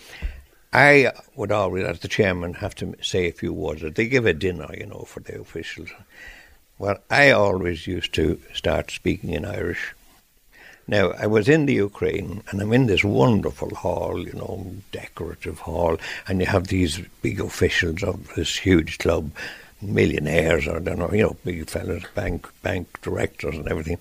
I 0.72 1.12
would 1.36 1.52
always, 1.52 1.84
as 1.84 2.00
the 2.00 2.08
chairman, 2.08 2.54
have 2.54 2.74
to 2.76 2.94
say 3.00 3.28
a 3.28 3.32
few 3.32 3.52
words. 3.52 3.82
They 3.94 4.08
give 4.08 4.26
a 4.26 4.34
dinner, 4.34 4.68
you 4.76 4.86
know, 4.86 5.04
for 5.06 5.20
the 5.20 5.40
officials. 5.40 5.90
Well, 6.78 6.98
I 7.10 7.30
always 7.30 7.86
used 7.86 8.12
to 8.14 8.40
start 8.52 8.90
speaking 8.90 9.32
in 9.32 9.46
Irish 9.46 9.94
now, 10.88 11.12
I 11.18 11.26
was 11.26 11.48
in 11.48 11.66
the 11.66 11.74
Ukraine 11.74 12.44
and 12.48 12.60
I'm 12.60 12.72
in 12.72 12.86
this 12.86 13.02
wonderful 13.02 13.74
hall, 13.74 14.24
you 14.24 14.32
know, 14.32 14.72
decorative 14.92 15.58
hall, 15.58 15.96
and 16.28 16.38
you 16.40 16.46
have 16.46 16.68
these 16.68 17.00
big 17.22 17.40
officials 17.40 18.04
of 18.04 18.32
this 18.36 18.56
huge 18.56 18.98
club, 18.98 19.32
millionaires 19.82 20.66
or 20.68 20.76
I 20.76 20.80
don't 20.80 21.00
know, 21.00 21.10
you 21.12 21.24
know, 21.24 21.36
big 21.44 21.68
fellas, 21.68 22.04
bank 22.14 22.48
bank 22.62 23.00
directors 23.02 23.56
and 23.56 23.68
everything. 23.68 23.98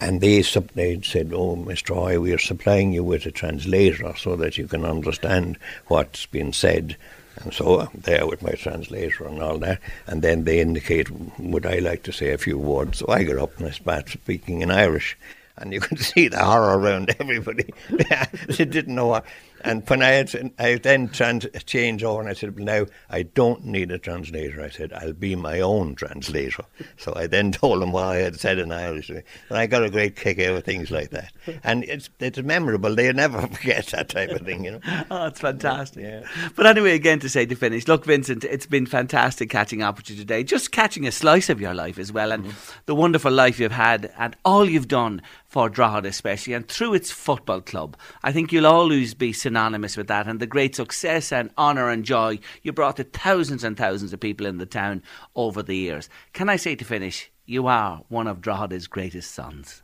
And 0.00 0.20
they, 0.20 0.42
they 0.74 1.00
said, 1.02 1.32
Oh, 1.34 1.56
Mr. 1.56 1.94
Hoey, 1.94 2.18
we 2.18 2.32
are 2.32 2.38
supplying 2.38 2.92
you 2.92 3.02
with 3.02 3.26
a 3.26 3.32
translator 3.32 4.14
so 4.16 4.36
that 4.36 4.58
you 4.58 4.68
can 4.68 4.84
understand 4.84 5.58
what's 5.88 6.26
been 6.26 6.52
said. 6.52 6.96
And 7.36 7.52
so 7.52 7.80
I'm 7.80 8.00
there 8.00 8.26
with 8.26 8.42
my 8.42 8.52
translator 8.52 9.26
and 9.26 9.42
all 9.42 9.58
that. 9.58 9.80
And 10.06 10.22
then 10.22 10.44
they 10.44 10.60
indicate, 10.60 11.10
Would 11.38 11.66
I 11.66 11.78
like 11.78 12.04
to 12.04 12.12
say 12.12 12.30
a 12.30 12.38
few 12.38 12.58
words? 12.58 12.98
So 12.98 13.06
I 13.08 13.24
got 13.24 13.38
up 13.38 13.58
and 13.58 13.66
I 13.66 13.70
started 13.70 14.10
speaking 14.12 14.62
in 14.62 14.70
Irish 14.70 15.16
and 15.58 15.72
you 15.72 15.80
could 15.80 15.98
see 16.00 16.28
the 16.28 16.42
horror 16.42 16.78
around 16.78 17.14
everybody. 17.18 17.72
they 17.90 18.64
didn't 18.64 18.94
know 18.94 19.06
what. 19.06 19.24
And 19.64 19.88
when 19.88 20.02
I 20.02 20.08
had, 20.08 20.52
I 20.58 20.74
then 20.76 21.08
trans- 21.08 21.46
changed 21.66 22.04
over 22.04 22.20
and 22.20 22.28
I 22.28 22.32
said, 22.32 22.56
well, 22.56 22.64
now 22.64 22.86
I 23.08 23.22
don't 23.22 23.64
need 23.64 23.92
a 23.92 23.98
translator. 23.98 24.60
I 24.60 24.70
said, 24.70 24.92
I'll 24.92 25.12
be 25.12 25.36
my 25.36 25.60
own 25.60 25.94
translator. 25.94 26.64
So 26.96 27.12
I 27.14 27.26
then 27.26 27.52
told 27.52 27.80
them 27.80 27.92
what 27.92 28.04
I 28.04 28.16
had 28.16 28.40
said 28.40 28.58
in 28.58 28.72
Irish. 28.72 29.08
And 29.08 29.22
I 29.50 29.66
got 29.66 29.84
a 29.84 29.90
great 29.90 30.16
kick 30.16 30.40
out 30.40 30.56
of 30.56 30.64
things 30.64 30.90
like 30.90 31.10
that. 31.10 31.32
And 31.62 31.84
it's 31.84 32.10
it's 32.18 32.38
memorable. 32.38 32.94
They 32.94 33.12
never 33.12 33.46
forget 33.46 33.86
that 33.88 34.08
type 34.08 34.30
of 34.30 34.40
thing, 34.40 34.64
you 34.64 34.72
know. 34.72 35.04
oh, 35.10 35.26
it's 35.26 35.40
fantastic. 35.40 36.02
Yeah. 36.02 36.26
But 36.56 36.66
anyway, 36.66 36.94
again, 36.94 37.20
to 37.20 37.28
say 37.28 37.46
to 37.46 37.54
finish, 37.54 37.86
look, 37.86 38.04
Vincent, 38.04 38.44
it's 38.44 38.66
been 38.66 38.86
fantastic 38.86 39.50
catching 39.50 39.82
up 39.82 39.96
with 39.96 40.10
you 40.10 40.16
today. 40.16 40.42
Just 40.42 40.72
catching 40.72 41.06
a 41.06 41.12
slice 41.12 41.48
of 41.48 41.60
your 41.60 41.74
life 41.74 41.98
as 41.98 42.12
well 42.12 42.32
and 42.32 42.44
mm-hmm. 42.44 42.80
the 42.86 42.94
wonderful 42.94 43.30
life 43.30 43.60
you've 43.60 43.72
had 43.72 44.12
and 44.18 44.36
all 44.44 44.68
you've 44.68 44.88
done 44.88 45.22
for 45.52 45.68
Drogheda 45.68 46.08
especially 46.08 46.54
and 46.54 46.66
through 46.66 46.94
its 46.94 47.10
football 47.10 47.60
club. 47.60 47.94
I 48.22 48.32
think 48.32 48.52
you'll 48.52 48.66
always 48.66 49.12
be 49.12 49.34
synonymous 49.34 49.98
with 49.98 50.06
that 50.06 50.26
and 50.26 50.40
the 50.40 50.46
great 50.46 50.74
success 50.74 51.30
and 51.30 51.50
honour 51.58 51.90
and 51.90 52.06
joy 52.06 52.38
you 52.62 52.72
brought 52.72 52.96
to 52.96 53.04
thousands 53.04 53.62
and 53.62 53.76
thousands 53.76 54.14
of 54.14 54.20
people 54.20 54.46
in 54.46 54.56
the 54.56 54.64
town 54.64 55.02
over 55.36 55.62
the 55.62 55.76
years. 55.76 56.08
Can 56.32 56.48
I 56.48 56.56
say 56.56 56.74
to 56.76 56.86
finish, 56.86 57.30
you 57.44 57.66
are 57.66 58.02
one 58.08 58.28
of 58.28 58.40
Drogheda's 58.40 58.86
greatest 58.86 59.32
sons. 59.32 59.82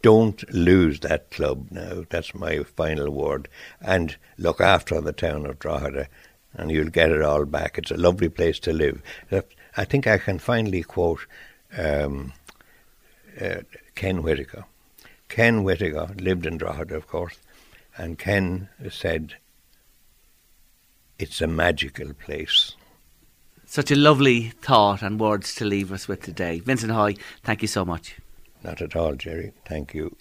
Don't 0.00 0.50
lose 0.50 1.00
that 1.00 1.30
club 1.30 1.66
now. 1.70 2.04
That's 2.08 2.34
my 2.34 2.62
final 2.62 3.10
word. 3.10 3.48
And 3.82 4.16
look 4.38 4.62
after 4.62 5.02
the 5.02 5.12
town 5.12 5.44
of 5.44 5.58
Drogheda 5.58 6.08
and 6.54 6.70
you'll 6.70 6.88
get 6.88 7.12
it 7.12 7.20
all 7.20 7.44
back. 7.44 7.76
It's 7.76 7.90
a 7.90 7.98
lovely 7.98 8.30
place 8.30 8.58
to 8.60 8.72
live. 8.72 9.02
I 9.76 9.84
think 9.84 10.06
I 10.06 10.16
can 10.16 10.38
finally 10.38 10.82
quote 10.82 11.26
um, 11.76 12.32
uh, 13.38 13.60
Ken 13.96 14.22
Whitaker. 14.22 14.64
Ken 15.28 15.64
Whitaker 15.64 16.10
lived 16.18 16.46
in 16.46 16.58
Drogheda, 16.58 16.94
of 16.94 17.08
course, 17.08 17.38
and 17.98 18.18
Ken 18.18 18.68
said, 18.90 19.34
It's 21.18 21.40
a 21.40 21.48
magical 21.48 22.12
place. 22.14 22.76
Such 23.64 23.90
a 23.90 23.96
lovely 23.96 24.50
thought 24.62 25.02
and 25.02 25.18
words 25.18 25.54
to 25.56 25.64
leave 25.64 25.90
us 25.90 26.06
with 26.06 26.22
today. 26.22 26.60
Vincent 26.60 26.92
Hoey, 26.92 27.18
thank 27.42 27.62
you 27.62 27.68
so 27.68 27.84
much. 27.84 28.16
Not 28.62 28.80
at 28.80 28.94
all, 28.94 29.16
Jerry. 29.16 29.52
Thank 29.64 29.92
you. 29.92 30.14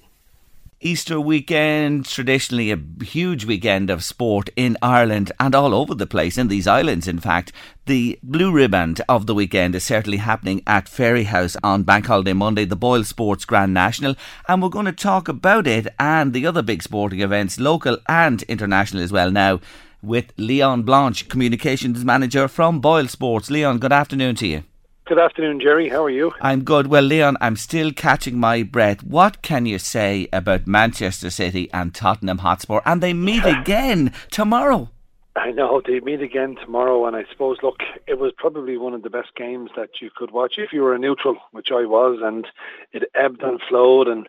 Easter 0.81 1.21
weekend, 1.21 2.05
traditionally 2.05 2.69
a 2.69 2.79
huge 3.03 3.45
weekend 3.45 3.89
of 3.89 4.03
sport 4.03 4.49
in 4.55 4.77
Ireland 4.81 5.31
and 5.39 5.55
all 5.55 5.73
over 5.73 5.95
the 5.95 6.05
place, 6.05 6.37
in 6.37 6.49
these 6.49 6.67
islands, 6.67 7.07
in 7.07 7.19
fact. 7.19 7.53
The 7.85 8.19
blue 8.21 8.51
ribbon 8.51 8.97
of 9.07 9.25
the 9.25 9.33
weekend 9.33 9.73
is 9.73 9.85
certainly 9.85 10.17
happening 10.17 10.61
at 10.67 10.87
Fairyhouse 10.87 11.55
on 11.63 11.83
Bank 11.83 12.07
Holiday 12.07 12.33
Monday, 12.33 12.65
the 12.65 12.75
Boyle 12.75 13.05
Sports 13.05 13.45
Grand 13.45 13.73
National, 13.73 14.15
and 14.49 14.61
we're 14.61 14.69
going 14.69 14.85
to 14.85 14.91
talk 14.91 15.27
about 15.29 15.65
it 15.65 15.87
and 15.97 16.33
the 16.33 16.45
other 16.45 16.61
big 16.61 16.83
sporting 16.83 17.21
events, 17.21 17.59
local 17.59 17.97
and 18.09 18.43
international 18.43 19.01
as 19.01 19.13
well 19.13 19.31
now, 19.31 19.61
with 20.01 20.33
Leon 20.37 20.83
Blanche, 20.83 21.29
Communications 21.29 22.03
Manager 22.03 22.47
from 22.49 22.81
Boyle 22.81 23.07
Sports. 23.07 23.49
Leon, 23.49 23.79
good 23.79 23.93
afternoon 23.93 24.35
to 24.35 24.47
you. 24.47 24.63
Good 25.07 25.19
afternoon, 25.19 25.59
Jerry. 25.59 25.87
How 25.89 26.03
are 26.03 26.09
you? 26.09 26.31
I'm 26.41 26.63
good. 26.63 26.87
Well, 26.87 27.03
Leon, 27.03 27.37
I'm 27.39 27.57
still 27.57 27.91
catching 27.91 28.39
my 28.39 28.63
breath. 28.63 29.03
What 29.03 29.43
can 29.43 29.67
you 29.67 29.77
say 29.77 30.27
about 30.33 30.65
Manchester 30.65 31.29
City 31.29 31.69
and 31.71 31.93
Tottenham 31.93 32.39
Hotspur? 32.39 32.79
And 32.85 33.03
they 33.03 33.13
meet 33.13 33.45
again 33.45 34.13
tomorrow. 34.31 34.89
I 35.35 35.51
know 35.51 35.79
they 35.85 35.99
meet 35.99 36.23
again 36.23 36.55
tomorrow, 36.55 37.05
and 37.05 37.15
I 37.15 37.25
suppose, 37.29 37.57
look, 37.61 37.81
it 38.07 38.17
was 38.17 38.31
probably 38.35 38.77
one 38.77 38.95
of 38.95 39.03
the 39.03 39.11
best 39.11 39.35
games 39.35 39.69
that 39.75 40.01
you 40.01 40.09
could 40.09 40.31
watch 40.31 40.55
if 40.57 40.73
you 40.73 40.81
were 40.81 40.95
a 40.95 40.97
neutral, 40.97 41.37
which 41.51 41.67
I 41.71 41.85
was, 41.85 42.17
and 42.23 42.47
it 42.91 43.03
ebbed 43.13 43.43
and 43.43 43.61
flowed, 43.69 44.07
and 44.07 44.27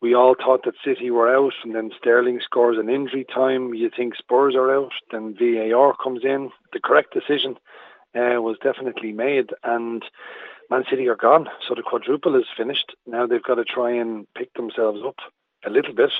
we 0.00 0.14
all 0.14 0.34
thought 0.34 0.64
that 0.64 0.76
City 0.82 1.10
were 1.10 1.28
out, 1.28 1.52
and 1.62 1.74
then 1.74 1.90
Sterling 1.98 2.40
scores 2.42 2.78
an 2.78 2.88
injury 2.88 3.26
time. 3.26 3.74
You 3.74 3.90
think 3.94 4.14
Spurs 4.16 4.54
are 4.54 4.74
out, 4.74 4.92
then 5.10 5.36
VAR 5.38 5.94
comes 6.02 6.24
in. 6.24 6.52
The 6.72 6.80
correct 6.80 7.12
decision 7.12 7.58
uh, 8.16 8.40
was 8.40 8.56
definitely 8.62 9.12
made, 9.12 9.50
and 9.62 10.04
Man 10.70 10.84
City 10.88 11.08
are 11.08 11.16
gone. 11.16 11.48
So 11.66 11.74
the 11.74 11.82
quadruple 11.82 12.34
is 12.36 12.46
finished. 12.56 12.94
Now 13.06 13.26
they've 13.26 13.42
got 13.42 13.56
to 13.56 13.64
try 13.64 13.92
and 13.92 14.26
pick 14.34 14.52
themselves 14.54 15.00
up 15.06 15.16
a 15.64 15.70
little 15.70 15.94
bit 15.94 16.12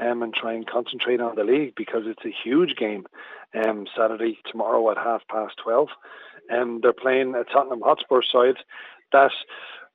um, 0.00 0.22
and 0.22 0.34
try 0.34 0.52
and 0.52 0.66
concentrate 0.66 1.20
on 1.20 1.34
the 1.36 1.44
league 1.44 1.74
because 1.76 2.02
it's 2.06 2.24
a 2.24 2.34
huge 2.44 2.76
game 2.76 3.06
um, 3.54 3.86
Saturday, 3.96 4.38
tomorrow 4.50 4.90
at 4.90 4.98
half 4.98 5.22
past 5.30 5.54
12. 5.62 5.88
Um, 6.52 6.80
they're 6.82 6.92
playing 6.92 7.34
a 7.34 7.44
Tottenham 7.44 7.82
Hotspur 7.82 8.22
side 8.22 8.56
that 9.12 9.32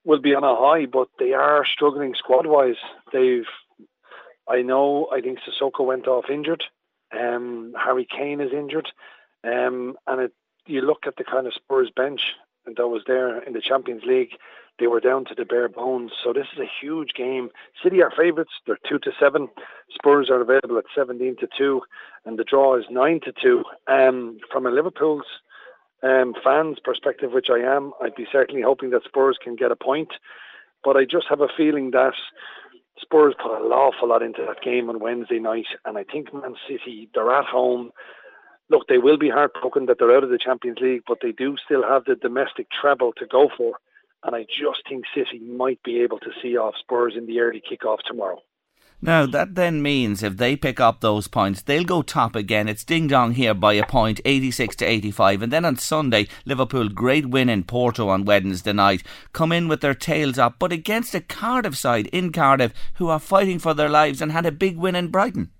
will 0.03 0.21
be 0.21 0.35
on 0.35 0.43
a 0.43 0.55
high, 0.55 0.85
but 0.85 1.07
they 1.19 1.33
are 1.33 1.65
struggling 1.65 2.13
squad 2.17 2.45
wise. 2.45 2.75
They've, 3.11 3.45
I 4.49 4.61
know, 4.61 5.07
I 5.11 5.21
think 5.21 5.39
Sissoko 5.39 5.85
went 5.85 6.07
off 6.07 6.25
injured. 6.29 6.63
Um, 7.17 7.73
Harry 7.81 8.05
Kane 8.09 8.41
is 8.41 8.51
injured. 8.51 8.89
Um, 9.43 9.95
and 10.07 10.21
it 10.21 10.33
you 10.65 10.81
look 10.81 11.05
at 11.07 11.17
the 11.17 11.23
kind 11.23 11.47
of 11.47 11.53
Spurs 11.53 11.89
bench 11.95 12.21
that 12.65 12.87
was 12.87 13.03
there 13.07 13.39
in 13.43 13.53
the 13.53 13.61
Champions 13.61 14.03
League, 14.05 14.31
they 14.79 14.87
were 14.87 14.99
down 14.99 15.25
to 15.25 15.35
the 15.35 15.45
bare 15.45 15.69
bones. 15.69 16.11
So 16.23 16.33
this 16.33 16.47
is 16.53 16.59
a 16.59 16.69
huge 16.81 17.13
game. 17.13 17.49
City 17.83 18.01
are 18.01 18.11
favourites. 18.11 18.53
They're 18.65 18.79
two 18.87 18.99
to 18.99 19.11
seven. 19.19 19.49
Spurs 19.93 20.29
are 20.29 20.41
available 20.41 20.77
at 20.77 20.85
seventeen 20.95 21.35
to 21.37 21.47
two, 21.57 21.81
and 22.25 22.39
the 22.39 22.43
draw 22.43 22.75
is 22.77 22.85
nine 22.89 23.19
to 23.25 23.33
two. 23.33 23.63
Um, 23.87 24.39
from 24.51 24.65
a 24.65 24.71
Liverpool's 24.71 25.25
um, 26.01 26.33
fans' 26.43 26.79
perspective, 26.83 27.31
which 27.31 27.49
I 27.51 27.59
am, 27.59 27.93
I'd 28.01 28.15
be 28.15 28.27
certainly 28.31 28.61
hoping 28.61 28.89
that 28.91 29.03
Spurs 29.03 29.37
can 29.41 29.55
get 29.55 29.71
a 29.71 29.75
point. 29.75 30.13
But 30.83 30.97
I 30.97 31.05
just 31.05 31.27
have 31.29 31.41
a 31.41 31.47
feeling 31.55 31.91
that 31.91 32.13
Spurs 32.99 33.35
put 33.41 33.63
an 33.63 33.71
awful 33.71 34.09
lot 34.09 34.23
into 34.23 34.43
that 34.47 34.61
game 34.63 34.89
on 34.89 34.99
Wednesday 34.99 35.39
night, 35.39 35.67
and 35.85 35.97
I 35.97 36.03
think 36.03 36.33
Man 36.33 36.55
City 36.67 37.09
they're 37.13 37.31
at 37.31 37.45
home 37.45 37.91
look, 38.69 38.87
they 38.87 38.97
will 38.97 39.17
be 39.17 39.29
heartbroken 39.29 39.85
that 39.87 39.97
they're 39.99 40.15
out 40.15 40.23
of 40.23 40.29
the 40.29 40.37
Champions 40.37 40.79
League, 40.79 41.03
but 41.07 41.19
they 41.21 41.31
do 41.31 41.55
still 41.63 41.83
have 41.83 42.05
the 42.05 42.15
domestic 42.15 42.67
treble 42.69 43.13
to 43.13 43.25
go 43.25 43.49
for. 43.55 43.77
And 44.23 44.35
I 44.35 44.43
just 44.43 44.87
think 44.87 45.03
City 45.13 45.39
might 45.39 45.83
be 45.83 45.99
able 46.01 46.19
to 46.19 46.31
see 46.41 46.57
off 46.57 46.75
Spurs 46.79 47.15
in 47.17 47.25
the 47.25 47.39
early 47.39 47.61
kick-off 47.67 47.99
tomorrow. 48.07 48.41
Now, 49.01 49.25
that 49.25 49.55
then 49.55 49.81
means 49.81 50.23
if 50.23 50.37
they 50.37 50.55
pick 50.55 50.79
up 50.79 51.01
those 51.01 51.27
points, 51.27 51.61
they'll 51.61 51.83
go 51.83 52.03
top 52.03 52.37
again. 52.37 52.69
It's 52.69 52.85
ding 52.85 53.07
dong 53.07 53.33
here 53.33 53.53
by 53.53 53.73
a 53.73 53.85
point, 53.85 54.21
86 54.23 54.77
to 54.77 54.85
85. 54.85 55.41
And 55.41 55.51
then 55.51 55.65
on 55.65 55.75
Sunday, 55.75 56.29
Liverpool, 56.45 56.87
great 56.87 57.25
win 57.25 57.49
in 57.49 57.65
Porto 57.65 58.07
on 58.07 58.23
Wednesday 58.23 58.71
night, 58.71 59.03
come 59.33 59.51
in 59.51 59.67
with 59.67 59.81
their 59.81 59.93
tails 59.93 60.37
up, 60.37 60.55
but 60.57 60.71
against 60.71 61.13
a 61.13 61.19
Cardiff 61.19 61.75
side 61.75 62.07
in 62.07 62.31
Cardiff 62.31 62.73
who 62.93 63.09
are 63.09 63.19
fighting 63.19 63.59
for 63.59 63.73
their 63.73 63.89
lives 63.89 64.21
and 64.21 64.31
had 64.31 64.45
a 64.45 64.53
big 64.53 64.77
win 64.77 64.95
in 64.95 65.09
Brighton. 65.09 65.51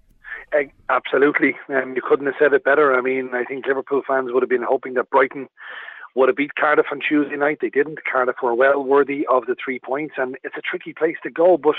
Absolutely. 0.90 1.56
Um, 1.70 1.96
you 1.96 2.02
couldn't 2.08 2.28
have 2.28 2.36
said 2.40 2.54
it 2.54 2.64
better. 2.64 2.96
I 2.96 3.02
mean, 3.02 3.32
I 3.34 3.44
think 3.44 3.66
Liverpool 3.66 4.02
fans 4.08 4.30
would 4.32 4.44
have 4.44 4.50
been 4.50 4.66
hoping 4.68 4.94
that 4.96 5.10
Brighton 5.10 5.48
would 6.16 6.30
have 6.30 6.36
beat 6.36 6.56
Cardiff 6.56 6.86
on 6.92 7.00
Tuesday 7.00 7.36
night. 7.36 7.58
They 7.62 7.70
didn't. 7.70 8.00
Cardiff 8.10 8.36
were 8.44 8.54
well 8.54 8.84
worthy 8.84 9.26
of 9.32 9.46
the 9.48 9.56
three 9.64 9.80
points, 9.80 10.16
and 10.18 10.38
it's 10.44 10.56
a 10.58 10.62
tricky 10.62 10.94
place 10.94 11.18
to 11.24 11.32
go. 11.32 11.58
But 11.58 11.76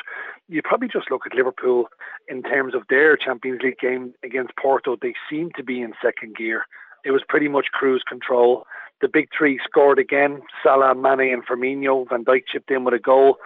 you 0.48 0.60
probably 0.62 0.88
just 0.88 1.10
look 1.10 1.22
at 1.24 1.34
Liverpool 1.34 1.86
in 2.28 2.42
terms 2.42 2.74
of 2.74 2.82
their 2.88 3.16
Champions 3.16 3.60
League 3.62 3.78
game 3.78 4.14
against 4.24 4.56
Porto. 4.60 4.96
They 5.00 5.14
seem 5.30 5.50
to 5.56 5.62
be 5.62 5.80
in 5.80 5.92
second 6.02 6.36
gear. 6.36 6.64
It 7.04 7.12
was 7.12 7.22
pretty 7.28 7.48
much 7.48 7.66
cruise 7.72 8.02
control. 8.08 8.66
The 9.00 9.08
big 9.08 9.28
three 9.36 9.60
scored 9.62 9.98
again. 9.98 10.42
Salah, 10.62 10.94
Mane, 10.94 11.32
and 11.32 11.46
Firmino. 11.46 12.08
Van 12.08 12.24
Dijk 12.24 12.44
chipped 12.50 12.70
in 12.70 12.84
with 12.84 12.94
a 12.94 12.98
goal. 12.98 13.36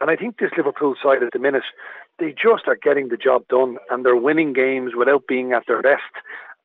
And 0.00 0.10
I 0.10 0.16
think 0.16 0.38
this 0.38 0.52
Liverpool 0.56 0.94
side 1.02 1.22
at 1.22 1.32
the 1.32 1.38
minute, 1.38 1.64
they 2.20 2.32
just 2.32 2.68
are 2.68 2.76
getting 2.76 3.08
the 3.08 3.16
job 3.16 3.48
done 3.48 3.78
and 3.90 4.04
they're 4.04 4.16
winning 4.16 4.52
games 4.52 4.92
without 4.96 5.26
being 5.26 5.52
at 5.52 5.66
their 5.66 5.82
best. 5.82 6.02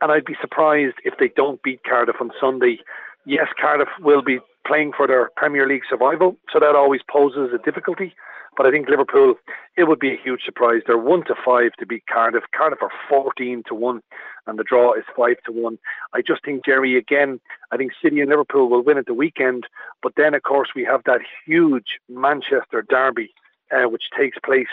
And 0.01 0.11
I'd 0.11 0.25
be 0.25 0.35
surprised 0.39 0.97
if 1.03 1.15
they 1.17 1.29
don't 1.29 1.63
beat 1.63 1.83
Cardiff 1.83 2.17
on 2.19 2.31
Sunday. 2.39 2.79
Yes, 3.25 3.47
Cardiff 3.59 3.87
will 4.01 4.21
be 4.21 4.39
playing 4.67 4.91
for 4.95 5.07
their 5.07 5.29
Premier 5.35 5.67
League 5.67 5.83
survival, 5.89 6.37
so 6.51 6.59
that 6.59 6.75
always 6.75 7.01
poses 7.09 7.51
a 7.53 7.57
difficulty. 7.57 8.13
But 8.57 8.65
I 8.65 8.71
think 8.71 8.87
Liverpool, 8.87 9.35
it 9.75 9.85
would 9.85 9.99
be 9.99 10.13
a 10.13 10.21
huge 10.21 10.41
surprise. 10.43 10.81
They're 10.85 10.97
one 10.97 11.25
to 11.25 11.35
five 11.45 11.73
to 11.79 11.85
beat 11.85 12.03
Cardiff. 12.11 12.43
Cardiff 12.55 12.81
are 12.81 12.91
fourteen 13.09 13.63
to 13.67 13.75
one, 13.75 14.01
and 14.47 14.57
the 14.57 14.63
draw 14.63 14.93
is 14.93 15.03
five 15.15 15.35
to 15.45 15.51
one. 15.51 15.77
I 16.13 16.21
just 16.21 16.43
think 16.45 16.63
Jerry 16.65 16.97
again. 16.97 17.39
I 17.71 17.77
think 17.77 17.91
City 18.01 18.21
and 18.21 18.29
Liverpool 18.29 18.69
will 18.69 18.81
win 18.81 18.97
at 18.97 19.07
the 19.07 19.13
weekend. 19.13 19.67
But 20.01 20.13
then, 20.15 20.33
of 20.33 20.43
course, 20.43 20.69
we 20.73 20.85
have 20.85 21.03
that 21.05 21.21
huge 21.45 21.99
Manchester 22.07 22.85
derby, 22.89 23.33
uh, 23.71 23.89
which 23.89 24.03
takes 24.17 24.37
place 24.39 24.67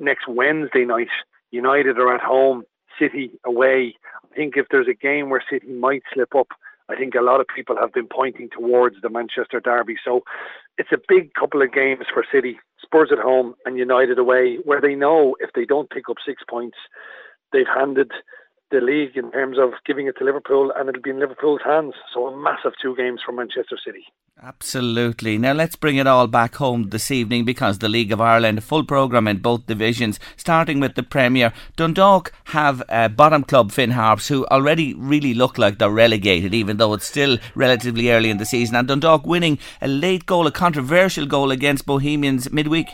next 0.00 0.26
Wednesday 0.28 0.84
night. 0.84 1.08
United 1.50 1.98
are 1.98 2.14
at 2.14 2.20
home, 2.20 2.64
City 2.98 3.30
away. 3.44 3.94
I 4.24 4.34
think 4.34 4.56
if 4.56 4.66
there's 4.70 4.88
a 4.88 4.94
game 4.94 5.30
where 5.30 5.42
City 5.50 5.68
might 5.68 6.02
slip 6.12 6.34
up, 6.34 6.48
I 6.88 6.96
think 6.96 7.14
a 7.14 7.22
lot 7.22 7.40
of 7.40 7.46
people 7.54 7.76
have 7.80 7.92
been 7.92 8.08
pointing 8.08 8.48
towards 8.50 8.96
the 9.00 9.10
Manchester 9.10 9.60
Derby. 9.60 9.96
So 10.04 10.22
it's 10.76 10.92
a 10.92 10.98
big 11.08 11.34
couple 11.34 11.62
of 11.62 11.72
games 11.72 12.06
for 12.12 12.24
City, 12.32 12.58
Spurs 12.82 13.10
at 13.12 13.18
home 13.18 13.54
and 13.64 13.78
United 13.78 14.18
away, 14.18 14.58
where 14.64 14.80
they 14.80 14.94
know 14.94 15.36
if 15.40 15.50
they 15.54 15.64
don't 15.64 15.90
pick 15.90 16.08
up 16.08 16.16
six 16.24 16.42
points, 16.48 16.78
they've 17.52 17.66
handed 17.72 18.10
the 18.70 18.80
league 18.80 19.16
in 19.16 19.30
terms 19.32 19.58
of 19.58 19.72
giving 19.84 20.06
it 20.06 20.16
to 20.18 20.24
Liverpool, 20.24 20.72
and 20.76 20.88
it'll 20.88 21.02
be 21.02 21.10
in 21.10 21.18
Liverpool's 21.18 21.60
hands. 21.64 21.94
So 22.14 22.26
a 22.26 22.36
massive 22.36 22.72
two 22.80 22.94
games 22.96 23.20
for 23.24 23.32
Manchester 23.32 23.76
City. 23.84 24.04
Absolutely. 24.42 25.36
Now 25.36 25.52
let's 25.52 25.76
bring 25.76 25.96
it 25.96 26.06
all 26.06 26.26
back 26.26 26.54
home 26.54 26.88
this 26.88 27.10
evening 27.10 27.44
because 27.44 27.78
the 27.78 27.88
League 27.88 28.10
of 28.10 28.20
Ireland, 28.20 28.64
full 28.64 28.84
programme 28.84 29.28
in 29.28 29.38
both 29.38 29.66
divisions, 29.66 30.18
starting 30.36 30.80
with 30.80 30.94
the 30.94 31.02
Premier. 31.02 31.52
Dundalk 31.76 32.32
have 32.44 32.82
a 32.88 33.08
bottom 33.08 33.44
club 33.44 33.70
Finn 33.70 33.90
Harps 33.90 34.28
who 34.28 34.46
already 34.46 34.94
really 34.94 35.34
look 35.34 35.58
like 35.58 35.78
they're 35.78 35.90
relegated, 35.90 36.54
even 36.54 36.78
though 36.78 36.94
it's 36.94 37.06
still 37.06 37.38
relatively 37.54 38.10
early 38.10 38.30
in 38.30 38.38
the 38.38 38.46
season. 38.46 38.76
And 38.76 38.88
Dundalk 38.88 39.26
winning 39.26 39.58
a 39.82 39.88
late 39.88 40.24
goal, 40.24 40.46
a 40.46 40.52
controversial 40.52 41.26
goal 41.26 41.50
against 41.50 41.84
Bohemians 41.84 42.50
midweek. 42.50 42.88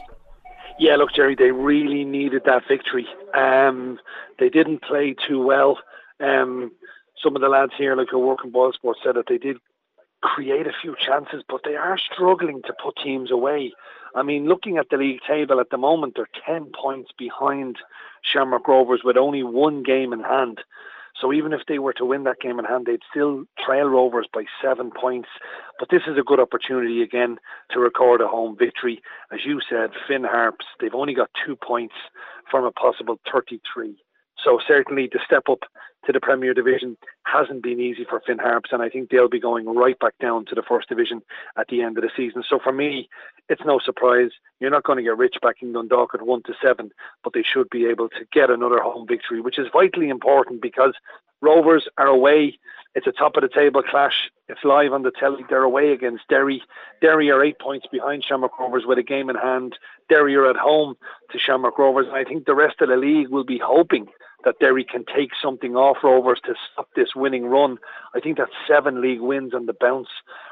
Yeah, 0.78 0.97
look, 0.97 1.12
Jerry, 1.15 1.35
they 1.35 1.53
really 1.53 2.05
needed 2.05 2.43
that 2.44 2.69
victory. 2.69 3.07
Um, 3.35 3.98
they 4.39 4.51
didn't 4.51 4.82
play 4.82 5.15
too 5.27 5.43
well. 5.43 5.78
Um, 6.20 6.73
some 7.23 7.35
of 7.35 7.43
the 7.43 7.48
lads 7.48 7.73
here, 7.78 7.97
like 7.97 8.09
who 8.11 8.19
work 8.19 8.40
in 8.44 8.51
Boyle 8.51 8.73
Sports, 8.73 9.01
said 9.03 9.16
that 9.16 9.27
they 9.28 9.39
did 9.39 9.57
create 10.23 10.66
a 10.66 10.73
few 10.82 10.94
chances, 10.98 11.43
but 11.48 11.62
they 11.65 11.77
are 11.77 11.98
struggling 11.98 12.62
to 12.62 12.74
put 12.82 12.97
teams 13.03 13.31
away. 13.31 13.73
I 14.15 14.23
mean, 14.23 14.47
looking 14.47 14.77
at 14.77 14.89
the 14.90 14.97
league 14.97 15.20
table 15.27 15.61
at 15.61 15.70
the 15.70 15.78
moment, 15.78 16.15
they're 16.16 16.28
10 16.47 16.73
points 16.78 17.11
behind 17.16 17.77
Shamrock 18.23 18.66
Rovers 18.66 19.03
with 19.05 19.16
only 19.16 19.43
one 19.43 19.82
game 19.82 20.12
in 20.12 20.20
hand. 20.20 20.61
So 21.21 21.33
even 21.33 21.53
if 21.53 21.61
they 21.67 21.79
were 21.79 21.95
to 21.95 22.05
win 22.05 22.25
that 22.25 22.41
game 22.41 22.59
in 22.59 22.65
hand, 22.65 22.87
they'd 22.87 23.01
still 23.11 23.45
trail 23.65 23.87
Rovers 23.87 24.27
by 24.33 24.45
seven 24.63 24.91
points. 24.91 25.29
But 25.79 25.89
this 25.91 26.03
is 26.07 26.19
a 26.19 26.23
good 26.23 26.41
opportunity 26.41 27.03
again 27.03 27.39
to 27.71 27.81
record 27.81 28.21
a 28.21 28.29
home 28.29 28.57
victory. 28.59 29.01
As 29.33 29.41
you 29.45 29.61
said, 29.69 29.91
Finn 30.07 30.25
Harps, 30.25 30.67
they've 30.81 30.95
only 30.95 31.15
got 31.15 31.31
two 31.45 31.57
points 31.57 31.95
from 32.51 32.65
a 32.65 32.71
possible 32.71 33.19
33. 33.33 33.97
So 34.45 34.59
certainly 34.67 35.09
to 35.09 35.19
step 35.25 35.45
up 35.51 35.61
to 36.05 36.13
the 36.13 36.21
Premier 36.21 36.55
Division, 36.55 36.97
hasn't 37.27 37.62
been 37.62 37.81
easy 37.81 38.05
for 38.09 38.20
Finn 38.20 38.39
Harps, 38.39 38.70
and 38.73 38.82
I 38.82 38.89
think 38.89 39.11
they'll 39.11 39.28
be 39.28 39.40
going 39.40 39.66
right 39.66 39.98
back 39.98 40.15
down 40.20 40.44
to 40.47 40.55
the 40.55 40.62
first 40.62 40.89
division 40.89 41.23
at 41.59 41.69
the 41.69 41.82
end 41.82 41.98
of 41.98 42.03
the 42.03 42.11
season. 42.16 42.44
So 42.48 42.59
for 42.62 42.73
me, 42.73 43.09
it's 43.48 43.62
no 43.65 43.78
surprise. 43.78 44.31
You're 44.61 44.70
not 44.70 44.85
going 44.85 44.98
to 44.98 45.03
get 45.03 45.19
rich 45.19 45.36
backing 45.43 45.73
Dundalk 45.73 46.15
at 46.15 46.23
one 46.23 46.43
to 46.44 46.55
seven, 46.62 46.90
but 47.24 47.32
they 47.32 47.43
should 47.43 47.69
be 47.70 47.86
able 47.86 48.09
to 48.11 48.24
get 48.32 48.51
another 48.51 48.81
home 48.81 49.07
victory, 49.07 49.40
which 49.40 49.59
is 49.59 49.66
vitally 49.73 50.09
important 50.09 50.62
because 50.62 50.94
Rovers 51.43 51.86
are 51.98 52.07
away. 52.07 52.59
It's 52.94 53.07
a 53.07 53.12
top 53.12 53.36
of 53.36 53.43
the 53.43 53.48
table 53.48 53.82
clash. 53.82 54.31
It's 54.48 54.65
live 54.65 54.93
on 54.93 55.03
the 55.03 55.11
telly. 55.11 55.44
They're 55.48 55.62
away 55.62 55.93
against 55.93 56.28
Derry. 56.28 56.62
Derry 57.03 57.31
are 57.31 57.44
eight 57.44 57.59
points 57.59 57.86
behind 57.93 58.24
Shamrock 58.24 58.59
Rovers 58.59 58.85
with 58.86 58.98
a 58.98 59.03
game 59.03 59.28
in 59.28 59.36
hand. 59.36 59.77
Derry 60.09 60.35
are 60.35 60.48
at 60.48 60.57
home 60.57 60.97
to 61.31 61.39
Shamrock 61.39 61.78
Rovers. 61.78 62.07
And 62.07 62.16
I 62.16 62.24
think 62.24 62.47
the 62.47 62.55
rest 62.55 62.81
of 62.81 62.89
the 62.89 62.97
league 62.97 63.28
will 63.28 63.44
be 63.44 63.59
hoping 63.59 64.07
that 64.47 64.60
Derry 64.60 64.85
can 64.85 65.05
take 65.05 65.31
something 65.43 65.74
off 65.74 65.98
Rovers 66.05 66.40
to 66.44 66.55
stop 66.73 66.89
this 66.94 67.16
winning 67.16 67.47
run. 67.47 67.78
I 68.14 68.20
think 68.20 68.39
that's 68.39 68.52
seven 68.66 69.02
league 69.02 69.20
wins 69.20 69.52
on 69.52 69.66
the 69.66 69.74
bounce 69.74 70.09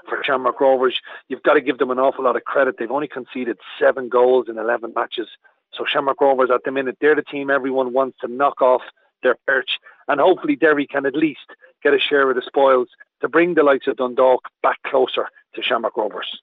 for 0.09 0.23
Shamrock 0.23 0.61
Rovers. 0.61 1.01
You've 1.29 1.45
got 1.45 1.55
to 1.55 1.61
give 1.61 1.79
them 1.79 1.93
an 1.93 2.01
awful 2.01 2.25
lot 2.25 2.35
of 2.35 2.45
credit. 2.45 2.75
They've 2.77 2.91
only 2.91 3.07
conceded 3.07 3.57
seven 3.79 4.09
goals 4.09 4.49
in 4.49 4.59
11 4.59 4.93
matches. 4.97 5.29
So 5.73 5.85
Shamrock 5.87 6.21
Rovers 6.21 6.51
at 6.53 6.65
the 6.65 6.73
minute, 6.73 6.99
they're 7.01 7.15
the 7.15 7.23
team 7.23 7.51
everyone 7.51 7.93
wants 7.93 8.19
to 8.21 8.29
knock 8.29 8.61
off 8.61 8.83
their 9.23 9.37
perch. 9.47 9.79
And 10.09 10.21
hopefully 10.21 10.57
Derry 10.57 10.89
can 10.89 11.07
at 11.07 11.15
least 11.15 11.55
get 11.85 11.95
a 11.95 12.01
share 12.01 12.29
of 12.29 12.35
the 12.35 12.43
spoils 12.43 12.89
to 13.21 13.29
bring 13.29 13.55
the 13.55 13.63
likes 13.63 13.87
of 13.87 13.97
Dundalk 13.97 14.49
back 14.61 14.83
closer 14.85 15.29
to 15.55 15.63
Shamrock 15.63 15.97
Rovers. 15.97 16.41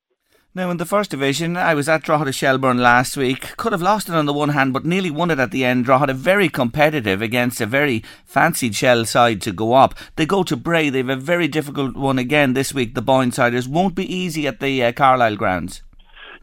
Now, 0.53 0.69
in 0.69 0.75
the 0.75 0.85
first 0.85 1.11
division, 1.11 1.55
I 1.55 1.73
was 1.73 1.87
at 1.87 2.03
Drogheda 2.03 2.33
Shelbourne 2.33 2.79
last 2.79 3.15
week. 3.15 3.55
Could 3.55 3.71
have 3.71 3.81
lost 3.81 4.09
it 4.09 4.15
on 4.15 4.25
the 4.25 4.33
one 4.33 4.49
hand, 4.49 4.73
but 4.73 4.83
nearly 4.83 5.09
won 5.09 5.31
it 5.31 5.39
at 5.39 5.51
the 5.51 5.63
end. 5.63 5.85
Drogheda 5.85 6.13
very 6.13 6.49
competitive 6.49 7.21
against 7.21 7.61
a 7.61 7.65
very 7.65 8.03
fancied 8.25 8.75
Shell 8.75 9.05
side 9.05 9.41
to 9.43 9.53
go 9.53 9.71
up. 9.71 9.95
They 10.17 10.25
go 10.25 10.43
to 10.43 10.57
Bray. 10.57 10.89
They 10.89 10.97
have 10.97 11.07
a 11.07 11.15
very 11.15 11.47
difficult 11.47 11.95
one 11.95 12.19
again 12.19 12.51
this 12.53 12.73
week. 12.73 12.95
The 12.95 13.01
Boynesiders 13.01 13.69
won't 13.69 13.95
be 13.95 14.13
easy 14.13 14.45
at 14.45 14.59
the 14.59 14.83
uh, 14.83 14.91
Carlisle 14.91 15.37
grounds. 15.37 15.83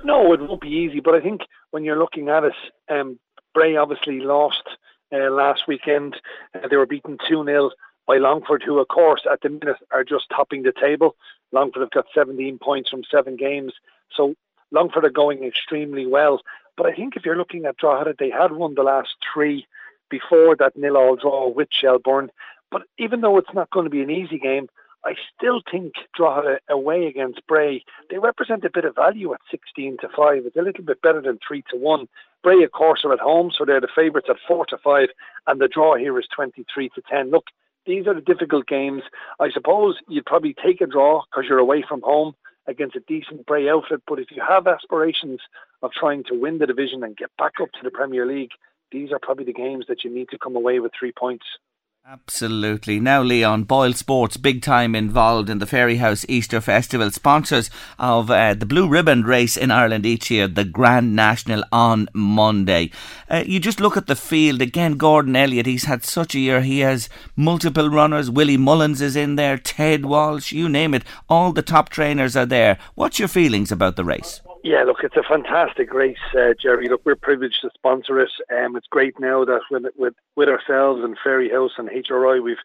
No, 0.02 0.32
it 0.32 0.40
won't 0.40 0.62
be 0.62 0.68
easy. 0.68 1.00
But 1.00 1.14
I 1.14 1.20
think 1.20 1.42
when 1.72 1.84
you're 1.84 1.98
looking 1.98 2.30
at 2.30 2.44
it, 2.44 2.54
um, 2.88 3.18
Bray 3.52 3.76
obviously 3.76 4.20
lost 4.20 4.62
uh, 5.12 5.30
last 5.30 5.64
weekend. 5.68 6.16
Uh, 6.54 6.66
they 6.66 6.76
were 6.76 6.86
beaten 6.86 7.18
2 7.28 7.44
0 7.44 7.72
by 8.06 8.16
Longford, 8.16 8.62
who, 8.64 8.78
of 8.78 8.88
course, 8.88 9.26
at 9.30 9.42
the 9.42 9.50
minute 9.50 9.76
are 9.92 10.02
just 10.02 10.30
topping 10.34 10.62
the 10.62 10.72
table. 10.72 11.14
Longford 11.52 11.82
have 11.82 11.90
got 11.90 12.06
17 12.14 12.58
points 12.58 12.88
from 12.88 13.02
seven 13.10 13.36
games. 13.36 13.74
So 14.14 14.34
Longford 14.70 15.04
are 15.04 15.10
going 15.10 15.44
extremely 15.44 16.06
well. 16.06 16.40
But 16.76 16.86
I 16.86 16.94
think 16.94 17.16
if 17.16 17.24
you're 17.24 17.36
looking 17.36 17.64
at 17.64 17.76
Drogheda, 17.76 18.14
they 18.18 18.30
had 18.30 18.52
won 18.52 18.74
the 18.74 18.82
last 18.82 19.16
three 19.32 19.66
before 20.10 20.56
that 20.56 20.76
nil-all 20.76 21.16
draw 21.16 21.48
with 21.48 21.68
Shelbourne. 21.70 22.30
But 22.70 22.82
even 22.98 23.20
though 23.20 23.38
it's 23.38 23.54
not 23.54 23.70
going 23.70 23.84
to 23.84 23.90
be 23.90 24.02
an 24.02 24.10
easy 24.10 24.38
game, 24.38 24.68
I 25.04 25.14
still 25.34 25.60
think 25.70 25.94
Drogheda 26.14 26.58
away 26.68 27.06
against 27.06 27.46
Bray, 27.46 27.84
they 28.10 28.18
represent 28.18 28.64
a 28.64 28.70
bit 28.70 28.84
of 28.84 28.94
value 28.94 29.32
at 29.32 29.40
16 29.50 29.98
to 30.00 30.08
5. 30.14 30.46
It's 30.46 30.56
a 30.56 30.62
little 30.62 30.84
bit 30.84 31.02
better 31.02 31.20
than 31.20 31.38
3 31.46 31.62
to 31.70 31.76
1. 31.76 32.08
Bray, 32.42 32.62
of 32.62 32.72
course, 32.72 33.04
are 33.04 33.12
at 33.12 33.20
home, 33.20 33.50
so 33.56 33.64
they're 33.64 33.80
the 33.80 33.88
favourites 33.94 34.28
at 34.30 34.36
4 34.46 34.66
to 34.66 34.78
5, 34.78 35.08
and 35.46 35.60
the 35.60 35.68
draw 35.68 35.96
here 35.96 36.18
is 36.18 36.26
23 36.34 36.90
to 36.90 37.02
10. 37.10 37.30
Look, 37.30 37.46
these 37.86 38.06
are 38.06 38.14
the 38.14 38.20
difficult 38.20 38.66
games. 38.66 39.02
I 39.40 39.50
suppose 39.50 39.96
you'd 40.08 40.26
probably 40.26 40.54
take 40.54 40.80
a 40.80 40.86
draw 40.86 41.22
because 41.30 41.48
you're 41.48 41.58
away 41.58 41.84
from 41.88 42.02
home 42.02 42.34
against 42.68 42.94
a 42.94 43.00
decent 43.00 43.46
Bray 43.46 43.68
outfit. 43.68 44.02
But 44.06 44.20
if 44.20 44.30
you 44.30 44.42
have 44.46 44.66
aspirations 44.66 45.40
of 45.82 45.90
trying 45.92 46.22
to 46.24 46.34
win 46.34 46.58
the 46.58 46.66
division 46.66 47.02
and 47.02 47.16
get 47.16 47.30
back 47.36 47.54
up 47.60 47.72
to 47.72 47.80
the 47.82 47.90
Premier 47.90 48.26
League, 48.26 48.52
these 48.92 49.10
are 49.10 49.18
probably 49.18 49.44
the 49.44 49.52
games 49.52 49.86
that 49.88 50.04
you 50.04 50.10
need 50.10 50.28
to 50.30 50.38
come 50.38 50.54
away 50.54 50.78
with 50.78 50.92
three 50.98 51.12
points. 51.12 51.44
Absolutely. 52.10 53.00
Now, 53.00 53.22
Leon, 53.22 53.64
Boyle 53.64 53.92
Sports, 53.92 54.38
big 54.38 54.62
time 54.62 54.94
involved 54.94 55.50
in 55.50 55.58
the 55.58 55.66
Fairyhouse 55.66 56.24
Easter 56.26 56.58
Festival, 56.58 57.10
sponsors 57.10 57.68
of 57.98 58.30
uh, 58.30 58.54
the 58.54 58.64
Blue 58.64 58.88
Ribbon 58.88 59.24
race 59.24 59.58
in 59.58 59.70
Ireland 59.70 60.06
each 60.06 60.30
year, 60.30 60.48
the 60.48 60.64
Grand 60.64 61.14
National 61.14 61.64
on 61.70 62.08
Monday. 62.14 62.92
Uh, 63.28 63.44
you 63.44 63.60
just 63.60 63.78
look 63.78 63.98
at 63.98 64.06
the 64.06 64.16
field 64.16 64.62
again. 64.62 64.96
Gordon 64.96 65.36
Elliott, 65.36 65.66
he's 65.66 65.84
had 65.84 66.02
such 66.02 66.34
a 66.34 66.40
year. 66.40 66.62
He 66.62 66.78
has 66.78 67.10
multiple 67.36 67.90
runners. 67.90 68.30
Willie 68.30 68.56
Mullins 68.56 69.02
is 69.02 69.14
in 69.14 69.36
there. 69.36 69.58
Ted 69.58 70.06
Walsh, 70.06 70.50
you 70.50 70.66
name 70.66 70.94
it. 70.94 71.04
All 71.28 71.52
the 71.52 71.60
top 71.60 71.90
trainers 71.90 72.34
are 72.34 72.46
there. 72.46 72.78
What's 72.94 73.18
your 73.18 73.28
feelings 73.28 73.70
about 73.70 73.96
the 73.96 74.04
race? 74.06 74.40
Yeah, 74.64 74.82
look, 74.82 75.04
it's 75.04 75.16
a 75.16 75.22
fantastic 75.22 75.92
race, 75.94 76.16
uh, 76.36 76.52
Jerry. 76.60 76.88
Look, 76.88 77.02
we're 77.04 77.14
privileged 77.14 77.60
to 77.62 77.70
sponsor 77.74 78.20
it. 78.20 78.30
Um, 78.52 78.76
it's 78.76 78.88
great 78.88 79.18
now 79.20 79.44
that 79.44 79.60
with, 79.70 79.86
with 79.96 80.14
with 80.34 80.48
ourselves 80.48 81.02
and 81.04 81.16
Fairyhouse 81.24 81.78
and 81.78 81.88
HRI, 81.88 82.42
we've 82.42 82.56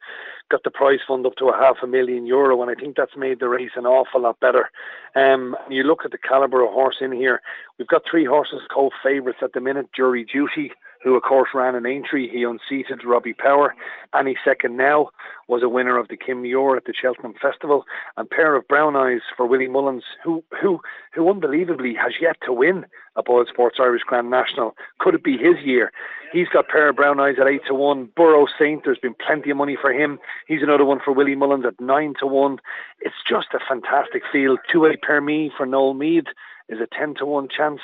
got 0.49 0.63
the 0.63 0.71
prize 0.71 0.99
fund 1.07 1.25
up 1.25 1.35
to 1.35 1.49
a 1.49 1.57
half 1.57 1.77
a 1.83 1.87
million 1.87 2.25
euro, 2.25 2.61
and 2.61 2.71
I 2.71 2.73
think 2.73 2.95
that's 2.95 3.15
made 3.15 3.39
the 3.39 3.47
race 3.47 3.71
an 3.75 3.85
awful 3.85 4.21
lot 4.21 4.39
better. 4.39 4.71
Um, 5.15 5.55
you 5.69 5.83
look 5.83 6.03
at 6.03 6.11
the 6.11 6.17
calibre 6.17 6.65
of 6.65 6.73
horse 6.73 6.97
in 6.99 7.11
here. 7.11 7.41
We've 7.77 7.87
got 7.87 8.03
three 8.09 8.25
horses 8.25 8.61
co-favourites 8.73 9.39
at 9.43 9.53
the 9.53 9.61
minute: 9.61 9.89
Jury 9.95 10.25
Duty, 10.25 10.71
who 11.03 11.15
of 11.15 11.23
course 11.23 11.49
ran 11.53 11.75
an 11.75 11.85
entry. 11.85 12.29
He 12.31 12.43
unseated 12.43 13.05
Robbie 13.05 13.33
Power. 13.33 13.75
Any 14.17 14.35
Second 14.43 14.77
Now 14.77 15.09
was 15.47 15.63
a 15.63 15.69
winner 15.69 15.97
of 15.97 16.07
the 16.07 16.17
Kim 16.17 16.41
Muir 16.41 16.77
at 16.77 16.85
the 16.85 16.93
Cheltenham 16.99 17.33
Festival. 17.41 17.83
And 18.17 18.29
Pair 18.29 18.55
of 18.55 18.67
Brown 18.67 18.95
Eyes 18.95 19.21
for 19.35 19.45
Willie 19.45 19.67
Mullins, 19.67 20.03
who 20.23 20.43
who 20.61 20.79
who 21.13 21.29
unbelievably 21.29 21.95
has 21.95 22.13
yet 22.21 22.37
to 22.45 22.53
win 22.53 22.85
a 23.15 23.23
Boyle 23.23 23.45
Sports 23.47 23.77
Irish 23.79 24.03
Grand 24.03 24.29
National. 24.29 24.75
Could 24.99 25.15
it 25.15 25.23
be 25.23 25.37
his 25.37 25.55
year? 25.63 25.91
He's 26.31 26.47
got 26.47 26.67
Pair 26.67 26.89
of 26.89 26.95
Brown 26.95 27.19
Eyes 27.19 27.35
at 27.39 27.47
eight 27.47 27.61
to 27.67 27.75
one. 27.75 28.09
Burrows 28.15 28.49
Saint, 28.57 28.83
there's 28.83 28.97
been 28.97 29.13
plenty 29.13 29.51
of 29.51 29.57
money 29.57 29.77
for 29.79 29.91
him. 29.91 30.17
He's 30.47 30.63
another 30.63 30.85
one 30.85 30.99
for 31.03 31.13
Willie 31.13 31.35
Mullins 31.35 31.65
at 31.65 31.79
nine 31.79 32.15
to 32.19 32.25
one. 32.25 32.57
It's 33.01 33.21
just 33.27 33.47
a 33.53 33.59
fantastic 33.59 34.23
field. 34.31 34.59
Tout 34.71 34.85
Est 34.85 35.01
Permis 35.03 35.51
for 35.55 35.67
Noel 35.67 35.93
Meade 35.93 36.29
is 36.69 36.79
a 36.79 36.87
ten 36.87 37.13
to 37.15 37.25
one 37.25 37.49
chance. 37.55 37.81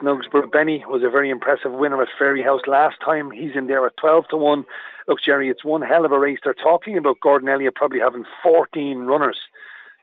Snugsborough 0.00 0.50
Benny 0.50 0.84
was 0.88 1.02
a 1.02 1.10
very 1.10 1.30
impressive 1.30 1.72
winner 1.72 2.02
at 2.02 2.08
Fairyhouse 2.20 2.66
last 2.66 2.96
time. 3.04 3.30
He's 3.30 3.54
in 3.54 3.66
there 3.66 3.86
at 3.86 3.96
12 3.96 4.28
to 4.28 4.36
1. 4.36 4.64
Look, 5.08 5.18
Jerry, 5.24 5.48
it's 5.48 5.64
one 5.64 5.82
hell 5.82 6.04
of 6.04 6.12
a 6.12 6.18
race. 6.18 6.38
They're 6.42 6.54
talking 6.54 6.96
about 6.96 7.20
Gordon 7.20 7.48
Elliott 7.48 7.74
probably 7.74 8.00
having 8.00 8.24
14 8.42 8.98
runners. 9.00 9.38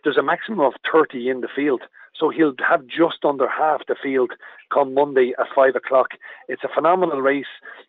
There's 0.04 0.18
a 0.18 0.24
maximum 0.24 0.62
of 0.62 0.74
30 0.92 1.30
in 1.30 1.42
the 1.42 1.48
field. 1.54 1.82
So 2.14 2.30
he'll 2.30 2.54
have 2.68 2.86
just 2.88 3.24
under 3.24 3.48
half 3.48 3.86
the 3.88 3.96
field 3.96 4.32
come 4.72 4.94
Monday 4.94 5.34
at 5.40 5.48
5 5.56 5.76
o'clock. 5.76 6.10
It's 6.48 6.64
a 6.64 6.74
phenomenal 6.74 7.22
race. 7.22 7.46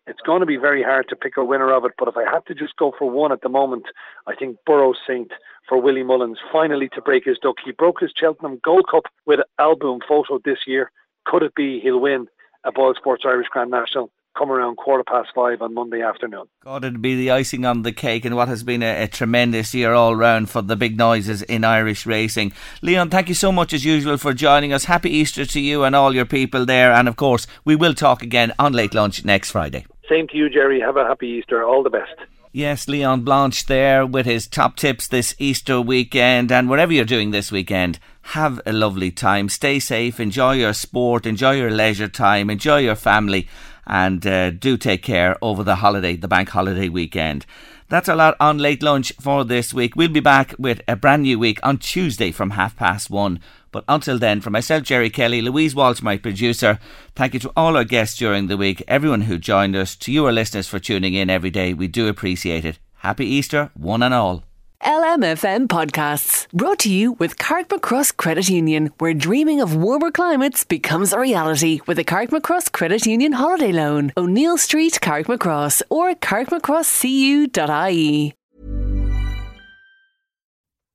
It's 0.06 0.20
going 0.20 0.40
to 0.40 0.46
be 0.46 0.56
very 0.56 0.82
hard 0.82 1.08
to 1.08 1.16
pick 1.16 1.36
a 1.36 1.44
winner 1.44 1.72
of 1.72 1.84
it, 1.84 1.92
but 1.98 2.08
if 2.08 2.16
I 2.16 2.24
had 2.24 2.46
to 2.46 2.54
just 2.54 2.76
go 2.76 2.94
for 2.98 3.10
one 3.10 3.32
at 3.32 3.42
the 3.42 3.48
moment, 3.48 3.84
I 4.26 4.34
think 4.34 4.58
Burrows 4.64 4.98
Saint 5.06 5.32
for 5.68 5.80
Willie 5.80 6.02
Mullins 6.02 6.38
finally 6.52 6.88
to 6.94 7.02
break 7.02 7.24
his 7.24 7.38
duck. 7.38 7.56
He 7.64 7.72
broke 7.72 8.00
his 8.00 8.12
Cheltenham 8.16 8.60
Gold 8.64 8.86
Cup 8.90 9.04
with 9.26 9.40
Al 9.58 9.76
Boum 9.76 10.00
Photo 10.06 10.40
this 10.44 10.60
year. 10.66 10.90
Could 11.24 11.43
it 11.43 11.55
be 11.55 11.81
he'll 11.81 12.01
win 12.01 12.27
a 12.65 12.73
Boyle 12.73 12.94
Sports 12.94 13.24
Irish 13.27 13.49
Grand 13.51 13.70
National? 13.70 14.11
come 14.36 14.51
around 14.51 14.77
quarter 14.77 15.05
past 15.05 15.31
five 15.35 15.61
on 15.62 15.74
Monday 15.74 16.03
afternoon. 16.03 16.44
God, 16.65 16.85
it'd 16.85 17.03
be 17.03 17.16
the 17.16 17.31
icing 17.31 17.65
on 17.65 17.82
the 17.82 17.93
cake 17.93 18.24
and 18.24 18.35
what 18.36 18.49
has 18.49 18.62
been 18.62 18.82
a, 18.82 19.03
a, 19.03 19.09
tremendous 19.09 19.74
year 19.74 19.93
all 19.93 20.16
round 20.16 20.49
for 20.49 20.62
the 20.62 20.77
big 20.77 20.97
noises 20.97 21.43
in 21.43 21.65
Irish 21.65 22.07
racing. 22.07 22.53
Leon, 22.81 23.11
thank 23.11 23.28
you 23.28 23.35
so 23.35 23.53
much 23.53 23.73
as 23.73 23.85
usual 23.85 24.16
for 24.16 24.32
joining 24.32 24.73
us. 24.73 24.85
Happy 24.85 25.11
Easter 25.11 25.44
to 25.44 25.61
you 25.61 25.85
and 25.85 25.94
all 25.94 26.15
your 26.15 26.24
people 26.24 26.65
there. 26.65 26.93
And 26.93 27.09
of 27.09 27.16
course, 27.16 27.47
we 27.65 27.77
will 27.77 27.94
talk 27.94 28.23
again 28.23 28.53
on 28.59 28.73
Late 28.73 28.94
Lunch 28.94 29.24
next 29.24 29.51
Friday. 29.51 29.85
Same 30.09 30.27
to 30.28 30.36
you, 30.36 30.49
Jerry. 30.49 30.81
Have 30.81 30.97
a 30.97 31.05
happy 31.05 31.28
Easter. 31.28 31.62
All 31.62 31.82
the 31.82 31.90
best. 31.90 32.15
Yes, 32.54 32.86
Leon 32.86 33.22
Blanche 33.22 33.64
there 33.64 34.04
with 34.04 34.26
his 34.26 34.46
top 34.46 34.76
tips 34.76 35.08
this 35.08 35.34
Easter 35.38 35.80
weekend. 35.80 36.52
And 36.52 36.68
whatever 36.68 36.92
you're 36.92 37.06
doing 37.06 37.30
this 37.30 37.50
weekend, 37.50 37.98
have 38.20 38.60
a 38.66 38.74
lovely 38.74 39.10
time. 39.10 39.48
Stay 39.48 39.78
safe, 39.78 40.20
enjoy 40.20 40.56
your 40.56 40.74
sport, 40.74 41.24
enjoy 41.24 41.52
your 41.52 41.70
leisure 41.70 42.08
time, 42.08 42.50
enjoy 42.50 42.80
your 42.80 42.94
family, 42.94 43.48
and 43.86 44.26
uh, 44.26 44.50
do 44.50 44.76
take 44.76 45.02
care 45.02 45.38
over 45.40 45.64
the 45.64 45.76
holiday, 45.76 46.14
the 46.14 46.28
bank 46.28 46.50
holiday 46.50 46.90
weekend. 46.90 47.46
That's 47.93 48.09
a 48.09 48.14
lot 48.14 48.36
on 48.40 48.56
late 48.56 48.82
lunch 48.82 49.12
for 49.20 49.44
this 49.44 49.74
week. 49.74 49.94
We'll 49.94 50.09
be 50.09 50.20
back 50.20 50.55
with 50.59 50.81
a 50.89 50.97
brand 50.97 51.24
new 51.24 51.39
week 51.39 51.60
on 51.62 51.77
Tuesday 51.77 52.31
from 52.31 52.52
half 52.52 52.74
past 52.74 53.10
one. 53.10 53.39
But 53.70 53.85
until 53.86 54.19
then, 54.19 54.40
for 54.40 54.48
myself, 54.48 54.85
Jerry 54.85 55.10
Kelly, 55.10 55.43
Louise 55.43 55.74
Walsh, 55.74 56.01
my 56.01 56.16
producer, 56.16 56.78
thank 57.14 57.35
you 57.35 57.40
to 57.40 57.52
all 57.55 57.77
our 57.77 57.85
guests 57.85 58.16
during 58.16 58.47
the 58.47 58.56
week, 58.56 58.82
everyone 58.89 59.20
who 59.20 59.36
joined 59.36 59.77
us, 59.77 59.94
to 59.97 60.10
you, 60.10 60.24
our 60.24 60.32
listeners, 60.32 60.66
for 60.66 60.78
tuning 60.78 61.12
in 61.12 61.28
every 61.28 61.51
day. 61.51 61.74
We 61.74 61.86
do 61.86 62.09
appreciate 62.09 62.64
it. 62.64 62.78
Happy 63.01 63.27
Easter, 63.27 63.70
one 63.74 64.02
and 64.02 64.14
all. 64.14 64.43
LMFM 64.84 65.68
Podcasts, 65.68 66.48
brought 66.52 66.80
to 66.80 66.92
you 66.92 67.12
with 67.12 67.38
Carrickmacross 67.38 68.16
Credit 68.16 68.48
Union, 68.48 68.90
where 68.98 69.14
dreaming 69.14 69.60
of 69.60 69.76
warmer 69.76 70.10
climates 70.10 70.64
becomes 70.64 71.12
a 71.12 71.20
reality 71.20 71.80
with 71.86 72.00
a 72.00 72.04
Carrickmacross 72.04 72.72
Credit 72.72 73.06
Union 73.06 73.30
holiday 73.32 73.70
loan. 73.72 74.12
O'Neill 74.16 74.59
Street, 74.59 74.98
Carrickmacross, 75.00 75.82
or 75.88 76.14
carrickmacrosscu.ie. 76.14 78.34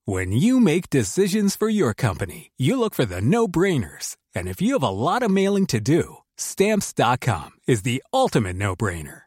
When 0.05 0.31
you 0.31 0.59
make 0.59 0.89
decisions 0.89 1.55
for 1.55 1.69
your 1.69 1.93
company, 1.93 2.51
you 2.57 2.79
look 2.79 2.95
for 2.95 3.05
the 3.05 3.21
no-brainers. 3.21 4.15
And 4.33 4.47
if 4.47 4.59
you 4.61 4.73
have 4.73 4.83
a 4.83 4.89
lot 4.89 5.21
of 5.21 5.29
mailing 5.31 5.67
to 5.67 5.79
do, 5.79 6.17
stamps.com 6.37 7.51
is 7.67 7.83
the 7.83 8.01
ultimate 8.13 8.55
no-brainer. 8.55 9.26